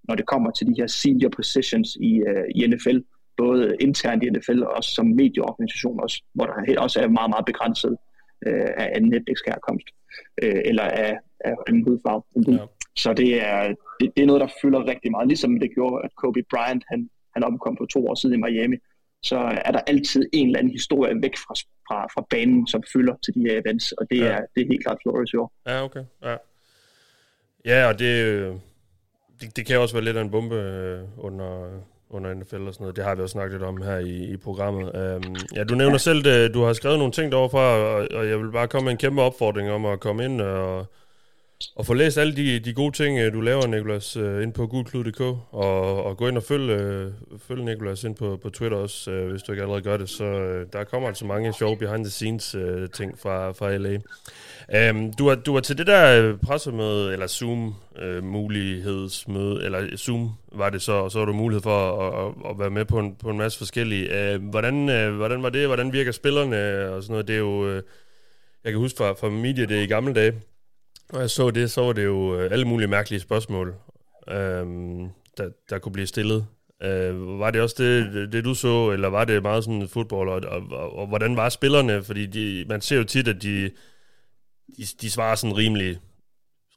når 0.09 0.15
det 0.15 0.27
kommer 0.27 0.51
til 0.51 0.67
de 0.67 0.75
her 0.77 0.87
senior 0.87 1.31
positions 1.37 1.97
i, 2.01 2.13
øh, 2.29 2.45
i 2.55 2.67
NFL, 2.67 2.99
både 3.37 3.77
internt 3.81 4.23
i 4.23 4.31
NFL 4.31 4.63
og 4.63 4.71
også 4.71 4.91
som 4.91 5.07
medieorganisation, 5.07 6.01
også, 6.01 6.23
hvor 6.35 6.47
der 6.47 6.67
helt 6.67 6.79
også 6.79 7.01
er 7.01 7.09
meget, 7.09 7.31
meget 7.31 7.47
begrænset 7.47 7.97
øh, 8.47 8.71
af 8.77 8.93
anden 8.95 9.15
etnisk 9.15 9.47
herkomst, 9.47 9.89
øh, 10.43 10.61
eller 10.65 10.83
af, 10.83 11.19
af 11.41 11.55
anden 11.69 11.83
hudfarve. 11.85 12.23
Ja. 12.49 12.67
Så 12.97 13.13
det 13.13 13.47
er, 13.47 13.75
det, 14.01 14.13
det 14.17 14.23
er 14.23 14.27
noget, 14.27 14.41
der 14.41 14.57
fylder 14.63 14.87
rigtig 14.87 15.11
meget, 15.11 15.29
ligesom 15.29 15.61
det 15.61 15.71
gjorde, 15.75 16.05
at 16.05 16.11
Kobe 16.17 16.43
Bryant, 16.51 16.85
han, 16.89 17.11
han 17.35 17.45
omkom 17.45 17.77
for 17.77 17.87
to 17.87 18.09
år 18.09 18.15
siden 18.15 18.35
i 18.35 18.43
Miami, 18.43 18.77
så 19.23 19.39
er 19.65 19.73
der 19.73 19.81
altid 19.81 20.23
en 20.33 20.47
eller 20.47 20.59
anden 20.59 20.73
historie 20.73 21.15
væk 21.23 21.37
fra, 21.37 21.55
fra, 21.89 22.07
fra 22.15 22.27
banen, 22.31 22.67
som 22.67 22.83
fylder 22.93 23.15
til 23.25 23.35
de 23.35 23.41
her 23.41 23.61
events, 23.61 23.93
og 23.93 24.11
det, 24.11 24.19
ja. 24.19 24.27
er, 24.27 24.41
det 24.55 24.61
er 24.63 24.67
helt 24.67 24.85
klart 24.85 24.99
Flores 25.03 25.33
i 25.33 25.37
år. 25.37 25.53
Ja, 25.69 25.85
okay. 25.85 26.05
Ja, 26.23 26.37
ja 27.67 27.87
og 27.87 27.99
det, 27.99 28.25
øh, 28.25 28.55
det, 29.41 29.57
det 29.57 29.67
kan 29.67 29.79
også 29.79 29.95
være 29.95 30.05
lidt 30.05 30.17
af 30.17 30.23
en 30.23 30.31
bombe 30.31 30.55
øh, 30.55 31.01
under, 31.19 31.81
under 32.11 32.35
NFL 32.35 32.57
og 32.57 32.75
sådan 32.75 32.85
noget. 32.85 32.97
Det 32.97 33.05
har 33.05 33.15
vi 33.15 33.23
også 33.23 33.33
snakket 33.33 33.53
lidt 33.53 33.63
om 33.63 33.83
her 33.83 33.99
i, 33.99 34.33
i 34.33 34.37
programmet. 34.37 35.17
Um, 35.17 35.37
ja, 35.57 35.65
du 35.65 35.75
nævner 35.75 35.99
selv, 35.99 36.27
at 36.27 36.55
du 36.55 36.63
har 36.63 36.73
skrevet 36.73 36.99
nogle 36.99 37.13
ting 37.13 37.33
derovre, 37.33 37.61
og, 37.61 38.09
og 38.15 38.29
jeg 38.29 38.39
vil 38.39 38.53
bare 38.53 38.69
komme 38.69 38.85
med 38.85 38.93
en 38.93 38.99
kæmpe 38.99 39.23
opfordring 39.23 39.71
om 39.71 39.87
at 39.87 40.01
komme 40.01 40.25
ind 40.25 40.41
og, 40.41 40.87
og 41.77 41.87
få 41.87 41.95
læst 41.95 42.19
alle 42.19 42.37
de, 42.37 42.59
de 42.59 42.73
gode 42.73 42.97
ting, 42.97 43.19
øh, 43.19 43.33
du 43.33 43.41
laver, 43.41 43.67
Nikolas, 43.67 44.17
øh, 44.17 44.43
ind 44.43 44.53
på 44.53 44.67
gulklud.dk, 44.67 45.21
og, 45.21 46.05
og 46.05 46.17
gå 46.17 46.29
ind 46.29 46.37
og 46.37 46.43
følge, 46.43 46.75
øh, 46.75 47.13
følge 47.49 47.65
Nikolas 47.65 48.05
ind 48.05 48.17
på, 48.17 48.39
på 48.43 48.51
Twitter 48.51 48.79
også, 48.79 49.11
øh, 49.11 49.31
hvis 49.31 49.43
du 49.43 49.53
ikke 49.53 49.63
allerede 49.63 49.83
gør 49.83 49.97
det. 49.97 50.09
Så 50.09 50.25
øh, 50.25 50.67
der 50.73 50.85
kommer 50.85 51.09
altså 51.09 51.27
mange 51.27 51.53
sjove 51.53 51.77
behind-the-scenes 51.77 52.55
øh, 52.55 52.91
ting 52.91 53.19
fra, 53.19 53.53
fra 53.53 53.77
LA. 53.77 53.99
Um, 54.69 54.75
øhm, 54.75 55.13
du, 55.13 55.29
var, 55.29 55.35
du 55.35 55.53
var 55.53 55.61
til 55.61 55.79
det 55.79 55.87
der 55.87 56.23
øh, 56.23 56.39
pressemøde, 56.39 57.13
eller 57.13 57.27
Zoom-mulighedsmøde, 57.27 59.65
eller 59.65 59.97
Zoom 59.97 60.31
var 60.53 60.71
det 60.71 60.83
så, 60.83 60.93
og 60.93 61.11
så 61.11 61.19
var 61.19 61.27
du 61.27 61.33
mulighed 61.33 61.63
for 61.63 62.03
at, 62.03 62.27
at, 62.27 62.33
at 62.51 62.59
være 62.59 62.71
med 62.71 62.85
på 62.85 62.99
en, 62.99 63.17
på 63.17 63.31
en 63.31 63.39
masse 63.39 63.59
forskellige. 63.59 64.35
Uh, 64.35 64.43
hvordan, 64.51 64.75
uh, 64.75 65.09
hvordan 65.17 65.43
var 65.43 65.49
det? 65.49 65.67
Hvordan 65.67 65.93
virker 65.93 66.13
spillerne 66.13 66.91
og 66.91 67.03
sådan 67.03 67.13
noget? 67.13 67.29
Det 67.29 67.35
er 67.35 67.41
jo, 67.41 67.77
uh, 67.77 67.83
jeg 68.65 68.73
kan 68.73 68.77
huske 68.77 68.97
fra, 68.97 69.13
fra 69.13 69.29
Media 69.29 69.65
det 69.65 69.83
i 69.83 69.87
gamle 69.87 70.15
dage, 70.15 70.33
når 71.13 71.21
jeg 71.21 71.31
så 71.31 71.51
det, 71.51 71.71
så 71.71 71.81
var 71.81 71.93
det 71.93 72.05
jo 72.05 72.41
øh, 72.41 72.53
alle 72.53 72.65
mulige 72.65 72.89
mærkelige 72.89 73.21
spørgsmål, 73.21 73.75
øhm, 74.29 75.09
der, 75.37 75.51
der 75.71 75.79
kunne 75.79 75.93
blive 75.93 76.07
stillet. 76.07 76.47
Øh, 76.83 77.39
var 77.39 77.51
det 77.51 77.61
også 77.61 77.77
det, 77.79 78.33
det, 78.33 78.45
du 78.45 78.55
så, 78.55 78.91
eller 78.91 79.09
var 79.09 79.25
det 79.25 79.43
meget 79.43 79.65
sådan 79.65 79.89
fodbold, 79.89 80.45
og, 80.45 80.51
og, 80.51 80.63
og, 80.71 80.97
og 80.99 81.07
hvordan 81.07 81.37
var 81.37 81.49
spillerne? 81.49 82.03
Fordi 82.03 82.27
de, 82.27 82.65
man 82.69 82.81
ser 82.81 82.97
jo 82.97 83.05
tit, 83.05 83.29
at 83.29 83.43
de, 83.43 83.71
de, 84.77 84.83
de 85.01 85.11
svarer 85.11 85.35
sådan 85.35 85.57
rimelig, 85.57 85.99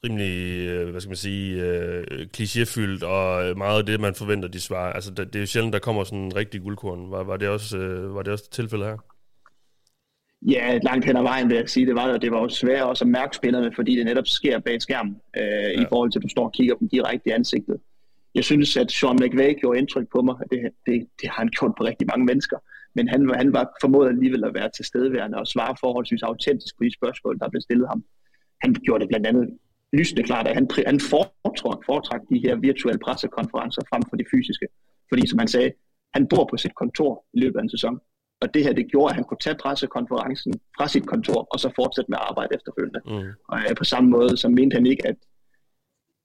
rimelig 0.04 0.68
øh, 0.68 0.90
hvad 0.90 1.02
skal 1.02 1.10
man 1.10 1.18
sige, 1.18 1.62
øh, 1.64 2.28
klichéfyldt, 2.38 3.06
og 3.06 3.58
meget 3.58 3.80
af 3.80 3.86
det, 3.86 4.00
man 4.00 4.16
forventer, 4.16 4.48
de 4.48 4.60
svarer. 4.60 4.94
Altså, 4.94 5.12
det, 5.12 5.28
det 5.28 5.36
er 5.36 5.40
jo 5.40 5.46
sjældent, 5.46 5.74
der 5.74 5.80
kommer 5.80 6.04
sådan 6.04 6.20
en 6.20 6.36
rigtig 6.36 6.62
guldkorn. 6.62 7.12
Var, 7.12 7.24
var, 7.24 7.38
det 7.38 7.50
også, 7.50 7.78
øh, 7.78 8.16
var 8.16 8.22
det 8.22 8.34
også 8.34 8.50
tilfældet 8.52 8.88
her? 8.88 8.98
Ja, 10.42 10.80
langt 10.84 11.06
hen 11.06 11.18
ad 11.18 11.22
vejen 11.22 11.50
vil 11.50 11.56
jeg 11.58 11.70
sige, 11.70 11.86
det 11.86 11.96
var 11.96 12.12
det. 12.12 12.22
Det 12.22 12.32
var 12.32 12.42
jo 12.42 12.50
svært 12.50 12.84
også 12.84 13.04
at 13.04 13.10
mærke 13.10 13.36
spillerne, 13.36 13.72
fordi 13.76 13.96
det 13.96 14.06
netop 14.06 14.28
sker 14.28 14.60
bag 14.60 14.82
skærmen, 14.82 15.18
øh, 15.38 15.44
ja. 15.44 15.82
i 15.82 15.86
forhold 15.90 16.12
til, 16.12 16.20
at 16.20 16.24
du 16.24 16.30
står 16.30 16.46
og 16.46 16.52
kigger 16.52 16.76
dem 16.76 16.90
direkte 16.90 17.30
i 17.30 17.32
ansigtet. 17.32 17.78
Jeg 18.36 18.44
synes, 18.44 18.78
at 18.78 18.92
Sean 18.92 19.16
McVay 19.22 19.60
gjorde 19.60 19.80
indtryk 19.80 20.08
på 20.12 20.22
mig, 20.22 20.36
det, 20.52 20.60
det, 20.86 21.08
det 21.22 21.30
har 21.30 21.40
han 21.44 21.50
gjort 21.60 21.74
på 21.78 21.84
rigtig 21.84 22.08
mange 22.08 22.26
mennesker, 22.26 22.58
men 22.96 23.08
han, 23.08 23.34
han 23.36 23.54
var 23.54 23.78
formået 23.82 24.10
alligevel 24.10 24.44
at 24.44 24.54
være 24.54 24.70
tilstedeværende 24.78 25.38
og 25.38 25.48
svare 25.48 25.76
forholdsvis 25.80 26.22
autentisk 26.22 26.78
på 26.78 26.84
de 26.84 26.94
spørgsmål, 26.94 27.40
der 27.40 27.50
blev 27.50 27.62
stillet 27.62 27.88
ham. 27.88 28.04
Han 28.62 28.74
gjorde 28.74 29.02
det 29.02 29.10
blandt 29.10 29.28
andet 29.28 29.50
lysende 29.94 30.24
klart, 30.24 30.48
at 30.48 30.56
han, 30.56 30.68
han 30.86 31.00
foretrak, 31.00 31.80
foretrak 31.86 32.22
de 32.30 32.40
her 32.40 32.56
virtuelle 32.56 33.00
pressekonferencer 33.00 33.82
frem 33.90 34.04
for 34.10 34.16
de 34.16 34.26
fysiske. 34.32 34.68
Fordi 35.10 35.28
som 35.28 35.40
han 35.40 35.48
sagde, 35.48 35.72
han 36.14 36.28
bor 36.28 36.48
på 36.52 36.58
sit 36.58 36.76
kontor 36.76 37.26
i 37.34 37.40
løbet 37.40 37.58
af 37.60 37.64
en 37.64 37.70
sæson. 37.70 38.00
Og 38.42 38.54
det 38.54 38.64
her, 38.64 38.74
det 38.74 38.92
gjorde, 38.92 39.12
at 39.12 39.16
han 39.16 39.24
kunne 39.24 39.38
tage 39.42 39.62
pressekonferencen 39.64 40.54
fra 40.78 40.88
sit 40.88 41.06
kontor, 41.08 41.48
og 41.54 41.60
så 41.60 41.70
fortsætte 41.76 42.12
med 42.12 42.18
at 42.18 42.28
arbejde 42.30 42.56
efterfølgende. 42.56 43.02
Mm. 43.06 43.32
Og 43.48 43.58
øh, 43.60 43.76
på 43.78 43.84
samme 43.84 44.10
måde, 44.10 44.38
så 44.38 44.50
mente 44.50 44.74
han 44.74 44.86
ikke, 44.86 45.08
at, 45.08 45.16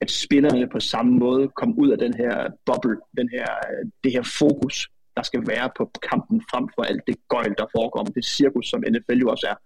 at 0.00 0.10
spillerne 0.10 0.68
på 0.68 0.80
samme 0.80 1.12
måde 1.18 1.48
kom 1.48 1.78
ud 1.78 1.90
af 1.90 1.98
den 1.98 2.14
her 2.14 2.48
boble, 2.66 2.96
den 3.16 3.28
her, 3.28 3.46
øh, 3.70 3.90
det 4.04 4.12
her 4.12 4.24
fokus, 4.38 4.88
der 5.16 5.22
skal 5.22 5.42
være 5.46 5.70
på 5.76 5.90
kampen 6.10 6.42
frem 6.50 6.68
for 6.74 6.82
alt 6.82 7.02
det 7.06 7.16
gøjl, 7.28 7.54
der 7.58 7.66
foregår, 7.76 8.02
det 8.02 8.24
cirkus, 8.24 8.66
som 8.66 8.84
NFL 8.92 9.18
jo 9.24 9.28
også 9.30 9.46
er. 9.52 9.56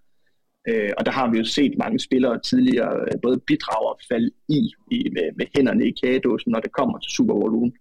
Øh, 0.69 0.93
og 0.99 1.07
der 1.07 1.13
har 1.13 1.31
vi 1.31 1.39
jo 1.39 1.45
set 1.45 1.75
mange 1.79 1.99
spillere 1.99 2.41
tidligere 2.41 2.95
øh, 3.07 3.21
både 3.23 3.41
bidrage 3.47 3.89
og 3.93 3.99
falde 4.11 4.31
i, 4.49 4.61
i 4.91 5.11
med, 5.17 5.29
med 5.37 5.47
hænderne 5.57 5.89
i 5.89 5.93
kagedåsen, 6.03 6.53
når 6.53 6.61
det 6.61 6.73
kommer 6.73 6.99
til 6.99 7.11
Super 7.13 7.35
Bowl 7.35 7.55
ugen. 7.55 7.73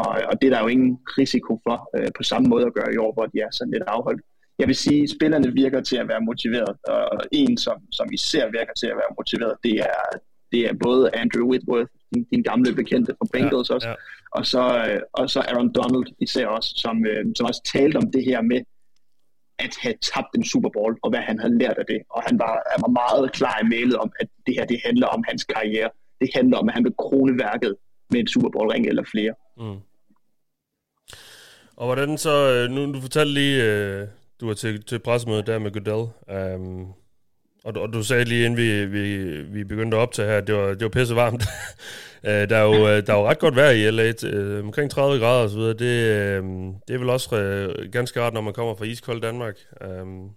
Og, 0.00 0.10
og 0.30 0.34
det 0.40 0.46
er 0.46 0.54
der 0.54 0.62
jo 0.62 0.70
ingen 0.76 0.92
risiko 1.18 1.52
for 1.66 1.76
øh, 1.96 2.10
på 2.18 2.22
samme 2.22 2.46
måde 2.48 2.66
at 2.66 2.74
gøre 2.74 2.94
i 2.94 2.96
år, 3.04 3.12
hvor 3.12 3.26
de 3.26 3.38
er 3.46 3.50
sådan 3.50 3.72
lidt 3.72 3.82
afholdt. 3.86 4.22
Jeg 4.58 4.68
vil 4.68 4.76
sige, 4.76 5.02
at 5.02 5.10
spillerne 5.10 5.52
virker 5.62 5.80
til 5.80 5.96
at 5.96 6.08
være 6.08 6.20
motiveret, 6.20 6.74
og 7.14 7.20
en, 7.32 7.56
som, 7.56 7.76
som 7.92 8.06
især 8.12 8.44
virker 8.58 8.74
til 8.80 8.86
at 8.86 8.96
være 8.96 9.14
motiveret, 9.18 9.54
det 9.64 9.74
er, 9.80 10.02
det 10.52 10.60
er 10.68 10.74
både 10.84 11.14
Andrew 11.22 11.46
Whitworth, 11.50 11.90
din, 12.14 12.24
din 12.32 12.42
gamle 12.42 12.74
bekendte 12.74 13.14
fra 13.18 13.26
Bengals 13.32 13.70
ja, 13.70 13.74
også, 13.74 13.88
ja. 13.88 13.94
og, 14.30 14.46
så, 14.46 14.62
øh, 14.88 15.00
og 15.12 15.30
så 15.30 15.40
Aaron 15.40 15.72
Donald 15.72 16.06
især 16.20 16.46
også, 16.46 16.70
som, 16.76 17.06
øh, 17.06 17.24
som 17.36 17.46
også 17.46 17.62
talte 17.74 17.96
om 17.96 18.10
det 18.12 18.24
her 18.24 18.42
med 18.42 18.60
at 19.58 19.74
have 19.82 19.94
tabt 20.10 20.30
en 20.38 20.44
Super 20.44 20.70
Bowl, 20.76 20.98
og 21.02 21.10
hvad 21.10 21.20
han 21.20 21.38
havde 21.38 21.58
lært 21.58 21.78
af 21.78 21.86
det. 21.92 22.00
Og 22.10 22.22
han 22.26 22.38
var, 22.38 22.52
han 22.72 22.80
var 22.86 22.92
meget 23.02 23.32
klar 23.32 23.56
i 23.62 23.68
mailet 23.74 23.96
om, 23.96 24.12
at 24.20 24.28
det 24.46 24.54
her 24.54 24.64
det 24.64 24.80
handler 24.84 25.06
om 25.06 25.24
hans 25.28 25.44
karriere. 25.44 25.90
Det 26.20 26.30
handler 26.34 26.56
om, 26.58 26.68
at 26.68 26.74
han 26.74 26.84
vil 26.84 26.94
krone 26.98 27.38
værket 27.38 27.76
med 28.10 28.20
en 28.20 28.26
Super 28.26 28.50
Bowl 28.54 28.68
ring 28.68 28.86
eller 28.86 29.04
flere. 29.12 29.34
Mm. 29.56 29.78
Og 31.80 31.86
hvordan 31.86 32.18
så, 32.18 32.30
øh, 32.52 32.70
nu 32.70 32.92
du 32.94 33.00
fortalte 33.00 33.32
lige, 33.34 33.64
øh, 33.64 34.06
du 34.40 34.46
var 34.46 34.54
til, 34.54 34.82
til 34.82 34.98
pressemødet 34.98 35.46
der 35.46 35.58
med 35.58 35.70
Goodell, 35.72 36.08
um, 36.56 36.86
og, 37.64 37.74
du- 37.74 37.80
og 37.80 37.92
du 37.92 38.02
sagde 38.02 38.24
lige 38.24 38.44
inden 38.44 38.56
vi, 38.56 38.86
vi, 38.86 39.26
vi 39.42 39.64
begyndte 39.64 39.96
at 39.96 40.00
optage 40.00 40.28
her, 40.28 40.40
det 40.40 40.54
var, 40.54 40.68
det 40.68 40.82
var 40.82 40.88
pisse 40.88 41.16
varmt. 41.16 41.42
Øh, 42.24 42.48
der, 42.50 42.56
er 42.56 42.62
jo, 42.64 42.72
der 43.06 43.12
er 43.12 43.18
jo 43.18 43.28
ret 43.28 43.38
godt 43.38 43.56
vejr 43.56 43.70
i 43.70 43.90
LA, 43.90 44.12
omkring 44.60 44.90
30 44.90 45.18
grader 45.18 45.42
og 45.42 45.50
så 45.50 45.56
videre. 45.56 45.72
Det, 45.72 46.42
det 46.88 46.94
er 46.94 46.98
vel 46.98 47.10
også 47.10 47.28
ganske 47.92 48.20
rart, 48.20 48.34
når 48.34 48.40
man 48.40 48.52
kommer 48.52 48.74
fra 48.74 48.84
iskold 48.84 49.20
Danmark. 49.20 49.56
Um, 50.02 50.30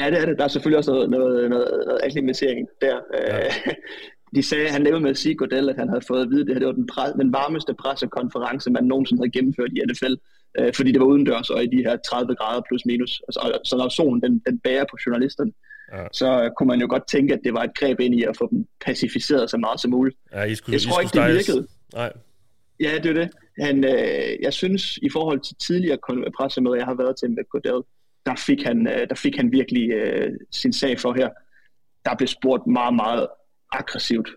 Ja, 0.00 0.10
det 0.10 0.20
er 0.20 0.26
det. 0.26 0.38
Der 0.38 0.44
er 0.44 0.48
selvfølgelig 0.48 0.78
også 0.78 0.90
noget, 0.92 1.10
noget, 1.10 1.50
noget, 1.50 1.70
noget 1.86 2.00
akklimatisering 2.04 2.68
der. 2.80 2.96
Ja. 3.28 3.48
De 4.36 4.42
sagde, 4.42 4.68
han 4.68 4.82
levede 4.84 5.00
med 5.00 5.10
at 5.10 5.16
sige, 5.18 5.34
Godel, 5.34 5.68
at 5.68 5.76
han 5.76 5.88
havde 5.88 6.04
fået 6.08 6.22
at 6.22 6.30
vide, 6.30 6.40
at 6.40 6.46
det 6.46 6.54
her 6.54 6.58
det 6.60 6.66
var 6.66 6.72
den, 6.72 6.88
pre- 6.92 7.18
den 7.22 7.32
varmeste 7.32 7.74
pressekonference, 7.74 8.70
man 8.70 8.84
nogensinde 8.84 9.20
havde 9.20 9.30
gennemført 9.30 9.70
i 9.76 9.80
NFL, 9.90 10.14
øh, 10.58 10.72
fordi 10.74 10.92
det 10.92 11.00
var 11.00 11.06
udendørs 11.06 11.50
og 11.50 11.64
i 11.64 11.66
de 11.66 11.76
her 11.76 11.96
30 11.96 12.34
grader 12.34 12.62
plus 12.68 12.86
minus. 12.86 13.22
Og 13.28 13.32
så, 13.32 13.40
og 13.40 13.60
så 13.64 13.76
når 13.76 13.88
solen 13.88 14.22
den, 14.22 14.42
den 14.46 14.58
bærer 14.58 14.84
på 14.90 14.96
journalisterne, 15.06 15.52
ja. 15.92 16.04
så 16.12 16.42
øh, 16.42 16.50
kunne 16.56 16.66
man 16.66 16.80
jo 16.80 16.86
godt 16.90 17.08
tænke, 17.08 17.34
at 17.34 17.40
det 17.44 17.52
var 17.54 17.62
et 17.62 17.74
greb 17.78 18.00
ind 18.00 18.14
i 18.14 18.22
at 18.22 18.36
få 18.36 18.48
dem 18.50 18.66
pacificeret 18.86 19.50
så 19.50 19.56
meget 19.56 19.80
som 19.80 19.90
muligt. 19.90 20.16
Ja, 20.32 20.42
I 20.42 20.54
skulle, 20.54 20.74
jeg 20.74 20.80
tror 20.80 21.00
I 21.00 21.02
ikke, 21.02 21.08
skulle 21.08 21.26
det 21.26 21.34
virkede. 21.34 21.66
Nej. 21.94 22.12
Ja, 22.80 22.98
det 23.02 23.06
er 23.06 23.14
det. 23.14 23.30
Han, 23.60 23.84
øh, 23.84 24.42
jeg 24.42 24.52
synes, 24.52 24.96
i 24.96 25.10
forhold 25.10 25.40
til 25.40 25.56
tidligere 25.66 25.98
pressemøder, 26.36 26.76
jeg 26.76 26.86
har 26.86 26.94
været 26.94 27.16
til 27.16 27.30
med 27.30 27.44
Godel, 27.50 27.82
der 28.26 28.34
fik 28.46 28.62
han, 28.62 28.86
øh, 28.86 29.08
der 29.08 29.14
fik 29.14 29.36
han 29.36 29.52
virkelig 29.52 29.90
øh, 29.90 30.32
sin 30.50 30.72
sag 30.72 31.00
for 31.00 31.12
her. 31.12 31.28
Der 32.04 32.16
blev 32.16 32.28
spurgt 32.28 32.66
meget, 32.66 32.94
meget 32.94 33.26
aggressivt 33.72 34.28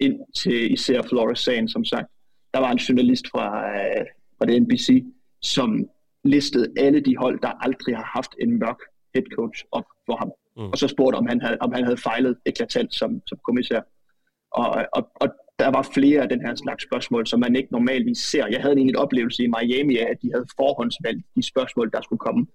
ind 0.00 0.20
til 0.36 0.72
især 0.72 1.02
Flores-sagen, 1.02 1.68
som 1.68 1.84
sagt. 1.84 2.06
Der 2.54 2.60
var 2.60 2.70
en 2.70 2.78
journalist 2.78 3.24
fra, 3.30 3.46
øh, 3.70 4.06
fra 4.38 4.46
det 4.46 4.62
NBC, 4.62 5.04
som 5.42 5.86
listede 6.24 6.72
alle 6.76 7.00
de 7.00 7.16
hold, 7.16 7.40
der 7.40 7.48
aldrig 7.48 7.96
har 7.96 8.10
haft 8.14 8.32
en 8.40 8.58
mørk 8.58 8.80
head 9.14 9.24
coach 9.36 9.64
op 9.72 9.84
for 10.06 10.16
ham. 10.16 10.30
Mm. 10.56 10.70
Og 10.72 10.78
så 10.78 10.88
spurgte, 10.88 11.16
om 11.16 11.26
han 11.26 11.40
havde, 11.40 11.56
om 11.60 11.72
han 11.72 11.84
havde 11.84 11.96
fejlet 11.96 12.36
eklatant 12.46 12.94
som, 12.94 13.20
som 13.26 13.38
kommissær. 13.46 13.80
Og, 14.50 14.86
og, 14.92 15.10
og 15.14 15.28
der 15.58 15.68
var 15.68 15.90
flere 15.94 16.22
af 16.22 16.28
den 16.28 16.40
her 16.46 16.54
slags 16.54 16.84
spørgsmål, 16.84 17.26
som 17.26 17.40
man 17.40 17.56
ikke 17.56 17.72
normalvis 17.72 18.18
ser. 18.18 18.46
Jeg 18.46 18.60
havde 18.60 18.74
egentlig 18.74 18.94
en 18.94 19.04
oplevelse 19.04 19.42
i 19.44 19.52
Miami 19.56 19.96
af, 19.96 20.08
at 20.10 20.22
de 20.22 20.30
havde 20.34 20.46
forhåndsvalgt 20.56 21.26
de 21.36 21.42
spørgsmål, 21.42 21.90
der 21.92 22.00
skulle 22.02 22.20
komme. 22.28 22.46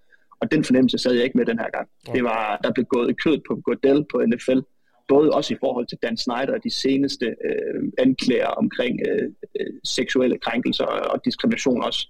Og 0.41 0.51
den 0.51 0.63
fornemmelse 0.63 0.97
sad 0.97 1.13
jeg 1.13 1.23
ikke 1.23 1.37
med 1.37 1.45
den 1.45 1.59
her 1.59 1.69
gang. 1.69 1.87
Det 2.15 2.23
var, 2.23 2.57
der 2.63 2.71
blev 2.73 2.85
gået 2.85 3.21
kød 3.23 3.37
på 3.47 3.61
Godell 3.65 4.05
på 4.11 4.23
NFL, 4.31 4.59
både 5.07 5.31
også 5.31 5.53
i 5.53 5.57
forhold 5.59 5.87
til 5.87 5.97
Dan 6.03 6.17
Snyder 6.17 6.53
og 6.57 6.63
de 6.63 6.73
seneste 6.73 7.25
øh, 7.25 7.81
anklager 7.97 8.47
omkring 8.47 8.99
øh, 9.09 9.29
øh, 9.59 9.73
seksuelle 9.83 10.37
krænkelser 10.39 10.85
og 10.85 11.25
diskrimination 11.25 11.83
også. 11.83 12.09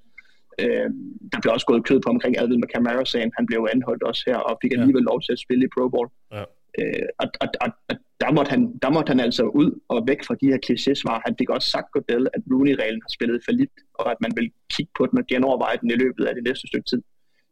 Øh, 0.61 0.89
der 1.31 1.39
blev 1.41 1.51
også 1.53 1.67
gået 1.71 1.85
kød 1.89 1.99
på 2.01 2.09
omkring 2.09 2.33
Adil 2.39 2.59
McCamara-sagen. 2.61 3.31
Han 3.37 3.45
blev 3.45 3.67
anholdt 3.73 4.03
også 4.03 4.23
her 4.27 4.37
og 4.37 4.57
fik 4.61 4.71
alligevel 4.73 5.03
lov 5.03 5.21
til 5.21 5.31
at 5.35 5.43
spille 5.45 5.65
i 5.65 5.73
Pro 5.75 5.89
Bowl. 5.93 6.09
Ja. 6.35 6.43
Øh, 6.79 7.07
og, 7.21 7.27
og, 7.43 7.47
og, 7.63 7.69
og 7.89 7.95
der, 8.21 8.31
måtte 8.31 8.49
han, 8.53 8.61
der 8.83 8.89
måtte 8.95 9.09
han 9.13 9.19
altså 9.19 9.43
ud 9.61 9.69
og 9.93 10.07
væk 10.07 10.21
fra 10.27 10.35
de 10.41 10.47
her 10.51 10.59
kliché-svar. 10.65 11.21
Han 11.25 11.35
fik 11.39 11.49
også 11.49 11.67
sagt 11.75 11.91
Godell, 11.91 12.27
at 12.35 12.41
Rooney-reglen 12.51 13.01
har 13.05 13.13
spillet 13.17 13.39
for 13.45 13.51
lidt, 13.51 13.75
og 13.99 14.11
at 14.11 14.19
man 14.25 14.31
vil 14.37 14.51
kigge 14.73 14.91
på 14.97 15.03
den 15.05 15.17
og 15.21 15.25
genoverveje 15.27 15.77
den 15.81 15.91
i 15.91 15.99
løbet 16.03 16.23
af 16.25 16.35
det 16.35 16.43
næste 16.43 16.67
stykke 16.67 16.89
tid. 16.91 17.01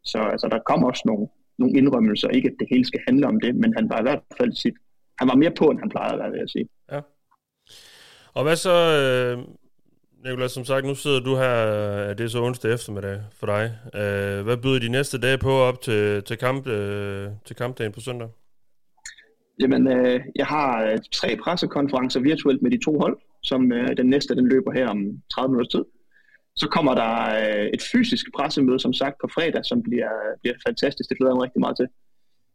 Så 0.04 0.18
altså, 0.32 0.46
der 0.54 0.58
kom 0.70 0.84
også 0.84 1.02
nogle, 1.06 1.26
nogle 1.58 1.78
indrømmelser. 1.78 2.28
Ikke 2.28 2.48
at 2.50 2.56
det 2.60 2.68
hele 2.70 2.84
skal 2.84 3.00
handle 3.08 3.26
om 3.26 3.40
det, 3.40 3.54
men 3.62 3.74
han 3.78 3.90
var 3.90 3.98
i 3.98 4.02
hvert 4.02 4.22
fald 4.38 4.52
sit, 4.52 4.76
han 5.18 5.28
var 5.28 5.36
mere 5.42 5.54
på, 5.58 5.64
end 5.70 5.78
han 5.78 5.90
plejede 5.94 6.14
at 6.14 6.20
være, 6.20 6.30
vil 6.30 6.38
jeg 6.44 6.48
sige. 6.48 6.68
Ja. 6.92 7.00
Og 8.34 8.42
hvad 8.42 8.56
så, 8.56 8.76
øh, 9.00 9.38
Nikolaj, 10.26 10.48
som 10.48 10.64
sagt, 10.64 10.86
nu 10.86 10.94
sidder 10.94 11.20
du 11.20 11.36
her, 11.36 11.56
øh, 11.66 12.18
det 12.18 12.20
er 12.20 12.28
så 12.28 12.42
onsdag 12.42 12.74
eftermiddag 12.74 13.20
for 13.38 13.46
dig. 13.46 13.64
Øh, 13.94 14.44
hvad 14.44 14.56
byder 14.56 14.78
de 14.78 14.88
næste 14.88 15.18
dage 15.18 15.38
på 15.38 15.50
op 15.50 15.80
til, 15.80 16.22
til, 16.22 16.36
kamp, 16.36 16.66
øh, 16.66 17.28
til 17.44 17.56
kampdagen 17.56 17.92
på 17.92 18.00
søndag? 18.00 18.28
Jamen, 19.60 19.88
øh, 19.88 20.20
jeg 20.36 20.46
har 20.46 20.84
øh, 20.84 20.98
tre 21.12 21.36
pressekonferencer 21.36 22.20
virtuelt 22.20 22.62
med 22.62 22.70
de 22.70 22.84
to 22.84 22.98
hold, 22.98 23.18
som 23.42 23.72
øh, 23.72 23.96
den 23.96 24.06
næste 24.06 24.34
den 24.34 24.48
løber 24.48 24.72
her 24.72 24.88
om 24.88 24.98
30 25.34 25.48
minutters 25.48 25.72
tid. 25.72 25.84
Så 26.56 26.68
kommer 26.68 26.94
der 26.94 27.12
øh, 27.40 27.66
et 27.74 27.82
fysisk 27.92 28.26
pressemøde, 28.36 28.80
som 28.80 28.92
sagt, 28.92 29.16
på 29.20 29.28
fredag, 29.34 29.64
som 29.64 29.82
bliver, 29.82 30.12
bliver 30.42 30.56
fantastisk. 30.66 31.08
Det 31.08 31.18
glæder 31.18 31.32
jeg 31.32 31.36
mig 31.36 31.44
rigtig 31.44 31.60
meget 31.60 31.76
til. 31.76 31.88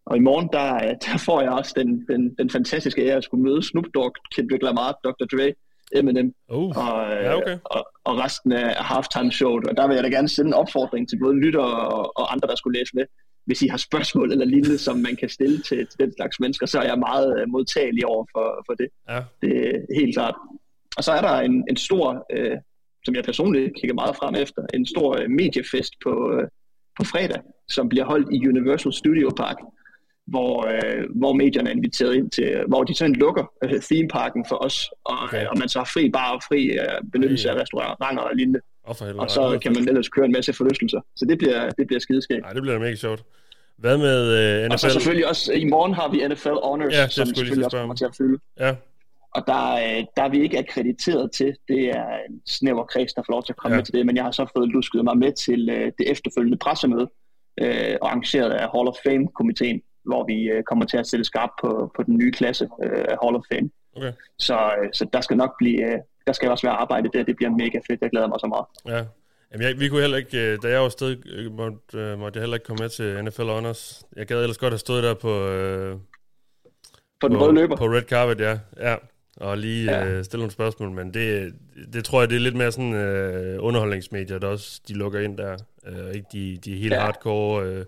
Og 0.06 0.18
i 0.18 0.20
morgen, 0.20 0.50
der, 0.54 0.76
øh, 0.76 0.96
der 1.06 1.18
får 1.28 1.42
jeg 1.42 1.52
også 1.52 1.74
den, 1.78 2.06
den, 2.10 2.36
den 2.36 2.50
fantastiske 2.50 3.06
ære 3.08 3.18
at 3.18 3.24
skulle 3.24 3.44
møde 3.44 3.64
Snoop 3.64 3.86
Dogg, 3.96 4.16
Kendrick 4.36 4.64
Lamar, 4.64 5.00
Dr. 5.04 5.26
Dre, 5.34 5.54
Eminem 5.96 6.34
Uh, 6.52 6.78
og, 6.78 7.12
øh, 7.12 7.24
ja, 7.24 7.36
okay. 7.38 7.58
og, 7.66 7.88
og 8.04 8.18
resten 8.18 8.52
af 8.52 8.76
halftime 8.76 9.32
showet. 9.32 9.68
Og 9.68 9.78
der 9.78 9.88
vil 9.88 9.96
jeg 9.96 10.04
da 10.04 10.10
gerne 10.10 10.30
sende 10.30 10.48
en 10.48 10.54
opfordring 10.54 11.10
til 11.10 11.20
både 11.20 11.36
lyttere 11.36 11.88
og, 11.88 12.18
og 12.18 12.34
andre, 12.34 12.48
der 12.48 12.56
skulle 12.56 12.80
læse 12.80 12.96
med. 12.96 13.06
Hvis 13.46 13.62
I 13.62 13.68
har 13.68 13.78
spørgsmål 13.78 14.32
eller 14.32 14.46
lignende, 14.46 14.78
som 14.78 14.98
man 14.98 15.16
kan 15.16 15.30
stille 15.30 15.58
til, 15.62 15.88
til 15.88 16.00
den 16.00 16.14
slags 16.18 16.40
mennesker, 16.40 16.66
så 16.66 16.80
er 16.80 16.84
jeg 16.84 17.00
meget 17.00 17.40
øh, 17.40 17.48
modtagelig 17.50 18.06
over 18.06 18.26
for, 18.36 18.64
for 18.68 18.74
det. 18.74 18.90
Ja. 19.10 19.20
Det 19.42 19.68
er 19.68 20.00
helt 20.00 20.16
klart. 20.16 20.36
Og 20.98 21.04
så 21.04 21.12
er 21.12 21.22
der 21.22 21.36
en, 21.40 21.66
en 21.70 21.78
stor, 21.78 22.26
øh, 22.32 22.58
som 23.06 23.16
jeg 23.16 23.24
personligt 23.24 23.76
kigger 23.76 23.94
meget 23.94 24.16
frem 24.16 24.36
efter, 24.36 24.62
en 24.74 24.86
stor 24.86 25.22
øh, 25.22 25.30
mediefest 25.30 25.94
på, 26.04 26.34
øh, 26.34 26.48
på 26.98 27.04
fredag, 27.04 27.42
som 27.70 27.90
bliver 27.90 28.06
holdt 28.06 28.28
i 28.32 28.48
Universal 28.48 28.94
Studio 28.94 29.30
Park, 29.38 29.58
hvor, 30.28 30.68
øh, 30.68 31.04
hvor 31.16 31.34
medierne 31.34 31.70
er 31.70 31.74
inviteret 31.74 32.16
ind 32.16 32.30
til, 32.32 32.64
hvor 32.68 32.84
de 32.84 32.96
sådan 32.96 33.16
lukker 33.16 33.52
øh, 33.64 33.82
themeparken 33.82 34.46
for 34.50 34.56
os, 34.66 34.90
og, 35.06 35.18
Okay. 35.24 35.38
okay. 35.38 35.48
og 35.48 35.58
man 35.60 35.70
så 35.70 35.80
har 35.80 35.90
fri 35.94 36.10
bar 36.10 36.32
og 36.36 36.42
fri 36.48 36.68
øh, 36.68 36.88
benyttelse 37.12 37.50
af 37.50 37.56
restauranter 37.62 38.24
og 38.24 38.36
lignende, 38.36 38.60
Og 38.84 38.96
for 38.98 39.06
helvede. 39.06 39.22
og 39.22 39.30
så 39.32 39.60
kan 39.64 39.74
man 39.74 39.88
ellers 39.90 40.10
køre 40.10 40.26
en 40.26 40.32
masse 40.32 40.54
forlystelser. 40.54 41.02
Så 41.16 41.26
det 41.26 41.38
bliver, 41.38 41.70
det 41.70 41.88
bliver 41.88 42.00
skideskægt. 42.00 42.42
Nej, 42.42 42.54
det 42.54 42.62
bliver 42.62 42.80
mega 42.80 42.96
sjovt. 42.96 43.24
Hvad 43.78 43.98
med 43.98 44.20
øh, 44.40 44.64
NFL? 44.66 44.74
Og 44.74 44.80
så 44.80 44.90
selvfølgelig 44.90 45.28
også, 45.28 45.54
i 45.54 45.66
morgen 45.66 45.94
har 45.94 46.10
vi 46.10 46.28
NFL 46.28 46.50
Honors, 46.64 46.94
Ja, 46.94 47.04
det 47.04 47.12
som 47.12 47.26
selvfølgelig 47.26 47.66
også 47.66 47.78
kommer 47.78 47.96
til 47.96 48.06
at 48.06 48.16
fylde. 48.18 48.40
Ja, 48.60 48.76
Og 49.36 49.44
der, 49.48 49.74
øh, 49.74 50.04
der 50.18 50.24
er 50.24 50.30
vi 50.30 50.42
ikke 50.42 50.58
akkrediteret 50.60 51.32
til. 51.32 51.56
Det 51.68 51.84
er 51.90 52.06
en 52.30 52.42
snæver 52.48 52.84
kreds, 52.86 53.14
der 53.14 53.22
får 53.26 53.32
lov 53.34 53.44
til 53.44 53.54
at 53.54 53.58
komme 53.58 53.74
ja. 53.76 53.80
med 53.80 53.86
til 53.86 53.94
det. 53.94 54.06
Men 54.06 54.16
jeg 54.16 54.24
har 54.24 54.32
så 54.32 54.46
fået 54.58 54.70
lusket 54.70 55.04
mig 55.04 55.18
med 55.18 55.32
til 55.34 55.70
øh, 55.70 55.86
det 55.98 56.12
efterfølgende 56.12 56.58
pressemøde, 56.58 57.08
øh, 57.62 57.96
arrangeret 58.02 58.52
af 58.52 58.68
Hall 58.74 58.88
of 58.88 58.96
Fame-komiteen, 59.06 59.82
hvor 60.06 60.26
vi 60.26 60.44
øh, 60.50 60.64
kommer 60.64 60.86
til 60.86 60.98
at 60.98 61.08
sætte 61.08 61.24
skarp 61.26 61.50
på, 61.62 61.92
på 61.96 62.04
den 62.04 62.18
nye 62.18 62.32
klasse 62.32 62.70
øh, 62.84 62.92
Hall 63.24 63.36
of 63.36 63.44
Fame. 63.54 63.70
okay. 63.98 64.12
Så, 64.40 64.56
øh, 64.84 64.90
så 64.94 65.06
der 65.14 65.22
skal 65.22 65.38
nok 65.38 65.54
blive... 65.60 65.82
Øh, 65.94 65.98
der 66.28 66.34
skal 66.34 66.50
også 66.50 66.68
være 66.68 66.76
arbejde 66.76 67.10
der. 67.14 67.24
Det 67.24 67.36
bliver 67.36 67.50
mega 67.50 67.80
fedt. 67.90 68.02
Jeg 68.02 68.10
glæder 68.10 68.28
mig 68.28 68.40
så 68.40 68.48
meget. 68.48 68.66
Ja. 68.98 69.06
Jamen, 69.54 69.68
jeg, 69.68 69.80
vi 69.80 69.88
kunne 69.90 70.02
heller 70.02 70.18
ikke, 70.18 70.58
da 70.58 70.68
jeg 70.70 70.80
var 70.80 70.86
afsted, 70.86 71.18
øh, 71.26 71.52
måtte, 71.52 72.18
måtte 72.18 72.38
jeg 72.38 72.42
heller 72.42 72.56
ikke 72.56 72.66
komme 72.66 72.84
med 72.84 72.90
til 72.90 73.24
NFL 73.24 73.42
Honors. 73.44 74.04
Jeg 74.16 74.26
gad 74.28 74.42
ellers 74.42 74.58
godt 74.58 74.74
have 74.74 74.80
stået 74.80 75.04
der 75.04 75.14
på, 75.14 75.48
øh, 75.48 75.96
På 77.22 77.28
den 77.28 77.38
på, 77.38 77.44
røde 77.44 77.54
løber. 77.56 77.76
på 77.76 77.86
Red 77.86 78.02
Carpet, 78.02 78.40
ja. 78.40 78.60
ja. 78.80 78.96
Og 79.38 79.58
lige 79.58 79.92
Ja. 79.92 80.06
øh, 80.08 80.24
stille 80.24 80.42
nogle 80.42 80.52
spørgsmål, 80.52 80.92
men 80.92 81.14
det, 81.14 81.54
det 81.94 82.06
tror 82.06 82.22
jeg, 82.22 82.30
det 82.30 82.36
er 82.36 82.40
lidt 82.40 82.56
mere 82.56 82.72
sådan 82.72 82.94
øh, 82.94 83.64
underholdningsmedier, 83.64 84.40
der 84.40 84.48
også 84.48 84.82
de 84.88 84.94
lukker 84.94 85.20
ind 85.20 85.38
der. 85.38 85.58
Øh, 85.88 86.12
ikke 86.14 86.28
de, 86.34 86.58
de 86.66 86.76
helt 86.76 86.94
Ja. 86.94 87.00
hardcore 87.00 87.66
øh, 87.66 87.86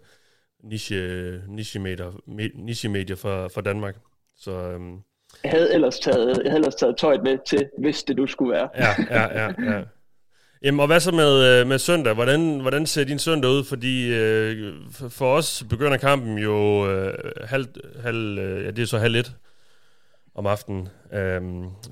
niche, 0.63 1.41
niche-medier, 1.47 2.11
me- 2.27 2.63
niche-medier 2.65 3.15
fra, 3.15 3.47
fra 3.47 3.61
Danmark. 3.61 3.95
Så 4.39 4.51
øhm, 4.51 4.97
Jeg 5.43 5.51
havde 5.51 5.73
ellers 5.73 5.99
taget, 5.99 6.27
jeg 6.43 6.51
havde 6.51 6.55
ellers 6.59 6.75
taget 6.75 6.97
tøjet 6.97 7.23
med 7.23 7.37
til, 7.47 7.69
hvis 7.79 8.03
det 8.03 8.17
du 8.17 8.27
skulle 8.27 8.51
være. 8.53 8.69
Ja, 8.75 8.95
ja, 9.09 9.43
ja, 9.43 9.53
ja. 9.71 9.81
Jamen, 10.63 10.79
og 10.79 10.87
hvad 10.87 10.99
så 10.99 11.11
med, 11.11 11.59
øh, 11.61 11.67
med 11.67 11.79
søndag? 11.79 12.13
Hvordan, 12.13 12.59
hvordan 12.59 12.85
ser 12.85 13.03
din 13.03 13.19
søndag 13.19 13.51
ud? 13.51 13.63
Fordi 13.63 14.13
øh, 14.13 14.73
for, 14.91 15.07
for 15.09 15.35
os 15.35 15.63
begynder 15.69 15.97
kampen 15.97 16.37
jo 16.37 16.87
øh, 16.91 17.13
halv, 17.43 17.67
halv, 18.01 18.37
øh, 18.39 18.65
ja, 18.65 18.71
det 18.71 18.81
er 18.81 18.85
så 18.85 18.97
halv 18.97 19.15
et 19.15 19.35
om 20.35 20.45
aftenen, 20.47 20.87
øh, 21.13 21.41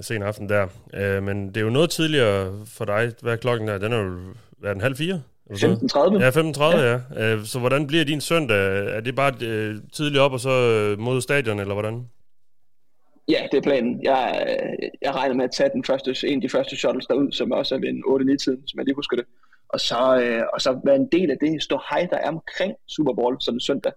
sen 0.02 0.24
aften 0.24 0.50
der. 0.50 0.68
Øh, 0.94 1.24
men 1.24 1.48
det 1.48 1.58
er 1.58 1.62
jo 1.62 1.70
noget 1.70 1.90
tidligere 1.90 2.66
for 2.66 2.86
dig. 2.86 3.12
Hvad 3.22 3.34
er 3.34 3.38
klokken 3.38 3.68
der? 3.68 3.78
Den 3.78 3.94
er 3.94 3.98
jo, 3.98 4.20
er 4.64 4.74
den, 4.74 4.82
halv 4.82 4.96
fire? 4.96 5.22
Eller 5.52 5.88
sådan 5.88 6.12
noget? 6.12 6.24
15.30. 6.24 6.40
Ja, 6.40 6.76
15.30, 6.76 6.78
ja. 6.78 7.00
ja. 7.16 7.34
Øh, 7.34 7.46
så 7.46 7.60
hvordan 7.60 7.88
bliver 7.88 8.06
din 8.06 8.22
søndag? 8.22 8.58
Er 8.96 9.00
det 9.00 9.16
bare 9.16 9.34
øh, 9.42 9.76
tidligt 9.94 10.22
op 10.22 10.32
og 10.32 10.40
så 10.40 10.50
øh, 10.50 11.00
mod 11.00 11.22
stadion, 11.22 11.60
eller 11.60 11.74
hvordan? 11.74 12.10
Ja, 13.28 13.48
det 13.52 13.58
er 13.58 13.62
planen. 13.62 14.04
Jeg, 14.04 14.48
jeg 15.02 15.16
regner 15.16 15.36
med 15.36 15.46
at 15.46 15.52
tage 15.52 15.70
den 15.74 15.84
første, 15.84 16.28
en 16.28 16.36
af 16.36 16.42
de 16.42 16.50
første 16.50 16.76
shuttles 16.76 17.06
derud, 17.06 17.32
som 17.32 17.52
også 17.52 17.76
er 17.76 17.80
ved 17.80 17.90
en 17.90 18.04
8-9-tiden, 18.08 18.68
som 18.68 18.78
jeg 18.80 18.86
lige 18.86 18.96
husker 18.96 19.18
det. 19.18 19.26
Og 19.70 19.80
så, 19.80 20.22
øh, 20.24 20.44
og 20.54 20.62
så 20.62 20.80
være 20.84 20.96
en 20.96 21.10
del 21.12 21.32
af 21.32 21.38
det 21.42 21.64
stå 21.64 21.80
hej, 21.90 22.08
der 22.12 22.18
er 22.18 22.28
omkring 22.28 22.74
Super 22.88 23.14
Bowl 23.14 23.38
sådan 23.40 23.60
søndag. 23.60 23.94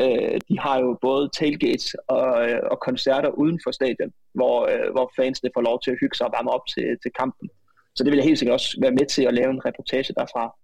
Øh, 0.00 0.40
de 0.48 0.58
har 0.58 0.80
jo 0.80 0.98
både 1.00 1.30
tailgates 1.38 1.96
og, 2.08 2.50
øh, 2.50 2.60
og 2.70 2.80
koncerter 2.80 3.28
uden 3.28 3.60
for 3.64 3.70
stadion, 3.70 4.12
hvor, 4.34 4.56
øh, 4.72 4.92
hvor 4.92 5.12
fansene 5.16 5.50
får 5.54 5.60
lov 5.60 5.80
til 5.84 5.90
at 5.90 5.96
hygge 6.00 6.16
sig 6.16 6.26
og 6.26 6.32
varme 6.36 6.50
op 6.50 6.66
til, 6.66 6.86
til 7.02 7.10
kampen. 7.18 7.48
Så 7.94 8.04
det 8.04 8.10
vil 8.10 8.16
jeg 8.18 8.26
helt 8.26 8.38
sikkert 8.38 8.54
også 8.54 8.78
være 8.80 8.96
med 8.98 9.06
til 9.06 9.22
at 9.22 9.34
lave 9.34 9.50
en 9.50 9.64
reportage 9.64 10.14
derfra. 10.16 10.56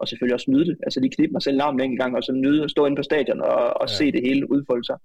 Og 0.00 0.08
selvfølgelig 0.08 0.34
også 0.34 0.50
nyde 0.50 0.66
det. 0.66 0.76
Altså 0.82 1.00
lige 1.00 1.10
knibe 1.16 1.32
mig 1.32 1.42
selv 1.42 1.56
navn 1.56 1.80
en 1.80 1.96
gang, 1.96 2.16
og 2.16 2.22
så 2.22 2.32
nyde 2.32 2.64
at 2.64 2.70
stå 2.70 2.86
inde 2.86 2.96
på 2.96 3.02
stadion 3.02 3.40
og, 3.40 3.56
og 3.80 3.86
Ja. 3.88 3.94
se 3.98 4.12
det 4.12 4.20
hele 4.22 4.50
udfolde 4.50 4.84
sig, 4.84 4.98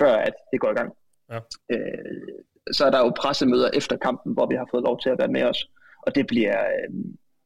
før 0.00 0.12
at 0.14 0.34
det 0.52 0.60
går 0.60 0.70
i 0.70 0.74
gang. 0.74 0.92
Ja. 1.30 1.38
Øh, 1.72 2.28
så 2.72 2.84
er 2.86 2.90
der 2.90 2.98
jo 2.98 3.12
pressemøder 3.20 3.70
efter 3.74 3.96
kampen, 3.96 4.32
hvor 4.32 4.46
vi 4.46 4.54
har 4.54 4.68
fået 4.70 4.84
lov 4.84 5.00
til 5.00 5.10
at 5.10 5.18
være 5.18 5.28
med 5.28 5.42
os. 5.42 5.70
Og 6.06 6.14
det 6.14 6.26
bliver, 6.26 6.58
øh, 6.60 6.94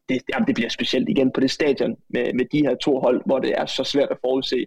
det, 0.08 0.22
jamen, 0.32 0.46
det 0.46 0.54
bliver 0.54 0.68
specielt 0.68 1.08
igen 1.08 1.32
på 1.32 1.40
det 1.40 1.50
stadion 1.50 1.96
med, 2.08 2.32
med 2.34 2.44
de 2.52 2.58
her 2.66 2.74
to 2.74 3.00
hold, 3.00 3.22
hvor 3.26 3.38
det 3.38 3.50
er 3.60 3.66
så 3.66 3.84
svært 3.84 4.10
at 4.10 4.18
forudse, 4.20 4.66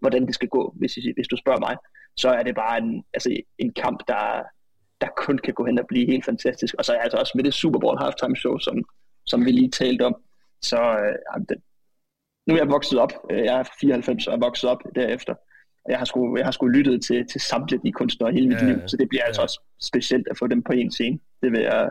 hvordan 0.00 0.26
det 0.26 0.34
skal 0.34 0.48
gå, 0.48 0.74
hvis, 0.78 0.92
hvis 1.14 1.28
du 1.28 1.36
spørger 1.36 1.60
mig. 1.60 1.76
Så 2.16 2.28
er 2.28 2.42
det 2.42 2.54
bare 2.54 2.78
en, 2.78 3.04
altså, 3.14 3.36
en 3.58 3.72
kamp, 3.72 3.98
der, 4.08 4.42
der 5.00 5.06
kun 5.16 5.38
kan 5.38 5.54
gå 5.54 5.64
hen 5.64 5.78
og 5.78 5.86
blive 5.86 6.06
helt 6.06 6.24
fantastisk. 6.24 6.74
Og 6.78 6.84
så 6.84 6.92
er 6.92 6.98
altså 6.98 7.18
også 7.18 7.32
med 7.34 7.44
det 7.44 7.54
Super 7.54 7.78
Bowl 7.78 7.98
halftime 7.98 8.36
show, 8.36 8.58
som, 8.58 8.84
som 9.26 9.44
vi 9.44 9.50
lige 9.50 9.70
talte 9.70 10.06
om. 10.06 10.14
Så 10.62 10.76
øh, 10.76 11.40
det, 11.48 11.56
nu 12.46 12.54
er 12.54 12.58
jeg 12.58 12.68
vokset 12.68 12.98
op. 12.98 13.12
Øh, 13.30 13.38
Jeg 13.44 13.58
er 13.60 13.64
94 13.80 14.26
og 14.26 14.34
er 14.34 14.38
vokset 14.38 14.70
op 14.70 14.78
derefter. 14.94 15.34
Og 15.84 15.90
Jeg 15.90 15.98
har 15.98 16.04
sgu, 16.04 16.36
jeg 16.36 16.46
har 16.46 16.50
sgu 16.52 16.66
lyttet 16.66 17.04
til, 17.04 17.26
til 17.32 17.40
samtlige 17.40 17.80
de 17.84 17.92
kunstnere 17.92 18.32
hele 18.32 18.48
mit 18.48 18.56
Ja, 18.58 18.64
ja, 18.64 18.70
ja. 18.70 18.76
liv, 18.76 18.88
så 18.88 18.96
det 18.96 19.08
bliver 19.08 19.24
altså 19.24 19.40
Ja. 19.40 19.44
også 19.44 19.60
specielt 19.82 20.28
at 20.30 20.38
få 20.38 20.46
dem 20.46 20.62
på 20.62 20.72
en 20.72 20.90
scene. 20.92 21.18
Det 21.42 21.52
vil 21.52 21.60
jeg, 21.60 21.90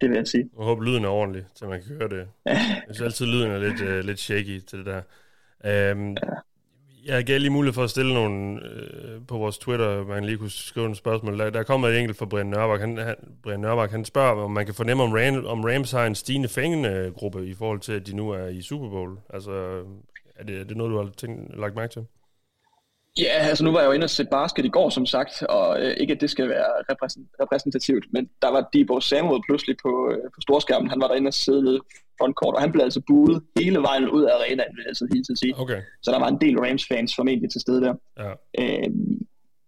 det 0.00 0.08
vil 0.10 0.16
jeg 0.16 0.26
sige. 0.26 0.50
Jeg 0.58 0.64
håber, 0.64 0.82
lyden 0.82 1.04
er 1.04 1.08
ordentlig, 1.08 1.44
så 1.54 1.66
man 1.66 1.82
kan 1.82 1.96
høre 1.96 2.08
det. 2.08 2.28
Jeg 2.46 2.82
synes 2.94 3.00
altid, 3.00 3.26
lyden 3.26 3.50
er 3.50 3.58
lidt, 3.58 3.80
uh, 3.80 3.98
lidt 4.08 4.18
shaky 4.18 4.58
til 4.60 4.78
det 4.78 4.86
der. 4.86 5.92
Um, 5.92 6.16
jeg 7.06 7.24
gav 7.24 7.38
lige 7.38 7.50
mulighed 7.50 7.74
for 7.74 7.84
at 7.84 7.90
stille 7.90 8.14
nogle 8.14 8.60
øh, 8.66 9.26
på 9.28 9.38
vores 9.38 9.58
Twitter, 9.58 10.04
man 10.04 10.24
lige 10.24 10.38
kunne 10.38 10.50
skrive 10.50 10.84
nogle 10.84 10.96
spørgsmål. 10.96 11.38
Der, 11.38 11.50
der 11.50 11.62
kommer 11.62 11.88
et 11.88 11.98
enkelt 11.98 12.18
fra 12.18 12.26
Brian 12.26 12.46
Nørbak. 12.46 12.80
Han, 12.80 12.98
han, 12.98 13.14
Brian 13.42 13.60
Nørbak, 13.60 13.90
han 13.90 14.04
spørger, 14.04 14.42
om 14.42 14.50
man 14.50 14.66
kan 14.66 14.74
fornemme, 14.74 15.02
om, 15.02 15.12
Ram, 15.12 15.46
om 15.46 15.64
Rams 15.64 15.90
har 15.90 16.06
en 16.06 16.14
stigende 16.14 16.48
fængende-gruppe 16.48 17.46
i 17.46 17.54
forhold 17.54 17.80
til, 17.80 17.92
at 17.92 18.06
de 18.06 18.16
nu 18.16 18.30
er 18.30 18.46
i 18.46 18.62
Super 18.62 18.88
Bowl. 18.88 19.18
Altså, 19.30 19.82
er 20.36 20.44
det, 20.44 20.60
er 20.60 20.64
det 20.64 20.76
noget, 20.76 20.90
du 20.90 20.96
har 20.96 21.10
tænkt, 21.16 21.58
lagt 21.58 21.74
mærke 21.74 21.92
til? 21.92 22.06
Ja, 23.18 23.32
altså 23.50 23.64
nu 23.64 23.70
var 23.72 23.80
jeg 23.80 23.86
jo 23.86 23.92
inde 23.92 24.04
og 24.04 24.10
se 24.10 24.24
basket 24.24 24.64
i 24.64 24.68
går, 24.68 24.90
som 24.90 25.06
sagt, 25.06 25.42
og 25.42 25.82
øh, 25.82 25.96
ikke 26.00 26.12
at 26.14 26.20
det 26.20 26.30
skal 26.30 26.48
være 26.48 26.66
repræsent- 26.92 27.34
repræsentativt, 27.42 28.04
men 28.12 28.28
der 28.42 28.50
var 28.50 28.68
Debo 28.72 29.00
Samuel 29.00 29.42
pludselig 29.48 29.76
på, 29.82 30.10
øh, 30.12 30.18
på 30.34 30.40
storskærmen. 30.40 30.90
Han 30.90 31.00
var 31.00 31.08
derinde 31.08 31.28
og 31.28 31.34
sidde 31.34 31.62
nede 31.64 31.80
frontcourt, 32.18 32.54
og 32.54 32.60
han 32.60 32.72
blev 32.72 32.82
altså 32.84 33.00
buet 33.06 33.42
hele 33.60 33.78
vejen 33.78 34.08
ud 34.10 34.22
af 34.22 34.32
arenaen, 34.34 34.72
vil 34.76 34.82
jeg 34.82 34.88
altså 34.88 35.06
hele 35.12 35.24
tiden 35.24 35.36
sige. 35.36 35.54
Okay, 35.58 35.80
Så 36.02 36.10
der 36.10 36.18
var 36.18 36.28
en 36.28 36.40
del 36.40 36.58
Rams-fans 36.58 37.16
formentlig 37.16 37.50
til 37.50 37.60
stede 37.60 37.80
der. 37.80 37.94
ja. 38.18 38.30
Øh, 38.60 38.90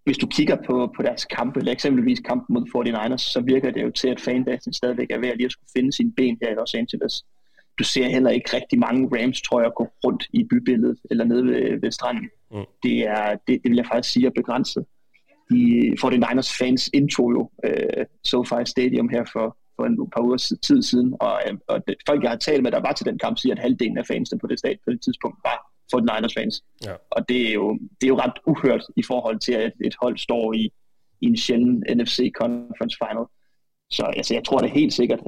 hvis 0.04 0.18
du 0.18 0.26
kigger 0.26 0.56
på, 0.66 0.92
på 0.96 1.02
deres 1.02 1.24
kampe, 1.24 1.58
eller 1.58 1.72
eksempelvis 1.72 2.20
kampen 2.20 2.54
mod 2.54 2.64
49ers, 2.74 3.16
så 3.34 3.40
virker 3.40 3.70
det 3.70 3.82
jo 3.82 3.90
til, 3.90 4.08
at 4.08 4.20
fanbasen 4.20 4.72
stadigvæk 4.72 5.10
er 5.10 5.18
ved 5.18 5.28
at 5.28 5.36
lige 5.36 5.44
at 5.46 5.52
skulle 5.52 5.70
finde 5.76 5.92
sine 5.92 6.12
ben 6.16 6.38
her 6.42 6.50
i 6.50 6.54
Los 6.54 6.74
Angeles. 6.74 7.24
Du 7.78 7.84
ser 7.84 8.08
heller 8.08 8.30
ikke 8.30 8.56
rigtig 8.56 8.78
mange 8.78 9.00
Rams, 9.22 9.42
tror 9.42 9.60
jeg, 9.62 9.70
gå 9.76 9.88
rundt 10.04 10.24
i 10.32 10.44
bybilledet 10.44 10.98
eller 11.10 11.24
nede 11.24 11.44
ved, 11.44 11.80
ved 11.80 11.90
stranden. 11.92 12.30
Mm. 12.50 12.64
Det, 12.82 12.98
er, 13.08 13.30
det, 13.30 13.60
det 13.62 13.70
vil 13.70 13.76
jeg 13.76 13.86
faktisk 13.86 14.12
sige 14.12 14.26
er 14.26 14.30
begrænset. 14.30 14.84
De 15.50 15.92
49ers 16.04 16.58
fans 16.58 16.90
indtog 16.94 17.30
jo 17.32 17.50
øh, 17.64 18.04
SoFi 18.24 18.64
Stadium 18.64 19.08
her 19.08 19.24
for, 19.32 19.56
for 19.76 19.84
en 19.84 20.10
par 20.10 20.22
uger 20.22 20.36
tid 20.62 20.82
siden, 20.82 21.14
og, 21.20 21.40
øh, 21.46 21.58
og 21.68 21.86
det, 21.86 21.94
folk, 22.08 22.22
jeg 22.22 22.30
har 22.30 22.36
talt 22.36 22.62
med, 22.62 22.72
der 22.72 22.80
var 22.80 22.92
til 22.92 23.06
den 23.06 23.18
kamp, 23.18 23.38
siger, 23.38 23.54
at 23.54 23.62
halvdelen 23.62 23.98
af 23.98 24.06
fansene 24.06 24.38
på 24.38 24.46
det 24.46 24.58
stadion 24.58 24.80
på 24.84 24.90
det 24.90 25.00
tidspunkt 25.02 25.38
var 25.44 25.56
49ers 25.94 26.40
fans. 26.40 26.64
Ja. 26.84 26.94
Og 27.10 27.28
det 27.28 27.48
er, 27.48 27.52
jo, 27.52 27.78
det 28.00 28.06
er 28.06 28.08
jo 28.08 28.18
ret 28.18 28.38
uhørt 28.46 28.84
i 28.96 29.02
forhold 29.02 29.38
til, 29.38 29.52
at 29.52 29.72
et 29.84 29.94
hold 30.02 30.18
står 30.18 30.52
i, 30.52 30.72
i 31.20 31.26
en 31.26 31.36
sjælden 31.36 31.84
NFC 31.96 32.32
Conference 32.40 32.96
Final. 33.02 33.24
Så 33.90 34.02
altså, 34.02 34.34
jeg 34.34 34.44
tror 34.44 34.58
det 34.58 34.70
helt 34.70 34.92
sikkert, 34.92 35.20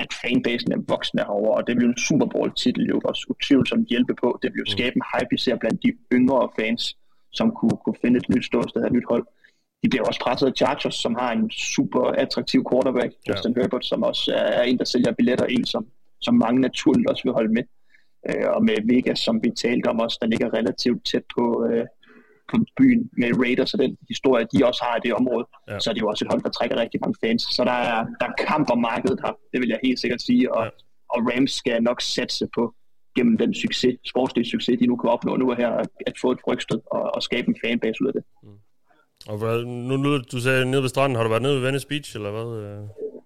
at 0.00 0.10
fanbasen 0.22 0.72
er 0.72 0.80
voksne 0.88 1.20
herovre, 1.20 1.54
og 1.58 1.66
det 1.66 1.76
vil 1.76 1.82
jo 1.82 1.88
en 1.88 1.98
Super 1.98 2.26
Bowl-titel 2.26 2.84
jo 2.86 3.00
også 3.04 3.26
utvivlsomt 3.28 3.88
hjælpe 3.88 4.14
på. 4.14 4.38
Det 4.42 4.52
vil 4.52 4.58
jo 4.58 4.70
skabe 4.76 4.96
en 4.96 5.02
hype, 5.12 5.34
især 5.34 5.56
blandt 5.56 5.82
de 5.82 5.92
yngre 6.12 6.48
fans, 6.58 6.96
som 7.32 7.50
kunne, 7.58 7.78
kunne 7.84 7.96
finde 8.02 8.16
et 8.18 8.28
nyt 8.28 8.44
ståsted 8.44 8.82
af 8.82 8.86
et 8.86 8.92
nyt 8.92 9.08
hold. 9.08 9.26
de 9.82 9.88
bliver 9.88 10.04
også 10.04 10.20
presset 10.20 10.46
af 10.46 10.52
Chargers, 10.56 10.94
som 10.94 11.14
har 11.14 11.32
en 11.32 11.50
super 11.50 12.02
attraktiv 12.24 12.64
quarterback, 12.70 13.12
Ja. 13.12 13.32
Justin 13.32 13.54
Herbert, 13.56 13.84
som 13.84 14.02
også 14.02 14.32
er, 14.32 14.48
er 14.58 14.62
en, 14.62 14.78
der 14.78 14.84
sælger 14.84 15.12
billetter, 15.12 15.46
en 15.46 15.64
som, 15.64 15.86
som 16.20 16.34
mange 16.34 16.60
naturligt 16.60 17.10
også 17.10 17.22
vil 17.24 17.32
holde 17.32 17.52
med. 17.52 17.62
Øh, 18.28 18.48
og 18.56 18.64
med 18.64 18.76
Vegas, 18.92 19.18
som 19.18 19.40
vi 19.44 19.50
talte 19.50 19.86
om 19.86 20.00
også, 20.00 20.18
der 20.20 20.26
ligger 20.26 20.54
relativt 20.54 21.04
tæt 21.04 21.22
på, 21.36 21.66
øh, 21.70 21.86
på 22.50 22.56
byen 22.78 23.10
med 23.20 23.28
Raiders 23.42 23.74
og 23.74 23.78
den 23.84 23.96
historie, 24.08 24.46
de 24.52 24.66
også 24.66 24.80
har 24.86 24.96
i 24.96 25.00
det 25.06 25.12
område, 25.20 25.44
Ja. 25.70 25.78
så 25.80 25.90
er 25.90 25.94
det 25.94 26.00
jo 26.00 26.08
også 26.08 26.24
et 26.24 26.30
hold, 26.32 26.42
der 26.42 26.50
trækker 26.58 26.76
rigtig 26.82 27.00
mange 27.04 27.16
fans. 27.24 27.42
Så 27.56 27.64
der 27.64 27.78
er, 27.92 27.98
der 28.20 28.26
er 28.30 28.34
kamp 28.48 28.70
om 28.70 28.78
markedet 28.90 29.18
her, 29.24 29.32
det 29.52 29.58
vil 29.60 29.68
jeg 29.68 29.78
helt 29.84 30.00
sikkert 30.00 30.22
sige, 30.22 30.54
og, 30.54 30.64
Ja. 30.64 30.70
og 31.14 31.18
Rams 31.30 31.50
skal 31.60 31.82
nok 31.82 32.00
satse 32.02 32.48
på 32.56 32.74
gennem 33.16 33.36
den 33.38 33.54
succes, 33.54 33.94
sportslige 34.12 34.50
succes, 34.50 34.78
de 34.80 34.86
nu 34.86 34.96
kan 34.96 35.10
opnå 35.10 35.36
nu 35.36 35.54
her, 35.58 35.70
at, 36.06 36.14
få 36.22 36.30
et 36.32 36.38
rygstød 36.48 36.80
og, 36.90 37.14
og 37.14 37.22
skabe 37.22 37.48
en 37.48 37.56
fanbase 37.64 37.98
ud 38.02 38.06
af 38.08 38.12
det. 38.12 38.24
Og 39.28 39.38
hvad, 39.38 39.64
nu, 39.64 39.96
nu, 39.96 40.18
du 40.32 40.40
sagde 40.40 40.70
nede 40.70 40.82
ved 40.82 40.88
stranden, 40.88 41.16
har 41.16 41.22
du 41.22 41.28
været 41.28 41.42
nede 41.42 41.54
ved 41.54 41.62
Venice 41.62 41.86
Beach, 41.86 42.16
eller 42.16 42.30
hvad? 42.30 42.48
Øh, 42.62 42.78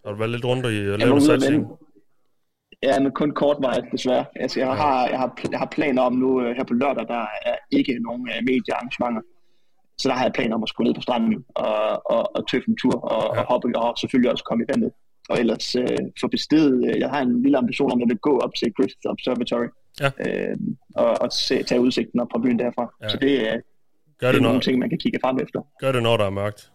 Har 0.04 0.10
du 0.12 0.18
været 0.18 0.30
lidt 0.30 0.44
rundt 0.44 0.64
i- 0.64 0.66
og 0.68 0.98
Jeg 1.00 1.08
Ja, 2.82 3.00
men 3.00 3.12
kun 3.12 3.30
kort 3.30 3.56
vej, 3.60 3.80
desværre. 3.92 4.24
Altså, 4.36 4.60
jeg, 4.60 4.68
har, 4.76 5.08
jeg, 5.08 5.18
har, 5.18 5.36
jeg 5.50 5.58
har 5.58 5.68
planer 5.76 6.02
om 6.02 6.12
nu 6.12 6.42
øh, 6.42 6.56
her 6.56 6.64
på 6.64 6.74
lørdag, 6.74 7.08
der 7.08 7.26
er 7.42 7.56
ikke 7.70 7.98
nogen 8.02 8.20
uh, 8.20 8.44
mediearrangementer. 8.44 9.22
Så 9.98 10.08
der 10.08 10.14
har 10.14 10.24
jeg 10.24 10.32
planer 10.32 10.54
om 10.56 10.62
at 10.62 10.68
skulle 10.68 10.88
ned 10.88 10.94
på 10.94 11.00
stranden 11.00 11.44
og, 11.54 12.10
og, 12.14 12.36
og 12.36 12.48
tøffe 12.50 12.68
en 12.68 12.76
tur 12.76 12.96
og, 13.14 13.36
Ja. 13.36 13.40
og 13.40 13.46
hoppe 13.46 13.78
og 13.78 13.98
selvfølgelig 13.98 14.30
også 14.32 14.44
komme 14.44 14.64
i 14.64 14.66
vandet. 14.72 14.90
Og 15.30 15.38
ellers 15.38 15.74
øh, 15.76 15.98
få 16.20 16.28
bestedet, 16.28 16.88
øh, 16.88 17.00
jeg 17.00 17.10
har 17.10 17.20
en 17.20 17.42
lille 17.42 17.58
ambition 17.58 17.92
om, 17.92 17.98
at 17.98 18.00
jeg 18.00 18.08
vil 18.08 18.18
gå 18.18 18.38
op 18.38 18.54
til 18.54 18.72
Griffith 18.76 19.06
Observatory 19.12 19.68
Ja. 20.00 20.10
øh, 20.26 20.56
og, 20.94 21.10
og 21.20 21.32
se, 21.32 21.62
tage 21.62 21.80
udsigten 21.80 22.20
op 22.20 22.28
fra 22.32 22.38
byen 22.38 22.58
derfra. 22.58 22.94
Ja. 23.02 23.08
Så 23.08 23.16
det, 23.16 23.48
er- 23.52 23.60
Gør 24.18 24.26
det 24.26 24.34
det, 24.34 24.38
er 24.38 24.42
nogle 24.42 24.54
når, 24.56 24.60
ting, 24.60 24.78
man 24.78 24.88
kan 24.88 24.98
kigge 24.98 25.18
frem 25.24 25.38
efter. 25.38 25.60
gør 25.80 25.92
det, 25.92 26.02
når 26.02 26.16
der 26.16 26.24
er 26.24 26.30
mørkt. 26.30 26.72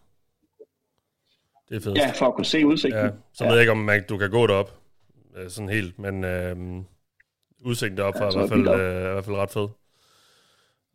Det 1.69 1.75
er 1.75 1.81
fedt. 1.81 1.97
Ja, 1.97 2.11
for 2.19 2.25
at 2.25 2.35
kunne 2.35 2.45
se 2.45 2.65
udsigten. 2.65 2.99
Ja, 3.01 3.09
så 3.33 3.43
Ja. 3.43 3.49
ved 3.49 3.55
jeg 3.57 3.61
ikke, 3.63 3.71
om 3.71 3.77
man, 3.77 4.03
du 4.09 4.17
kan 4.17 4.29
gå 4.29 4.47
derop 4.47 4.71
øh, 5.35 5.49
sådan 5.49 5.69
helt, 5.69 5.99
men 5.99 6.23
øh, 6.23 6.83
udsigten 7.61 7.97
deroppe 7.97 8.19
Ja, 8.23 8.25
er 8.25 8.31
i 8.31 8.37
hvert 8.37 8.49
fald, 8.49 8.67
øh, 8.67 9.03
er 9.05 9.09
i 9.09 9.13
hvert 9.13 9.25
fald 9.25 9.35
ret 9.35 9.51
fed. 9.51 9.67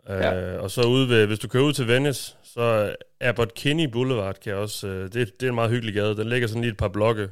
Øh, 0.09 0.21
Ja. 0.21 0.59
Og 0.59 0.71
så 0.71 0.83
ude 0.89 1.09
ved, 1.09 1.27
hvis 1.27 1.39
du 1.39 1.49
kører 1.49 1.65
ud 1.65 1.73
til 1.73 1.89
Venice, 1.89 2.37
så 2.43 2.95
Abbot 3.21 3.55
Kinney 3.55 3.85
Boulevard 3.93 4.35
kan 4.41 4.55
også, 4.55 4.89
øh, 4.89 5.03
det, 5.05 5.41
det 5.41 5.43
er 5.43 5.49
en 5.49 5.55
meget 5.55 5.71
hyggelig 5.71 5.95
gade. 5.95 6.17
Den 6.17 6.29
ligger 6.29 6.49
sådan 6.49 6.61
lige 6.63 6.71
et 6.71 6.77
par 6.77 6.89
blokke 6.89 7.31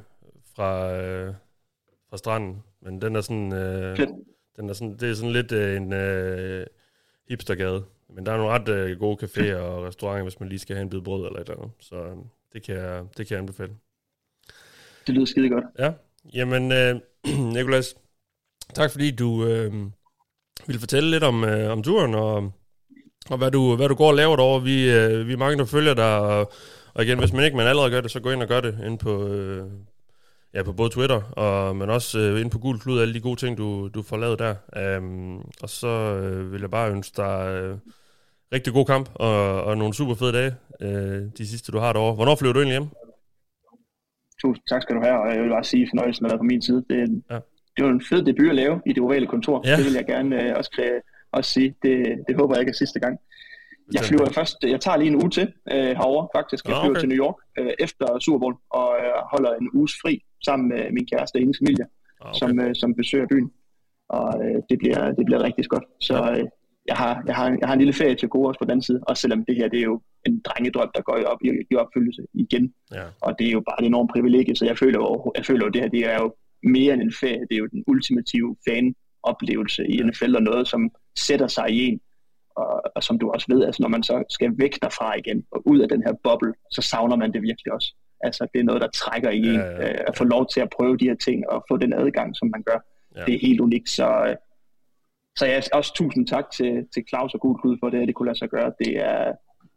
fra, 0.55 0.93
øh, 0.97 1.33
fra 2.09 2.17
stranden, 2.17 2.63
men 2.81 3.01
den 3.01 3.15
er 3.15 3.21
sådan, 3.21 3.53
øh, 3.53 3.97
Fedt. 3.97 4.09
den 4.55 4.69
er 4.69 4.73
sådan, 4.73 4.97
det 4.97 5.09
er 5.09 5.13
sådan 5.13 5.31
lidt 5.31 5.51
øh, 5.51 5.77
en 5.77 5.93
øh, 5.93 6.65
hipstergade. 7.29 7.83
Men 8.09 8.25
der 8.25 8.31
er 8.31 8.37
nogle 8.37 8.51
ret 8.53 8.69
øh, 8.69 8.99
gode 8.99 9.25
caféer 9.25 9.55
og 9.55 9.83
restauranter, 9.83 10.23
hvis 10.23 10.39
man 10.39 10.49
lige 10.49 10.59
skal 10.59 10.75
have 10.75 10.83
en 10.83 10.89
bid 10.89 11.01
brød 11.01 11.25
eller 11.27 11.39
et 11.39 11.49
eller 11.49 11.61
andet. 11.61 11.71
Så 11.79 11.95
øh, 11.95 12.15
det 12.53 12.63
kan 12.63 12.75
jeg, 12.75 13.03
det 13.17 13.27
kan 13.27 13.33
jeg 13.35 13.39
anbefale. 13.39 13.73
Det 15.07 15.15
lyder 15.15 15.25
skide 15.25 15.49
godt. 15.49 15.63
Ja, 15.79 15.91
jamen 16.33 16.71
øh, 16.71 16.95
Nikolas, 17.55 17.95
tak 18.73 18.91
fordi 18.91 19.11
du 19.11 19.45
øh, 19.45 19.73
ville 20.67 20.79
fortælle 20.79 21.11
lidt 21.11 21.23
om, 21.23 21.43
øh, 21.43 21.71
om 21.71 21.83
turen, 21.83 22.15
og, 22.15 22.51
og 23.29 23.37
hvad, 23.37 23.51
du, 23.51 23.75
hvad 23.75 23.89
du 23.89 23.95
går 23.95 24.07
og 24.07 24.15
laver 24.15 24.35
derovre. 24.35 24.63
Vi, 24.63 24.91
øh, 24.91 25.27
vi 25.27 25.33
er 25.33 25.37
mange, 25.37 25.57
der 25.57 25.65
følger 25.65 25.93
dig, 25.93 26.19
og, 26.19 26.51
og 26.93 27.03
igen, 27.03 27.19
hvis 27.19 27.33
man 27.33 27.45
ikke 27.45 27.57
man 27.57 27.67
allerede 27.67 27.91
gør 27.91 28.01
det, 28.01 28.11
så 28.11 28.19
gå 28.19 28.31
ind 28.31 28.41
og 28.41 28.47
gør 28.47 28.61
det 28.61 28.77
ind 28.85 28.99
på, 28.99 29.27
øh, 29.27 29.63
ja, 30.53 30.63
på 30.63 30.73
både 30.73 30.89
Twitter, 30.89 31.21
og, 31.21 31.75
men 31.75 31.89
også 31.89 32.19
øh, 32.19 32.41
ind 32.41 32.51
på 32.51 32.59
Gul 32.59 32.79
Klud, 32.79 33.01
alle 33.01 33.13
de 33.13 33.21
gode 33.21 33.39
ting, 33.39 33.57
du, 33.57 33.87
du 33.87 34.01
får 34.01 34.17
lavet 34.17 34.39
der. 34.39 34.55
Um, 34.97 35.51
og 35.61 35.69
så 35.69 35.87
øh, 35.87 36.51
vil 36.51 36.61
jeg 36.61 36.71
bare 36.71 36.91
ønske 36.91 37.17
dig 37.17 37.47
øh, 37.51 37.77
rigtig 38.53 38.73
god 38.73 38.85
kamp, 38.85 39.09
og, 39.15 39.63
og 39.63 39.77
nogle 39.77 39.93
super 39.93 40.15
fede 40.15 40.33
dage, 40.33 40.55
øh, 40.81 41.21
de 41.37 41.47
sidste, 41.47 41.71
du 41.71 41.79
har 41.79 41.93
derovre. 41.93 42.15
Hvornår 42.15 42.35
flyver 42.35 42.53
du 42.53 42.59
egentlig 42.59 42.79
hjem? 42.79 42.89
Tusind 44.41 44.63
tak 44.69 44.81
skal 44.81 44.95
du 44.95 45.01
have, 45.01 45.19
og 45.21 45.33
jeg 45.35 45.43
vil 45.43 45.49
bare 45.49 45.63
sige, 45.63 45.83
at 45.83 45.89
fornøjelsen 45.91 46.25
har 46.25 46.29
været 46.29 46.39
på 46.39 46.43
min 46.53 46.61
side. 46.61 46.85
Det, 46.89 46.99
er 46.99 47.03
en, 47.03 47.23
Ja. 47.31 47.39
det 47.77 47.85
var 47.85 47.89
en 47.91 48.01
fed 48.09 48.23
debut 48.23 48.49
at 48.49 48.55
lave 48.55 48.81
i 48.85 48.93
det 48.93 49.03
ovale 49.03 49.27
kontor. 49.27 49.61
Ja. 49.67 49.75
Det 49.77 49.85
vil 49.85 49.93
jeg 49.93 50.05
gerne 50.05 50.43
øh, 50.43 50.53
også, 50.57 50.71
kræ- 50.75 51.29
også 51.31 51.51
sige. 51.51 51.75
Det, 51.83 51.93
det 52.27 52.35
håber 52.35 52.55
jeg 52.55 52.61
ikke 52.61 52.69
er 52.69 52.73
sidste 52.83 52.99
gang. 52.99 53.19
Jeg 53.93 54.01
flyver 54.03 54.29
først, 54.29 54.55
jeg 54.63 54.81
tager 54.81 54.97
lige 54.97 55.07
en 55.07 55.15
uge 55.15 55.29
til 55.29 55.53
øh, 55.73 55.91
herovre 55.99 56.27
faktisk. 56.39 56.67
Jeg 56.67 56.75
flyver 56.81 56.89
okay. 56.89 56.99
til 56.99 57.09
New 57.09 57.17
York 57.25 57.35
øh, 57.59 57.71
efter 57.79 58.19
Super 58.19 58.39
Bowl 58.39 58.55
og 58.69 58.89
øh, 59.03 59.11
holder 59.33 59.51
en 59.61 59.69
uges 59.73 59.91
fri 60.01 60.23
sammen 60.45 60.69
med 60.69 60.91
min 60.91 61.05
kæreste 61.11 61.35
og 61.35 61.39
hendes 61.39 61.57
familie, 61.63 61.85
Ah, 62.21 62.27
okay. 62.29 62.37
som, 62.39 62.59
øh, 62.59 62.75
som 62.75 62.95
besøger 62.95 63.27
byen. 63.27 63.51
Og 64.09 64.27
øh, 64.45 64.55
det, 64.69 64.77
bliver, 64.79 65.11
det 65.11 65.25
bliver 65.25 65.43
rigtig 65.43 65.65
godt. 65.65 65.83
Så 66.01 66.15
øh, 66.31 66.43
jeg, 66.87 66.95
har, 66.95 67.23
jeg, 67.27 67.35
har, 67.35 67.45
jeg 67.59 67.67
har 67.67 67.73
en 67.73 67.79
lille 67.79 67.93
ferie 67.93 68.15
til 68.15 68.29
gode 68.29 68.47
også 68.47 68.59
på 68.59 68.65
den 68.65 68.71
anden 68.71 68.83
side. 68.83 68.99
Også 69.07 69.21
selvom 69.21 69.45
det 69.45 69.55
her 69.55 69.67
det 69.67 69.79
er 69.79 69.83
jo 69.83 70.01
en 70.25 70.39
drengedrøm, 70.39 70.89
der 70.95 71.01
går 71.01 71.17
i, 71.17 71.23
op, 71.23 71.37
i, 71.43 71.49
i 71.71 71.75
opfyldelse 71.75 72.21
igen. 72.33 72.73
Ja. 72.93 73.03
Og 73.21 73.35
det 73.39 73.47
er 73.47 73.51
jo 73.51 73.59
bare 73.69 73.81
et 73.81 73.85
enormt 73.87 74.11
privilegie, 74.11 74.55
så 74.55 74.65
jeg 74.65 74.77
føler 74.77 74.99
jo, 74.99 75.31
jeg 75.37 75.45
føler 75.45 75.65
jo 75.65 75.69
det 75.71 75.81
her, 75.81 75.89
det 75.89 76.05
er 76.05 76.15
jo 76.23 76.33
mere 76.63 76.93
end 76.93 77.01
en 77.01 77.13
ferie. 77.19 77.39
Det 77.49 77.53
er 77.53 77.57
jo 77.57 77.67
den 77.67 77.83
ultimative 77.87 78.55
fan-oplevelse 78.69 79.87
i 79.87 79.97
NFL, 80.03 80.35
og 80.35 80.43
noget, 80.43 80.67
som 80.67 80.91
sætter 81.19 81.47
sig 81.47 81.69
i 81.69 81.85
en. 81.87 81.99
Og, 82.55 82.81
og 82.95 83.03
som 83.03 83.19
du 83.19 83.29
også 83.31 83.45
ved, 83.49 83.63
altså 83.65 83.81
når 83.81 83.89
man 83.89 84.03
så 84.03 84.23
skal 84.29 84.51
væk 84.57 84.73
derfra 84.81 85.17
igen, 85.17 85.45
og 85.51 85.67
ud 85.67 85.79
af 85.79 85.89
den 85.89 86.03
her 86.03 86.13
boble, 86.23 86.53
så 86.71 86.81
savner 86.81 87.15
man 87.15 87.33
det 87.33 87.41
virkelig 87.41 87.73
også. 87.73 87.95
Altså 88.23 88.47
det 88.53 88.59
er 88.59 88.63
noget, 88.63 88.81
der 88.81 88.87
trækker 88.87 89.29
i 89.29 89.37
en, 89.39 89.55
Ja, 89.55 89.65
ja, 89.65 89.81
ja. 89.81 89.91
øh, 89.93 89.99
at 90.07 90.17
få 90.17 90.23
lov 90.23 90.47
til 90.53 90.59
at 90.61 90.69
prøve 90.77 90.97
de 90.97 91.05
her 91.05 91.15
ting, 91.15 91.49
og 91.49 91.65
få 91.69 91.77
den 91.77 91.93
adgang, 91.93 92.35
som 92.35 92.47
man 92.55 92.63
gør. 92.63 92.79
Ja. 93.15 93.19
Ja. 93.19 93.25
Det 93.25 93.33
er 93.35 93.39
helt 93.47 93.59
unikt, 93.59 93.89
så... 93.89 94.07
øh, 94.29 94.35
Så 95.37 95.45
jeg 95.45 95.63
også 95.73 95.93
tusind 95.93 96.27
tak 96.27 96.45
til, 96.57 96.71
til 96.93 97.03
Claus 97.09 97.33
og 97.33 97.39
Gudklud 97.39 97.77
for 97.79 97.89
det, 97.89 97.99
at 98.01 98.07
det 98.07 98.15
kunne 98.15 98.29
lade 98.29 98.37
sig 98.37 98.49
gøre. 98.49 98.71
Det 98.83 98.91
er, 98.97 99.31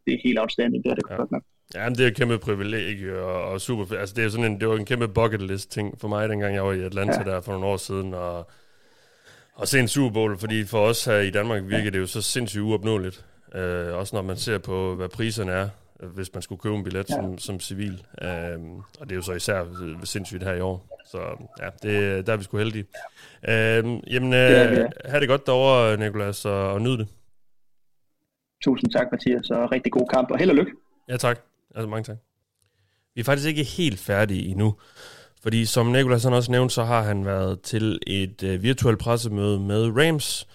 det 0.06 0.14
er 0.14 0.18
helt 0.24 0.38
outstanding, 0.38 0.84
det 0.84 0.90
er 0.90 0.94
det 0.94 1.04
Ja. 1.10 1.16
godt 1.16 1.30
nok. 1.32 1.42
Ja, 1.74 1.84
men 1.88 1.94
det 1.98 2.04
er 2.04 2.08
et 2.08 2.16
kæmpe 2.16 2.38
privilegie 2.38 3.18
og, 3.20 3.42
og 3.42 3.60
super. 3.60 3.96
Altså, 3.96 4.14
det, 4.14 4.24
er 4.24 4.28
sådan 4.28 4.52
en, 4.52 4.60
det 4.60 4.68
var 4.68 4.76
en 4.76 4.84
kæmpe 4.84 5.08
bucket 5.08 5.42
list 5.42 5.70
ting 5.72 6.00
for 6.00 6.08
mig, 6.08 6.28
dengang 6.28 6.54
jeg 6.54 6.64
var 6.64 6.72
i 6.72 6.80
Atlanta 6.80 7.12
ja. 7.20 7.28
Ja. 7.28 7.34
der 7.34 7.40
for 7.40 7.52
nogle 7.52 7.66
år 7.66 7.76
siden, 7.76 8.14
og, 8.14 8.50
og 9.54 9.68
se 9.68 9.80
en 9.80 9.88
Super 9.88 10.12
Bowl, 10.12 10.38
fordi 10.38 10.64
for 10.64 10.78
os 10.86 11.04
her 11.04 11.16
i 11.18 11.30
Danmark 11.30 11.62
virker 11.66 11.90
det 11.90 11.98
jo 11.98 12.06
så 12.06 12.22
sindssygt 12.22 12.62
uopnåeligt. 12.62 13.24
Øh, 13.54 13.94
også 13.94 14.16
når 14.16 14.22
man 14.22 14.36
ser 14.36 14.58
på, 14.58 14.94
hvad 14.94 15.08
priserne 15.08 15.52
er, 15.52 15.68
hvis 16.14 16.34
man 16.34 16.42
skulle 16.42 16.60
købe 16.60 16.74
en 16.74 16.84
billet 16.84 17.10
ja. 17.10 17.14
som, 17.14 17.38
som 17.38 17.60
civil. 17.60 18.02
Øh, 18.22 18.28
og 19.00 19.06
det 19.06 19.12
er 19.12 19.16
jo 19.16 19.22
så 19.22 19.32
især 19.32 19.60
øh, 19.62 19.96
sindssygt 20.04 20.42
her 20.42 20.52
i 20.54 20.60
år. 20.60 20.98
Så 21.10 21.18
ja, 21.62 21.68
det, 21.82 22.26
der 22.26 22.32
er 22.32 22.36
vi 22.36 22.44
sgu 22.44 22.58
heldige. 22.58 22.84
Øh, 23.48 23.84
jamen, 24.14 24.32
øh, 24.32 24.40
ja. 24.50 24.86
have 25.04 25.20
det 25.20 25.28
godt 25.28 25.46
derovre, 25.46 25.96
Nikolas, 25.96 26.44
og, 26.44 26.72
og 26.72 26.82
nyd 26.82 26.98
det. 26.98 27.08
Tusind 28.62 28.90
tak, 28.90 29.06
Mathias, 29.12 29.50
og 29.50 29.72
rigtig 29.72 29.92
god 29.92 30.08
kamp, 30.14 30.30
og 30.30 30.38
held 30.38 30.50
og 30.50 30.56
lykke. 30.56 30.72
Ja, 31.08 31.16
tak. 31.16 31.38
Altså, 31.74 31.88
mange 31.88 32.04
tak. 32.04 32.16
Vi 33.14 33.20
er 33.20 33.24
faktisk 33.24 33.48
ikke 33.48 33.62
helt 33.62 33.98
færdige 33.98 34.48
endnu. 34.48 34.74
Fordi 35.42 35.64
som 35.64 35.86
Nicolas 35.86 36.24
han 36.24 36.32
også 36.32 36.50
nævnte, 36.50 36.74
så 36.74 36.84
har 36.84 37.02
han 37.02 37.24
været 37.24 37.60
til 37.60 37.98
et 38.06 38.42
øh, 38.42 38.62
virtuelt 38.62 38.98
pressemøde 38.98 39.60
med 39.60 39.92
Rams. 39.96 40.48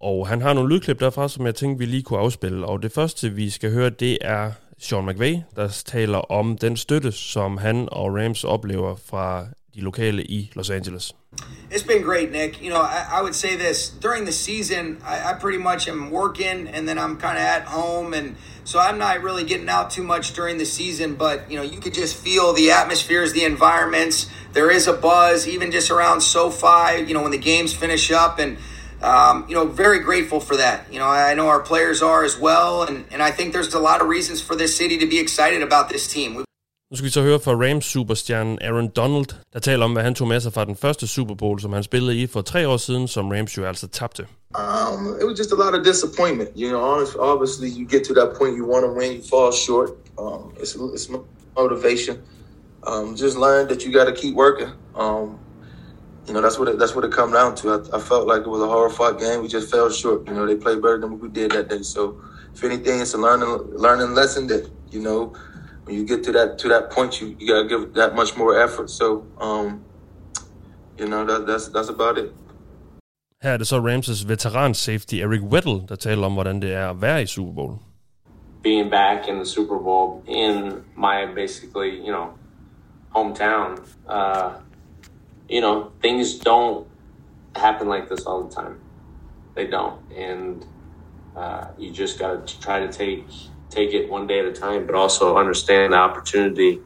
Og 0.00 0.28
han 0.28 0.40
har 0.40 0.52
nogle 0.52 0.74
lydklip 0.74 1.00
derfra, 1.00 1.28
som 1.28 1.46
jeg 1.46 1.54
tænkte, 1.54 1.78
vi 1.78 1.86
lige 1.86 2.02
kunne 2.02 2.18
afspille. 2.18 2.66
Og 2.66 2.82
det 2.82 2.92
første, 2.92 3.30
vi 3.30 3.50
skal 3.50 3.72
høre, 3.72 3.90
det 3.90 4.18
er 4.20 4.52
Sean 4.78 5.06
McVay, 5.06 5.36
der 5.56 5.82
taler 5.86 6.18
om 6.18 6.58
den 6.58 6.76
støtte, 6.76 7.12
som 7.12 7.56
han 7.56 7.88
og 7.92 8.14
Rams 8.14 8.44
oplever 8.44 8.96
fra 8.96 9.46
de 9.74 9.80
lokale 9.80 10.22
i 10.28 10.50
Los 10.54 10.70
Angeles. 10.70 11.12
It's 11.70 11.82
been 11.82 12.02
great, 12.02 12.30
Nick. 12.30 12.60
You 12.60 12.70
know, 12.70 12.82
I, 12.82 13.08
I 13.10 13.22
would 13.22 13.34
say 13.34 13.56
this 13.56 13.88
during 13.88 14.26
the 14.26 14.32
season, 14.32 15.00
I, 15.02 15.30
I 15.30 15.32
pretty 15.34 15.56
much 15.56 15.88
am 15.88 16.10
working 16.10 16.68
and 16.68 16.86
then 16.86 16.98
I'm 16.98 17.16
kind 17.16 17.38
of 17.38 17.44
at 17.44 17.64
home. 17.64 18.12
And 18.12 18.36
so 18.64 18.78
I'm 18.78 18.98
not 18.98 19.22
really 19.22 19.44
getting 19.44 19.70
out 19.70 19.90
too 19.90 20.02
much 20.02 20.34
during 20.34 20.58
the 20.58 20.66
season, 20.66 21.14
but, 21.14 21.50
you 21.50 21.56
know, 21.56 21.62
you 21.62 21.80
could 21.80 21.94
just 21.94 22.16
feel 22.16 22.52
the 22.52 22.70
atmospheres, 22.70 23.32
the 23.32 23.44
environments. 23.44 24.30
There 24.52 24.70
is 24.70 24.86
a 24.86 24.92
buzz, 24.92 25.48
even 25.48 25.70
just 25.70 25.90
around 25.90 26.20
SoFi, 26.20 27.04
you 27.06 27.14
know, 27.14 27.22
when 27.22 27.32
the 27.32 27.38
games 27.38 27.72
finish 27.72 28.12
up. 28.12 28.38
And, 28.38 28.58
um, 29.00 29.46
you 29.48 29.54
know, 29.54 29.66
very 29.66 30.00
grateful 30.00 30.38
for 30.38 30.56
that. 30.58 30.92
You 30.92 30.98
know, 30.98 31.08
I 31.08 31.32
know 31.32 31.48
our 31.48 31.60
players 31.60 32.02
are 32.02 32.24
as 32.24 32.38
well. 32.38 32.82
And, 32.82 33.06
and 33.10 33.22
I 33.22 33.30
think 33.30 33.54
there's 33.54 33.72
a 33.72 33.80
lot 33.80 34.02
of 34.02 34.08
reasons 34.08 34.42
for 34.42 34.54
this 34.54 34.76
city 34.76 34.98
to 34.98 35.06
be 35.06 35.18
excited 35.18 35.62
about 35.62 35.88
this 35.88 36.06
team. 36.06 36.34
We 36.34 36.44
Nu 36.92 36.96
skal 36.96 37.04
vi 37.04 37.10
så 37.10 37.22
høre 37.22 37.40
fra 37.40 37.52
Rams 37.52 37.84
superstjernen 37.84 38.58
Aaron 38.60 38.88
Donald, 38.88 39.26
der 39.52 39.58
taler 39.58 39.84
om, 39.84 39.92
hvad 39.92 40.02
han 40.02 40.14
tog 40.14 40.28
med 40.28 40.40
sig 40.40 40.52
fra 40.52 40.64
den 40.64 40.76
første 40.76 41.06
Super 41.06 41.34
Bowl, 41.34 41.60
som 41.60 41.72
han 41.72 41.82
spillede 41.82 42.16
i 42.16 42.26
for 42.26 42.42
tre 42.42 42.68
år 42.68 42.76
siden, 42.76 43.08
som 43.08 43.28
Rams 43.28 43.56
jo 43.56 43.64
altså 43.64 43.88
tabte. 43.88 44.22
Um, 44.22 45.06
it 45.20 45.26
was 45.28 45.38
just 45.38 45.52
a 45.52 45.56
lot 45.64 45.78
of 45.78 45.84
disappointment. 45.84 46.50
You 46.56 46.68
know, 46.68 46.82
obviously, 47.32 47.68
you 47.78 47.88
get 47.88 48.02
to 48.08 48.14
that 48.14 48.30
point, 48.38 48.56
you 48.58 48.64
want 48.72 48.84
to 48.86 48.92
win, 48.98 49.10
you 49.16 49.22
fall 49.30 49.52
short. 49.66 49.90
Um, 50.22 50.42
it's 50.62 50.72
it's 50.96 51.06
motivation. 51.60 52.16
Um, 52.90 53.06
just 53.24 53.36
learn 53.46 53.62
that 53.70 53.78
you 53.84 53.90
got 53.98 54.06
to 54.10 54.16
keep 54.22 54.34
working. 54.44 54.70
Um, 55.04 55.26
you 56.26 56.32
know, 56.34 56.42
that's 56.44 56.58
what 56.58 56.68
it, 56.70 56.76
that's 56.80 56.94
what 56.96 57.04
it 57.08 57.12
come 57.20 57.32
down 57.38 57.50
to. 57.60 57.64
I, 57.76 57.78
I 57.98 58.00
felt 58.10 58.24
like 58.32 58.42
it 58.46 58.52
was 58.56 58.62
a 58.68 58.70
hard 58.74 58.92
fought 58.98 59.16
game. 59.24 59.38
We 59.42 59.48
just 59.58 59.68
fell 59.74 59.88
short. 60.02 60.18
You 60.28 60.34
know, 60.36 60.44
they 60.50 60.56
played 60.64 60.80
better 60.84 61.00
than 61.02 61.10
we 61.22 61.28
did 61.40 61.48
that 61.56 61.66
day. 61.72 61.82
So, 61.82 62.02
if 62.54 62.60
anything, 62.64 62.96
it's 63.00 63.14
a 63.14 63.20
learning 63.26 63.52
learning 63.86 64.10
lesson 64.20 64.42
that 64.52 64.62
you 64.94 65.00
know 65.08 65.20
when 65.84 65.96
you 65.96 66.06
get 66.06 66.24
to 66.24 66.32
that 66.32 66.58
to 66.58 66.68
that 66.68 66.90
point, 66.90 67.20
you, 67.20 67.36
you 67.38 67.46
got 67.48 67.62
to 67.62 67.68
give 67.68 67.94
that 67.94 68.14
much 68.14 68.36
more 68.36 68.64
effort. 68.64 68.90
So, 68.90 69.24
um, 69.40 69.84
you 70.98 71.06
know, 71.06 71.24
that, 71.26 71.46
that's 71.46 71.68
that's 71.68 71.88
about 71.88 72.18
it. 72.18 72.32
Her 73.42 73.52
er 73.52 73.56
det 73.56 73.66
så 73.66 73.80
Rams' 73.80 74.28
veteran 74.28 74.74
safety 74.74 75.14
Eric 75.14 75.40
Weddle, 75.42 75.86
der 75.88 75.96
taler 75.96 76.26
om, 76.26 76.32
hvordan 76.32 76.62
det 76.62 76.74
er 76.74 76.90
at 76.90 77.02
være 77.02 77.22
i 77.22 77.26
Super 77.26 77.52
Bowl. 77.52 77.78
being 78.62 78.88
back 78.88 79.28
in 79.28 79.38
the 79.38 79.44
Super 79.44 79.76
Bowl 79.76 80.22
in 80.26 80.84
my 80.96 81.26
basically, 81.26 81.96
you 81.96 82.12
know, 82.12 82.38
hometown. 83.14 83.84
Uh, 84.06 84.58
you 85.48 85.60
know, 85.60 85.92
things 86.00 86.38
don't 86.38 86.86
happen 87.54 87.88
like 87.88 88.08
this 88.08 88.24
all 88.24 88.44
the 88.44 88.54
time. 88.54 88.80
They 89.54 89.66
don't, 89.66 90.00
and 90.12 90.64
uh, 91.36 91.66
you 91.76 91.90
just 91.90 92.18
got 92.18 92.46
to 92.46 92.60
try 92.60 92.80
to 92.80 92.90
take 92.90 93.26
take 93.72 93.94
it 93.94 94.10
one 94.10 94.26
day 94.26 94.40
at 94.40 94.46
a 94.46 94.52
time, 94.52 94.86
but 94.86 94.94
also 94.94 95.36
understand 95.38 95.92
the 95.92 95.96
opportunity 95.96 96.80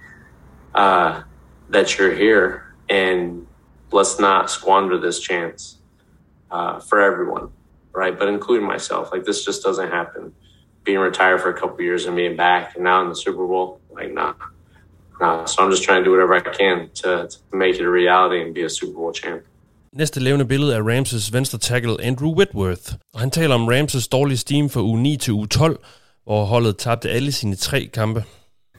uh, 0.74 1.22
that 1.70 1.98
you're 1.98 2.14
here, 2.14 2.74
and 2.88 3.46
let's 3.92 4.18
not 4.18 4.50
squander 4.50 4.98
this 4.98 5.20
chance 5.20 5.78
uh, 6.50 6.78
for 6.80 7.00
everyone, 7.00 7.50
right? 7.92 8.18
But 8.18 8.28
including 8.28 8.66
myself, 8.66 9.10
like 9.12 9.24
this 9.24 9.44
just 9.44 9.62
doesn't 9.62 9.90
happen. 9.90 10.32
Being 10.84 10.98
retired 10.98 11.40
for 11.40 11.50
a 11.50 11.58
couple 11.60 11.80
years 11.80 12.06
and 12.06 12.14
being 12.16 12.36
back, 12.36 12.76
and 12.76 12.84
now 12.84 13.02
in 13.02 13.08
the 13.08 13.16
Super 13.16 13.46
Bowl, 13.46 13.80
like 13.90 14.12
nah, 14.12 14.34
nah. 15.20 15.44
So 15.44 15.64
I'm 15.64 15.70
just 15.70 15.82
trying 15.82 16.00
to 16.00 16.04
do 16.04 16.12
whatever 16.12 16.34
I 16.34 16.40
can 16.40 16.90
to, 16.94 17.28
to 17.28 17.56
make 17.56 17.74
it 17.76 17.84
a 17.84 17.90
reality 17.90 18.42
and 18.42 18.54
be 18.54 18.62
a 18.62 18.70
Super 18.70 18.94
Bowl 18.94 19.12
champ. 19.12 19.42
Næste 19.92 20.20
levende 20.20 20.44
billede 20.44 20.76
er 20.76 20.82
Ramses 20.82 21.32
venstre 21.32 21.58
tackle 21.58 21.96
Andrew 22.02 22.34
Whitworth, 22.34 22.94
og 23.14 23.20
han 23.20 23.30
taler 23.30 23.54
om 23.54 23.68
Ramses 23.68 24.08
dårlige 24.08 24.38
steam 24.38 24.70
fra 24.70 24.80
uge 24.80 25.02
9 25.02 25.16
til 25.16 25.32
uge 25.32 25.46
12, 25.46 25.78
hvor 26.26 26.44
holdet 26.44 26.76
tabte 26.78 27.08
alle 27.08 27.32
sine 27.32 27.56
tre 27.56 27.90
kampe. 27.94 28.24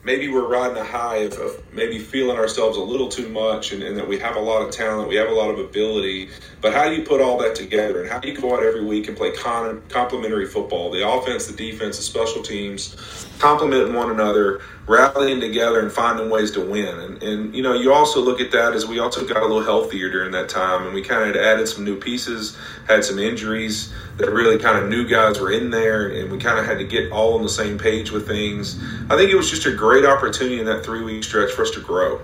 maybe 0.04 0.28
we're 0.28 0.46
riding 0.46 0.76
a 0.76 0.84
high 0.84 1.16
of, 1.16 1.32
of 1.38 1.50
maybe 1.72 1.98
feeling 1.98 2.36
ourselves 2.36 2.76
a 2.78 2.80
little 2.80 3.08
too 3.08 3.28
much 3.28 3.72
and, 3.72 3.82
and 3.82 3.96
that 3.96 4.06
we 4.06 4.18
have 4.18 4.36
a 4.36 4.40
lot 4.40 4.62
of 4.62 4.70
talent, 4.70 5.08
we 5.08 5.16
have 5.16 5.28
a 5.28 5.34
lot 5.34 5.50
of 5.50 5.58
ability. 5.58 6.30
But 6.60 6.72
how 6.72 6.88
do 6.88 6.94
you 6.94 7.02
put 7.02 7.20
all 7.20 7.36
that 7.38 7.54
together 7.54 8.00
and 8.00 8.10
how 8.10 8.18
do 8.18 8.28
you 8.28 8.40
go 8.40 8.54
out 8.54 8.62
every 8.62 8.84
week 8.84 9.08
and 9.08 9.16
play 9.16 9.32
con- 9.32 9.82
complementary 9.88 10.46
football? 10.46 10.90
The 10.90 11.06
offense, 11.06 11.46
the 11.46 11.56
defense, 11.56 11.96
the 11.96 12.02
special 12.02 12.42
teams, 12.42 12.96
complementing 13.38 13.94
one 13.94 14.10
another, 14.10 14.60
rallying 14.88 15.38
together 15.38 15.80
and 15.80 15.92
finding 15.92 16.30
ways 16.30 16.50
to 16.52 16.60
win. 16.60 16.98
And, 16.98 17.22
and 17.22 17.54
you 17.54 17.62
know, 17.62 17.74
you 17.74 17.92
also 17.92 18.20
look 18.20 18.40
at 18.40 18.50
that 18.52 18.72
as 18.72 18.86
we 18.86 18.98
also 18.98 19.24
got 19.26 19.42
a 19.42 19.46
little 19.46 19.62
healthier 19.62 20.10
during 20.10 20.32
that 20.32 20.48
time 20.48 20.86
and 20.86 20.94
we 20.94 21.02
kind 21.02 21.28
of 21.28 21.36
added 21.36 21.68
some 21.68 21.84
new 21.84 21.98
pieces, 21.98 22.56
had 22.88 23.04
some 23.04 23.18
injuries 23.18 23.92
that 24.16 24.32
really 24.32 24.58
kind 24.58 24.82
of 24.82 24.88
new 24.88 25.06
guys 25.06 25.38
were 25.38 25.52
in 25.52 25.70
there 25.70 26.08
and 26.08 26.32
we 26.32 26.38
kind 26.38 26.58
of 26.58 26.64
had 26.64 26.78
to 26.78 26.84
get 26.84 27.12
all 27.12 27.34
on 27.34 27.42
the 27.42 27.48
same 27.48 27.78
page 27.78 28.10
with 28.10 28.26
things. 28.26 28.82
I 29.10 29.16
think 29.16 29.30
it 29.30 29.36
was 29.36 29.50
just 29.50 29.66
a 29.66 29.72
great 29.72 30.06
opportunity 30.06 30.58
in 30.58 30.66
that 30.66 30.84
three 30.84 31.02
week 31.02 31.22
stretch 31.22 31.52
for 31.52 31.62
us 31.62 31.70
to 31.72 31.80
grow 31.80 32.20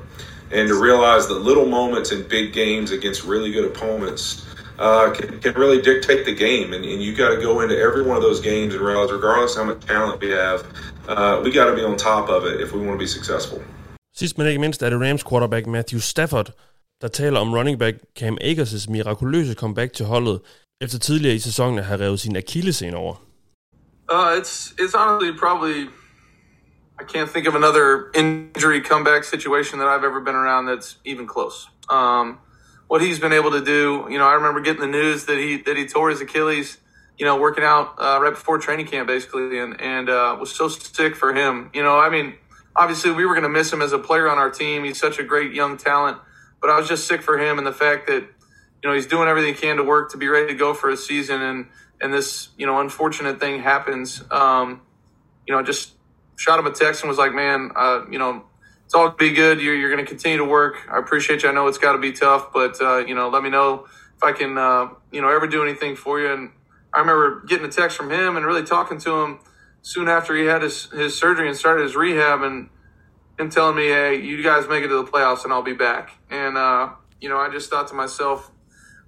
and 0.50 0.66
to 0.68 0.80
realize 0.80 1.28
the 1.28 1.34
little 1.34 1.66
moments 1.66 2.12
in 2.12 2.26
big 2.28 2.52
games 2.52 2.90
against 2.92 3.24
really 3.24 3.52
good 3.52 3.64
opponents 3.64 4.46
uh, 4.78 5.12
can, 5.12 5.38
can 5.40 5.54
really 5.54 5.80
dictate 5.80 6.24
the 6.24 6.34
game. 6.34 6.72
And, 6.72 6.84
and 6.84 7.02
you 7.02 7.14
got 7.14 7.34
to 7.34 7.40
go 7.40 7.60
into 7.60 7.78
every 7.78 8.02
one 8.02 8.16
of 8.16 8.22
those 8.22 8.40
games 8.40 8.74
and 8.74 8.82
realize, 8.82 9.10
regardless 9.10 9.56
how 9.56 9.64
much 9.64 9.80
talent 9.86 10.20
we 10.20 10.30
have, 10.30 10.66
uh, 11.08 11.42
we 11.44 11.50
got 11.58 11.66
to 11.70 11.74
be 11.74 11.84
on 11.84 11.98
top 11.98 12.28
of 12.28 12.44
it 12.44 12.60
if 12.60 12.72
we 12.74 12.78
want 12.86 12.92
to 12.92 12.98
be 12.98 13.06
successful. 13.06 13.58
Sidst 14.16 14.38
men 14.38 14.46
ikke 14.46 14.60
mindst 14.60 14.82
er 14.82 14.90
det 14.90 15.00
Rams 15.00 15.22
quarterback 15.22 15.66
Matthew 15.66 16.00
Stafford, 16.00 16.50
der 17.00 17.08
taler 17.08 17.40
om 17.40 17.54
running 17.54 17.78
back 17.78 17.94
Cam 18.18 18.38
Akers' 18.40 18.90
mirakuløse 18.90 19.54
comeback 19.54 19.92
til 19.92 20.06
holdet, 20.06 20.40
efter 20.80 20.98
tidligere 20.98 21.34
i 21.34 21.38
sæsonen 21.38 21.78
at 21.78 21.84
have 21.84 22.00
revet 22.00 22.20
sin 22.20 22.36
akillescene 22.36 22.96
over. 22.96 23.14
Uh, 24.12 24.38
it's 24.38 24.74
it's 24.78 24.94
honestly 24.94 25.32
probably 25.38 25.88
I 27.00 27.04
can't 27.04 27.30
think 27.30 27.48
of 27.48 27.54
another 27.54 28.10
injury 28.14 28.80
comeback 28.80 29.24
situation 29.24 29.78
that 29.80 29.88
I've 29.88 30.04
ever 30.04 30.20
been 30.20 30.36
around 30.36 30.66
that's 30.66 30.98
even 31.04 31.26
close. 31.26 31.68
Um, 31.90 32.38
what 32.88 33.00
he's 33.02 33.18
been 33.18 33.32
able 33.32 33.50
to 33.50 33.64
do, 33.64 34.06
you 34.10 34.18
know, 34.18 34.26
I 34.26 34.34
remember 34.34 34.60
getting 34.60 34.80
the 34.80 34.98
news 35.00 35.24
that 35.24 35.38
he 35.38 35.56
that 35.66 35.76
he 35.76 35.86
tore 35.86 36.10
his 36.10 36.20
Achilles, 36.20 36.78
you 37.18 37.24
know, 37.24 37.38
working 37.38 37.64
out 37.64 37.94
uh, 37.98 38.18
right 38.20 38.30
before 38.30 38.58
training 38.58 38.86
camp, 38.86 39.06
basically, 39.06 39.58
and 39.58 39.80
and 39.80 40.08
uh, 40.08 40.36
was 40.38 40.54
so 40.54 40.68
sick 40.68 41.14
for 41.14 41.34
him. 41.34 41.70
You 41.72 41.82
know, 41.82 41.98
I 41.98 42.10
mean, 42.10 42.34
obviously 42.76 43.10
we 43.12 43.24
were 43.24 43.34
going 43.34 43.44
to 43.44 43.48
miss 43.48 43.72
him 43.72 43.82
as 43.82 43.92
a 43.92 43.98
player 43.98 44.28
on 44.28 44.38
our 44.38 44.50
team. 44.50 44.84
He's 44.84 44.98
such 44.98 45.18
a 45.18 45.22
great 45.22 45.52
young 45.52 45.76
talent, 45.76 46.18
but 46.60 46.70
I 46.70 46.78
was 46.78 46.88
just 46.88 47.06
sick 47.06 47.22
for 47.22 47.38
him 47.38 47.58
and 47.58 47.66
the 47.66 47.72
fact 47.72 48.06
that 48.08 48.22
you 48.22 48.90
know 48.90 48.94
he's 48.94 49.06
doing 49.06 49.28
everything 49.28 49.54
he 49.54 49.60
can 49.60 49.76
to 49.76 49.84
work 49.84 50.10
to 50.10 50.18
be 50.18 50.28
ready 50.28 50.48
to 50.48 50.54
go 50.54 50.74
for 50.74 50.90
a 50.90 50.96
season, 50.96 51.40
and 51.40 51.66
and 52.00 52.12
this 52.12 52.48
you 52.56 52.66
know 52.66 52.80
unfortunate 52.80 53.40
thing 53.40 53.62
happens. 53.62 54.22
Um, 54.30 54.82
you 55.46 55.54
know, 55.54 55.62
just 55.62 55.92
shot 56.36 56.58
him 56.58 56.66
a 56.66 56.70
text 56.72 57.02
and 57.02 57.08
was 57.08 57.18
like, 57.18 57.32
"Man, 57.32 57.70
uh, 57.76 58.02
you 58.10 58.18
know, 58.18 58.44
it's 58.84 58.94
all 58.94 59.10
be 59.10 59.32
good. 59.32 59.60
You're, 59.60 59.74
you're 59.74 59.90
going 59.90 60.04
to 60.04 60.08
continue 60.08 60.38
to 60.38 60.44
work. 60.44 60.86
I 60.90 60.98
appreciate 60.98 61.42
you. 61.42 61.48
I 61.48 61.52
know 61.52 61.66
it's 61.66 61.78
got 61.78 61.92
to 61.92 61.98
be 61.98 62.12
tough, 62.12 62.52
but 62.52 62.80
uh, 62.80 62.98
you 62.98 63.14
know, 63.14 63.28
let 63.28 63.42
me 63.42 63.50
know 63.50 63.86
if 64.16 64.22
I 64.22 64.32
can, 64.32 64.58
uh, 64.58 64.88
you 65.10 65.20
know, 65.22 65.28
ever 65.28 65.46
do 65.46 65.62
anything 65.62 65.96
for 65.96 66.20
you." 66.20 66.32
And 66.32 66.50
I 66.94 67.00
remember 67.00 67.44
getting 67.46 67.66
a 67.66 67.70
text 67.70 67.96
from 67.96 68.10
him 68.10 68.36
and 68.36 68.46
really 68.46 68.64
talking 68.64 68.98
to 68.98 69.22
him 69.22 69.40
soon 69.82 70.08
after 70.08 70.36
he 70.36 70.46
had 70.46 70.62
his 70.62 70.90
his 70.92 71.18
surgery 71.18 71.48
and 71.48 71.56
started 71.56 71.82
his 71.82 71.96
rehab, 71.96 72.42
and 72.42 72.68
him 73.38 73.50
telling 73.50 73.76
me, 73.76 73.88
"Hey, 73.88 74.20
you 74.20 74.42
guys 74.42 74.68
make 74.68 74.84
it 74.84 74.88
to 74.88 75.04
the 75.04 75.10
playoffs, 75.10 75.44
and 75.44 75.52
I'll 75.52 75.62
be 75.62 75.74
back." 75.74 76.12
And 76.30 76.56
uh, 76.56 76.90
you 77.20 77.28
know, 77.28 77.38
I 77.38 77.50
just 77.50 77.70
thought 77.70 77.88
to 77.88 77.94
myself, 77.94 78.50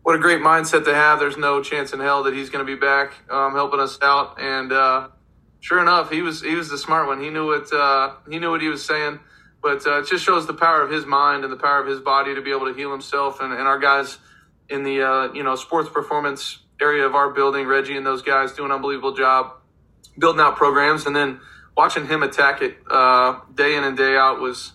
what 0.03 0.15
a 0.15 0.19
great 0.19 0.41
mindset 0.41 0.85
to 0.85 0.95
have. 0.95 1.19
There's 1.19 1.37
no 1.37 1.63
chance 1.63 1.93
in 1.93 2.01
hell 2.01 2.23
that 2.25 2.35
he's 2.35 2.49
going 2.49 2.65
to 2.65 2.73
be 2.73 2.79
back 2.79 3.15
um, 3.29 3.55
helping 3.55 3.81
us 3.81 3.99
out. 4.03 4.41
And 4.41 4.73
uh, 4.73 5.09
sure 5.61 5.81
enough, 5.81 6.11
he 6.11 6.23
was 6.23 6.43
he 6.43 6.55
was 6.55 6.69
the 6.69 6.79
smart 6.79 7.09
one. 7.09 7.21
He 7.21 7.31
knew 7.31 7.47
what 7.47 7.73
uh, 7.73 8.15
he 8.29 8.39
knew 8.39 8.51
what 8.51 8.63
he 8.63 8.69
was 8.69 8.85
saying. 8.85 9.19
But 9.63 9.85
uh, 9.85 10.01
it 10.03 10.07
just 10.07 10.25
shows 10.25 10.47
the 10.47 10.55
power 10.55 10.83
of 10.83 10.91
his 10.93 11.07
mind 11.07 11.43
and 11.43 11.53
the 11.53 11.57
power 11.57 11.81
of 11.81 11.89
his 11.89 11.99
body 11.99 12.37
to 12.37 12.41
be 12.41 12.53
able 12.53 12.67
to 12.67 12.75
heal 12.75 12.93
himself. 12.93 13.41
And, 13.41 13.53
and 13.53 13.63
our 13.63 13.81
guys 13.81 14.19
in 14.69 14.85
the 14.85 15.03
uh, 15.03 15.33
you 15.33 15.43
know 15.43 15.57
sports 15.57 15.89
performance 15.89 16.61
area 16.81 17.07
of 17.07 17.15
our 17.15 17.31
building, 17.31 17.67
Reggie 17.67 17.97
and 17.97 18.07
those 18.07 18.23
guys 18.23 18.53
do 18.53 18.65
an 18.65 18.73
unbelievable 18.73 19.15
job 19.15 19.53
building 20.19 20.41
out 20.41 20.57
programs. 20.57 21.07
And 21.07 21.15
then 21.15 21.41
watching 21.77 22.07
him 22.07 22.23
attack 22.23 22.63
it 22.63 22.79
uh, 22.91 23.41
day 23.55 23.77
in 23.77 23.85
and 23.85 23.97
day 23.97 24.17
out 24.17 24.41
was 24.41 24.73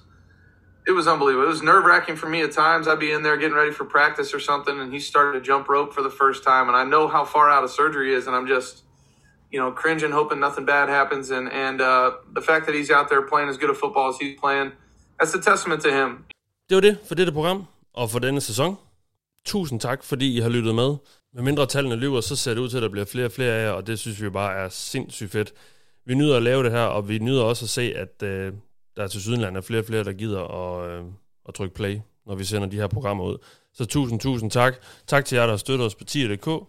it 0.88 0.91
was 0.91 1.07
unbelievable. 1.07 1.45
It 1.45 1.49
was 1.49 1.61
nerve 1.61 1.86
wracking 1.86 2.15
for 2.15 2.28
me 2.28 2.41
at 2.41 2.52
times. 2.52 2.88
I'd 2.88 2.99
be 2.99 3.11
in 3.11 3.22
there 3.23 3.38
getting 3.38 3.56
ready 3.56 3.72
for 3.72 3.86
practice 3.86 4.34
or 4.34 4.40
something, 4.40 4.80
and 4.80 4.91
he 4.91 4.99
started 4.99 5.34
to 5.40 5.41
jump 5.41 5.69
rope 5.69 5.94
for 5.94 6.02
the 6.02 6.10
first 6.10 6.44
time, 6.44 6.68
and 6.68 6.76
I 6.76 6.84
know 6.84 7.07
how 7.07 7.23
far 7.23 7.49
out 7.49 7.64
of 7.64 7.69
surgery 7.69 8.14
is, 8.14 8.26
and 8.28 8.36
I'm 8.36 8.48
just, 8.48 8.84
you 9.52 9.60
know, 9.60 9.72
cringing, 9.72 10.11
hoping 10.11 10.40
nothing 10.40 10.65
bad 10.65 10.90
happens. 10.90 11.30
And 11.30 11.52
and 11.52 11.82
uh, 11.82 12.11
the 12.34 12.41
fact 12.41 12.65
that 12.65 12.76
he's 12.76 12.90
out 12.90 13.10
there 13.10 13.22
playing 13.22 13.49
as 13.49 13.57
good 13.57 13.69
a 13.69 13.76
football 13.76 14.10
as 14.10 14.18
he's 14.18 14.40
playing, 14.40 14.72
that's 15.19 15.34
a 15.36 15.41
testament 15.41 15.82
to 15.84 15.91
him. 15.91 16.26
Det 16.69 16.76
var 16.76 16.82
det 16.82 16.98
for 17.07 17.15
dette 17.15 17.32
program 17.32 17.65
og 17.94 18.10
for 18.10 18.19
denne 18.19 18.41
sæson. 18.41 18.78
Tusind 19.45 19.80
tak, 19.80 20.03
fordi 20.03 20.38
I 20.38 20.41
har 20.41 20.49
lyttet 20.49 20.76
med. 20.76 20.98
Med 21.33 21.43
mindre 21.43 21.65
tallene 21.65 21.95
lyver, 21.95 22.21
så 22.21 22.35
ser 22.35 22.53
det 22.53 22.61
ud 22.61 22.69
til, 22.69 22.77
at 22.77 22.83
der 22.83 22.89
bliver 22.89 23.05
flere 23.05 23.25
og 23.25 23.31
flere 23.31 23.53
af 23.53 23.65
jer, 23.65 23.71
og 23.71 23.87
det 23.87 23.99
synes 23.99 24.21
vi 24.21 24.29
bare 24.29 24.55
er 24.55 24.69
sindssygt 24.69 25.31
fedt. 25.31 25.53
Vi 26.05 26.15
nyder 26.15 26.37
at 26.37 26.43
lave 26.43 26.63
det 26.63 26.71
her, 26.71 26.83
og 26.83 27.09
vi 27.09 27.19
nyder 27.19 27.43
også 27.43 27.65
at 27.65 27.69
se, 27.69 27.93
at 27.95 28.23
øh, 28.23 28.53
der 28.97 29.07
til 29.07 29.21
Sydenland 29.21 29.57
er 29.57 29.61
flere 29.61 29.81
og 29.81 29.85
flere, 29.85 30.03
der 30.03 30.13
gider 30.13 30.41
at, 30.41 30.91
øh, 30.91 31.05
at 31.47 31.53
trykke 31.53 31.75
play, 31.75 31.99
når 32.27 32.35
vi 32.35 32.43
sender 32.43 32.67
de 32.67 32.75
her 32.75 32.87
programmer 32.87 33.23
ud. 33.23 33.37
Så 33.73 33.85
tusind, 33.85 34.19
tusind 34.19 34.51
tak. 34.51 34.75
Tak 35.07 35.25
til 35.25 35.35
jer, 35.35 35.43
der 35.43 35.49
har 35.51 35.57
støttet 35.57 35.85
os 35.85 35.95
på 35.95 36.03
tier.dk. 36.03 36.67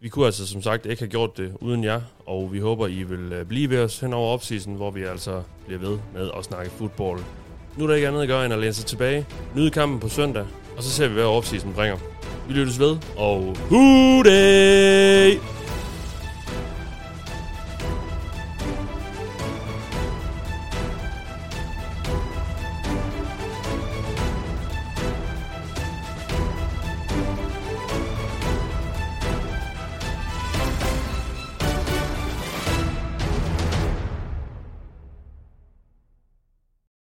Vi 0.00 0.08
kunne 0.08 0.26
altså 0.26 0.46
som 0.46 0.62
sagt 0.62 0.86
ikke 0.86 1.02
have 1.02 1.10
gjort 1.10 1.36
det 1.36 1.56
uden 1.60 1.84
jer, 1.84 2.00
og 2.26 2.52
vi 2.52 2.58
håber, 2.58 2.86
I 2.86 3.02
vil 3.02 3.32
øh, 3.32 3.46
blive 3.46 3.70
ved 3.70 3.78
os 3.78 4.00
hen 4.00 4.12
over 4.12 4.28
opsisen, 4.28 4.74
hvor 4.74 4.90
vi 4.90 5.02
altså 5.02 5.42
bliver 5.66 5.80
ved 5.80 5.98
med 6.14 6.30
at 6.36 6.44
snakke 6.44 6.70
fodbold. 6.70 7.20
Nu 7.76 7.84
er 7.84 7.88
der 7.88 7.94
ikke 7.94 8.08
andet 8.08 8.22
at 8.22 8.28
gøre, 8.28 8.44
end 8.44 8.54
at 8.54 8.60
læne 8.60 8.72
sig 8.72 8.86
tilbage, 8.86 9.26
nyde 9.56 9.70
kampen 9.70 10.00
på 10.00 10.08
søndag, 10.08 10.46
og 10.76 10.82
så 10.82 10.90
ser 10.90 11.08
vi, 11.08 11.14
hvad 11.14 11.24
opsiden 11.24 11.72
bringer. 11.72 11.96
Vi 12.48 12.52
lyttes 12.54 12.78
ved, 12.78 12.96
og 13.16 13.56
hooday! 13.70 15.38